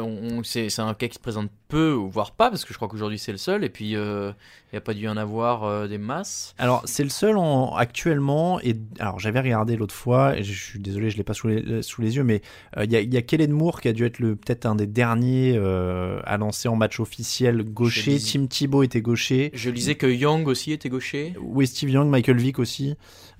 On- 0.00 0.42
c'est 0.44 0.78
un 0.78 0.94
cas 0.94 1.08
qui 1.08 1.14
se 1.14 1.18
présente 1.20 1.50
peu, 1.68 1.94
ou 1.94 2.08
voire 2.08 2.30
pas, 2.32 2.48
parce 2.50 2.64
que 2.64 2.72
je 2.72 2.78
crois 2.78 2.88
qu'aujourd'hui 2.88 3.18
c'est 3.18 3.32
le 3.32 3.38
seul, 3.38 3.64
et 3.64 3.68
puis 3.68 3.96
euh, 3.96 4.30
il 4.72 4.74
n'y 4.74 4.78
a 4.78 4.80
pas 4.80 4.94
dû 4.94 5.02
y 5.02 5.08
en 5.08 5.16
avoir 5.16 5.64
euh, 5.64 5.88
des 5.88 5.98
masses. 5.98 6.54
Alors, 6.58 6.82
c'est 6.84 7.02
le 7.02 7.08
seul 7.10 7.36
en, 7.38 7.74
actuellement. 7.74 8.60
Et 8.60 8.76
alors, 9.00 9.18
j'avais 9.18 9.40
regardé 9.40 9.76
l'autre 9.76 9.94
fois. 9.94 10.36
Et 10.38 10.42
je 10.44 10.52
suis 10.52 10.78
désolé, 10.78 11.10
je 11.10 11.16
l'ai 11.16 11.24
pas 11.24 11.34
sous 11.34 11.48
les, 11.48 11.82
sous 11.82 12.02
les 12.02 12.16
yeux, 12.16 12.24
mais 12.24 12.40
euh, 12.76 12.84
il 12.84 12.92
y 12.92 12.96
a, 12.96 13.00
il 13.00 13.12
y 13.12 13.16
a 13.16 13.22
Kellen 13.22 13.50
Moore 13.52 13.80
qui 13.80 13.88
a 13.88 13.92
dû 13.92 14.04
être 14.04 14.18
le 14.20 14.36
peut-être 14.36 14.66
un 14.66 14.74
des 14.76 14.86
derniers 14.86 15.54
euh, 15.56 16.20
à 16.24 16.36
lancer 16.36 16.68
en 16.68 16.76
match 16.76 17.00
officiel 17.00 17.62
gaucher. 17.64 18.18
Tim 18.18 18.46
Thibault 18.46 18.82
était 18.84 19.00
gaucher. 19.00 19.50
Je 19.54 19.70
lisais 19.70 19.94
que 19.96 20.06
Young 20.06 20.46
aussi 20.46 20.72
était 20.72 20.88
gaucher. 20.88 21.34
Oui, 21.40 21.66
Steve 21.66 21.90
Young, 21.90 22.08
Michael 22.08 22.36
Vick 22.38 22.58
aussi. 22.58 22.94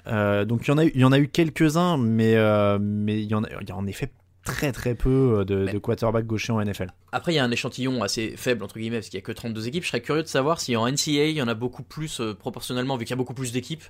Euh, 0.09 0.44
donc 0.44 0.66
il 0.66 0.68
y 0.68 0.70
en 0.72 0.78
a, 0.78 0.84
eu- 0.84 0.92
il 0.94 1.00
y 1.00 1.04
en 1.04 1.11
a 1.12 1.18
eu 1.18 1.28
quelques-uns, 1.28 1.96
mais 1.96 2.36
euh, 2.36 2.78
mais 2.80 3.20
il 3.20 3.28
y 3.28 3.34
en 3.34 3.42
a, 3.44 3.48
il 3.61 3.68
y 3.68 3.72
a 3.72 3.76
en 3.76 3.86
effet 3.88 4.11
très 4.47 4.72
très 4.72 4.94
peu 4.94 5.40
euh, 5.40 5.44
de, 5.44 5.66
de 5.66 5.78
quarterbacks 5.78 6.26
gauchers 6.26 6.53
en 6.53 6.64
NFL. 6.64 6.88
Après, 7.16 7.32
il 7.32 7.36
y 7.36 7.38
a 7.38 7.44
un 7.44 7.50
échantillon 7.50 8.02
assez 8.02 8.34
faible, 8.36 8.62
entre 8.62 8.78
guillemets, 8.78 8.98
parce 8.98 9.08
qu'il 9.08 9.16
n'y 9.16 9.22
a 9.22 9.24
que 9.24 9.32
32 9.32 9.68
équipes. 9.68 9.84
Je 9.84 9.88
serais 9.88 10.02
curieux 10.02 10.22
de 10.22 10.28
savoir 10.28 10.60
si 10.60 10.76
en 10.76 10.86
NCAA, 10.86 11.30
il 11.30 11.36
y 11.36 11.40
en 11.40 11.48
a 11.48 11.54
beaucoup 11.54 11.82
plus, 11.82 12.20
euh, 12.20 12.34
proportionnellement, 12.34 12.98
vu 12.98 13.06
qu'il 13.06 13.12
y 13.12 13.14
a 13.14 13.16
beaucoup 13.16 13.32
plus 13.32 13.52
d'équipes. 13.52 13.84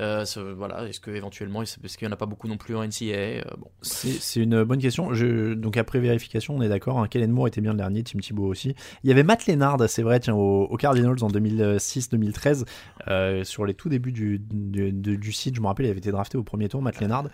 Euh, 0.00 0.24
voilà, 0.56 0.88
est-ce 0.88 0.98
que 0.98 1.12
éventuellement, 1.12 1.62
est-ce 1.62 1.96
qu'il 1.96 2.08
n'y 2.08 2.12
en 2.12 2.14
a 2.14 2.16
pas 2.16 2.26
beaucoup 2.26 2.48
non 2.48 2.56
plus 2.56 2.74
en 2.74 2.84
NCAA 2.84 3.14
euh, 3.14 3.42
bon. 3.56 3.68
C'est 3.82 4.40
une 4.40 4.64
bonne 4.64 4.80
question. 4.80 5.12
Donc 5.54 5.76
après 5.76 6.00
vérification, 6.00 6.56
on 6.56 6.62
est 6.62 6.68
d'accord. 6.68 6.98
Hein, 6.98 7.06
Kellen 7.06 7.30
Moore 7.30 7.46
était 7.46 7.60
bien 7.60 7.70
le 7.70 7.78
dernier, 7.78 8.02
Tim 8.02 8.18
Thibault 8.18 8.48
aussi. 8.48 8.74
Il 9.04 9.08
y 9.08 9.12
avait 9.12 9.22
Matt 9.22 9.46
Lennard, 9.46 9.78
c'est 9.88 10.02
vrai, 10.02 10.18
tiens, 10.18 10.34
aux, 10.34 10.64
aux 10.64 10.76
Cardinals 10.76 11.22
en 11.22 11.28
2006-2013, 11.28 12.64
euh, 13.06 13.44
sur 13.44 13.64
les 13.64 13.74
tout 13.74 13.90
débuts 13.90 14.10
du, 14.10 14.40
du, 14.40 15.32
site. 15.32 15.54
Je 15.54 15.60
me 15.60 15.68
rappelle, 15.68 15.86
il 15.86 15.90
avait 15.90 16.00
été 16.00 16.10
drafté 16.10 16.36
au 16.36 16.42
premier 16.42 16.68
tour, 16.68 16.82
Matt 16.82 16.98
Lennard. 16.98 17.28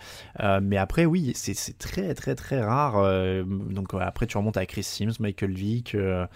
Mais 0.61 0.76
après, 0.76 1.07
oui, 1.07 1.32
c'est 1.34 1.78
très 1.78 2.12
très 2.12 2.34
très 2.34 2.61
rare. 2.61 3.03
donc 3.46 3.94
après, 3.99 4.26
tu 4.26 4.36
remontes 4.36 4.59
à 4.59 4.66
Chris 4.66 4.82
Sims, 4.82 5.12
Michael 5.39 5.53
Vick. 5.57 5.95
euh, 5.95 6.26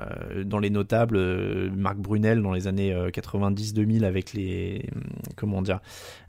euh, 0.00 0.42
dans 0.44 0.58
les 0.58 0.68
notables, 0.70 1.16
euh, 1.16 1.70
Marc 1.74 1.96
Brunel 1.96 2.42
dans 2.42 2.52
les 2.52 2.66
années 2.66 2.92
euh, 2.92 3.10
90-2000 3.10 4.04
avec 4.04 4.32
les 4.32 4.90
comment 5.36 5.62
dire 5.62 5.78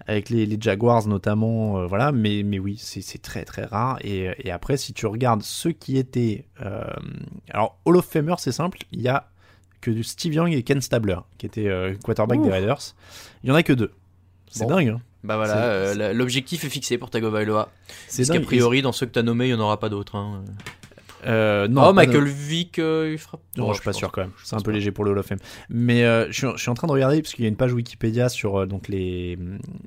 avec 0.05 0.29
les, 0.29 0.45
les 0.45 0.57
Jaguars 0.61 1.07
notamment, 1.07 1.79
euh, 1.79 1.87
voilà, 1.87 2.11
mais, 2.11 2.43
mais 2.43 2.59
oui, 2.59 2.77
c'est 2.79 3.01
c'est 3.01 3.17
très 3.17 3.43
très 3.45 3.65
rare. 3.65 3.97
Et, 4.03 4.29
et 4.43 4.51
après, 4.51 4.77
si 4.77 4.93
tu 4.93 5.05
regardes 5.07 5.41
ceux 5.41 5.71
qui 5.71 5.97
étaient. 5.97 6.45
euh, 6.63 6.83
alors, 7.49 7.79
Hall 7.85 7.97
of 7.97 8.05
Famer, 8.05 8.35
c'est 8.37 8.51
simple, 8.51 8.77
il 8.91 9.01
y 9.01 9.07
a 9.07 9.27
que 9.81 10.01
Steve 10.03 10.33
Young 10.35 10.53
et 10.53 10.61
Ken 10.63 10.79
Stabler, 10.81 11.17
qui 11.39 11.45
étaient 11.47 11.67
euh, 11.67 11.95
quarterback 12.03 12.41
des. 12.41 12.49
Raiders. 12.51 12.79
Il 13.43 13.49
y 13.49 13.51
en 13.51 13.55
a 13.55 13.63
que 13.63 13.73
deux. 13.73 13.91
C'est 14.49 14.65
Bon. 14.65 14.75
dingue. 14.75 14.89
hein. 14.89 15.01
Bah 15.23 15.35
voilà, 15.35 15.57
euh, 15.65 16.13
l'objectif 16.13 16.63
est 16.63 16.69
fixé 16.69 16.97
pour 16.99 17.09
Tagovailoa. 17.09 17.69
C'est 18.07 18.23
qu'a 18.31 18.39
priori, 18.39 18.81
dans 18.83 18.91
ceux 18.93 19.07
que 19.07 19.11
tu 19.13 19.19
as 19.19 19.23
nommés, 19.23 19.45
il 19.47 19.53
n'y 19.55 19.59
en 19.59 19.63
aura 19.63 19.79
pas 19.79 19.89
d'autres. 19.89 20.15
Hein. 20.15 20.43
Euh, 21.25 21.67
non, 21.67 21.87
oh, 21.87 21.93
Michael 21.93 22.25
de- 22.25 22.29
Vick, 22.29 22.79
euh, 22.79 23.09
il 23.11 23.17
fera. 23.17 23.39
Non, 23.57 23.65
Oh, 23.67 23.73
je 23.73 23.75
suis 23.79 23.83
pas 23.85 23.93
sûr 23.93 24.11
quand 24.11 24.21
même. 24.21 24.31
C'est 24.43 24.55
un 24.55 24.59
peu 24.59 24.65
pas. 24.65 24.71
léger 24.71 24.91
pour 24.91 25.03
le 25.03 25.11
Hall 25.11 25.17
of 25.17 25.25
Fame. 25.25 25.39
Mais 25.69 26.03
euh, 26.03 26.27
je, 26.27 26.33
suis, 26.33 26.47
je 26.55 26.61
suis 26.61 26.69
en 26.69 26.73
train 26.75 26.87
de 26.87 26.91
regarder 26.91 27.21
parce 27.21 27.33
qu'il 27.33 27.43
y 27.43 27.47
a 27.47 27.49
une 27.49 27.55
page 27.55 27.73
Wikipédia 27.73 28.29
sur 28.29 28.57
euh, 28.61 28.65
donc 28.65 28.87
les, 28.87 29.37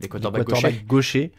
Les 0.00 0.08
quarterbacks 0.08 0.86
gauchers. 0.86 1.32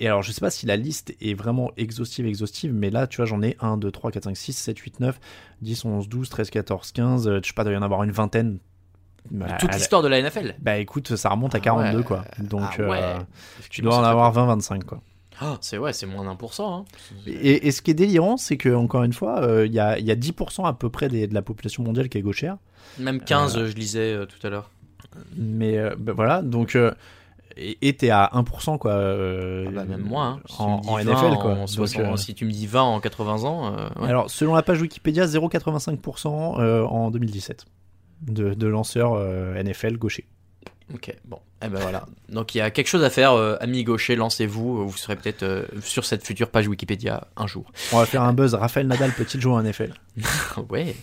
Et 0.00 0.06
alors, 0.06 0.22
je 0.22 0.30
sais 0.30 0.40
pas 0.40 0.50
si 0.50 0.64
la 0.66 0.76
liste 0.76 1.14
est 1.20 1.34
vraiment 1.34 1.72
exhaustive, 1.76 2.24
exhaustive, 2.26 2.72
mais 2.72 2.88
là, 2.90 3.06
tu 3.08 3.16
vois, 3.16 3.26
j'en 3.26 3.42
ai 3.42 3.56
1, 3.60 3.76
2, 3.78 3.90
3, 3.90 4.12
4, 4.12 4.24
5, 4.24 4.36
6, 4.36 4.52
7, 4.52 4.78
8, 4.78 5.00
9, 5.00 5.18
10, 5.62 5.84
11, 5.84 6.08
12, 6.08 6.28
13, 6.28 6.50
14, 6.50 6.92
15. 6.92 7.26
euh, 7.28 7.40
Je 7.42 7.48
sais 7.48 7.52
pas, 7.54 7.62
il 7.62 7.64
doit 7.66 7.74
y 7.74 7.76
en 7.76 7.82
avoir 7.82 8.04
une 8.04 8.12
vingtaine. 8.12 8.58
Bah, 9.30 9.46
Toute 9.58 9.74
l'histoire 9.74 10.00
de 10.02 10.08
la 10.08 10.22
NFL. 10.22 10.54
Bah 10.60 10.78
écoute, 10.78 11.16
ça 11.16 11.28
remonte 11.30 11.54
à 11.54 11.58
Ah 11.58 11.60
42, 11.60 11.98
ouais. 11.98 12.04
quoi. 12.04 12.24
Donc, 12.38 12.62
Ah 12.78 12.82
ouais. 12.88 13.00
euh, 13.02 13.18
tu 13.70 13.82
dois 13.82 13.98
en 13.98 14.04
avoir 14.04 14.32
très 14.32 14.40
20-25, 14.42 14.84
quoi. 14.84 15.00
Ah, 15.40 15.58
c'est 15.60 15.78
ouais, 15.78 15.92
c'est 15.92 16.06
moins 16.06 16.24
d'un 16.24 16.36
pour 16.36 16.54
cent. 16.54 16.78
hein. 16.80 16.84
Et, 17.26 17.66
et 17.68 17.70
ce 17.70 17.80
qui 17.82 17.90
est 17.92 17.94
délirant, 17.94 18.36
c'est 18.36 18.56
que 18.56 18.74
encore 18.74 19.04
une 19.04 19.12
fois, 19.12 19.40
euh, 19.42 19.66
il 19.66 19.72
y, 19.72 19.78
a, 19.80 19.98
y 19.98 20.10
a 20.10 20.16
10% 20.16 20.64
à 20.66 20.72
peu 20.72 20.90
près 20.90 21.08
des- 21.08 21.26
de 21.26 21.34
la 21.34 21.42
population 21.42 21.82
mondiale 21.84 22.08
qui 22.08 22.18
est 22.18 22.22
gauchère. 22.22 22.56
Même 22.98 23.20
15, 23.20 23.56
Euh, 23.56 23.66
je 23.66 23.74
lisais 23.74 24.12
euh, 24.14 24.26
tout 24.26 24.44
à 24.46 24.50
l'heure. 24.50 24.70
Mais 25.36 25.78
euh, 25.78 25.94
bah, 25.98 26.12
voilà, 26.14 26.42
donc. 26.42 26.74
euh, 26.76 26.92
et 27.60 27.92
t'es 27.96 28.10
à 28.10 28.30
1%, 28.34 28.78
quoi. 28.78 28.92
euh, 28.92 29.64
Ah 29.68 29.70
bah, 29.72 29.84
même 29.84 30.02
moins. 30.02 30.34
hein. 30.34 30.40
Si 30.48 30.62
en, 30.62 30.74
en 30.86 30.94
20 30.94 31.00
NFL, 31.02 31.38
quoi. 31.40 31.50
en 31.52 31.56
Donc, 31.56 31.68
60 31.68 32.00
euh, 32.04 32.16
Si 32.16 32.34
tu 32.34 32.44
me 32.44 32.52
dis 32.52 32.68
20 32.68 32.82
en 32.82 33.00
80 33.00 33.42
ans. 33.44 33.74
euh, 33.76 33.88
ouais. 34.00 34.08
Alors, 34.08 34.30
selon 34.30 34.54
la 34.54 34.62
page 34.62 34.80
Wikipédia, 34.80 35.26
0,85% 35.26 36.60
euh, 36.60 36.84
en 36.84 37.10
2017 37.10 37.64
de, 38.22 38.54
de 38.54 38.66
lanceurs 38.68 39.14
euh, 39.14 39.60
NFL 39.60 39.96
gauchers. 39.96 40.26
Ok, 40.94 41.14
bon. 41.26 41.38
Eh 41.62 41.68
ben 41.68 41.80
voilà. 41.80 42.06
Donc 42.28 42.54
il 42.54 42.58
y 42.58 42.60
a 42.60 42.70
quelque 42.70 42.86
chose 42.86 43.04
à 43.04 43.10
faire, 43.10 43.32
euh, 43.32 43.56
amis 43.60 43.84
gauchers, 43.84 44.16
lancez-vous. 44.16 44.88
Vous 44.88 44.96
serez 44.96 45.16
peut-être 45.16 45.42
euh, 45.42 45.66
sur 45.82 46.04
cette 46.04 46.24
future 46.24 46.50
page 46.50 46.66
Wikipédia 46.66 47.26
un 47.36 47.46
jour. 47.46 47.70
On 47.92 47.98
va 47.98 48.06
faire 48.06 48.22
un 48.22 48.32
buzz. 48.32 48.54
Raphaël 48.54 48.86
Nadal 48.86 49.12
peut-il 49.12 49.40
jouer 49.40 49.52
en 49.52 49.62
NFL 49.62 49.92
ouais. 50.70 50.96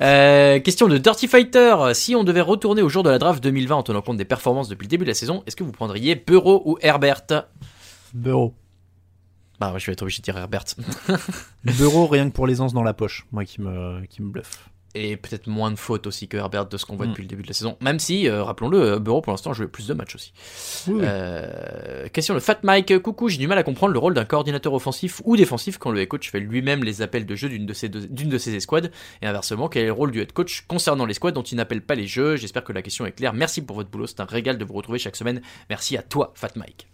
Euh, 0.00 0.58
question 0.60 0.88
de 0.88 0.98
Dirty 0.98 1.28
Fighter. 1.28 1.76
Si 1.94 2.16
on 2.16 2.24
devait 2.24 2.40
retourner 2.40 2.82
au 2.82 2.88
jour 2.88 3.02
de 3.02 3.10
la 3.10 3.18
draft 3.18 3.42
2020 3.42 3.76
en 3.76 3.82
tenant 3.82 4.02
compte 4.02 4.16
des 4.16 4.24
performances 4.24 4.68
depuis 4.68 4.86
le 4.86 4.90
début 4.90 5.04
de 5.04 5.10
la 5.10 5.14
saison, 5.14 5.42
est-ce 5.46 5.56
que 5.56 5.64
vous 5.64 5.72
prendriez 5.72 6.16
Burrow 6.16 6.62
ou 6.64 6.78
Herbert? 6.80 7.46
Burrow. 8.14 8.54
Bah 9.60 9.74
je 9.76 9.86
vais 9.86 9.92
être 9.92 10.02
obligé 10.02 10.18
de 10.18 10.24
dire 10.24 10.36
Herbert. 10.36 10.64
Burrow, 11.64 12.06
rien 12.06 12.28
que 12.28 12.34
pour 12.34 12.46
l'aisance 12.46 12.72
dans 12.72 12.82
la 12.82 12.94
poche, 12.94 13.26
moi 13.30 13.44
qui 13.44 13.60
me, 13.60 14.04
qui 14.06 14.22
me 14.22 14.30
bluffe. 14.30 14.68
Et 14.94 15.16
peut-être 15.18 15.46
moins 15.48 15.70
de 15.70 15.76
fautes 15.76 16.06
aussi 16.06 16.28
que 16.28 16.36
Herbert 16.38 16.66
de 16.66 16.76
ce 16.78 16.86
qu'on 16.86 16.96
voit 16.96 17.06
Mm. 17.06 17.10
depuis 17.10 17.22
le 17.22 17.28
début 17.28 17.42
de 17.42 17.48
la 17.48 17.52
saison. 17.54 17.76
Même 17.82 17.98
si, 17.98 18.26
euh, 18.28 18.42
rappelons-le, 18.42 18.80
euh, 18.94 18.98
Burrow 18.98 19.20
pour 19.20 19.32
l'instant 19.32 19.50
a 19.50 19.52
joué 19.52 19.68
plus 19.68 19.86
de 19.86 19.92
matchs 19.94 20.14
aussi. 20.14 20.32
Oui. 20.88 21.02
Euh, 21.04 22.08
question 22.08 22.34
de 22.34 22.40
Fat 22.40 22.58
Mike. 22.62 22.98
Coucou, 23.00 23.28
j'ai 23.28 23.36
du 23.38 23.46
mal 23.46 23.58
à 23.58 23.62
comprendre 23.62 23.92
le 23.92 23.98
rôle 23.98 24.14
d'un 24.14 24.24
coordinateur 24.24 24.72
offensif 24.72 25.20
ou 25.24 25.36
défensif 25.36 25.76
quand 25.78 25.90
le 25.90 26.00
head 26.00 26.08
coach 26.08 26.30
fait 26.30 26.40
lui-même 26.40 26.82
les 26.84 27.02
appels 27.02 27.26
de 27.26 27.34
jeu 27.36 27.48
d'une 27.50 27.66
de 27.66 27.74
ses 27.74 27.88
deux- 27.88 28.06
de 28.08 28.38
ses 28.38 28.54
escouades. 28.54 28.90
Et 29.22 29.26
inversement, 29.26 29.68
quel 29.68 29.82
est 29.82 29.86
le 29.86 29.92
rôle 29.92 30.10
du 30.10 30.20
head 30.20 30.32
coach 30.32 30.64
concernant 30.66 31.04
les 31.06 31.14
squads 31.14 31.32
dont 31.32 31.42
il 31.42 31.56
n'appelle 31.56 31.82
pas 31.82 31.94
les 31.94 32.06
jeux? 32.06 32.36
J'espère 32.36 32.64
que 32.64 32.72
la 32.72 32.82
question 32.82 33.04
est 33.06 33.12
claire. 33.12 33.34
Merci 33.34 33.60
pour 33.62 33.76
votre 33.76 33.90
boulot. 33.90 34.06
C'est 34.06 34.20
un 34.20 34.24
régal 34.24 34.56
de 34.58 34.64
vous 34.64 34.74
retrouver 34.74 34.98
chaque 34.98 35.16
semaine. 35.16 35.42
Merci 35.68 35.96
à 35.98 36.02
toi, 36.02 36.32
Fat 36.34 36.50
Mike. 36.56 36.88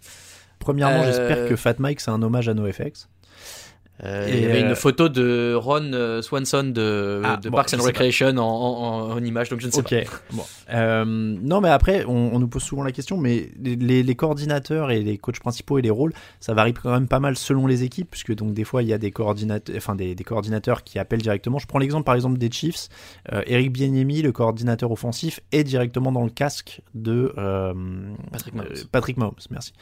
Premièrement, 0.59 1.01
Euh, 1.03 1.05
j'espère 1.05 1.47
que 1.49 1.55
Fat 1.55 1.75
Mike, 1.79 1.99
c'est 2.01 2.11
un 2.11 2.21
hommage 2.23 2.49
à 2.49 2.53
NoFX. 2.53 3.07
Euh, 4.03 4.27
Et, 4.27 4.37
il 4.37 4.41
y 4.43 4.45
avait 4.45 4.63
euh, 4.63 4.69
une 4.69 4.75
photo 4.75 5.07
de 5.07 5.53
Ron 5.55 5.93
euh, 5.93 6.21
Swanson 6.21 6.63
de, 6.65 7.21
Ah, 7.23 7.37
de 7.37 7.49
bon, 7.49 7.55
Parks 7.55 7.73
and. 7.73 7.81
Recreation 7.81 8.27
en, 8.37 9.11
en- 9.11 9.23
image, 9.23 9.49
donc 9.49 9.61
je 9.61 9.67
ne 9.67 9.71
sais 9.71 9.81
pas. 9.81 9.89
Bon. 10.33 10.43
Euh, 10.73 11.05
non, 11.05 11.61
mais 11.61 11.69
après, 11.69 12.03
on, 12.05 12.31
on 12.33 12.39
nous 12.39 12.47
pose 12.49 12.63
souvent 12.63 12.83
la 12.83 12.91
question, 12.91 13.17
mais 13.17 13.49
les, 13.61 14.15
coordinateurs 14.15 14.91
et 14.91 14.99
les 15.01 15.17
coachs 15.17 15.39
principaux 15.39 15.79
et 15.79 15.81
les 15.81 15.89
rôles, 15.89 16.11
ça 16.41 16.53
varie 16.53 16.73
quand 16.73 16.91
même 16.91 17.07
pas 17.07 17.19
mal 17.21 17.37
selon 17.37 17.67
les 17.67 17.83
équipes, 17.83 18.09
puisque 18.11 18.35
donc 18.35 18.53
des 18.53 18.63
fois 18.65 18.83
il 18.83 18.89
y 18.89 18.93
a 18.93 18.97
des 18.97 19.11
coordinateurs, 19.11 19.75
enfin 19.77 19.95
des, 19.95 20.13
des 20.15 20.23
coordinateurs 20.23 20.83
qui 20.83 20.99
appellent 20.99 21.21
directement. 21.21 21.57
Je 21.59 21.67
prends 21.67 21.79
l'exemple 21.79 22.03
par 22.03 22.15
exemple 22.15 22.37
des 22.37 22.51
Chiefs. 22.51 22.89
Euh, 23.31 23.43
Eric 23.47 23.71
Bieniemy, 23.71 24.21
le 24.21 24.31
coordinateur 24.31 24.91
offensif, 24.91 25.39
est 25.51 25.63
directement 25.63 26.11
dans 26.11 26.23
le 26.23 26.29
casque 26.29 26.81
de 26.93 27.33
euh, 27.37 27.73
Patrick 28.31 28.55
Mahomes. 28.55 28.67
euh, 28.71 28.83
Patrick 28.91 29.17
Mahomes, 29.17 29.33
merci. 29.51 29.73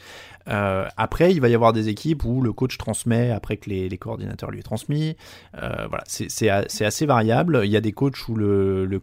Euh, 0.48 0.86
après, 0.96 1.32
il 1.32 1.40
va 1.40 1.48
y 1.48 1.54
avoir 1.54 1.72
des 1.72 1.88
équipes 1.88 2.24
où 2.24 2.42
le 2.42 2.52
coach 2.52 2.76
transmet 2.78 3.30
après 3.30 3.56
que 3.56 3.70
les, 3.70 3.88
les 3.88 3.98
coordinateurs 4.04 4.50
lui 4.50 4.60
aient 4.60 4.62
transmis. 4.62 5.16
Euh, 5.60 5.86
voilà, 5.88 6.04
c'est 6.06 6.48
assez 6.50 7.06
variable. 7.06 7.62
Il 7.64 7.70
y 7.70 7.76
a 7.76 7.80
des 7.80 7.92
coachs 7.92 8.28
où 8.28 8.36
le, 8.36 8.84
le- 8.86 9.02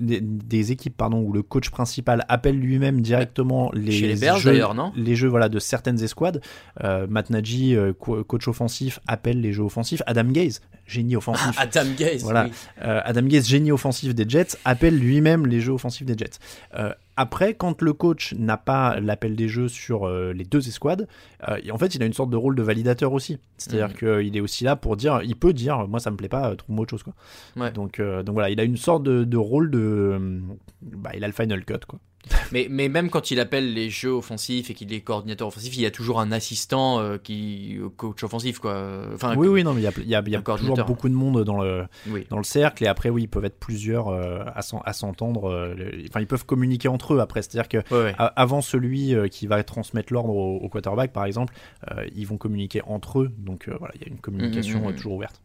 des, 0.00 0.22
des 0.22 0.72
équipes 0.72 0.96
pardon 0.96 1.20
où 1.20 1.30
le 1.30 1.42
coach 1.42 1.68
principal 1.68 2.24
appelle 2.30 2.58
lui-même 2.58 3.02
directement 3.02 3.70
les 3.74 3.92
Chez 3.92 4.06
les 4.06 4.16
jeux, 4.16 4.50
d'ailleurs, 4.52 4.72
non 4.74 4.92
les 4.96 5.14
jeux 5.14 5.28
voilà 5.28 5.50
de 5.50 5.58
certaines 5.58 6.02
escouades. 6.02 6.40
Euh, 6.84 7.06
Matt 7.06 7.28
Nagy, 7.28 7.76
euh, 7.76 7.92
co- 7.92 8.24
coach 8.24 8.48
offensif, 8.48 8.98
appelle 9.06 9.42
les 9.42 9.52
jeux 9.52 9.64
offensifs. 9.64 10.00
Adam 10.06 10.24
Gaze, 10.30 10.62
génie 10.86 11.16
offensif. 11.16 11.54
Adam 11.58 11.84
Gaze. 11.98 12.22
Voilà. 12.22 12.44
oui. 12.46 12.52
Euh, 12.82 13.02
Adam 13.04 13.26
Gaze, 13.26 13.46
génie 13.46 13.70
offensif 13.70 14.14
des 14.14 14.24
Jets, 14.26 14.56
appelle 14.64 14.96
lui-même 14.98 15.46
les 15.46 15.60
jeux 15.60 15.72
offensifs 15.74 16.06
des 16.06 16.16
Jets. 16.16 16.38
Euh, 16.78 16.94
après, 17.18 17.54
quand 17.54 17.82
le 17.82 17.92
coach 17.92 18.32
n'a 18.38 18.56
pas 18.56 19.00
l'appel 19.00 19.34
des 19.36 19.48
jeux 19.48 19.68
sur 19.68 20.06
euh, 20.06 20.32
les 20.32 20.44
deux 20.44 20.68
escouades, 20.68 21.08
euh, 21.48 21.58
en 21.72 21.76
fait, 21.78 21.94
il 21.94 22.02
a 22.02 22.06
une 22.06 22.12
sorte 22.12 22.30
de 22.30 22.36
rôle 22.36 22.54
de 22.56 22.62
validateur 22.62 23.12
aussi. 23.12 23.38
C'est-à-dire 23.56 23.88
Mhm. 23.88 24.22
qu'il 24.24 24.36
est 24.36 24.40
aussi 24.40 24.64
là 24.64 24.76
pour 24.76 24.96
dire, 24.96 25.20
il 25.24 25.36
peut 25.36 25.52
dire, 25.52 25.86
moi 25.88 26.00
ça 26.00 26.10
me 26.10 26.16
plaît 26.16 26.28
pas, 26.28 26.50
euh, 26.50 26.54
trouve-moi 26.54 26.84
autre 26.84 26.90
chose. 26.90 27.02
Quoi. 27.02 27.14
Ouais. 27.56 27.72
Donc, 27.72 28.00
euh, 28.00 28.22
donc 28.22 28.34
voilà, 28.34 28.50
il 28.50 28.60
a 28.60 28.64
une 28.64 28.76
sorte 28.76 29.02
de, 29.02 29.24
de 29.24 29.36
rôle 29.36 29.70
de. 29.70 29.78
euh, 29.78 30.40
Bah, 30.82 31.10
il 31.16 31.24
a 31.24 31.26
le 31.26 31.32
final 31.32 31.64
cut. 31.64 31.74
Quoi. 31.86 31.98
Mais, 32.52 32.66
mais 32.70 32.88
même 32.88 33.10
quand 33.10 33.30
il 33.30 33.40
appelle 33.40 33.72
les 33.74 33.90
jeux 33.90 34.10
offensifs 34.10 34.70
et 34.70 34.74
qu'il 34.74 34.92
est 34.92 35.00
coordinateur 35.00 35.48
offensif, 35.48 35.76
il 35.76 35.82
y 35.82 35.86
a 35.86 35.90
toujours 35.90 36.18
un 36.20 36.32
assistant 36.32 36.98
euh, 36.98 37.16
qui 37.18 37.78
coach 37.96 38.22
offensif 38.24 38.58
quoi. 38.58 39.02
Enfin, 39.14 39.34
oui, 39.36 39.48
oui, 39.48 39.64
non, 39.64 39.72
mais 39.74 39.80
il 39.82 39.84
y 39.84 39.86
a, 39.86 39.92
il 39.98 40.08
y 40.08 40.14
a, 40.14 40.22
il 40.26 40.32
y 40.32 40.36
a 40.36 40.40
toujours 40.42 40.76
beaucoup 40.84 41.08
de 41.08 41.14
monde 41.14 41.44
dans 41.44 41.60
le, 41.62 41.84
Oui. 42.08 42.26
dans 42.30 42.38
le 42.38 42.44
cercle, 42.44 42.84
et 42.84 42.86
après, 42.86 43.08
oui, 43.10 43.22
ils 43.24 43.28
peuvent 43.28 43.44
être 43.44 43.58
plusieurs 43.58 44.08
euh, 44.08 44.40
à 44.54 44.62
s'en- 44.62 44.80
à 44.84 44.92
s'entendre. 44.92 45.48
euh, 45.50 45.74
Enfin, 46.08 46.20
ils 46.20 46.26
peuvent 46.26 46.44
communiquer 46.46 46.88
entre 46.88 47.14
eux 47.14 47.20
après. 47.20 47.42
C'est-à-dire 47.42 47.68
que 47.68 47.94
Ouais, 47.94 48.04
ouais. 48.04 48.14
a- 48.18 48.26
avant 48.26 48.62
celui 48.62 49.14
euh, 49.14 49.28
qui 49.28 49.46
va 49.46 49.62
transmettre 49.62 50.12
l'ordre 50.12 50.34
au, 50.34 50.56
au 50.56 50.68
quarterback, 50.68 51.12
par 51.12 51.24
exemple, 51.24 51.54
euh, 51.92 52.04
ils 52.14 52.26
vont 52.26 52.36
communiquer 52.38 52.82
entre 52.86 53.20
eux. 53.20 53.30
Donc 53.38 53.68
euh, 53.68 53.76
voilà, 53.78 53.94
il 53.96 54.02
y 54.02 54.04
a 54.04 54.08
une 54.08 54.18
communication 54.20 54.80
Mhm, 54.80 54.84
mhm. 54.86 54.92
euh, 54.92 54.96
toujours 54.96 55.12
ouverte. 55.14 55.40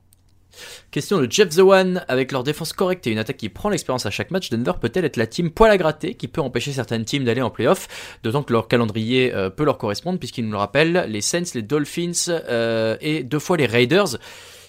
Question 0.91 1.19
de 1.19 1.31
Jeff 1.31 1.49
The 1.49 1.59
One. 1.59 2.03
Avec 2.07 2.31
leur 2.31 2.43
défense 2.43 2.73
correcte 2.73 3.07
et 3.07 3.11
une 3.11 3.17
attaque 3.17 3.37
qui 3.37 3.49
prend 3.49 3.69
l'expérience 3.69 4.05
à 4.05 4.11
chaque 4.11 4.31
match, 4.31 4.49
Denver 4.49 4.73
peut-elle 4.79 5.05
être 5.05 5.17
la 5.17 5.27
team 5.27 5.51
poil 5.51 5.71
à 5.71 5.77
gratter 5.77 6.15
qui 6.15 6.27
peut 6.27 6.41
empêcher 6.41 6.71
certaines 6.71 7.05
teams 7.05 7.23
d'aller 7.23 7.41
en 7.41 7.49
playoff? 7.49 8.17
D'autant 8.23 8.43
que 8.43 8.53
leur 8.53 8.67
calendrier 8.67 9.33
euh, 9.33 9.49
peut 9.49 9.63
leur 9.63 9.77
correspondre 9.77 10.19
puisqu'il 10.19 10.45
nous 10.45 10.51
le 10.51 10.57
rappelle 10.57 11.05
les 11.07 11.21
Saints, 11.21 11.53
les 11.55 11.61
Dolphins 11.61 12.29
euh, 12.29 12.97
et 13.01 13.23
deux 13.23 13.39
fois 13.39 13.57
les 13.57 13.65
Raiders. 13.65 14.17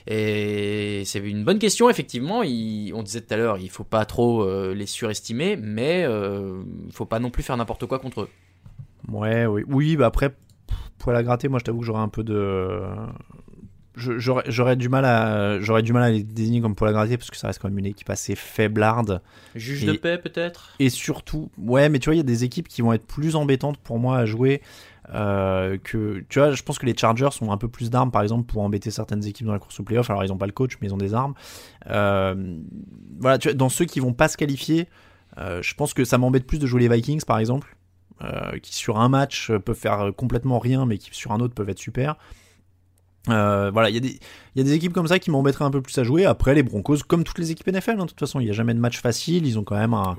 Et 0.06 1.02
c'est 1.06 1.18
une 1.18 1.44
bonne 1.44 1.58
question, 1.58 1.88
effectivement. 1.88 2.40
On 2.40 3.02
disait 3.02 3.22
tout 3.22 3.32
à 3.32 3.36
l'heure, 3.36 3.58
il 3.58 3.70
faut 3.70 3.84
pas 3.84 4.04
trop 4.04 4.42
euh, 4.42 4.74
les 4.74 4.86
surestimer, 4.86 5.56
mais 5.56 6.02
il 6.02 6.92
faut 6.92 7.06
pas 7.06 7.18
non 7.18 7.30
plus 7.30 7.42
faire 7.42 7.56
n'importe 7.56 7.86
quoi 7.86 7.98
contre 7.98 8.22
eux. 8.22 8.28
Oui. 9.08 9.62
Oui, 9.68 9.96
bah 9.96 10.06
après, 10.06 10.34
poil 10.98 11.16
à 11.16 11.22
gratter, 11.22 11.48
moi 11.48 11.58
je 11.58 11.64
t'avoue 11.64 11.80
que 11.80 11.86
j'aurais 11.86 12.02
un 12.02 12.08
peu 12.08 12.22
de. 12.22 12.80
J'aurais 13.96 14.74
du 14.76 14.88
mal 14.88 15.04
à 15.04 15.60
j'aurais 15.60 15.82
du 15.82 15.92
mal 15.92 16.02
à 16.02 16.10
les 16.10 16.24
désigner 16.24 16.60
comme 16.60 16.74
poil 16.74 16.90
à 16.90 16.92
gratter 16.92 17.16
parce 17.16 17.30
que 17.30 17.36
ça 17.36 17.46
reste 17.46 17.60
quand 17.62 17.68
même 17.68 17.78
une 17.78 17.86
équipe 17.86 18.10
assez 18.10 18.34
faiblarde. 18.34 19.22
Juge 19.54 19.84
Et- 19.84 19.86
de 19.86 19.92
paix, 19.92 20.18
peut-être? 20.18 20.74
et 20.80 20.90
surtout 20.90 21.50
ouais 21.58 21.88
mais 21.88 22.00
tu 22.00 22.06
vois 22.06 22.14
il 22.14 22.18
y 22.18 22.20
a 22.20 22.24
des 22.24 22.42
équipes 22.42 22.66
qui 22.66 22.82
vont 22.82 22.92
être 22.92 23.06
plus 23.06 23.36
embêtantes 23.36 23.78
pour 23.78 24.00
moi 24.00 24.18
à 24.18 24.26
jouer 24.26 24.62
euh, 25.14 25.78
que 25.78 26.24
tu 26.28 26.40
vois 26.40 26.50
je 26.52 26.62
pense 26.64 26.78
que 26.80 26.86
les 26.86 26.96
Chargers 26.96 27.28
ont 27.40 27.52
un 27.52 27.56
peu 27.56 27.68
plus 27.68 27.88
d'armes 27.90 28.10
par 28.10 28.22
exemple 28.22 28.46
pour 28.52 28.62
embêter 28.62 28.90
certaines 28.90 29.24
équipes 29.26 29.46
dans 29.46 29.52
la 29.52 29.58
course 29.60 29.78
au 29.78 29.84
playoff. 29.84 30.10
Alors 30.10 30.24
ils 30.24 30.32
ont 30.32 30.38
pas 30.38 30.46
le 30.46 30.52
coach 30.52 30.76
mais 30.80 30.88
ils 30.88 30.94
ont 30.94 30.98
des 30.98 31.14
armes. 31.14 31.34
Euh, 31.88 32.56
voilà 33.20 33.38
tu 33.38 33.48
vois, 33.48 33.54
dans 33.54 33.68
ceux 33.68 33.84
qui 33.84 34.00
vont 34.00 34.12
pas 34.12 34.26
se 34.28 34.36
qualifier 34.36 34.88
euh, 35.38 35.62
je 35.62 35.74
pense 35.74 35.94
que 35.94 36.04
ça 36.04 36.18
m'embête 36.18 36.46
plus 36.46 36.58
de 36.58 36.66
jouer 36.66 36.80
les 36.80 36.88
Vikings 36.88 37.24
par 37.24 37.38
exemple 37.38 37.76
qui 38.62 38.74
sur 38.74 38.98
un 38.98 39.08
match 39.10 39.50
peuvent 39.52 39.76
faire 39.76 40.10
complètement 40.16 40.58
rien 40.58 40.86
mais 40.86 40.96
qui 40.98 41.10
sur 41.12 41.32
un 41.32 41.40
autre 41.40 41.52
peuvent 41.54 41.68
être 41.68 41.78
super 41.78 42.16
euh, 43.28 43.70
voilà, 43.72 43.88
il 43.88 43.94
y, 43.94 43.98
a 43.98 44.00
des- 44.00 44.18
il 44.54 44.58
y 44.58 44.60
a 44.60 44.64
des 44.64 44.72
équipes 44.74 44.92
comme 44.92 45.06
ça 45.06 45.18
qui 45.18 45.30
m'embêteraient 45.30 45.64
un 45.64 45.70
peu 45.70 45.80
plus 45.80 45.96
à 45.98 46.04
jouer. 46.04 46.24
Après, 46.26 46.54
les 46.54 46.62
Broncos, 46.62 46.98
comme 47.06 47.24
toutes 47.24 47.38
les 47.38 47.50
équipes 47.50 47.68
NFL, 47.68 47.92
hein, 47.92 48.04
de 48.04 48.08
toute 48.10 48.20
façon, 48.20 48.38
il 48.40 48.44
n'y 48.44 48.50
a 48.50 48.54
jamais 48.54 48.74
de 48.74 48.78
match 48.80 49.00
facile. 49.00 49.46
Ils 49.46 49.58
ont 49.58 49.64
quand 49.64 49.76
même 49.76 49.94
un. 49.94 50.16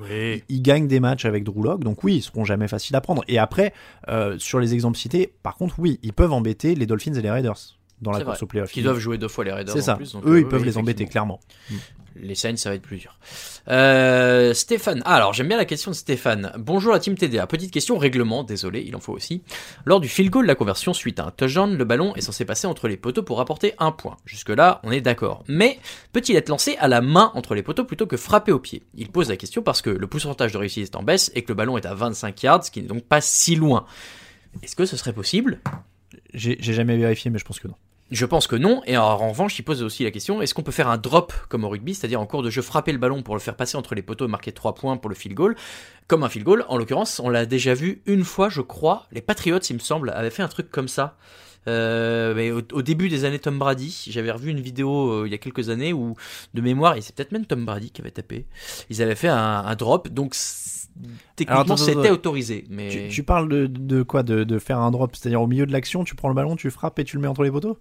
Ils 0.48 0.60
gagnent 0.62 0.88
des 0.88 1.00
matchs 1.00 1.24
avec 1.24 1.44
Drew 1.44 1.62
Lock, 1.62 1.84
donc 1.84 2.02
oui, 2.04 2.16
ils 2.16 2.22
seront 2.22 2.44
jamais 2.44 2.68
faciles 2.68 2.96
à 2.96 3.00
prendre. 3.00 3.22
Et 3.28 3.38
après, 3.38 3.72
euh, 4.08 4.36
sur 4.38 4.58
les 4.60 4.74
exemples 4.74 4.98
cités, 4.98 5.32
par 5.42 5.54
contre, 5.56 5.76
oui, 5.78 5.98
ils 6.02 6.12
peuvent 6.12 6.32
embêter 6.32 6.74
les 6.74 6.86
Dolphins 6.86 7.14
et 7.14 7.22
les 7.22 7.30
Raiders 7.30 7.56
dans 8.00 8.12
la 8.12 8.22
course 8.22 8.42
au 8.42 8.46
playoff. 8.46 8.70
Qui 8.70 8.82
doivent 8.82 8.98
jouer 8.98 9.18
deux 9.18 9.28
fois 9.28 9.44
les 9.44 9.52
Raiders. 9.52 9.74
C'est 9.74 9.80
en 9.80 9.84
ça. 9.84 9.94
plus, 9.96 10.12
donc, 10.12 10.24
Eux, 10.26 10.34
euh, 10.34 10.40
ils 10.40 10.48
peuvent 10.48 10.60
oui, 10.60 10.66
les 10.66 10.78
embêter, 10.78 11.06
clairement. 11.06 11.40
Les 12.18 12.34
Saints, 12.34 12.56
ça 12.56 12.70
va 12.70 12.76
être 12.76 12.82
plus 12.82 12.96
dur. 12.96 13.18
Euh, 13.68 14.54
Stéphane. 14.54 15.02
Ah, 15.04 15.16
alors 15.16 15.34
j'aime 15.34 15.48
bien 15.48 15.56
la 15.56 15.64
question 15.64 15.90
de 15.90 15.96
Stéphane. 15.96 16.52
Bonjour 16.58 16.92
la 16.92 16.98
team 16.98 17.14
TDA. 17.14 17.46
Petite 17.46 17.70
question 17.70 17.98
règlement, 17.98 18.42
désolé, 18.42 18.82
il 18.86 18.96
en 18.96 19.00
faut 19.00 19.12
aussi. 19.12 19.42
Lors 19.84 20.00
du 20.00 20.08
field 20.08 20.30
goal, 20.30 20.46
la 20.46 20.54
conversion 20.54 20.94
suite 20.94 21.20
à 21.20 21.26
un 21.26 21.30
touchdown, 21.30 21.76
le 21.76 21.84
ballon 21.84 22.14
est 22.16 22.22
censé 22.22 22.44
passer 22.44 22.66
entre 22.66 22.88
les 22.88 22.96
poteaux 22.96 23.22
pour 23.22 23.40
apporter 23.40 23.74
un 23.78 23.92
point. 23.92 24.16
Jusque-là, 24.24 24.80
on 24.82 24.92
est 24.92 25.00
d'accord. 25.00 25.44
Mais 25.48 25.78
peut-il 26.12 26.36
être 26.36 26.48
lancé 26.48 26.76
à 26.78 26.88
la 26.88 27.00
main 27.00 27.32
entre 27.34 27.54
les 27.54 27.62
poteaux 27.62 27.84
plutôt 27.84 28.06
que 28.06 28.16
frappé 28.16 28.52
au 28.52 28.58
pied? 28.58 28.82
Il 28.94 29.10
pose 29.10 29.28
la 29.28 29.36
question 29.36 29.62
parce 29.62 29.82
que 29.82 29.90
le 29.90 30.06
pourcentage 30.06 30.52
de 30.52 30.58
réussite 30.58 30.84
est 30.84 30.96
en 30.96 31.02
baisse 31.02 31.30
et 31.34 31.42
que 31.42 31.48
le 31.48 31.54
ballon 31.54 31.76
est 31.76 31.86
à 31.86 31.94
25 31.94 32.42
yards, 32.42 32.64
ce 32.64 32.70
qui 32.70 32.80
n'est 32.80 32.88
donc 32.88 33.04
pas 33.04 33.20
si 33.20 33.56
loin. 33.56 33.84
Est-ce 34.62 34.76
que 34.76 34.86
ce 34.86 34.96
serait 34.96 35.12
possible? 35.12 35.60
J'ai 36.32 36.56
jamais 36.60 36.96
vérifié, 36.96 37.30
mais 37.30 37.38
je 37.38 37.44
pense 37.44 37.60
que 37.60 37.68
non. 37.68 37.74
Je 38.10 38.24
pense 38.24 38.46
que 38.46 38.54
non, 38.54 38.82
et 38.86 38.96
en 38.96 39.16
revanche, 39.16 39.58
il 39.58 39.62
pose 39.62 39.82
aussi 39.82 40.04
la 40.04 40.10
question 40.10 40.40
est-ce 40.40 40.54
qu'on 40.54 40.62
peut 40.62 40.72
faire 40.72 40.88
un 40.88 40.98
drop 40.98 41.32
comme 41.48 41.64
au 41.64 41.68
rugby, 41.68 41.94
c'est-à-dire 41.94 42.20
en 42.20 42.26
cours 42.26 42.42
de 42.42 42.50
jeu 42.50 42.62
frapper 42.62 42.92
le 42.92 42.98
ballon 42.98 43.22
pour 43.22 43.34
le 43.34 43.40
faire 43.40 43.56
passer 43.56 43.76
entre 43.76 43.94
les 43.94 44.02
poteaux 44.02 44.26
et 44.26 44.28
marquer 44.28 44.52
3 44.52 44.74
points 44.74 44.96
pour 44.96 45.08
le 45.08 45.16
field 45.16 45.36
goal 45.36 45.56
Comme 46.06 46.22
un 46.22 46.28
field 46.28 46.44
goal, 46.44 46.64
en 46.68 46.78
l'occurrence, 46.78 47.20
on 47.20 47.28
l'a 47.28 47.46
déjà 47.46 47.74
vu 47.74 48.02
une 48.06 48.22
fois, 48.22 48.48
je 48.48 48.60
crois. 48.60 49.06
Les 49.10 49.22
Patriots, 49.22 49.58
il 49.58 49.74
me 49.74 49.80
semble, 49.80 50.10
avaient 50.10 50.30
fait 50.30 50.42
un 50.42 50.48
truc 50.48 50.70
comme 50.70 50.88
ça. 50.88 51.16
Euh, 51.68 52.32
mais 52.34 52.52
au, 52.52 52.62
au 52.72 52.82
début 52.82 53.08
des 53.08 53.24
années 53.24 53.40
Tom 53.40 53.58
Brady, 53.58 54.06
j'avais 54.08 54.30
revu 54.30 54.50
une 54.50 54.60
vidéo 54.60 55.10
euh, 55.10 55.26
il 55.26 55.32
y 55.32 55.34
a 55.34 55.38
quelques 55.38 55.68
années 55.68 55.92
où, 55.92 56.14
de 56.54 56.60
mémoire, 56.60 56.96
et 56.96 57.00
c'est 57.00 57.12
peut-être 57.12 57.32
même 57.32 57.44
Tom 57.44 57.64
Brady 57.64 57.90
qui 57.90 58.00
avait 58.02 58.12
tapé, 58.12 58.46
ils 58.88 59.02
avaient 59.02 59.16
fait 59.16 59.26
un, 59.26 59.64
un 59.66 59.74
drop, 59.74 60.08
donc 60.08 60.36
techniquement 61.34 61.76
c'était 61.76 62.10
autorisé. 62.10 62.66
Mais... 62.70 62.88
Tu, 62.88 63.08
tu 63.08 63.22
parles 63.24 63.48
de, 63.48 63.66
de 63.66 64.04
quoi? 64.04 64.22
De, 64.22 64.44
de 64.44 64.58
faire 64.60 64.78
un 64.78 64.92
drop, 64.92 65.16
c'est-à-dire 65.16 65.42
au 65.42 65.48
milieu 65.48 65.66
de 65.66 65.72
l'action, 65.72 66.04
tu 66.04 66.14
prends 66.14 66.28
le 66.28 66.36
ballon, 66.36 66.54
tu 66.54 66.70
frappes 66.70 67.00
et 67.00 67.04
tu 67.04 67.16
le 67.16 67.22
mets 67.22 67.28
entre 67.28 67.42
les 67.42 67.50
poteaux? 67.50 67.76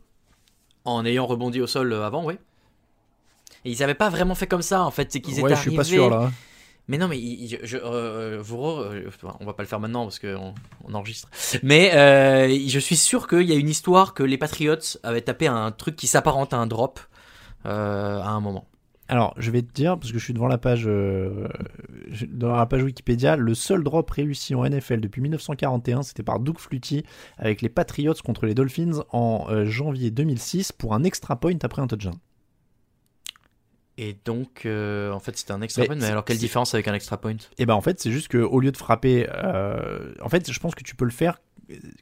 En 0.86 1.06
ayant 1.06 1.26
rebondi 1.26 1.62
au 1.62 1.68
sol 1.68 1.92
euh, 1.94 2.06
avant, 2.06 2.24
oui. 2.24 2.36
Et 3.66 3.72
ils 3.72 3.82
avaient 3.84 3.96
pas 3.96 4.10
vraiment 4.10 4.36
fait 4.36 4.48
comme 4.48 4.62
ça, 4.62 4.84
en 4.84 4.92
fait. 4.92 5.12
C'est 5.12 5.20
qu'ils 5.22 5.36
Ouais, 5.42 5.50
étaient 5.52 5.56
je 5.56 5.62
suis 5.62 5.70
arrivés. 5.70 5.78
pas 5.78 5.84
sûr 5.84 6.10
là. 6.10 6.32
Mais 6.88 7.00
non, 7.00 7.08
mais 7.08 7.18
je, 7.64 7.78
euh, 7.78 8.38
vous 8.40 8.58
re- 8.58 8.82
euh, 8.94 9.10
on 9.40 9.46
va 9.46 9.54
pas 9.54 9.64
le 9.64 9.68
faire 9.68 9.80
maintenant 9.80 10.04
parce 10.04 10.20
qu'on 10.20 10.54
on 10.88 10.94
enregistre. 10.94 11.30
Mais 11.64 11.92
euh, 11.96 12.48
je 12.68 12.78
suis 12.80 12.96
sûr 12.96 13.28
qu'il 13.28 13.42
y 13.42 13.52
a 13.54 13.56
une 13.56 13.70
histoire 13.70 14.14
que 14.14 14.22
les 14.22 14.38
Patriots 14.38 14.76
avaient 15.02 15.22
tapé 15.22 15.48
un 15.48 15.72
truc 15.72 15.96
qui 15.96 16.06
s'apparente 16.06 16.54
à 16.54 16.58
un 16.58 16.68
drop 16.68 17.00
euh, 17.66 18.22
à 18.22 18.30
un 18.30 18.40
moment. 18.40 18.68
Alors, 19.08 19.36
je 19.38 19.52
vais 19.52 19.62
te 19.62 19.72
dire, 19.72 20.00
parce 20.00 20.12
que 20.12 20.18
je 20.18 20.24
suis 20.24 20.34
devant 20.34 20.48
la 20.48 20.58
page, 20.58 20.86
euh, 20.88 21.48
dans 22.28 22.56
la 22.56 22.66
page 22.66 22.82
Wikipédia, 22.84 23.36
le 23.36 23.54
seul 23.54 23.84
drop 23.84 24.10
réussi 24.10 24.56
en 24.56 24.68
NFL 24.68 25.00
depuis 25.00 25.22
1941, 25.22 26.02
c'était 26.02 26.24
par 26.24 26.40
Doug 26.40 26.58
Flutie 26.58 27.04
avec 27.38 27.62
les 27.62 27.70
Patriots 27.70 28.16
contre 28.24 28.48
les 28.48 28.56
Dolphins 28.56 29.04
en 29.12 29.46
euh, 29.50 29.66
janvier 29.66 30.10
2006 30.10 30.72
pour 30.72 30.96
un 30.96 31.04
extra 31.04 31.40
point 31.40 31.58
après 31.62 31.84
un 31.84 31.88
touchdown. 31.88 32.16
Et 33.98 34.18
donc, 34.26 34.66
euh, 34.66 35.12
en 35.12 35.20
fait, 35.20 35.38
c'était 35.38 35.54
un 35.54 35.62
extra 35.62 35.84
Mais 35.84 35.88
point. 35.88 35.96
Mais 35.98 36.06
alors, 36.06 36.26
quelle 36.26 36.40
différence 36.40 36.74
avec 36.74 36.88
un 36.88 36.94
extra 36.94 37.18
point? 37.18 37.38
Et 37.60 37.66
ben 37.66 37.76
en 37.76 37.82
fait, 37.82 38.00
c'est 38.00 38.12
juste 38.12 38.28
que 38.28 38.40
au 38.40 38.60
lieu 38.60 38.72
de 38.72 38.78
frapper, 38.78 39.28
en 40.22 40.30
fait, 40.30 40.52
je 40.52 40.60
pense 40.60 40.74
que 40.76 40.84
tu 40.84 40.96
peux 40.96 41.06
le 41.06 41.12
faire 41.12 41.40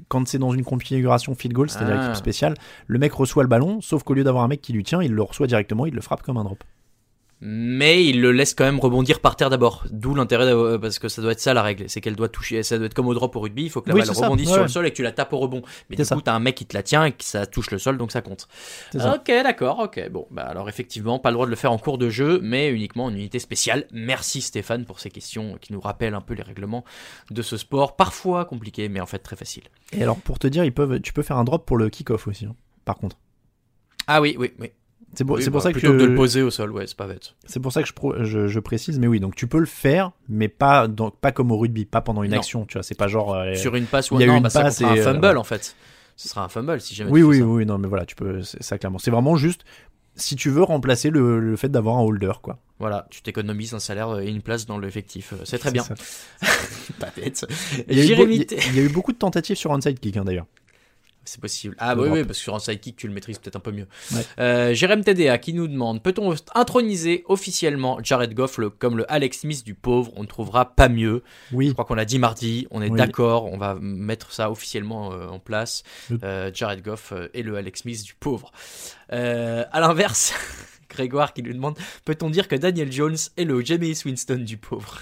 quand 0.07 0.27
c'est 0.27 0.39
dans 0.39 0.51
une 0.51 0.63
configuration 0.63 1.35
field 1.35 1.53
goal, 1.53 1.69
c'est-à-dire 1.69 1.95
Ah. 1.97 2.05
équipe 2.05 2.15
spéciale. 2.15 2.55
Le 2.87 2.99
mec 2.99 3.13
reçoit 3.13 3.43
le 3.43 3.49
ballon, 3.49 3.81
sauf 3.81 4.03
qu'au 4.03 4.13
lieu 4.13 4.23
d'avoir 4.23 4.43
un 4.43 4.47
mec 4.47 4.61
qui 4.61 4.73
lui 4.73 4.83
tient, 4.83 5.01
il 5.01 5.11
le 5.11 5.21
reçoit 5.21 5.47
directement, 5.47 5.85
il 5.85 5.93
le 5.93 6.01
frappe 6.01 6.21
comme 6.23 6.37
un 6.37 6.43
drop. 6.43 6.63
Mais 7.45 8.05
il 8.05 8.21
le 8.21 8.31
laisse 8.31 8.53
quand 8.53 8.63
même 8.63 8.79
rebondir 8.79 9.19
par 9.19 9.35
terre 9.35 9.49
d'abord. 9.49 9.83
D'où 9.89 10.15
l'intérêt, 10.15 10.45
d'avoir- 10.45 10.79
parce 10.79 10.97
que 10.97 11.09
ça 11.09 11.21
doit 11.21 11.33
être 11.33 11.41
ça 11.41 11.53
la 11.53 11.61
règle. 11.61 11.89
C'est 11.89 11.99
qu'elle 11.99 12.15
doit 12.15 12.29
toucher, 12.29 12.63
ça 12.63 12.77
doit 12.77 12.85
être 12.85 12.93
comme 12.93 13.07
au 13.07 13.13
drop 13.13 13.35
au 13.35 13.41
rugby. 13.41 13.63
Il 13.63 13.69
faut 13.69 13.81
que 13.81 13.89
la 13.89 13.95
Oui, 13.95 14.01
balle 14.01 14.11
rebondisse 14.11 14.47
ouais. 14.47 14.53
sur 14.53 14.61
le 14.61 14.67
sol 14.69 14.87
et 14.87 14.91
que 14.91 14.95
tu 14.95 15.03
la 15.03 15.11
tapes 15.11 15.33
au 15.33 15.39
rebond. 15.39 15.61
Mais 15.89 15.97
du 15.97 16.05
ça. 16.05 16.15
coup, 16.15 16.21
t'as 16.21 16.31
un 16.33 16.39
mec 16.39 16.55
qui 16.55 16.65
te 16.65 16.73
la 16.73 16.83
tient 16.83 17.03
et 17.03 17.11
que 17.11 17.23
ça 17.25 17.45
touche 17.45 17.69
le 17.71 17.79
sol, 17.79 17.97
donc 17.97 18.13
ça 18.13 18.21
compte. 18.21 18.47
C'est 18.93 18.99
ça. 18.99 19.15
Ok, 19.15 19.27
d'accord, 19.27 19.79
ok. 19.79 20.09
Bon, 20.09 20.25
bah 20.31 20.43
alors 20.43 20.69
effectivement, 20.69 21.19
pas 21.19 21.31
le 21.31 21.33
droit 21.33 21.45
de 21.45 21.49
le 21.51 21.57
faire 21.57 21.73
en 21.73 21.77
cours 21.77 21.97
de 21.97 22.09
jeu, 22.09 22.39
mais 22.41 22.69
uniquement 22.69 23.03
en 23.05 23.13
unité 23.13 23.39
spéciale. 23.39 23.87
Merci 23.91 24.39
Stéphane 24.39 24.85
pour 24.85 25.01
ces 25.01 25.09
questions 25.09 25.57
qui 25.59 25.73
nous 25.73 25.81
rappellent 25.81 26.15
un 26.15 26.21
peu 26.21 26.35
les 26.35 26.43
règlements 26.43 26.85
de 27.29 27.41
ce 27.41 27.57
sport, 27.57 27.97
parfois 27.97 28.45
compliqué, 28.45 28.87
mais 28.87 29.01
en 29.01 29.05
fait 29.05 29.19
très 29.19 29.35
facile. 29.35 29.63
Et 29.91 30.01
alors 30.01 30.15
pour 30.15 30.39
te 30.39 30.47
dire, 30.47 30.63
ils 30.63 30.73
peuvent, 30.73 31.01
tu 31.01 31.11
peux 31.11 31.23
faire 31.23 31.37
un 31.37 31.43
drop 31.43 31.65
pour 31.65 31.75
le 31.75 31.89
kick-off 31.89 32.25
aussi. 32.27 32.45
hein, 32.45 32.55
par 32.85 32.95
contre, 32.95 33.17
Ah 34.07 34.21
oui, 34.21 34.35
oui, 34.39 34.53
oui. 34.59 34.71
C'est 35.15 35.25
pour, 35.25 35.35
Oui, 35.37 35.47
bah, 35.49 35.59
ça 35.59 35.71
que 35.71 35.79
plutôt 35.79 35.93
que 35.93 35.99
de 35.99 36.05
le 36.05 36.15
poser 36.15 36.41
au 36.41 36.49
sol, 36.49 36.71
ouais, 36.71 36.87
c'est 36.87 36.97
pas 36.97 37.07
bête. 37.07 37.35
C'est 37.45 37.59
pour 37.59 37.71
ça 37.71 37.81
que 37.81 37.87
je, 37.87 37.93
pro- 37.93 38.23
je, 38.23 38.47
je 38.47 38.59
précise, 38.59 38.99
mais 38.99 39.07
oui, 39.07 39.19
donc 39.19 39.35
tu 39.35 39.47
peux 39.47 39.59
le 39.59 39.65
faire, 39.65 40.11
mais 40.29 40.47
pas, 40.47 40.87
dans- 40.87 41.11
pas 41.11 41.31
comme 41.31 41.51
au 41.51 41.57
rugby, 41.57 41.85
pas 41.85 42.01
pendant 42.01 42.23
une 42.23 42.31
Non. 42.31 42.37
action, 42.37 42.65
tu 42.65 42.73
vois, 42.73 42.83
c'est 42.83 42.97
pas 42.97 43.07
genre. 43.07 43.33
euh, 43.35 43.55
Sur 43.55 43.75
une 43.75 43.85
passe 43.85 44.11
ou 44.11 44.19
une 44.19 44.41
bah, 44.41 44.49
ça 44.49 44.61
passe 44.63 44.81
et, 44.81 44.85
un 44.85 44.97
euh, 44.97 45.03
fumble 45.03 45.37
en 45.37 45.43
fait. 45.43 45.75
Ce 46.15 46.27
sera 46.29 46.43
un 46.43 46.49
fumble 46.49 46.79
si 46.81 46.93
jamais. 46.95 47.09
Oui, 47.11 47.21
tu 47.21 47.25
fais 47.25 47.29
oui, 47.29 47.37
ça. 47.39 47.45
oui, 47.45 47.65
non, 47.65 47.77
mais 47.77 47.87
voilà, 47.87 48.05
tu 48.05 48.15
peux, 48.15 48.41
ça 48.43 48.77
clairement. 48.77 48.99
C'est 48.99 49.11
vraiment 49.11 49.35
juste 49.35 49.63
si 50.15 50.35
tu 50.35 50.49
veux 50.51 50.61
remplacer 50.61 51.09
le, 51.09 51.39
le 51.39 51.55
fait 51.55 51.69
d'avoir 51.69 51.97
un 51.97 52.01
holder, 52.03 52.33
quoi. 52.41 52.59
Voilà, 52.79 53.07
tu 53.09 53.21
t'économises 53.23 53.73
un 53.73 53.79
salaire 53.79 54.19
et 54.19 54.27
une 54.29 54.41
place 54.43 54.65
dans 54.67 54.77
l'effectif. 54.77 55.33
Euh, 55.33 55.37
C'est 55.43 55.57
très 55.57 55.71
bien. 55.71 55.83
ça. 55.83 55.95
pas 56.99 57.09
bête. 57.15 57.45
Il 57.89 57.97
y, 57.97 58.01
a 58.01 58.03
eu 58.23 58.31
il 58.31 58.75
y 58.75 58.79
a 58.79 58.83
eu 58.83 58.89
beaucoup 58.89 59.11
de 59.11 59.17
tentatives 59.17 59.55
sur 59.57 59.71
onside 59.71 59.99
kick, 59.99 60.17
hein, 60.17 60.23
d'ailleurs. 60.25 60.45
C'est 61.25 61.39
possible. 61.39 61.75
Ah 61.79 61.95
oui, 61.95 62.09
oui, 62.09 62.23
parce 62.25 62.37
que 62.37 62.43
sur 62.43 62.53
un 62.53 62.59
sidekick, 62.59 62.97
tu 62.97 63.07
le 63.07 63.13
maîtrises 63.13 63.37
peut-être 63.39 63.55
un 63.55 63.61
peu 63.61 63.71
mieux. 63.71 63.87
Ouais. 64.13 64.25
Euh, 64.39 64.73
Jérém 64.73 65.03
TDA 65.03 65.37
qui 65.37 65.53
nous 65.53 65.67
demande 65.69 66.03
Peut-on 66.03 66.35
introniser 66.53 67.23
officiellement 67.27 67.99
Jared 68.03 68.33
Goff 68.33 68.57
le- 68.57 68.69
comme 68.69 68.97
le 68.97 69.09
Alex 69.11 69.39
Smith 69.39 69.63
du 69.63 69.73
pauvre 69.73 70.11
On 70.17 70.23
ne 70.23 70.27
trouvera 70.27 70.75
pas 70.75 70.89
mieux. 70.89 71.23
Oui. 71.53 71.67
Je 71.69 71.73
crois 71.73 71.85
qu'on 71.85 71.95
l'a 71.95 72.03
dit 72.05 72.19
mardi. 72.19 72.67
On 72.71 72.81
est 72.81 72.89
Oui. 72.89 72.97
d'accord. 72.97 73.45
On 73.45 73.57
va 73.57 73.77
mettre 73.79 74.33
ça 74.33 74.51
officiellement 74.51 75.13
euh, 75.13 75.27
en 75.27 75.39
place. 75.39 75.83
Euh, 76.23 76.51
Jared 76.53 76.81
Goff 76.83 77.13
et 77.33 77.41
le 77.41 77.55
Alex 77.55 77.81
Smith 77.81 78.03
du 78.03 78.13
pauvre. 78.15 78.51
À 79.09 79.79
l'inverse, 79.79 80.33
Grégoire 80.89 81.33
qui 81.33 81.41
nous 81.43 81.53
demande 81.53 81.77
Peut-on 82.05 82.29
dire 82.29 82.47
que 82.47 82.55
Daniel 82.55 82.91
Jones 82.91 83.17
est 83.37 83.45
le 83.45 83.63
Jameis 83.63 84.01
Winston 84.05 84.37
du 84.45 84.57
pauvre? 84.57 85.01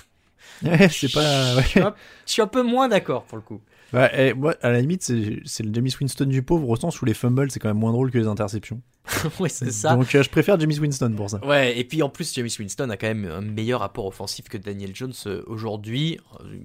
Ouais, 0.64 0.88
c'est 0.90 1.12
pas. 1.12 1.56
ouais. 1.56 1.64
je, 1.64 1.68
suis 1.68 1.80
un, 1.80 1.96
je 2.28 2.32
suis 2.34 2.42
un 2.44 2.48
peu 2.48 2.62
moins 2.62 2.88
d'accord 2.88 3.24
pour 3.24 3.38
le 3.38 3.42
coup. 3.42 3.60
Ouais, 3.94 4.30
et 4.30 4.34
moi, 4.34 4.56
à 4.62 4.72
la 4.72 4.80
limite, 4.80 5.04
c'est 5.04 5.64
le 5.64 5.74
James 5.74 5.90
Winston 6.00 6.26
du 6.26 6.44
pauvre, 6.44 6.70
au 6.70 6.76
sens 6.76 7.02
où 7.02 7.06
les 7.06 7.14
fumbles, 7.14 7.52
c'est 7.52 7.60
quand 7.60 7.68
même 7.68 7.78
moins 7.78 7.92
drôle 7.92 8.12
que 8.12 8.18
les 8.18 8.28
interceptions. 8.28 8.82
ouais, 9.40 9.50
c'est 9.50 9.72
ça. 9.72 9.96
Donc 9.96 10.14
euh, 10.16 10.24
je 10.24 10.30
préfère 10.30 10.60
James 10.60 10.72
Winston 10.80 11.14
pour 11.16 11.30
ça. 11.30 11.46
Ouais, 11.46 11.78
et 11.78 11.84
puis 11.84 12.02
en 12.02 12.10
plus, 12.10 12.34
James 12.36 12.50
Winston 12.60 12.90
a 12.90 12.98
quand 12.98 13.08
même 13.08 13.26
un 13.26 13.42
meilleur 13.42 13.82
rapport 13.82 14.06
offensif 14.06 14.48
que 14.48 14.58
Daniel 14.58 14.96
Jones 14.96 15.14
euh, 15.26 15.44
aujourd'hui, 15.48 16.20
euh, 16.40 16.58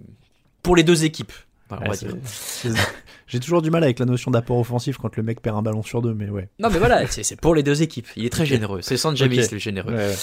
pour 0.62 0.76
les 0.76 0.84
deux 0.84 1.04
équipes, 1.04 1.32
enfin, 1.70 1.82
Ouais, 1.88 2.72
J'ai 3.26 3.40
toujours 3.40 3.60
du 3.60 3.70
mal 3.70 3.82
avec 3.82 3.98
la 3.98 4.06
notion 4.06 4.30
d'apport 4.30 4.58
offensif 4.58 4.98
quand 4.98 5.16
le 5.16 5.22
mec 5.24 5.42
perd 5.42 5.56
un 5.56 5.62
ballon 5.62 5.82
sur 5.82 6.00
deux, 6.00 6.14
mais 6.14 6.28
ouais. 6.28 6.48
Non, 6.60 6.70
mais 6.70 6.78
voilà, 6.78 7.04
c'est 7.08 7.40
pour 7.40 7.56
les 7.56 7.64
deux 7.64 7.82
équipes. 7.82 8.06
Il 8.14 8.24
est 8.24 8.30
très 8.30 8.46
généreux. 8.46 8.82
C'est 8.82 8.96
San 8.96 9.16
Jamis 9.16 9.40
le 9.50 9.58
généreux. 9.58 9.92
Ouais, 9.92 10.08
ouais. 10.08 10.14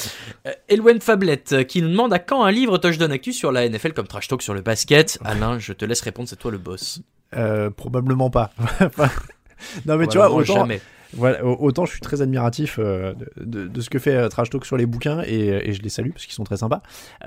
Euh, 0.47 0.53
Elwen 0.69 1.01
Fablette 1.01 1.51
euh, 1.51 1.63
qui 1.63 1.81
nous 1.81 1.89
demande 1.89 2.13
à 2.13 2.19
quand 2.19 2.45
un 2.45 2.51
livre 2.51 2.77
Touchdown 2.77 3.11
Actu 3.11 3.33
sur 3.33 3.51
la 3.51 3.67
NFL 3.67 3.91
comme 3.91 4.07
Trash 4.07 4.29
Talk 4.29 4.41
sur 4.41 4.53
le 4.53 4.61
basket? 4.61 5.19
Alain, 5.25 5.59
je 5.59 5.73
te 5.73 5.83
laisse 5.83 6.01
répondre, 6.01 6.29
c'est 6.29 6.37
toi 6.37 6.51
le 6.51 6.57
boss. 6.57 7.01
Euh, 7.35 7.69
probablement 7.69 8.29
pas. 8.29 8.51
Non 9.85 9.97
mais 9.97 10.07
tu 10.07 10.17
vois, 10.17 10.29
autant, 10.29 10.55
jamais. 10.55 10.81
Voilà, 11.15 11.43
au- 11.45 11.57
autant 11.63 11.85
je 11.85 11.91
suis 11.91 12.01
très 12.01 12.21
admiratif 12.21 12.77
euh, 12.79 13.13
de, 13.37 13.81
ce 13.81 13.89
que 13.89 13.99
fait 13.99 14.15
euh, 14.15 14.29
Trash 14.29 14.49
Talk 14.49 14.65
sur 14.65 14.77
les 14.77 14.85
bouquins 14.85 15.21
et, 15.25 15.47
et 15.69 15.73
je 15.73 15.81
les 15.81 15.89
salue 15.89 16.09
parce 16.11 16.25
qu'ils 16.25 16.33
sont 16.33 16.43
très 16.43 16.57
sympas. 16.57 16.81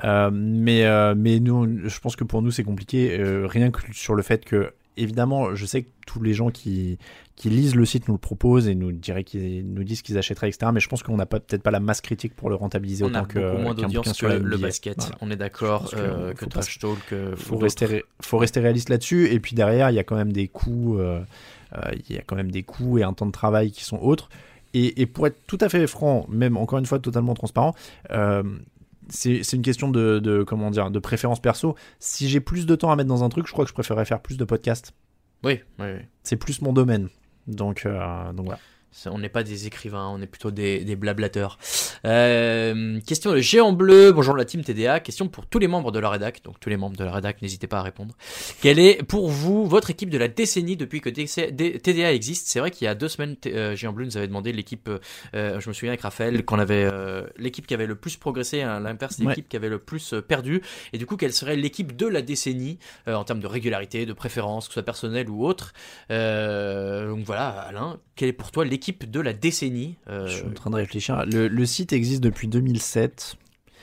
Euh, 0.04 0.30
mais 0.32 0.84
euh, 0.84 1.14
mais 1.16 1.40
nous, 1.40 1.88
je 1.88 1.98
pense 2.00 2.16
que 2.16 2.24
pour 2.24 2.42
nous 2.42 2.50
c'est 2.50 2.64
compliqué, 2.64 3.16
rien 3.46 3.70
que 3.70 3.80
sur 3.92 4.14
le 4.14 4.22
fait 4.22 4.44
que 4.44 4.72
évidemment, 4.98 5.54
je 5.54 5.66
sais 5.66 5.82
que 5.82 5.88
tous 6.06 6.22
les 6.22 6.32
gens 6.32 6.48
qui, 6.50 6.96
qui 7.34 7.50
lisent 7.50 7.74
le 7.74 7.84
site 7.84 8.08
nous 8.08 8.14
le 8.14 8.18
proposent 8.18 8.66
et 8.66 8.74
nous 8.74 8.92
diraient 8.92 9.24
qu'ils 9.24 9.66
nous 9.74 9.84
disent 9.84 10.00
qu'ils 10.00 10.16
achèteraient, 10.16 10.48
etc. 10.48 10.70
Mais 10.72 10.80
je 10.80 10.88
pense 10.88 11.02
qu'on 11.02 11.18
n'a 11.18 11.26
peut-être 11.26 11.62
pas 11.62 11.70
la 11.70 11.80
masse 11.80 12.00
critique 12.00 12.34
pour 12.34 12.48
le 12.48 12.54
rentabiliser 12.54 13.04
On 13.04 13.08
autant 13.08 13.24
que 13.26 13.38
beaucoup 13.38 13.60
moins 13.62 13.74
d'audience 13.74 14.14
sur 14.14 14.28
le 14.30 14.56
basket. 14.56 14.96
Voilà. 14.98 15.16
On 15.20 15.30
est 15.30 15.36
d'accord 15.36 15.92
euh, 15.98 16.32
que 16.32 16.46
Trash 16.46 16.78
Talk. 16.78 16.96
euh, 17.12 17.36
faut 17.36 17.58
rester, 17.58 17.86
d'autres. 17.86 18.06
faut 18.22 18.38
rester 18.38 18.60
réaliste 18.60 18.88
là-dessus. 18.88 19.26
Et 19.30 19.38
puis 19.38 19.54
derrière, 19.54 19.90
il 19.90 19.94
y 19.96 19.98
a 19.98 20.04
quand 20.04 20.16
même 20.16 20.32
des 20.32 20.48
coûts, 20.48 20.98
euh, 20.98 21.20
il 21.74 22.14
y 22.14 22.18
a 22.18 22.22
quand 22.22 22.36
même 22.36 22.50
des 22.50 22.62
coûts 22.62 22.98
et 22.98 23.02
un 23.02 23.12
temps 23.12 23.26
de 23.26 23.32
travail 23.32 23.70
qui 23.70 23.84
sont 23.84 23.98
autres. 23.98 24.28
Et, 24.74 25.00
et 25.00 25.06
pour 25.06 25.26
être 25.26 25.38
tout 25.46 25.58
à 25.60 25.68
fait 25.68 25.86
franc, 25.86 26.26
même 26.28 26.56
encore 26.56 26.78
une 26.78 26.86
fois 26.86 26.98
totalement 26.98 27.34
transparent, 27.34 27.74
euh, 28.10 28.42
c'est 29.08 29.42
c'est 29.42 29.56
une 29.56 29.62
question 29.62 29.88
de, 29.88 30.18
de 30.18 30.42
comment 30.42 30.70
dire, 30.70 30.90
de 30.90 30.98
préférence 30.98 31.40
perso. 31.40 31.76
Si 31.98 32.28
j'ai 32.28 32.40
plus 32.40 32.66
de 32.66 32.74
temps 32.74 32.90
à 32.90 32.96
mettre 32.96 33.08
dans 33.08 33.24
un 33.24 33.28
truc, 33.28 33.46
je 33.46 33.52
crois 33.52 33.64
que 33.64 33.68
je 33.68 33.74
préférerais 33.74 34.04
faire 34.04 34.20
plus 34.20 34.36
de 34.36 34.44
podcasts. 34.44 34.92
Oui, 35.44 35.60
oui, 35.78 35.86
oui. 35.94 36.00
C'est 36.22 36.36
plus 36.36 36.60
mon 36.60 36.72
domaine. 36.72 37.08
Donc, 37.46 37.86
euh, 37.86 38.32
donc 38.32 38.46
voilà. 38.46 38.60
On 39.04 39.18
n'est 39.18 39.28
pas 39.28 39.42
des 39.42 39.66
écrivains, 39.66 40.08
on 40.08 40.22
est 40.22 40.26
plutôt 40.26 40.50
des, 40.50 40.82
des 40.82 40.96
blablateurs. 40.96 41.58
Euh, 42.06 42.98
question 43.06 43.30
de 43.32 43.38
Géant 43.40 43.72
Bleu, 43.72 44.10
bonjour 44.10 44.34
la 44.34 44.46
team 44.46 44.64
TDA. 44.64 45.00
Question 45.00 45.28
pour 45.28 45.46
tous 45.46 45.58
les 45.58 45.68
membres 45.68 45.92
de 45.92 45.98
la 45.98 46.08
rédac, 46.08 46.42
donc 46.42 46.58
tous 46.60 46.70
les 46.70 46.78
membres 46.78 46.96
de 46.96 47.04
la 47.04 47.12
rédac, 47.12 47.42
n'hésitez 47.42 47.66
pas 47.66 47.80
à 47.80 47.82
répondre. 47.82 48.14
Quelle 48.62 48.78
est 48.78 49.02
pour 49.02 49.28
vous 49.28 49.66
votre 49.66 49.90
équipe 49.90 50.08
de 50.08 50.16
la 50.16 50.28
décennie 50.28 50.76
depuis 50.76 51.02
que 51.02 51.10
TDA 51.10 52.12
existe? 52.14 52.48
C'est 52.48 52.58
vrai 52.58 52.70
qu'il 52.70 52.86
y 52.86 52.88
a 52.88 52.94
deux 52.94 53.08
semaines, 53.08 53.36
euh, 53.46 53.76
Géant 53.76 53.92
Bleu 53.92 54.06
nous 54.06 54.16
avait 54.16 54.28
demandé 54.28 54.50
l'équipe, 54.52 54.88
euh, 55.34 55.60
je 55.60 55.68
me 55.68 55.74
souviens 55.74 55.90
avec 55.90 56.00
Raphaël, 56.00 56.42
qu'on 56.44 56.58
avait 56.58 56.90
l'équipe 57.36 57.66
qui 57.66 57.74
avait 57.74 57.86
le 57.86 57.96
plus 57.96 58.16
progressé, 58.16 58.62
à 58.62 58.80
l'inverse, 58.80 59.18
Ouais. 59.18 59.26
l'équipe 59.28 59.48
qui 59.48 59.56
avait 59.56 59.68
le 59.68 59.78
plus 59.78 60.14
perdu. 60.26 60.62
Et 60.94 60.98
du 60.98 61.04
coup, 61.06 61.16
quelle 61.16 61.32
serait 61.34 61.56
l'équipe 61.56 61.96
de 61.96 62.06
la 62.06 62.22
décennie 62.22 62.78
en 63.06 63.24
termes 63.24 63.40
de 63.40 63.46
régularité, 63.46 64.06
de 64.06 64.12
préférence, 64.14 64.68
que 64.68 64.72
ce 64.72 64.80
soit 64.80 64.84
personnelle 64.84 65.28
ou 65.28 65.44
autre? 65.46 65.74
Donc 66.08 67.24
voilà, 67.24 67.48
Alain, 67.48 67.98
quelle 68.14 68.28
est 68.30 68.32
pour 68.32 68.50
toi 68.52 68.64
l'équipe 68.64 68.75
de 68.78 69.20
la 69.20 69.32
décennie 69.32 69.96
Euh, 70.08 70.26
Je 70.28 70.36
suis 70.36 70.46
en 70.46 70.52
train 70.52 70.70
de 70.70 70.76
réfléchir. 70.76 71.24
Le, 71.26 71.48
le 71.48 71.66
site 71.66 71.92
existe 71.92 72.22
depuis 72.22 72.48
2007. 72.48 73.36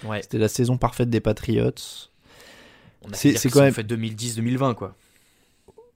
Ouais. 0.05 0.21
C'était 0.21 0.37
la 0.37 0.47
saison 0.49 0.77
parfaite 0.77 1.09
des 1.09 1.19
Patriots. 1.21 1.71
On 3.05 3.11
a 3.11 3.13
C'est- 3.15 3.49
quand 3.49 3.61
même- 3.61 3.73
fait 3.73 3.83
2010-2020 3.83 4.73
quoi. 4.75 4.95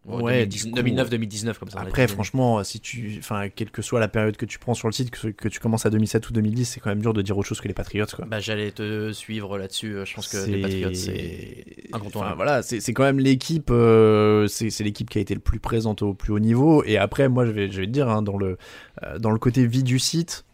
Ouais, 0.08 0.46
2010 0.46 0.66
du 0.66 0.72
coup- 0.72 0.78
2009-2019 0.78 1.58
comme 1.60 1.70
ça. 1.70 1.80
Après, 1.80 2.08
franchement, 2.08 2.64
si 2.64 2.80
tu, 2.80 3.16
enfin, 3.20 3.50
quelle 3.50 3.70
que 3.72 3.82
soit 3.82 4.00
la 4.00 4.08
période 4.08 4.38
que 4.38 4.46
tu 4.46 4.58
prends 4.60 4.74
sur 4.74 4.88
le 4.88 4.94
site, 4.94 5.12
que, 5.12 5.28
que 5.28 5.48
tu 5.50 5.60
commences 5.60 5.86
à 5.86 5.90
2007 5.90 6.30
ou 6.30 6.34
2010, 6.34 6.66
c'est 6.66 6.80
quand 6.80 6.90
même 6.90 7.02
dur 7.02 7.14
de 7.14 7.22
dire 7.22 7.38
autre 7.38 7.48
chose 7.48 7.60
que 7.62 7.68
les 7.68 7.74
Patriots, 7.74 8.06
quoi. 8.16 8.26
Bah 8.26 8.40
j'allais 8.40 8.72
te 8.72 9.12
suivre 9.12 9.58
là-dessus. 9.58 9.96
euh, 9.98 10.06
Je 10.06 10.16
pense 10.16 10.28
que 10.30 10.38
les 10.50 10.62
Patriots 10.62 10.94
c'est 10.94 11.66
incontournable. 11.94 12.34
Enfin, 12.34 12.36
voilà, 12.36 12.62
c'est 12.64 12.94
quand 12.94 13.04
même 13.04 13.20
l'équipe, 13.20 13.70
euh, 13.70 14.48
c'est 14.48 14.70
c'est 14.70 14.84
l'équipe 14.84 15.10
qui 15.10 15.18
a 15.18 15.22
été 15.22 15.34
le 15.34 15.40
plus 15.42 15.60
présente 15.60 16.02
au 16.02 16.14
plus 16.14 16.32
haut 16.34 16.40
niveau. 16.40 16.84
Et 16.86 16.98
après, 16.98 17.28
moi, 17.30 17.46
je 17.46 17.52
vais, 17.52 17.70
je 17.72 17.82
vais 17.82 17.88
te 17.88 17.92
dire, 17.92 18.08
hein, 18.10 18.22
dans 18.22 18.38
le, 18.38 18.58
euh, 19.04 19.20
dans 19.20 19.32
le 19.32 19.40
côté 19.40 19.68
vie 19.68 19.84
du 19.84 20.00
site, 20.00 20.46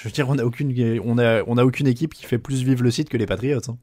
je 0.00 0.08
veux 0.08 0.12
dire, 0.12 0.28
on 0.28 0.38
a 0.38 0.44
aucune, 0.44 1.00
on 1.04 1.18
a, 1.18 1.42
on 1.46 1.58
a 1.58 1.64
aucune 1.64 1.86
équipe 1.86 2.14
qui 2.14 2.24
fait 2.26 2.38
plus 2.38 2.62
vivre 2.62 2.82
le 2.82 2.90
site 2.90 3.08
que 3.08 3.16
les 3.16 3.26
Patriots. 3.26 3.60
hein. 3.68 3.76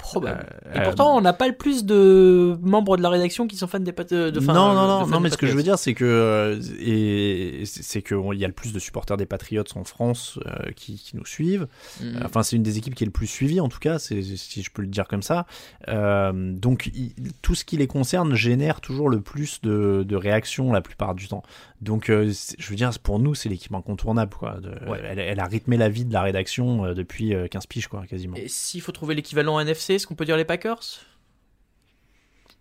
Probable. 0.00 0.46
Euh, 0.66 0.80
Et 0.80 0.82
pourtant, 0.82 1.16
on 1.16 1.20
n'a 1.20 1.32
pas 1.32 1.46
le 1.46 1.54
plus 1.54 1.84
de 1.84 2.58
membres 2.62 2.96
de 2.96 3.02
la 3.02 3.08
rédaction 3.10 3.46
qui 3.46 3.56
sont 3.56 3.66
fans 3.66 3.78
des 3.80 3.92
Patriots. 3.92 4.30
De, 4.30 4.40
enfin, 4.40 4.52
non, 4.54 4.70
de- 4.70 4.74
non, 4.74 4.86
non, 5.00 5.06
non, 5.06 5.20
mais 5.20 5.30
ce 5.30 5.36
que 5.36 5.46
je 5.46 5.54
veux 5.54 5.62
dire, 5.62 5.78
c'est 5.78 5.94
que 5.94 6.04
euh, 6.04 6.60
et 6.80 7.62
c'est 7.66 8.02
que 8.02 8.14
il 8.34 8.38
y 8.38 8.44
a 8.44 8.48
le 8.48 8.54
plus 8.54 8.72
de 8.72 8.78
supporters 8.78 9.16
des 9.16 9.26
Patriots 9.26 9.64
en 9.76 9.84
France 9.84 10.38
euh, 10.46 10.70
qui, 10.74 10.96
qui 10.96 11.16
nous 11.16 11.26
suivent. 11.26 11.66
Euh, 12.02 12.20
Enfin, 12.24 12.42
c'est 12.42 12.56
une 12.56 12.62
des 12.62 12.78
équipes 12.78 12.94
qui 12.94 13.04
est 13.04 13.06
le 13.06 13.12
plus 13.12 13.26
suivie, 13.26 13.60
en 13.60 13.68
tout 13.68 13.78
cas, 13.78 13.98
si 13.98 14.62
je 14.62 14.70
peux 14.70 14.82
le 14.82 14.88
dire 14.88 15.06
comme 15.08 15.22
ça. 15.22 15.46
Euh, 15.88 16.32
donc, 16.34 16.90
il- 16.94 17.12
tout 17.42 17.54
ce 17.54 17.64
qui 17.64 17.76
les 17.76 17.86
concerne 17.86 18.34
génère 18.34 18.80
toujours 18.80 19.08
le 19.08 19.20
plus 19.20 19.60
de, 19.62 20.04
de 20.06 20.16
réactions 20.16 20.72
la 20.72 20.80
plupart 20.80 21.14
du 21.14 21.28
temps. 21.28 21.42
Donc, 21.80 22.10
euh, 22.10 22.30
je 22.58 22.68
veux 22.68 22.76
dire, 22.76 22.90
pour 23.02 23.18
nous, 23.18 23.34
c'est 23.34 23.48
l'équipe 23.48 23.72
incontournable, 23.74 24.34
quoi. 24.34 24.60
De- 24.60 24.68
Ouais. 24.88 25.00
elle, 25.02 25.18
elle 25.18 25.40
a 25.40 25.46
rythmé 25.46 25.76
la 25.78 25.88
vie 25.88 26.04
de 26.04 26.12
la 26.12 26.20
rédaction 26.22 26.84
euh, 26.84 26.94
depuis 26.94 27.34
euh, 27.34 27.48
15 27.48 27.66
piges, 27.66 27.88
quoi, 27.88 28.06
quasiment. 28.06 28.36
Et 28.36 28.48
s'il 28.48 28.82
faut 28.82 28.92
trouver 28.92 29.14
l'équivalent 29.14 29.58
NFC, 29.58 29.94
est-ce 29.94 30.06
qu'on 30.06 30.14
peut 30.14 30.26
dire 30.26 30.36
les 30.36 30.44
Packers? 30.44 30.78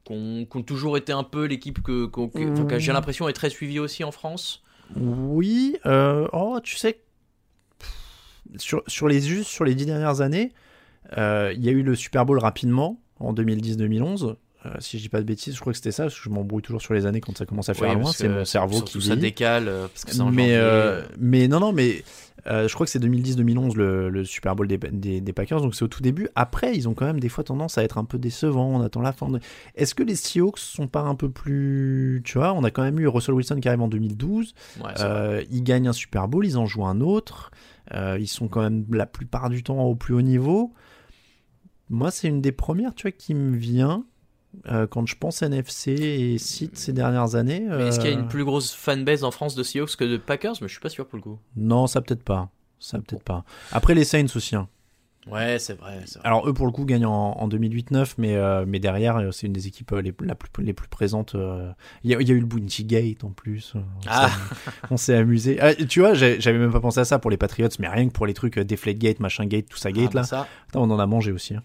Qu'on 0.06 0.46
qui 0.50 0.58
ont 0.58 0.64
toujours 0.64 0.96
été 0.98 1.12
un 1.12 1.24
peu 1.24 1.46
l'équipe 1.46 1.82
que, 1.82 2.10
j'ai 2.78 2.94
l'impression 2.94 3.28
est 3.28 3.34
très 3.34 3.50
suivie 3.50 3.80
aussi 3.80 4.04
en 4.06 4.12
France. 4.12 4.64
Oui, 4.96 5.76
euh, 5.86 6.28
oh, 6.34 6.60
tu 6.64 6.78
sais, 6.78 7.02
sur, 8.58 8.82
sur 8.88 9.08
les 9.08 9.22
juste 9.22 9.50
sur 9.50 9.66
les 9.66 9.76
dix 9.76 9.86
dernières 9.86 10.22
années, 10.22 10.54
euh, 11.18 11.54
il 11.56 11.64
y 11.64 11.70
a 11.70 11.72
eu 11.72 11.84
le 11.84 11.96
Super 11.96 12.26
Bowl 12.26 12.40
rapidement 12.40 13.00
en 13.20 13.34
2010-2011. 13.34 14.36
Euh, 14.66 14.76
si 14.80 14.98
je 14.98 15.04
dis 15.04 15.10
pas 15.10 15.20
de 15.20 15.26
bêtises, 15.26 15.56
je 15.56 15.60
crois 15.62 15.72
que 15.72 15.78
c'était 15.78 15.94
ça, 15.94 16.04
parce 16.04 16.16
que 16.16 16.22
je 16.22 16.30
m'embrouille 16.30 16.62
toujours 16.62 16.82
sur 16.82 16.94
les 16.94 17.06
années 17.06 17.22
quand 17.22 17.38
ça 17.38 17.46
commence 17.46 17.70
à 17.70 17.74
faire 17.74 17.90
Oui, 17.96 17.96
loin. 18.02 18.12
C'est 18.12 18.28
mon 18.28 18.44
cerveau 18.44 18.82
qui 18.82 19.02
ça 19.02 19.16
décale 19.16 19.70
euh, 19.70 19.88
parce 19.88 20.04
que 20.04 20.22
mais, 20.32 20.50
euh, 20.56 21.02
mais 21.18 21.48
non, 21.48 21.62
non, 21.62 21.72
mais 21.72 22.04
euh, 22.46 22.68
je 22.68 22.74
crois 22.74 22.86
que 22.86 22.92
c'est 22.92 23.00
2010-2011 23.02 23.76
le, 23.78 24.10
le 24.10 24.26
Super 24.26 24.58
Bowl 24.58 24.68
des, 24.68 24.78
des, 24.78 25.22
des 25.22 25.34
Packers, 25.34 25.62
donc 25.62 25.76
c'est 25.76 25.84
au 25.86 25.88
tout 25.88 26.02
début. 26.02 26.28
Après, 26.36 26.76
ils 26.76 26.90
ont 26.90 26.94
quand 26.94 27.06
même 27.06 27.22
des 27.22 27.30
fois 27.30 27.46
tendance 27.46 27.78
à 27.78 27.84
être 27.86 27.98
un 27.98 28.04
peu 28.04 28.18
décevants. 28.18 28.68
On 28.70 28.82
attend 28.82 29.02
la 29.02 29.14
fin. 29.14 29.30
de- 29.30 29.40
Est-ce 29.76 29.96
que 29.96 30.04
les 30.04 30.18
Seahawks 30.18 30.60
sont 30.60 30.88
pas 30.90 31.02
un 31.04 31.16
peu 31.16 31.30
plus. 31.30 32.22
Tu 32.26 32.38
vois, 32.38 32.52
on 32.54 32.66
a 32.66 32.70
quand 32.72 32.84
même 32.84 33.00
eu 33.00 33.08
Russell 33.08 33.36
Wilson 33.36 33.62
qui 33.62 33.68
arrive 33.70 33.82
en 33.82 33.88
2012. 33.88 34.56
Ouais, 34.84 35.48
ils 35.52 35.64
gagnent 35.64 35.88
un 35.88 35.94
Super 35.94 36.28
Bowl, 36.28 36.46
ils 36.46 36.58
en 36.58 36.66
jouent 36.66 36.86
un 36.86 37.00
autre. 37.00 37.52
Ils 37.94 38.28
sont 38.28 38.50
quand 38.50 38.62
même 38.62 38.86
la 38.92 39.06
plupart 39.06 39.50
du 39.50 39.64
temps 39.64 39.82
au 39.84 39.96
plus 39.96 40.14
haut 40.16 40.22
niveau. 40.22 40.74
Moi, 41.90 42.12
c'est 42.12 42.28
une 42.28 42.42
des 42.42 42.52
premières, 42.52 42.94
tu 42.94 43.04
vois, 43.04 43.12
qui 43.12 43.34
me 43.34 43.56
vient 43.58 44.06
euh, 44.72 44.88
quand 44.88 45.06
je 45.06 45.16
pense 45.16 45.42
NFC 45.42 45.92
et 45.92 46.38
site 46.38 46.78
ces 46.78 46.94
dernières 46.94 47.36
années. 47.36 47.66
Est-ce 47.80 48.00
qu'il 48.00 48.10
y 48.10 48.14
a 48.14 48.18
euh, 48.18 48.22
une 48.22 48.28
plus 48.28 48.44
grosse 48.46 48.74
fanbase 48.74 49.24
en 49.24 49.32
France 49.32 49.56
de 49.56 49.64
Seahawks 49.64 49.96
que 49.96 50.04
de 50.06 50.18
Packers? 50.18 50.56
Mais 50.62 50.68
je 50.68 50.74
suis 50.74 50.82
pas 50.82 50.90
sûr 50.90 51.06
pour 51.08 51.18
le 51.18 51.24
coup. 51.24 51.40
Non, 51.56 51.88
ça 51.88 52.02
peut-être 52.02 52.24
pas. 52.24 52.50
Ça 52.80 52.98
peut-être 53.00 53.24
pas. 53.24 53.44
Après 53.72 53.94
les 53.94 54.04
Saints 54.06 54.26
aussi. 54.36 54.56
hein. 54.56 54.68
Ouais, 55.30 55.60
c'est 55.60 55.78
vrai. 55.78 56.00
Alors 56.24 56.48
eux 56.50 56.54
pour 56.54 56.66
le 56.66 56.72
coup 56.72 56.86
gagnent 56.86 57.06
en, 57.06 57.34
en 57.34 57.48
2008-9, 57.50 58.14
mais 58.18 58.36
euh, 58.36 58.64
mais 58.66 58.80
derrière 58.80 59.18
euh, 59.18 59.32
c'est 59.32 59.46
une 59.46 59.54
des 59.54 59.68
équipes 59.68 59.92
euh, 59.92 60.02
les, 60.02 60.14
la 60.22 60.34
plus, 60.34 60.50
les 60.64 60.74
plus 60.74 60.88
présentes. 60.88 61.36
euh. 61.36 61.72
Il 62.04 62.10
y, 62.10 62.16
a, 62.16 62.22
il 62.22 62.28
y 62.28 62.32
a 62.32 62.34
eu 62.34 62.40
le 62.40 62.46
Bounty 62.48 62.86
Gate 62.86 63.24
en 63.26 63.30
plus. 63.30 63.74
euh, 63.76 63.80
On 63.80 64.08
Ah. 64.08 64.30
s'est- 64.30 64.72
on 64.92 64.98
s'est 64.98 65.16
amusé. 65.16 65.60
Ah, 65.62 65.76
tu 65.76 66.00
vois, 66.00 66.14
j'avais 66.16 66.58
même 66.58 66.72
pas 66.72 66.80
pensé 66.80 67.02
à 67.02 67.06
ça 67.06 67.20
pour 67.20 67.30
les 67.30 67.38
Patriots, 67.38 67.68
mais 67.80 67.90
rien 67.90 68.08
que 68.08 68.14
pour 68.14 68.26
les 68.26 68.34
trucs 68.34 68.58
euh, 68.58 68.64
Deflate 68.64 68.98
Gate, 68.98 69.20
machin 69.20 69.46
Gate, 69.46 69.68
tout 69.70 69.78
ça 69.78 69.92
Gate 69.92 70.06
Ah, 70.12 70.14
bah 70.14 70.20
là. 70.22 70.26
ça. 70.26 70.48
Putain, 70.68 70.80
on 70.80 70.90
en 70.90 70.98
a 71.00 71.06
mangé 71.06 71.32
aussi. 71.32 71.54
hein. 71.54 71.64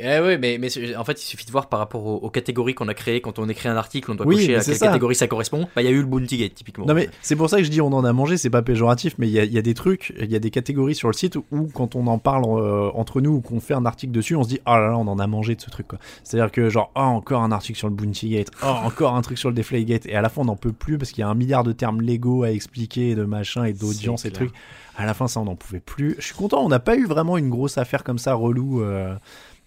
Eh 0.00 0.20
ouais, 0.20 0.38
mais, 0.38 0.58
mais 0.58 0.68
en 0.96 1.04
fait, 1.04 1.20
il 1.20 1.24
suffit 1.26 1.44
de 1.44 1.50
voir 1.50 1.68
par 1.68 1.80
rapport 1.80 2.06
aux, 2.06 2.16
aux 2.16 2.30
catégories 2.30 2.74
qu'on 2.74 2.86
a 2.88 2.94
créées. 2.94 3.20
Quand 3.20 3.38
on 3.38 3.48
écrit 3.48 3.68
un 3.68 3.76
article, 3.76 4.10
on 4.12 4.14
doit 4.14 4.26
Oui, 4.26 4.36
cocher 4.36 4.56
à 4.56 4.60
quelle 4.62 4.76
ça. 4.76 4.86
catégorie 4.86 5.14
ça 5.16 5.26
correspond. 5.26 5.68
Bah, 5.74 5.82
il 5.82 5.86
y 5.86 5.88
a 5.88 5.90
eu 5.90 6.00
le 6.00 6.06
Bounty 6.06 6.36
Gate, 6.38 6.54
typiquement. 6.54 6.86
Non 6.86 6.94
mais 6.94 7.08
c'est 7.20 7.34
pour 7.36 7.50
ça 7.50 7.58
que 7.58 7.64
je 7.64 7.70
dis 7.70 7.80
on 7.80 7.92
en 7.92 8.04
a 8.04 8.12
mangé, 8.12 8.36
c'est 8.36 8.50
pas 8.50 8.62
péjoratif, 8.62 9.14
mais 9.18 9.26
il 9.26 9.32
y 9.32 9.40
a, 9.40 9.44
il 9.44 9.52
y 9.52 9.58
a 9.58 9.62
des 9.62 9.74
trucs, 9.74 10.14
il 10.20 10.30
y 10.30 10.36
a 10.36 10.38
des 10.38 10.50
catégories 10.50 10.94
sur 10.94 11.08
le 11.08 11.14
site 11.14 11.36
où 11.36 11.68
quand 11.74 11.96
on 11.96 12.06
en 12.06 12.18
parle 12.18 12.44
euh, 12.46 12.90
entre 12.94 13.20
nous 13.20 13.32
ou 13.32 13.40
qu'on 13.40 13.60
fait 13.60 13.74
un 13.74 13.84
article 13.86 14.12
dessus, 14.12 14.36
on 14.36 14.44
se 14.44 14.48
dit 14.48 14.60
oh 14.66 14.70
là 14.70 14.88
là 14.88 14.96
on 14.98 15.06
en 15.08 15.18
a 15.18 15.26
mangé 15.26 15.54
de 15.56 15.60
ce 15.60 15.70
truc 15.70 15.88
quoi. 15.88 15.98
C'est-à-dire 16.22 16.52
que 16.52 16.68
genre 16.70 16.92
oh 16.94 17.00
encore 17.00 17.42
un 17.42 17.50
article 17.52 17.78
sur 17.78 17.88
le 17.88 17.94
Bounty 17.94 18.28
Gate, 18.30 18.50
oh 18.62 18.66
encore 18.84 19.14
un 19.16 19.22
truc 19.22 19.36
sur 19.38 19.48
le 19.48 19.54
Deflate 19.56 19.84
Gate, 19.84 20.06
et 20.06 20.14
à 20.14 20.22
la 20.22 20.28
fin 20.28 20.42
on 20.42 20.46
n'en 20.46 20.56
peut 20.56 20.72
plus 20.72 20.98
parce 20.98 21.10
qu'il 21.10 21.20
y 21.22 21.24
a 21.24 21.28
un 21.28 21.34
milliard 21.34 21.64
de 21.64 21.72
termes 21.72 22.00
légaux 22.02 22.44
à 22.44 22.50
expliquer, 22.52 23.14
de 23.16 23.24
machin 23.24 23.64
et 23.64 23.72
d'audience 23.72 24.24
et 24.24 24.30
trucs. 24.30 24.52
À 24.96 25.06
la 25.06 25.14
fin 25.14 25.28
ça 25.28 25.40
on 25.40 25.44
n'en 25.44 25.54
pouvait 25.56 25.80
plus. 25.80 26.16
Je 26.18 26.24
suis 26.26 26.34
content, 26.34 26.64
on 26.64 26.68
n'a 26.68 26.80
pas 26.80 26.96
eu 26.96 27.06
vraiment 27.06 27.36
une 27.38 27.50
grosse 27.50 27.78
affaire 27.78 28.02
comme 28.04 28.18
ça 28.18 28.34
relou. 28.34 28.82
euh, 28.82 29.14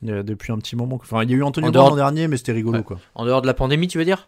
euh, 0.07 0.23
depuis 0.23 0.51
un 0.51 0.57
petit 0.57 0.75
moment. 0.75 0.95
Enfin, 1.01 1.23
il 1.23 1.29
y 1.29 1.33
a 1.33 1.37
eu 1.37 1.43
Anthony 1.43 1.67
En 1.67 1.71
Brown 1.71 1.89
l'an 1.91 1.95
dernier, 1.95 2.27
mais 2.27 2.37
c'était 2.37 2.51
rigolo 2.51 2.79
Ouais. 2.79 2.83
quoi. 2.83 2.99
En 3.15 3.25
dehors 3.25 3.41
de 3.41 3.47
la 3.47 3.53
pandémie, 3.53 3.87
tu 3.87 3.97
veux 3.97 4.05
dire? 4.05 4.27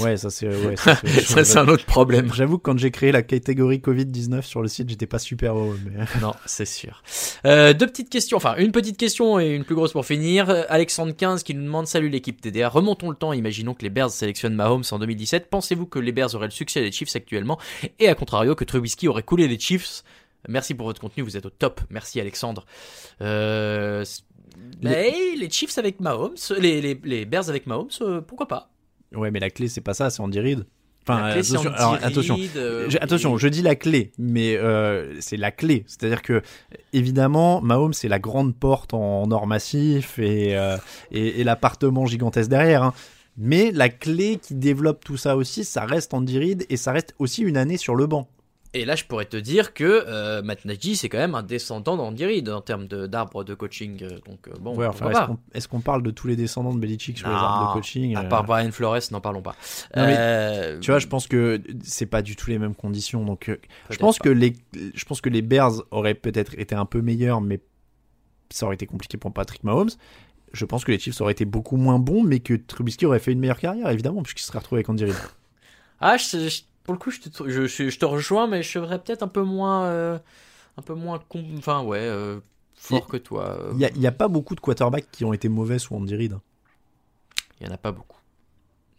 Ouais, 0.00 0.16
ça 0.16 0.30
c'est. 0.30 0.48
Ouais, 0.48 0.74
un 1.56 1.68
autre 1.68 1.84
problème. 1.84 2.32
J'avoue 2.32 2.58
que 2.58 2.62
quand 2.62 2.78
j'ai 2.78 2.90
créé 2.90 3.12
la 3.12 3.22
catégorie 3.22 3.78
Covid-19 3.78 4.42
sur 4.42 4.62
le 4.62 4.68
site, 4.68 4.88
j'étais 4.88 5.06
pas 5.06 5.18
super 5.18 5.56
heureux. 5.56 5.78
Mais... 5.84 6.04
Non, 6.20 6.32
c'est 6.46 6.64
sûr. 6.64 7.02
Euh, 7.46 7.72
deux 7.72 7.86
petites 7.86 8.10
questions, 8.10 8.36
enfin 8.36 8.54
une 8.56 8.72
petite 8.72 8.96
question 8.96 9.38
et 9.38 9.50
une 9.50 9.64
plus 9.64 9.74
grosse 9.74 9.92
pour 9.92 10.04
finir. 10.04 10.50
Euh, 10.50 10.62
Alexandre 10.68 11.12
15 11.12 11.42
qui 11.42 11.54
nous 11.54 11.62
demande 11.62 11.86
Salut 11.86 12.08
l'équipe 12.08 12.40
TDA, 12.40 12.68
remontons 12.68 13.10
le 13.10 13.16
temps, 13.16 13.32
imaginons 13.32 13.74
que 13.74 13.82
les 13.82 13.90
Bears 13.90 14.10
sélectionnent 14.10 14.54
Mahomes 14.54 14.84
en 14.90 14.98
2017. 14.98 15.48
Pensez-vous 15.48 15.86
que 15.86 15.98
les 15.98 16.12
Bears 16.12 16.34
auraient 16.34 16.46
le 16.46 16.52
succès 16.52 16.80
des 16.80 16.90
Chiefs 16.90 17.14
actuellement? 17.14 17.58
Et 17.98 18.08
à 18.08 18.14
contrario, 18.14 18.54
que 18.54 18.64
Trubisky 18.64 19.08
aurait 19.08 19.22
coulé 19.22 19.48
les 19.48 19.58
Chiefs? 19.58 20.02
Merci 20.48 20.74
pour 20.74 20.86
votre 20.86 21.00
contenu, 21.00 21.22
vous 21.22 21.36
êtes 21.36 21.46
au 21.46 21.50
top. 21.50 21.80
Merci 21.88 22.20
Alexandre. 22.20 22.66
Euh, 23.20 24.04
mais 24.82 25.12
les 25.36 25.50
Chiefs 25.50 25.76
avec 25.78 26.00
Mahomes, 26.00 26.34
les, 26.58 26.80
les, 26.80 27.00
les 27.04 27.24
Bears 27.24 27.48
avec 27.48 27.66
Mahomes, 27.66 27.88
euh, 28.00 28.20
pourquoi 28.20 28.48
pas? 28.48 28.70
Ouais, 29.14 29.30
mais 29.30 29.40
la 29.40 29.50
clé, 29.50 29.68
c'est 29.68 29.80
pas 29.80 29.94
ça, 29.94 30.08
c'est 30.10 30.20
Andy 30.22 30.40
Reid. 30.40 30.64
Enfin, 31.06 31.32
clé, 31.32 31.42
c'est 31.42 31.52
attention, 31.54 31.70
Andy 31.70 31.78
alors, 31.78 31.92
Reid, 31.94 32.04
attention, 32.04 32.38
euh, 32.56 32.88
Je- 32.90 32.98
attention, 32.98 33.36
je 33.36 33.48
dis 33.48 33.60
la 33.62 33.74
clé, 33.74 34.12
mais 34.18 34.56
euh, 34.56 35.20
c'est 35.20 35.36
la 35.36 35.50
clé. 35.50 35.82
C'est-à-dire 35.86 36.22
que, 36.22 36.42
évidemment, 36.92 37.60
Mahomes, 37.60 37.92
c'est 37.92 38.08
la 38.08 38.18
grande 38.18 38.54
porte 38.54 38.94
en, 38.94 39.22
en 39.22 39.30
or 39.32 39.46
massif 39.46 40.18
et, 40.18 40.56
euh, 40.56 40.76
et, 41.10 41.40
et 41.40 41.44
l'appartement 41.44 42.06
gigantesque 42.06 42.48
derrière. 42.50 42.82
hein. 42.84 42.94
Mais 43.38 43.70
la 43.72 43.88
clé 43.88 44.38
qui 44.40 44.54
développe 44.54 45.02
tout 45.04 45.16
ça 45.16 45.36
aussi, 45.36 45.64
ça 45.64 45.84
reste 45.86 46.12
Andy 46.14 46.38
Reid 46.38 46.66
et 46.68 46.76
ça 46.76 46.92
reste 46.92 47.14
aussi 47.18 47.42
une 47.42 47.56
année 47.56 47.78
sur 47.78 47.94
le 47.96 48.06
banc. 48.06 48.28
Et 48.74 48.86
là, 48.86 48.94
je 48.96 49.04
pourrais 49.04 49.26
te 49.26 49.36
dire 49.36 49.74
que 49.74 49.84
euh, 49.84 50.40
Matt 50.42 50.64
Nagy, 50.64 50.96
c'est 50.96 51.10
quand 51.10 51.18
même 51.18 51.34
un 51.34 51.42
descendant 51.42 51.96
d'Andy 51.96 52.24
Reid 52.24 52.48
en 52.48 52.62
termes 52.62 52.86
de- 52.86 53.06
d'arbre 53.06 53.44
de, 53.44 53.52
coaching. 53.54 54.02
euh, 54.02 54.18
Donc, 54.26 54.48
euh, 54.48 54.52
bon, 54.60 54.74
Ouais, 54.76 54.86
enfin, 54.86 55.36
est-ce 55.52 55.68
qu'on 55.68 55.80
parle 55.80 56.02
de 56.02 56.10
tous 56.10 56.26
les 56.26 56.36
descendants 56.36 56.72
de 56.72 56.78
Belichick 56.78 57.18
sur 57.18 57.28
les 57.28 57.34
Non, 57.34 57.40
arbres 57.40 57.68
de 57.68 57.72
coaching 57.80 58.16
À 58.16 58.20
euh, 58.22 58.28
part 58.28 58.44
Brian 58.44 58.72
Flores, 58.72 58.98
n'en 59.10 59.20
parlons 59.20 59.42
pas. 59.42 59.54
Non, 59.94 60.06
mais 60.06 60.16
Euh, 60.18 60.78
Tu 60.80 60.90
vois, 60.90 61.00
je 61.00 61.06
pense 61.06 61.26
que 61.26 61.60
c'est 61.82 62.06
pas 62.06 62.22
du 62.22 62.34
tout 62.34 62.48
les 62.48 62.58
mêmes 62.58 62.74
conditions. 62.74 63.24
Donc, 63.26 63.50
je 63.90 63.96
pense 63.98 64.18
pas. 64.18 64.24
que 64.24 64.28
les, 64.30 64.54
je 64.94 65.04
pense 65.04 65.20
que 65.20 65.28
les 65.28 65.42
Bears 65.42 65.82
auraient 65.90 66.14
peut-être 66.14 66.54
été 66.58 66.74
un 66.74 66.86
peu 66.86 67.02
meilleurs, 67.02 67.42
mais 67.42 67.60
ça 68.48 68.64
aurait 68.64 68.76
été 68.76 68.86
compliqué 68.86 69.18
pour 69.18 69.32
Patrick 69.34 69.64
Mahomes. 69.64 69.90
Je 70.54 70.64
pense 70.64 70.84
que 70.84 70.92
les 70.92 70.98
Chiefs 70.98 71.20
auraient 71.20 71.32
été 71.32 71.44
beaucoup 71.44 71.76
moins 71.76 71.98
bons, 71.98 72.22
mais 72.22 72.40
que 72.40 72.54
Trubisky 72.54 73.04
aurait 73.04 73.18
fait 73.18 73.32
une 73.32 73.38
meilleure 73.40 73.58
carrière, 73.58 73.88
évidemment, 73.90 74.22
puisqu'il 74.22 74.42
serait 74.44 74.58
retrouvé 74.58 74.78
avec 74.80 74.88
Andy 74.88 75.04
Reid. 75.04 75.14
Ah, 76.00 76.16
je- 76.16 76.48
je- 76.48 76.62
pour 76.84 76.94
le 76.94 76.98
coup, 76.98 77.10
je 77.10 77.20
te, 77.20 77.48
je, 77.50 77.66
je- 77.66 77.88
je 77.90 77.98
te 77.98 78.04
rejoins, 78.04 78.46
mais 78.46 78.62
je 78.62 78.70
serais 78.70 78.98
peut-être 78.98 79.22
un 79.22 79.28
peu 79.28 79.42
moins, 79.42 79.84
euh, 79.84 80.18
un 80.76 80.82
peu 80.82 80.94
moins, 80.94 81.18
con- 81.28 81.44
enfin 81.58 81.82
ouais, 81.82 81.98
euh, 82.00 82.40
fort 82.74 83.06
que 83.06 83.16
toi. 83.16 83.50
euh, 83.60 83.70
Il 83.74 83.80
y 83.80 83.84
a, 83.84 83.90
il 83.90 84.00
y 84.00 84.06
a 84.06 84.12
pas 84.12 84.28
beaucoup 84.28 84.54
de 84.54 84.60
quarterbacks 84.60 85.10
qui 85.12 85.24
ont 85.24 85.32
été 85.32 85.48
mauvais 85.48 85.78
sous 85.78 85.94
Andy 85.94 86.16
Reid. 86.16 86.38
Il 87.60 87.66
y 87.66 87.70
en 87.70 87.72
a 87.74 87.78
pas 87.78 87.92
beaucoup. 87.92 88.18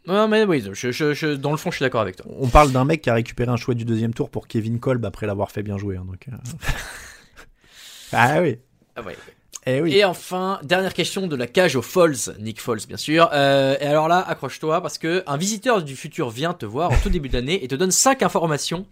Non, 0.05 0.27
mais 0.27 0.43
oui, 0.43 0.61
je, 0.73 1.35
dans 1.35 1.51
le 1.51 1.57
fond, 1.57 1.71
je 1.71 1.77
suis 1.77 1.83
d'accord 1.85 2.01
avec 2.01 2.17
toi. 2.17 2.25
On 2.37 2.49
parle 2.49 2.71
d'un 2.73 2.83
mec 2.85 3.01
qui 3.01 3.09
a 3.09 3.13
récupéré 3.13 3.49
un 3.51 3.55
choix 3.55 3.73
du 3.73 3.85
deuxième 3.85 4.13
tour 4.13 4.29
pour 4.29 4.47
Kevin 4.47 4.79
Kolb 4.79 5.05
après 5.05 5.27
l'avoir 5.27 5.49
fait 5.51 5.63
bien 5.63 5.77
jouer. 5.77 5.95
hein, 5.97 6.05
donc, 6.05 6.27
euh. 6.27 6.35
ah 8.11 8.41
oui. 8.41 8.57
Ah 8.95 9.01
ouais. 9.01 9.17
Eh 9.65 9.81
oui. 9.81 9.93
Et 9.95 10.03
enfin, 10.03 10.59
dernière 10.63 10.93
question 10.93 11.27
de 11.27 11.35
la 11.35 11.47
cage 11.47 11.75
aux 11.75 11.81
Falls, 11.81 12.35
Nick 12.39 12.59
Foles 12.59 12.81
bien 12.87 12.97
sûr. 12.97 13.29
Euh, 13.33 13.77
et 13.79 13.85
alors 13.85 14.07
là, 14.07 14.19
accroche-toi 14.19 14.81
parce 14.81 14.97
que 14.97 15.23
un 15.25 15.37
visiteur 15.37 15.81
du 15.83 15.95
futur 15.95 16.29
vient 16.29 16.53
te 16.53 16.65
voir 16.65 16.91
en 16.91 16.97
tout 16.97 17.09
début 17.09 17.29
d'année 17.29 17.63
et 17.63 17.67
te 17.67 17.75
donne 17.75 17.91
cinq 17.91 18.23
informations. 18.23 18.85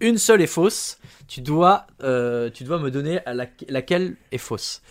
Une 0.00 0.18
seule 0.18 0.42
est 0.42 0.46
fausse. 0.48 0.98
Tu 1.28 1.40
dois, 1.40 1.86
euh, 2.02 2.50
tu 2.50 2.64
dois 2.64 2.78
me 2.78 2.90
donner 2.90 3.20
à 3.24 3.34
la- 3.34 3.46
laquelle 3.68 4.16
est 4.32 4.38
fausse. 4.38 4.82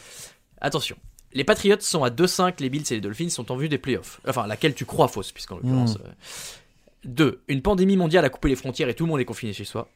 Attention. 0.62 0.96
Les 1.34 1.44
Patriots 1.44 1.76
sont 1.82 2.04
à 2.06 2.10
2-5, 2.10 2.62
les 2.62 2.70
Bills 2.70 2.86
et 2.92 2.96
les 2.96 3.02
Dolphins 3.02 3.30
sont 3.30 3.52
en 3.52 3.58
vue 3.58 3.68
des 3.68 3.78
playoffs. 3.78 4.22
Enfin, 4.28 4.48
laquelle 4.48 4.74
tu 4.74 4.86
crois 4.86 5.10
fausse, 5.10 5.34
puisqu'en 5.34 5.58
l'occurrence. 5.58 5.98
Mm. 5.98 7.10
2. 7.10 7.42
Une 7.50 7.62
pandémie 7.62 7.98
mondiale 7.98 8.24
a 8.26 8.30
coupé 8.30 8.48
les 8.50 8.56
frontières 8.56 8.88
et 8.90 8.94
tout 8.96 9.04
le 9.06 9.10
monde 9.12 9.20
est 9.20 9.26
confiné 9.26 9.52
chez 9.54 9.66
soi. 9.66 9.90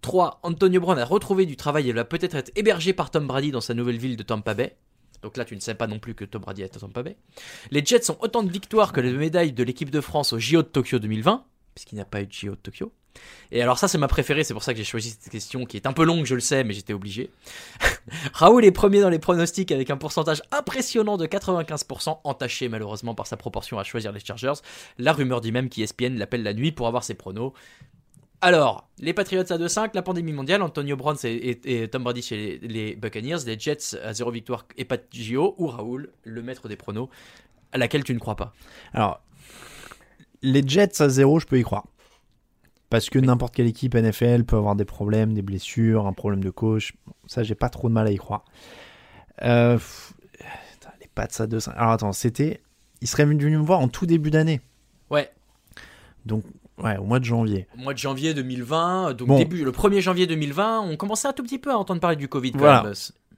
3. 0.00 0.40
Antonio 0.42 0.80
Brown 0.80 0.98
a 0.98 1.04
retrouvé 1.04 1.46
du 1.46 1.56
travail 1.56 1.88
et 1.88 1.92
va 1.92 2.04
peut-être 2.04 2.34
être 2.34 2.52
hébergé 2.56 2.92
par 2.92 3.10
Tom 3.10 3.26
Brady 3.26 3.50
dans 3.50 3.60
sa 3.60 3.74
nouvelle 3.74 3.98
ville 3.98 4.16
de 4.16 4.22
Tampa 4.22 4.54
Bay. 4.54 4.76
Donc 5.22 5.36
là, 5.36 5.44
tu 5.44 5.56
ne 5.56 5.60
sais 5.60 5.74
pas 5.74 5.86
non 5.86 5.98
plus 5.98 6.14
que 6.14 6.24
Tom 6.24 6.42
Brady 6.42 6.62
est 6.62 6.76
à 6.76 6.80
Tampa 6.80 7.02
Bay. 7.02 7.16
Les 7.70 7.84
Jets 7.84 8.10
ont 8.10 8.18
autant 8.20 8.42
de 8.42 8.50
victoires 8.50 8.92
que 8.92 9.00
les 9.00 9.12
médailles 9.12 9.52
de 9.52 9.64
l'équipe 9.64 9.90
de 9.90 10.00
France 10.00 10.32
au 10.32 10.38
JO 10.38 10.62
de 10.62 10.68
Tokyo 10.68 10.98
2020, 10.98 11.44
puisqu'il 11.74 11.96
n'y 11.96 12.00
a 12.00 12.04
pas 12.04 12.22
eu 12.22 12.26
de 12.26 12.32
JO 12.32 12.50
de 12.50 12.56
Tokyo. 12.56 12.92
Et 13.50 13.62
alors 13.62 13.78
ça, 13.78 13.88
c'est 13.88 13.98
ma 13.98 14.08
préférée, 14.08 14.44
c'est 14.44 14.54
pour 14.54 14.62
ça 14.62 14.72
que 14.72 14.78
j'ai 14.78 14.84
choisi 14.84 15.10
cette 15.10 15.30
question 15.30 15.64
qui 15.64 15.76
est 15.76 15.86
un 15.86 15.92
peu 15.92 16.04
longue, 16.04 16.24
je 16.24 16.34
le 16.34 16.40
sais, 16.40 16.64
mais 16.64 16.74
j'étais 16.74 16.92
obligé. 16.92 17.30
Raoul 18.32 18.64
est 18.64 18.70
premier 18.70 19.00
dans 19.00 19.08
les 19.08 19.18
pronostics 19.18 19.72
avec 19.72 19.90
un 19.90 19.96
pourcentage 19.96 20.42
impressionnant 20.52 21.16
de 21.16 21.26
95%, 21.26 22.20
entaché 22.22 22.68
malheureusement 22.68 23.14
par 23.14 23.26
sa 23.26 23.36
proportion 23.36 23.78
à 23.78 23.84
choisir 23.84 24.12
les 24.12 24.20
Chargers. 24.20 24.60
La 24.98 25.12
rumeur 25.12 25.40
dit 25.40 25.50
même 25.50 25.68
qu'ESPN 25.68 26.16
l'appelle 26.16 26.42
la 26.42 26.54
nuit 26.54 26.72
pour 26.72 26.86
avoir 26.86 27.02
ses 27.02 27.14
pronos. 27.14 27.52
Alors, 28.40 28.88
les 29.00 29.12
Patriots 29.14 29.40
à 29.52 29.58
2-5, 29.58 29.90
la 29.94 30.02
pandémie 30.02 30.32
mondiale, 30.32 30.62
Antonio 30.62 30.96
Brown 30.96 31.16
et, 31.24 31.28
et- 31.28 31.82
et 31.82 31.88
Tom 31.88 32.04
Brady 32.04 32.22
chez 32.22 32.58
les, 32.60 32.68
les 32.68 32.96
Buccaneers, 32.96 33.38
les 33.46 33.58
Jets 33.58 33.96
à 34.04 34.12
0 34.12 34.30
victoire 34.30 34.66
et 34.76 34.84
pas 34.84 34.96
de 34.96 35.02
JO, 35.12 35.54
ou 35.58 35.66
Raoul, 35.66 36.12
le 36.22 36.42
maître 36.42 36.68
des 36.68 36.76
pronos, 36.76 37.08
à 37.72 37.78
laquelle 37.78 38.04
tu 38.04 38.14
ne 38.14 38.18
crois 38.20 38.36
pas. 38.36 38.52
Alors, 38.92 39.20
les 40.42 40.62
Jets 40.66 41.02
à 41.02 41.08
zéro, 41.08 41.40
je 41.40 41.46
peux 41.46 41.58
y 41.58 41.62
croire. 41.64 41.86
Parce 42.90 43.10
que 43.10 43.18
n'importe 43.18 43.54
quelle 43.54 43.66
équipe 43.66 43.94
NFL 43.94 44.44
peut 44.44 44.56
avoir 44.56 44.76
des 44.76 44.84
problèmes, 44.86 45.34
des 45.34 45.42
blessures, 45.42 46.06
un 46.06 46.12
problème 46.14 46.42
de 46.42 46.50
coach. 46.50 46.94
Ça, 47.26 47.42
j'ai 47.42 47.54
pas 47.56 47.68
trop 47.68 47.88
de 47.88 47.92
mal 47.94 48.06
à 48.06 48.10
y 48.12 48.16
croire. 48.16 48.44
Euh, 49.42 49.78
putain, 50.72 50.90
les 51.00 51.08
Pats 51.14 51.26
à 51.38 51.46
2 51.46 51.58
Alors 51.76 51.90
attends, 51.92 52.12
c'était. 52.12 52.62
Ils 53.02 53.08
seraient 53.08 53.26
venus 53.26 53.52
me 53.58 53.62
voir 53.62 53.80
en 53.80 53.88
tout 53.88 54.06
début 54.06 54.30
d'année. 54.30 54.60
Ouais, 55.10 55.30
Donc, 56.24 56.44
ouais, 56.82 56.96
au 56.96 57.04
mois 57.04 57.18
de 57.20 57.24
janvier. 57.24 57.66
mois 57.76 57.92
de 57.94 57.98
janvier 57.98 58.34
2020, 58.34 59.14
donc 59.14 59.28
Bon. 59.28 59.38
début, 59.38 59.64
le 59.64 59.72
1er 59.72 60.00
janvier 60.00 60.26
2020, 60.26 60.80
on 60.80 60.96
commençait 60.96 61.28
un 61.28 61.32
tout 61.32 61.42
petit 61.42 61.58
peu 61.58 61.70
à 61.70 61.76
entendre 61.78 62.00
parler 62.00 62.16
du 62.16 62.28
Covid. 62.28 62.52
quand 62.52 62.58
Voilà. 62.58 62.82
même. 62.82 62.94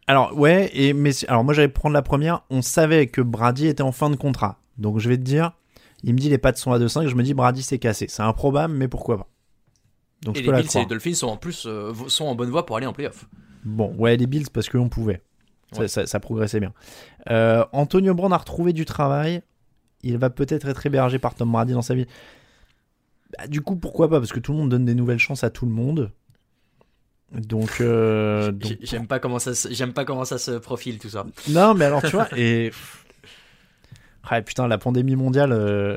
Alors, 0.06 0.36
ouais, 0.36 0.70
et, 0.74 0.92
mais 0.92 1.10
alors 1.28 1.44
moi 1.44 1.54
j'allais 1.54 1.68
prendre 1.68 1.92
la 1.94 2.02
première. 2.02 2.42
On 2.50 2.62
savait 2.62 3.06
que 3.06 3.20
Brady 3.20 3.66
était 3.68 3.82
en 3.82 3.92
fin 3.92 4.10
de 4.10 4.16
contrat. 4.16 4.58
Donc 4.78 4.98
je 4.98 5.08
vais 5.08 5.16
te 5.16 5.22
dire, 5.22 5.52
il 6.02 6.14
me 6.14 6.18
dit 6.18 6.28
les 6.28 6.38
Pats 6.38 6.54
sont 6.54 6.72
à 6.72 6.78
2-5. 6.78 7.06
Je 7.06 7.14
me 7.14 7.22
dis 7.22 7.32
Brady 7.34 7.62
s'est 7.62 7.78
cassé. 7.78 8.06
C'est 8.08 8.22
improbable, 8.22 8.74
mais 8.74 8.88
pourquoi 8.88 9.18
pas. 9.18 9.26
Donc 10.22 10.36
Et 10.36 10.42
je 10.42 10.50
les 10.50 10.56
Bills 10.62 10.70
et 10.74 10.78
les 10.80 10.86
Dolphins 10.86 11.14
sont 11.14 11.28
en 11.28 11.36
plus 11.36 11.64
euh, 11.66 11.92
sont 12.08 12.24
en 12.26 12.34
bonne 12.34 12.50
voie 12.50 12.66
pour 12.66 12.76
aller 12.76 12.86
en 12.86 12.92
playoff. 12.92 13.26
Bon, 13.64 13.94
ouais, 13.98 14.16
les 14.16 14.26
Bills 14.26 14.46
parce 14.52 14.68
qu'on 14.68 14.88
pouvait. 14.88 15.22
Ça, 15.72 15.80
Ouais. 15.82 15.88
ça- 15.88 16.06
ça 16.06 16.18
progressait 16.18 16.58
bien. 16.60 16.72
Euh, 17.30 17.64
Antonio 17.72 18.12
Brown 18.14 18.32
a 18.32 18.36
retrouvé 18.38 18.72
du 18.72 18.84
travail. 18.84 19.42
Il 20.02 20.18
va 20.18 20.28
peut-être 20.30 20.66
être 20.68 20.84
hébergé 20.86 21.18
par 21.18 21.34
Tom 21.34 21.52
Brady 21.52 21.72
dans 21.74 21.82
sa 21.82 21.94
vie. 21.94 22.06
Bah, 23.38 23.46
du 23.46 23.60
coup, 23.60 23.76
pourquoi 23.76 24.08
pas 24.08 24.18
Parce 24.20 24.32
que 24.32 24.40
tout 24.40 24.52
le 24.52 24.58
monde 24.58 24.70
donne 24.70 24.84
des 24.84 24.94
nouvelles 24.94 25.18
chances 25.18 25.44
à 25.44 25.50
tout 25.50 25.66
le 25.66 25.72
monde. 25.72 26.10
Donc, 27.32 27.80
euh, 27.80 28.50
donc- 28.50 28.76
J'aime 28.82 29.06
pas 29.06 29.20
comment 29.20 29.38
ça, 29.38 29.54
se- 29.54 29.72
j'aime 29.72 29.92
pas 29.92 30.04
comment 30.04 30.24
ça 30.24 30.36
se 30.38 30.50
profile 30.52 30.98
tout 30.98 31.10
ça. 31.10 31.24
non, 31.48 31.74
mais 31.74 31.84
alors 31.84 32.02
tu 32.02 32.10
vois, 32.10 32.26
et 32.36 32.72
ouais, 34.30 34.42
putain, 34.42 34.66
la 34.66 34.78
pandémie 34.78 35.14
mondiale. 35.16 35.52
euh, 35.52 35.96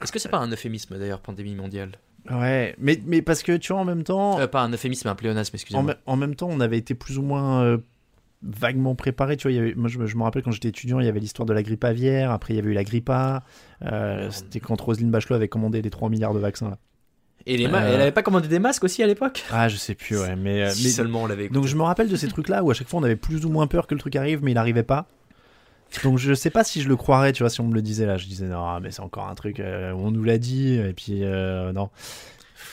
Est-ce 0.00 0.12
que 0.12 0.18
c'est 0.18 0.28
pas 0.28 0.38
un 0.38 0.48
euphémisme 0.50 0.98
d'ailleurs, 0.98 1.20
pandémie 1.20 1.54
mondiale? 1.56 1.92
Ouais, 2.30 2.74
mais 2.78 3.00
mais 3.06 3.22
parce 3.22 3.42
que 3.42 3.56
tu 3.56 3.72
vois 3.72 3.82
en 3.82 3.84
même 3.84 4.02
temps, 4.04 4.38
Euh, 4.40 4.46
Pas 4.46 4.62
un 4.62 4.72
euphémisme, 4.72 5.08
un 5.08 5.14
pléonasme, 5.14 5.54
excusez-moi. 5.56 5.94
en 6.06 6.16
même 6.16 6.34
temps, 6.34 6.48
on 6.50 6.60
avait 6.60 6.78
été 6.78 6.94
plus 6.94 7.18
ou 7.18 7.22
moins 7.22 7.78
vaguement 8.42 8.94
préparé. 8.94 9.36
Tu 9.36 9.42
vois, 9.44 9.52
il 9.52 9.56
y 9.56 9.58
avait, 9.58 9.74
moi 9.74 9.88
je, 9.88 9.98
me- 9.98 10.22
rappelle 10.22 10.42
quand 10.42 10.50
j'étais 10.52 10.68
étudiant, 10.68 11.00
il 11.00 11.06
y 11.06 11.08
avait 11.08 11.20
l'histoire 11.20 11.46
de 11.46 11.52
la 11.52 11.62
grippe 11.62 11.84
aviaire. 11.84 12.30
Après, 12.30 12.54
il 12.54 12.56
y 12.56 12.60
avait 12.60 12.70
eu 12.70 12.74
la 12.74 12.84
grippe 12.84 13.10
A. 13.10 13.42
euh, 13.84 14.30
C'était 14.30 14.60
quand 14.60 14.80
Roselyne 14.80 15.10
Bachelot 15.10 15.36
avait 15.36 15.48
commandé 15.48 15.82
les 15.82 15.90
3 15.90 16.08
milliards 16.08 16.34
de 16.34 16.38
vaccins 16.40 16.70
là. 16.70 16.78
Et 17.48 17.56
les 17.56 17.66
Euh, 17.66 17.68
elle 17.94 18.00
avait 18.00 18.10
pas 18.12 18.24
commandé 18.24 18.48
des 18.48 18.58
masques 18.58 18.82
aussi 18.82 19.02
à 19.04 19.06
l'époque? 19.06 19.44
Ah, 19.52 19.68
je 19.68 19.76
sais 19.76 19.94
plus, 19.94 20.18
ouais, 20.18 20.34
mais, 20.34 20.62
euh, 20.64 20.70
Si 20.70 20.84
mais- 20.84 20.90
seulement 20.90 21.22
on 21.22 21.26
l'avait 21.26 21.48
donc 21.48 21.66
je 21.66 21.76
me 21.76 21.82
rappelle 21.82 22.08
de 22.08 22.16
ces 22.16 22.26
trucs 22.26 22.48
là 22.48 22.64
où 22.64 22.70
à 22.70 22.74
chaque 22.74 22.88
fois 22.88 22.98
on 22.98 23.04
avait 23.04 23.14
plus 23.14 23.44
ou 23.44 23.50
moins 23.50 23.68
peur 23.68 23.86
que 23.86 23.94
le 23.94 24.00
truc 24.00 24.16
arrive, 24.16 24.42
mais 24.42 24.50
il 24.50 24.58
arrivait 24.58 24.82
pas. 24.82 25.06
Donc 26.02 26.18
je 26.18 26.34
sais 26.34 26.50
pas 26.50 26.64
si 26.64 26.82
je 26.82 26.88
le 26.88 26.96
croirais, 26.96 27.32
tu 27.32 27.44
vois, 27.44 27.50
si 27.50 27.60
on 27.60 27.68
me 27.68 27.74
le 27.74 27.82
disait 27.82 28.06
là, 28.06 28.16
je 28.16 28.26
disais 28.26 28.46
non, 28.46 28.80
mais 28.80 28.90
c'est 28.90 29.00
encore 29.02 29.28
un 29.28 29.36
truc, 29.36 29.60
euh, 29.60 29.92
on 29.92 30.10
nous 30.10 30.24
l'a 30.24 30.38
dit, 30.38 30.74
et 30.74 30.92
puis 30.92 31.20
euh, 31.22 31.72
non, 31.72 31.90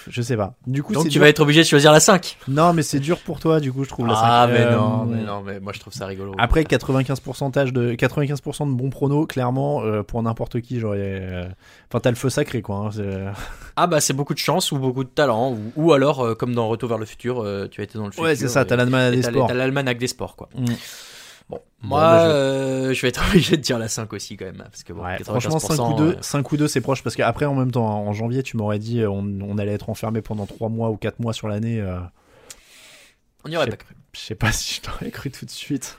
je 0.08 0.22
sais 0.22 0.38
pas. 0.38 0.56
Du 0.68 0.84
coup, 0.84 0.93
Donc 0.93 1.04
tu 1.04 1.10
dur- 1.10 1.22
vas 1.22 1.30
être 1.30 1.39
obligé 1.39 1.62
de 1.62 1.68
choisir 1.68 1.91
la 1.91 1.99
5. 1.99 2.38
Non, 2.47 2.74
mais 2.74 2.84
c'est 2.84 2.99
dur 2.99 3.20
pour 3.20 3.39
toi, 3.39 3.60
du 3.60 3.72
coup, 3.72 3.84
je 3.84 3.89
trouve 3.89 4.08
la 4.08 4.14
Ah, 4.16 4.47
mais 4.47 4.60
euh, 4.62 4.76
non, 4.76 5.06
mais 5.06 5.22
non, 5.24 5.41
mais 5.45 5.60
moi 5.60 5.74
je 5.74 5.80
trouve 5.80 5.93
ça 5.93 6.06
rigolo. 6.06 6.34
Après 6.38 6.64
95% 6.64 7.72
de 7.72 7.93
95% 7.95 8.70
de 8.70 8.74
bons 8.76 8.89
pronos, 8.89 9.26
clairement, 9.28 9.84
euh, 9.84 10.04
pour 10.04 10.22
n'importe 10.24 10.62
qui, 10.62 10.80
j'aurais. 10.80 10.97
euh, 10.99 11.45
Enfin, 11.89 11.99
t'as 12.01 12.10
le 12.10 12.16
feu 12.16 12.30
sacré, 12.30 12.62
quoi. 12.62 12.76
hein, 12.78 12.89
c'est- 12.91 13.24
Ah 13.76 13.88
bah 13.88 13.99
c'est 14.01 14.14
beaucoup 14.14 14.34
de 14.34 14.39
chance 14.39 14.72
ou 14.72 14.78
beaucoup 14.78 15.04
de 15.04 15.10
talent 15.10 15.51
ou, 15.54 15.72
ou 15.76 15.93
alors 15.93 16.22
euh, 16.22 16.36
comme 16.36 16.54
dans 16.54 16.68
Retour 16.68 16.89
vers 16.89 16.97
le 16.97 17.06
futur, 17.06 17.41
euh, 17.43 17.68
tu 17.70 17.82
as 17.82 17.84
été 17.84 17.97
dans 17.97 18.06
le 18.06 18.12
futur. 18.12 18.24
Ouais, 18.26 18.36
c'est 18.36 18.47
ça, 18.47 18.66
t'as 18.66 18.76
l'almanach 18.76 19.14
des 19.14 19.24
sports. 19.24 19.47
T'as 19.47 19.54
l'almanach 19.54 19.97
des 19.97 20.08
sports 20.08 20.36
quoi. 20.36 20.49
Mm. 20.56 20.66
Bon, 21.50 21.60
Bon, 21.82 21.88
moi 21.89 22.02
bah, 22.02 22.20
je- 22.26 22.30
euh, 22.30 22.94
je... 22.94 23.02
vais 23.02 23.10
être 23.10 23.22
obligé 23.30 23.58
de 23.58 23.62
dire 23.62 23.78
la 23.78 23.88
5 23.89 24.12
aussi 24.14 24.38
quand 24.38 24.46
même 24.46 24.58
parce 24.58 24.84
que 24.84 24.94
bon, 24.94 25.04
Ouais, 25.04 25.18
95%, 25.18 25.24
franchement, 25.24 25.60
5 25.60 25.89
ou 25.89 25.94
2, 25.96 26.04
euh, 26.18 26.22
5 26.22 26.52
ou 26.52 26.58
2 26.58 26.68
c'est 26.68 26.82
proche 26.82 27.04
parce 27.04 27.16
qu'après, 27.16 27.46
en 27.46 27.56
même 27.56 27.72
temps, 27.72 27.89
hein, 27.89 27.96
en 27.96 28.14
janvier, 28.14 28.41
tu 28.44 28.56
m'aurais 28.58 28.80
dit 28.80 29.02
euh, 29.02 29.10
on, 29.10 29.26
on 29.41 29.58
allait 29.58 29.74
être 29.74 29.89
enfermé 29.89 30.22
pendant 30.22 30.46
3 30.46 30.70
mois 30.70 30.89
ou 30.91 30.98
4 30.98 31.20
mois 31.20 31.34
sur 31.34 31.48
l'année. 31.48 31.82
euh, 31.82 32.00
on 33.46 33.50
n'y 33.50 33.58
aurait 33.58 33.68
pas 33.68 33.78
cru. 33.78 33.96
Je 34.14 34.20
sais 34.20 34.36
pas 34.36 34.52
si 34.54 34.76
je 34.76 34.82
t'aurais 34.82 35.12
cru 35.12 35.30
tout 35.32 35.46
de 35.46 35.52
suite. 35.52 35.98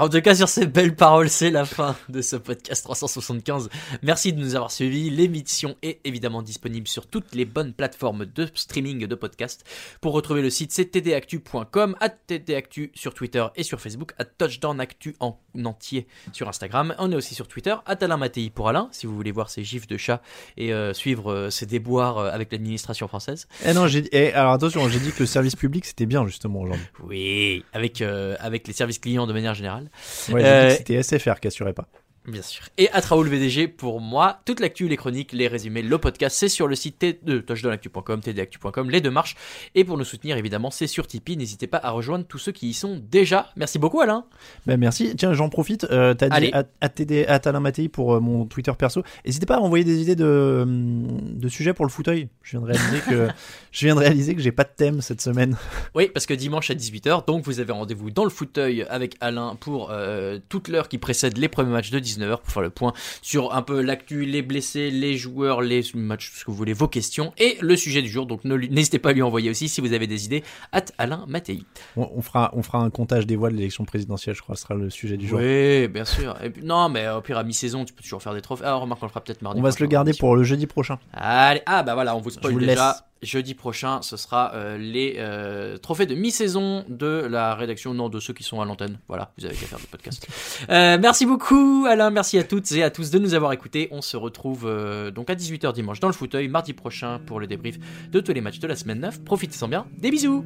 En 0.00 0.08
tout 0.08 0.22
cas, 0.22 0.34
sur 0.34 0.48
ces 0.48 0.64
belles 0.64 0.96
paroles, 0.96 1.28
c'est 1.28 1.50
la 1.50 1.66
fin 1.66 1.94
de 2.08 2.22
ce 2.22 2.36
podcast 2.36 2.82
375. 2.84 3.68
Merci 4.00 4.32
de 4.32 4.40
nous 4.40 4.54
avoir 4.54 4.70
suivis. 4.70 5.10
L'émission 5.10 5.76
est 5.82 6.00
évidemment 6.04 6.40
disponible 6.40 6.88
sur 6.88 7.06
toutes 7.06 7.34
les 7.34 7.44
bonnes 7.44 7.74
plateformes 7.74 8.24
de 8.24 8.48
streaming 8.54 9.06
de 9.06 9.14
podcasts. 9.14 9.62
Pour 10.00 10.14
retrouver 10.14 10.40
le 10.40 10.48
site, 10.48 10.72
c'est 10.72 10.90
tdactu.com, 10.90 11.96
at 12.00 12.14
tdactu 12.26 12.90
sur 12.94 13.12
Twitter 13.12 13.44
et 13.56 13.62
sur 13.62 13.78
Facebook, 13.78 14.14
at 14.16 14.24
touchdownactu 14.24 15.16
en 15.20 15.38
entier 15.64 16.06
sur 16.32 16.48
Instagram. 16.48 16.94
On 16.98 17.12
est 17.12 17.16
aussi 17.16 17.34
sur 17.34 17.46
Twitter, 17.46 17.74
Alain 17.84 18.16
Mattei 18.16 18.48
pour 18.48 18.70
Alain, 18.70 18.88
si 18.92 19.06
vous 19.06 19.14
voulez 19.14 19.32
voir 19.32 19.50
ses 19.50 19.64
gifs 19.64 19.86
de 19.86 19.98
chat 19.98 20.22
et 20.56 20.72
euh, 20.72 20.94
suivre 20.94 21.30
euh, 21.30 21.50
ses 21.50 21.66
déboires 21.66 22.16
euh, 22.16 22.30
avec 22.32 22.50
l'administration 22.52 23.06
française. 23.06 23.48
Eh 23.66 23.74
non, 23.74 23.86
j'ai 23.86 24.08
eh, 24.12 24.32
alors 24.32 24.52
attention, 24.52 24.88
j'ai 24.88 25.00
dit 25.00 25.12
que 25.12 25.20
le 25.20 25.26
service 25.26 25.56
public 25.56 25.84
c'était 25.84 26.06
bien 26.06 26.26
justement 26.26 26.60
aujourd'hui. 26.60 26.86
Oui, 27.04 27.64
avec, 27.74 28.00
euh, 28.00 28.36
avec 28.40 28.66
les 28.66 28.72
services 28.72 28.98
clients 28.98 29.26
de 29.26 29.34
manière 29.34 29.54
générale. 29.54 29.89
Ouais, 30.30 30.44
Euh, 30.44 30.70
c'était 30.70 31.02
SFR 31.02 31.40
qui 31.40 31.48
assurait 31.48 31.72
pas. 31.74 31.88
Bien 32.26 32.42
sûr. 32.42 32.64
Et 32.76 32.90
à 32.92 33.00
Raoul 33.00 33.28
VDG 33.28 33.66
pour 33.66 34.00
moi, 34.00 34.40
toute 34.44 34.60
l'actu, 34.60 34.88
les 34.88 34.98
chroniques, 34.98 35.32
les 35.32 35.48
résumés, 35.48 35.80
le 35.80 35.96
podcast, 35.96 36.36
c'est 36.38 36.50
sur 36.50 36.68
le 36.68 36.74
site 36.74 37.24
de 37.24 37.38
touchdownactu.com, 37.38 38.20
tdactu.com, 38.20 38.90
les 38.90 39.00
deux 39.00 39.10
marches. 39.10 39.36
Et 39.74 39.84
pour 39.84 39.96
nous 39.96 40.04
soutenir, 40.04 40.36
évidemment, 40.36 40.70
c'est 40.70 40.86
sur 40.86 41.06
Tipeee. 41.06 41.38
N'hésitez 41.38 41.66
pas 41.66 41.80
à 41.82 41.90
rejoindre 41.90 42.26
tous 42.26 42.36
ceux 42.38 42.52
qui 42.52 42.68
y 42.68 42.74
sont 42.74 43.00
déjà. 43.10 43.48
Merci 43.56 43.78
beaucoup, 43.78 44.02
Alain. 44.02 44.26
Ben 44.66 44.76
merci. 44.76 45.14
Tiens, 45.16 45.32
j'en 45.32 45.48
profite. 45.48 45.84
Euh, 45.90 46.12
T'as 46.12 46.40
dit 46.40 46.50
à, 46.52 46.64
à 46.82 46.88
TD 46.90 47.24
à 47.26 47.40
Alain 47.42 47.60
Mattei 47.60 47.88
pour 47.88 48.14
euh, 48.14 48.20
mon 48.20 48.44
Twitter 48.44 48.72
perso. 48.78 49.02
N'hésitez 49.24 49.46
pas 49.46 49.56
à 49.56 49.60
envoyer 49.60 49.84
des 49.84 50.02
idées 50.02 50.16
de, 50.16 50.66
de 50.66 51.48
sujets 51.48 51.72
pour 51.72 51.86
le 51.86 51.90
fauteuil. 51.90 52.28
Je 52.42 52.58
viens 52.58 52.60
de 52.60 52.66
réaliser 52.66 53.00
que 53.08 53.28
je 53.72 53.86
viens 53.86 53.94
de 53.94 54.00
réaliser 54.00 54.34
que 54.34 54.42
j'ai 54.42 54.52
pas 54.52 54.64
de 54.64 54.72
thème 54.76 55.00
cette 55.00 55.22
semaine. 55.22 55.56
Oui, 55.94 56.10
parce 56.12 56.26
que 56.26 56.34
dimanche 56.34 56.70
à 56.70 56.74
18h, 56.74 57.26
donc 57.26 57.44
vous 57.44 57.60
avez 57.60 57.72
rendez-vous 57.72 58.10
dans 58.10 58.24
le 58.24 58.30
fauteuil 58.30 58.82
avec 58.90 59.16
Alain 59.20 59.56
pour 59.58 59.90
euh, 59.90 60.38
toute 60.50 60.68
l'heure 60.68 60.88
qui 60.88 60.98
précède 60.98 61.38
les 61.38 61.48
premiers 61.48 61.70
matchs 61.70 61.90
de 61.90 61.98
19h 62.18 62.38
pour 62.38 62.52
faire 62.52 62.62
le 62.62 62.70
point 62.70 62.92
sur 63.22 63.54
un 63.54 63.62
peu 63.62 63.80
l'actu, 63.80 64.24
les 64.24 64.42
blessés, 64.42 64.90
les 64.90 65.16
joueurs, 65.16 65.60
les 65.62 65.82
matchs, 65.94 66.32
ce 66.34 66.44
que 66.44 66.50
vous 66.50 66.56
voulez, 66.56 66.72
vos 66.72 66.88
questions 66.88 67.32
et 67.38 67.56
le 67.60 67.76
sujet 67.76 68.02
du 68.02 68.08
jour. 68.08 68.26
Donc 68.26 68.44
n'hésitez 68.44 68.98
pas 68.98 69.10
à 69.10 69.12
lui 69.12 69.22
envoyer 69.22 69.50
aussi 69.50 69.68
si 69.68 69.80
vous 69.80 69.92
avez 69.92 70.06
des 70.06 70.24
idées. 70.26 70.42
At 70.72 70.84
Alain 70.98 71.24
Mattei. 71.28 71.62
On, 71.96 72.08
on 72.14 72.22
fera 72.22 72.50
on 72.54 72.62
fera 72.62 72.78
un 72.78 72.90
comptage 72.90 73.26
des 73.26 73.36
voix 73.36 73.50
de 73.50 73.56
l'élection 73.56 73.84
présidentielle. 73.84 74.34
Je 74.34 74.42
crois 74.42 74.56
ce 74.56 74.62
sera 74.62 74.74
le 74.74 74.90
sujet 74.90 75.16
du 75.16 75.26
jour. 75.28 75.38
Oui, 75.40 75.88
bien 75.88 76.04
sûr. 76.04 76.36
Et 76.42 76.50
puis- 76.50 76.62
non, 76.64 76.88
mais 76.88 77.08
au 77.08 77.20
pire 77.20 77.38
à 77.38 77.44
mi-saison, 77.44 77.84
tu 77.84 77.92
peux 77.92 78.02
toujours 78.02 78.22
faire 78.22 78.34
des 78.34 78.40
trophées. 78.40 78.64
Ah, 78.66 78.74
remarque, 78.74 79.02
on 79.02 79.06
le 79.06 79.10
fera 79.10 79.22
peut-être 79.22 79.42
mardi. 79.42 79.60
On 79.60 79.62
va 79.62 79.72
se 79.72 79.82
le 79.82 79.88
garder 79.88 80.12
pour 80.18 80.36
le 80.36 80.42
jeudi 80.42 80.66
prochain. 80.66 80.98
Allez, 81.12 81.62
ah 81.66 81.82
bah 81.82 81.94
voilà, 81.94 82.14
on 82.16 82.20
vous 82.20 82.30
spoil 82.30 82.58
déjà. 82.58 82.66
laisse. 82.90 83.02
Jeudi 83.22 83.52
prochain, 83.52 84.00
ce 84.00 84.16
sera 84.16 84.54
euh, 84.54 84.78
les 84.78 85.16
euh, 85.18 85.76
trophées 85.76 86.06
de 86.06 86.14
mi-saison 86.14 86.86
de 86.88 87.26
la 87.30 87.54
rédaction, 87.54 87.92
non 87.92 88.08
de 88.08 88.18
ceux 88.18 88.32
qui 88.32 88.42
sont 88.42 88.62
à 88.62 88.64
l'antenne. 88.64 88.98
Voilà, 89.08 89.32
vous 89.36 89.44
avez 89.44 89.54
qu'à 89.54 89.66
faire 89.66 89.78
le 89.78 89.86
podcast. 89.86 90.26
Euh, 90.68 90.98
merci 91.00 91.26
beaucoup 91.26 91.86
Alain, 91.88 92.10
merci 92.10 92.38
à 92.38 92.44
toutes 92.44 92.70
et 92.72 92.82
à 92.82 92.90
tous 92.90 93.10
de 93.10 93.18
nous 93.18 93.34
avoir 93.34 93.52
écoutés. 93.52 93.88
On 93.90 94.02
se 94.02 94.16
retrouve 94.16 94.66
euh, 94.66 95.10
donc 95.10 95.30
à 95.30 95.34
18h 95.34 95.72
dimanche 95.72 96.00
dans 96.00 96.06
le 96.06 96.12
fauteuil, 96.12 96.48
mardi 96.48 96.74
prochain 96.74 97.18
pour 97.26 97.40
le 97.40 97.46
débrief 97.46 97.78
de 98.10 98.20
tous 98.20 98.32
les 98.32 98.40
matchs 98.40 98.58
de 98.58 98.66
la 98.66 98.76
semaine 98.76 99.00
9. 99.00 99.24
Profitez-en 99.24 99.68
bien, 99.68 99.86
des 99.98 100.10
bisous 100.10 100.44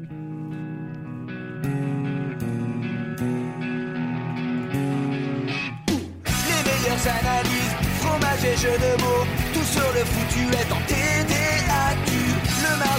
Les 6.46 6.62
meilleures 6.70 7.08
analyses, 7.18 7.74
fromage 8.00 8.44
et 8.44 8.56
jeux 8.56 8.78
de 8.78 9.02
mots, 9.02 9.26
tout 9.52 9.64
sur 9.64 9.92
le 9.92 10.04
foutu 10.04 10.44
est 10.54 10.72
en 10.72 10.80
TDAQ 10.86 12.13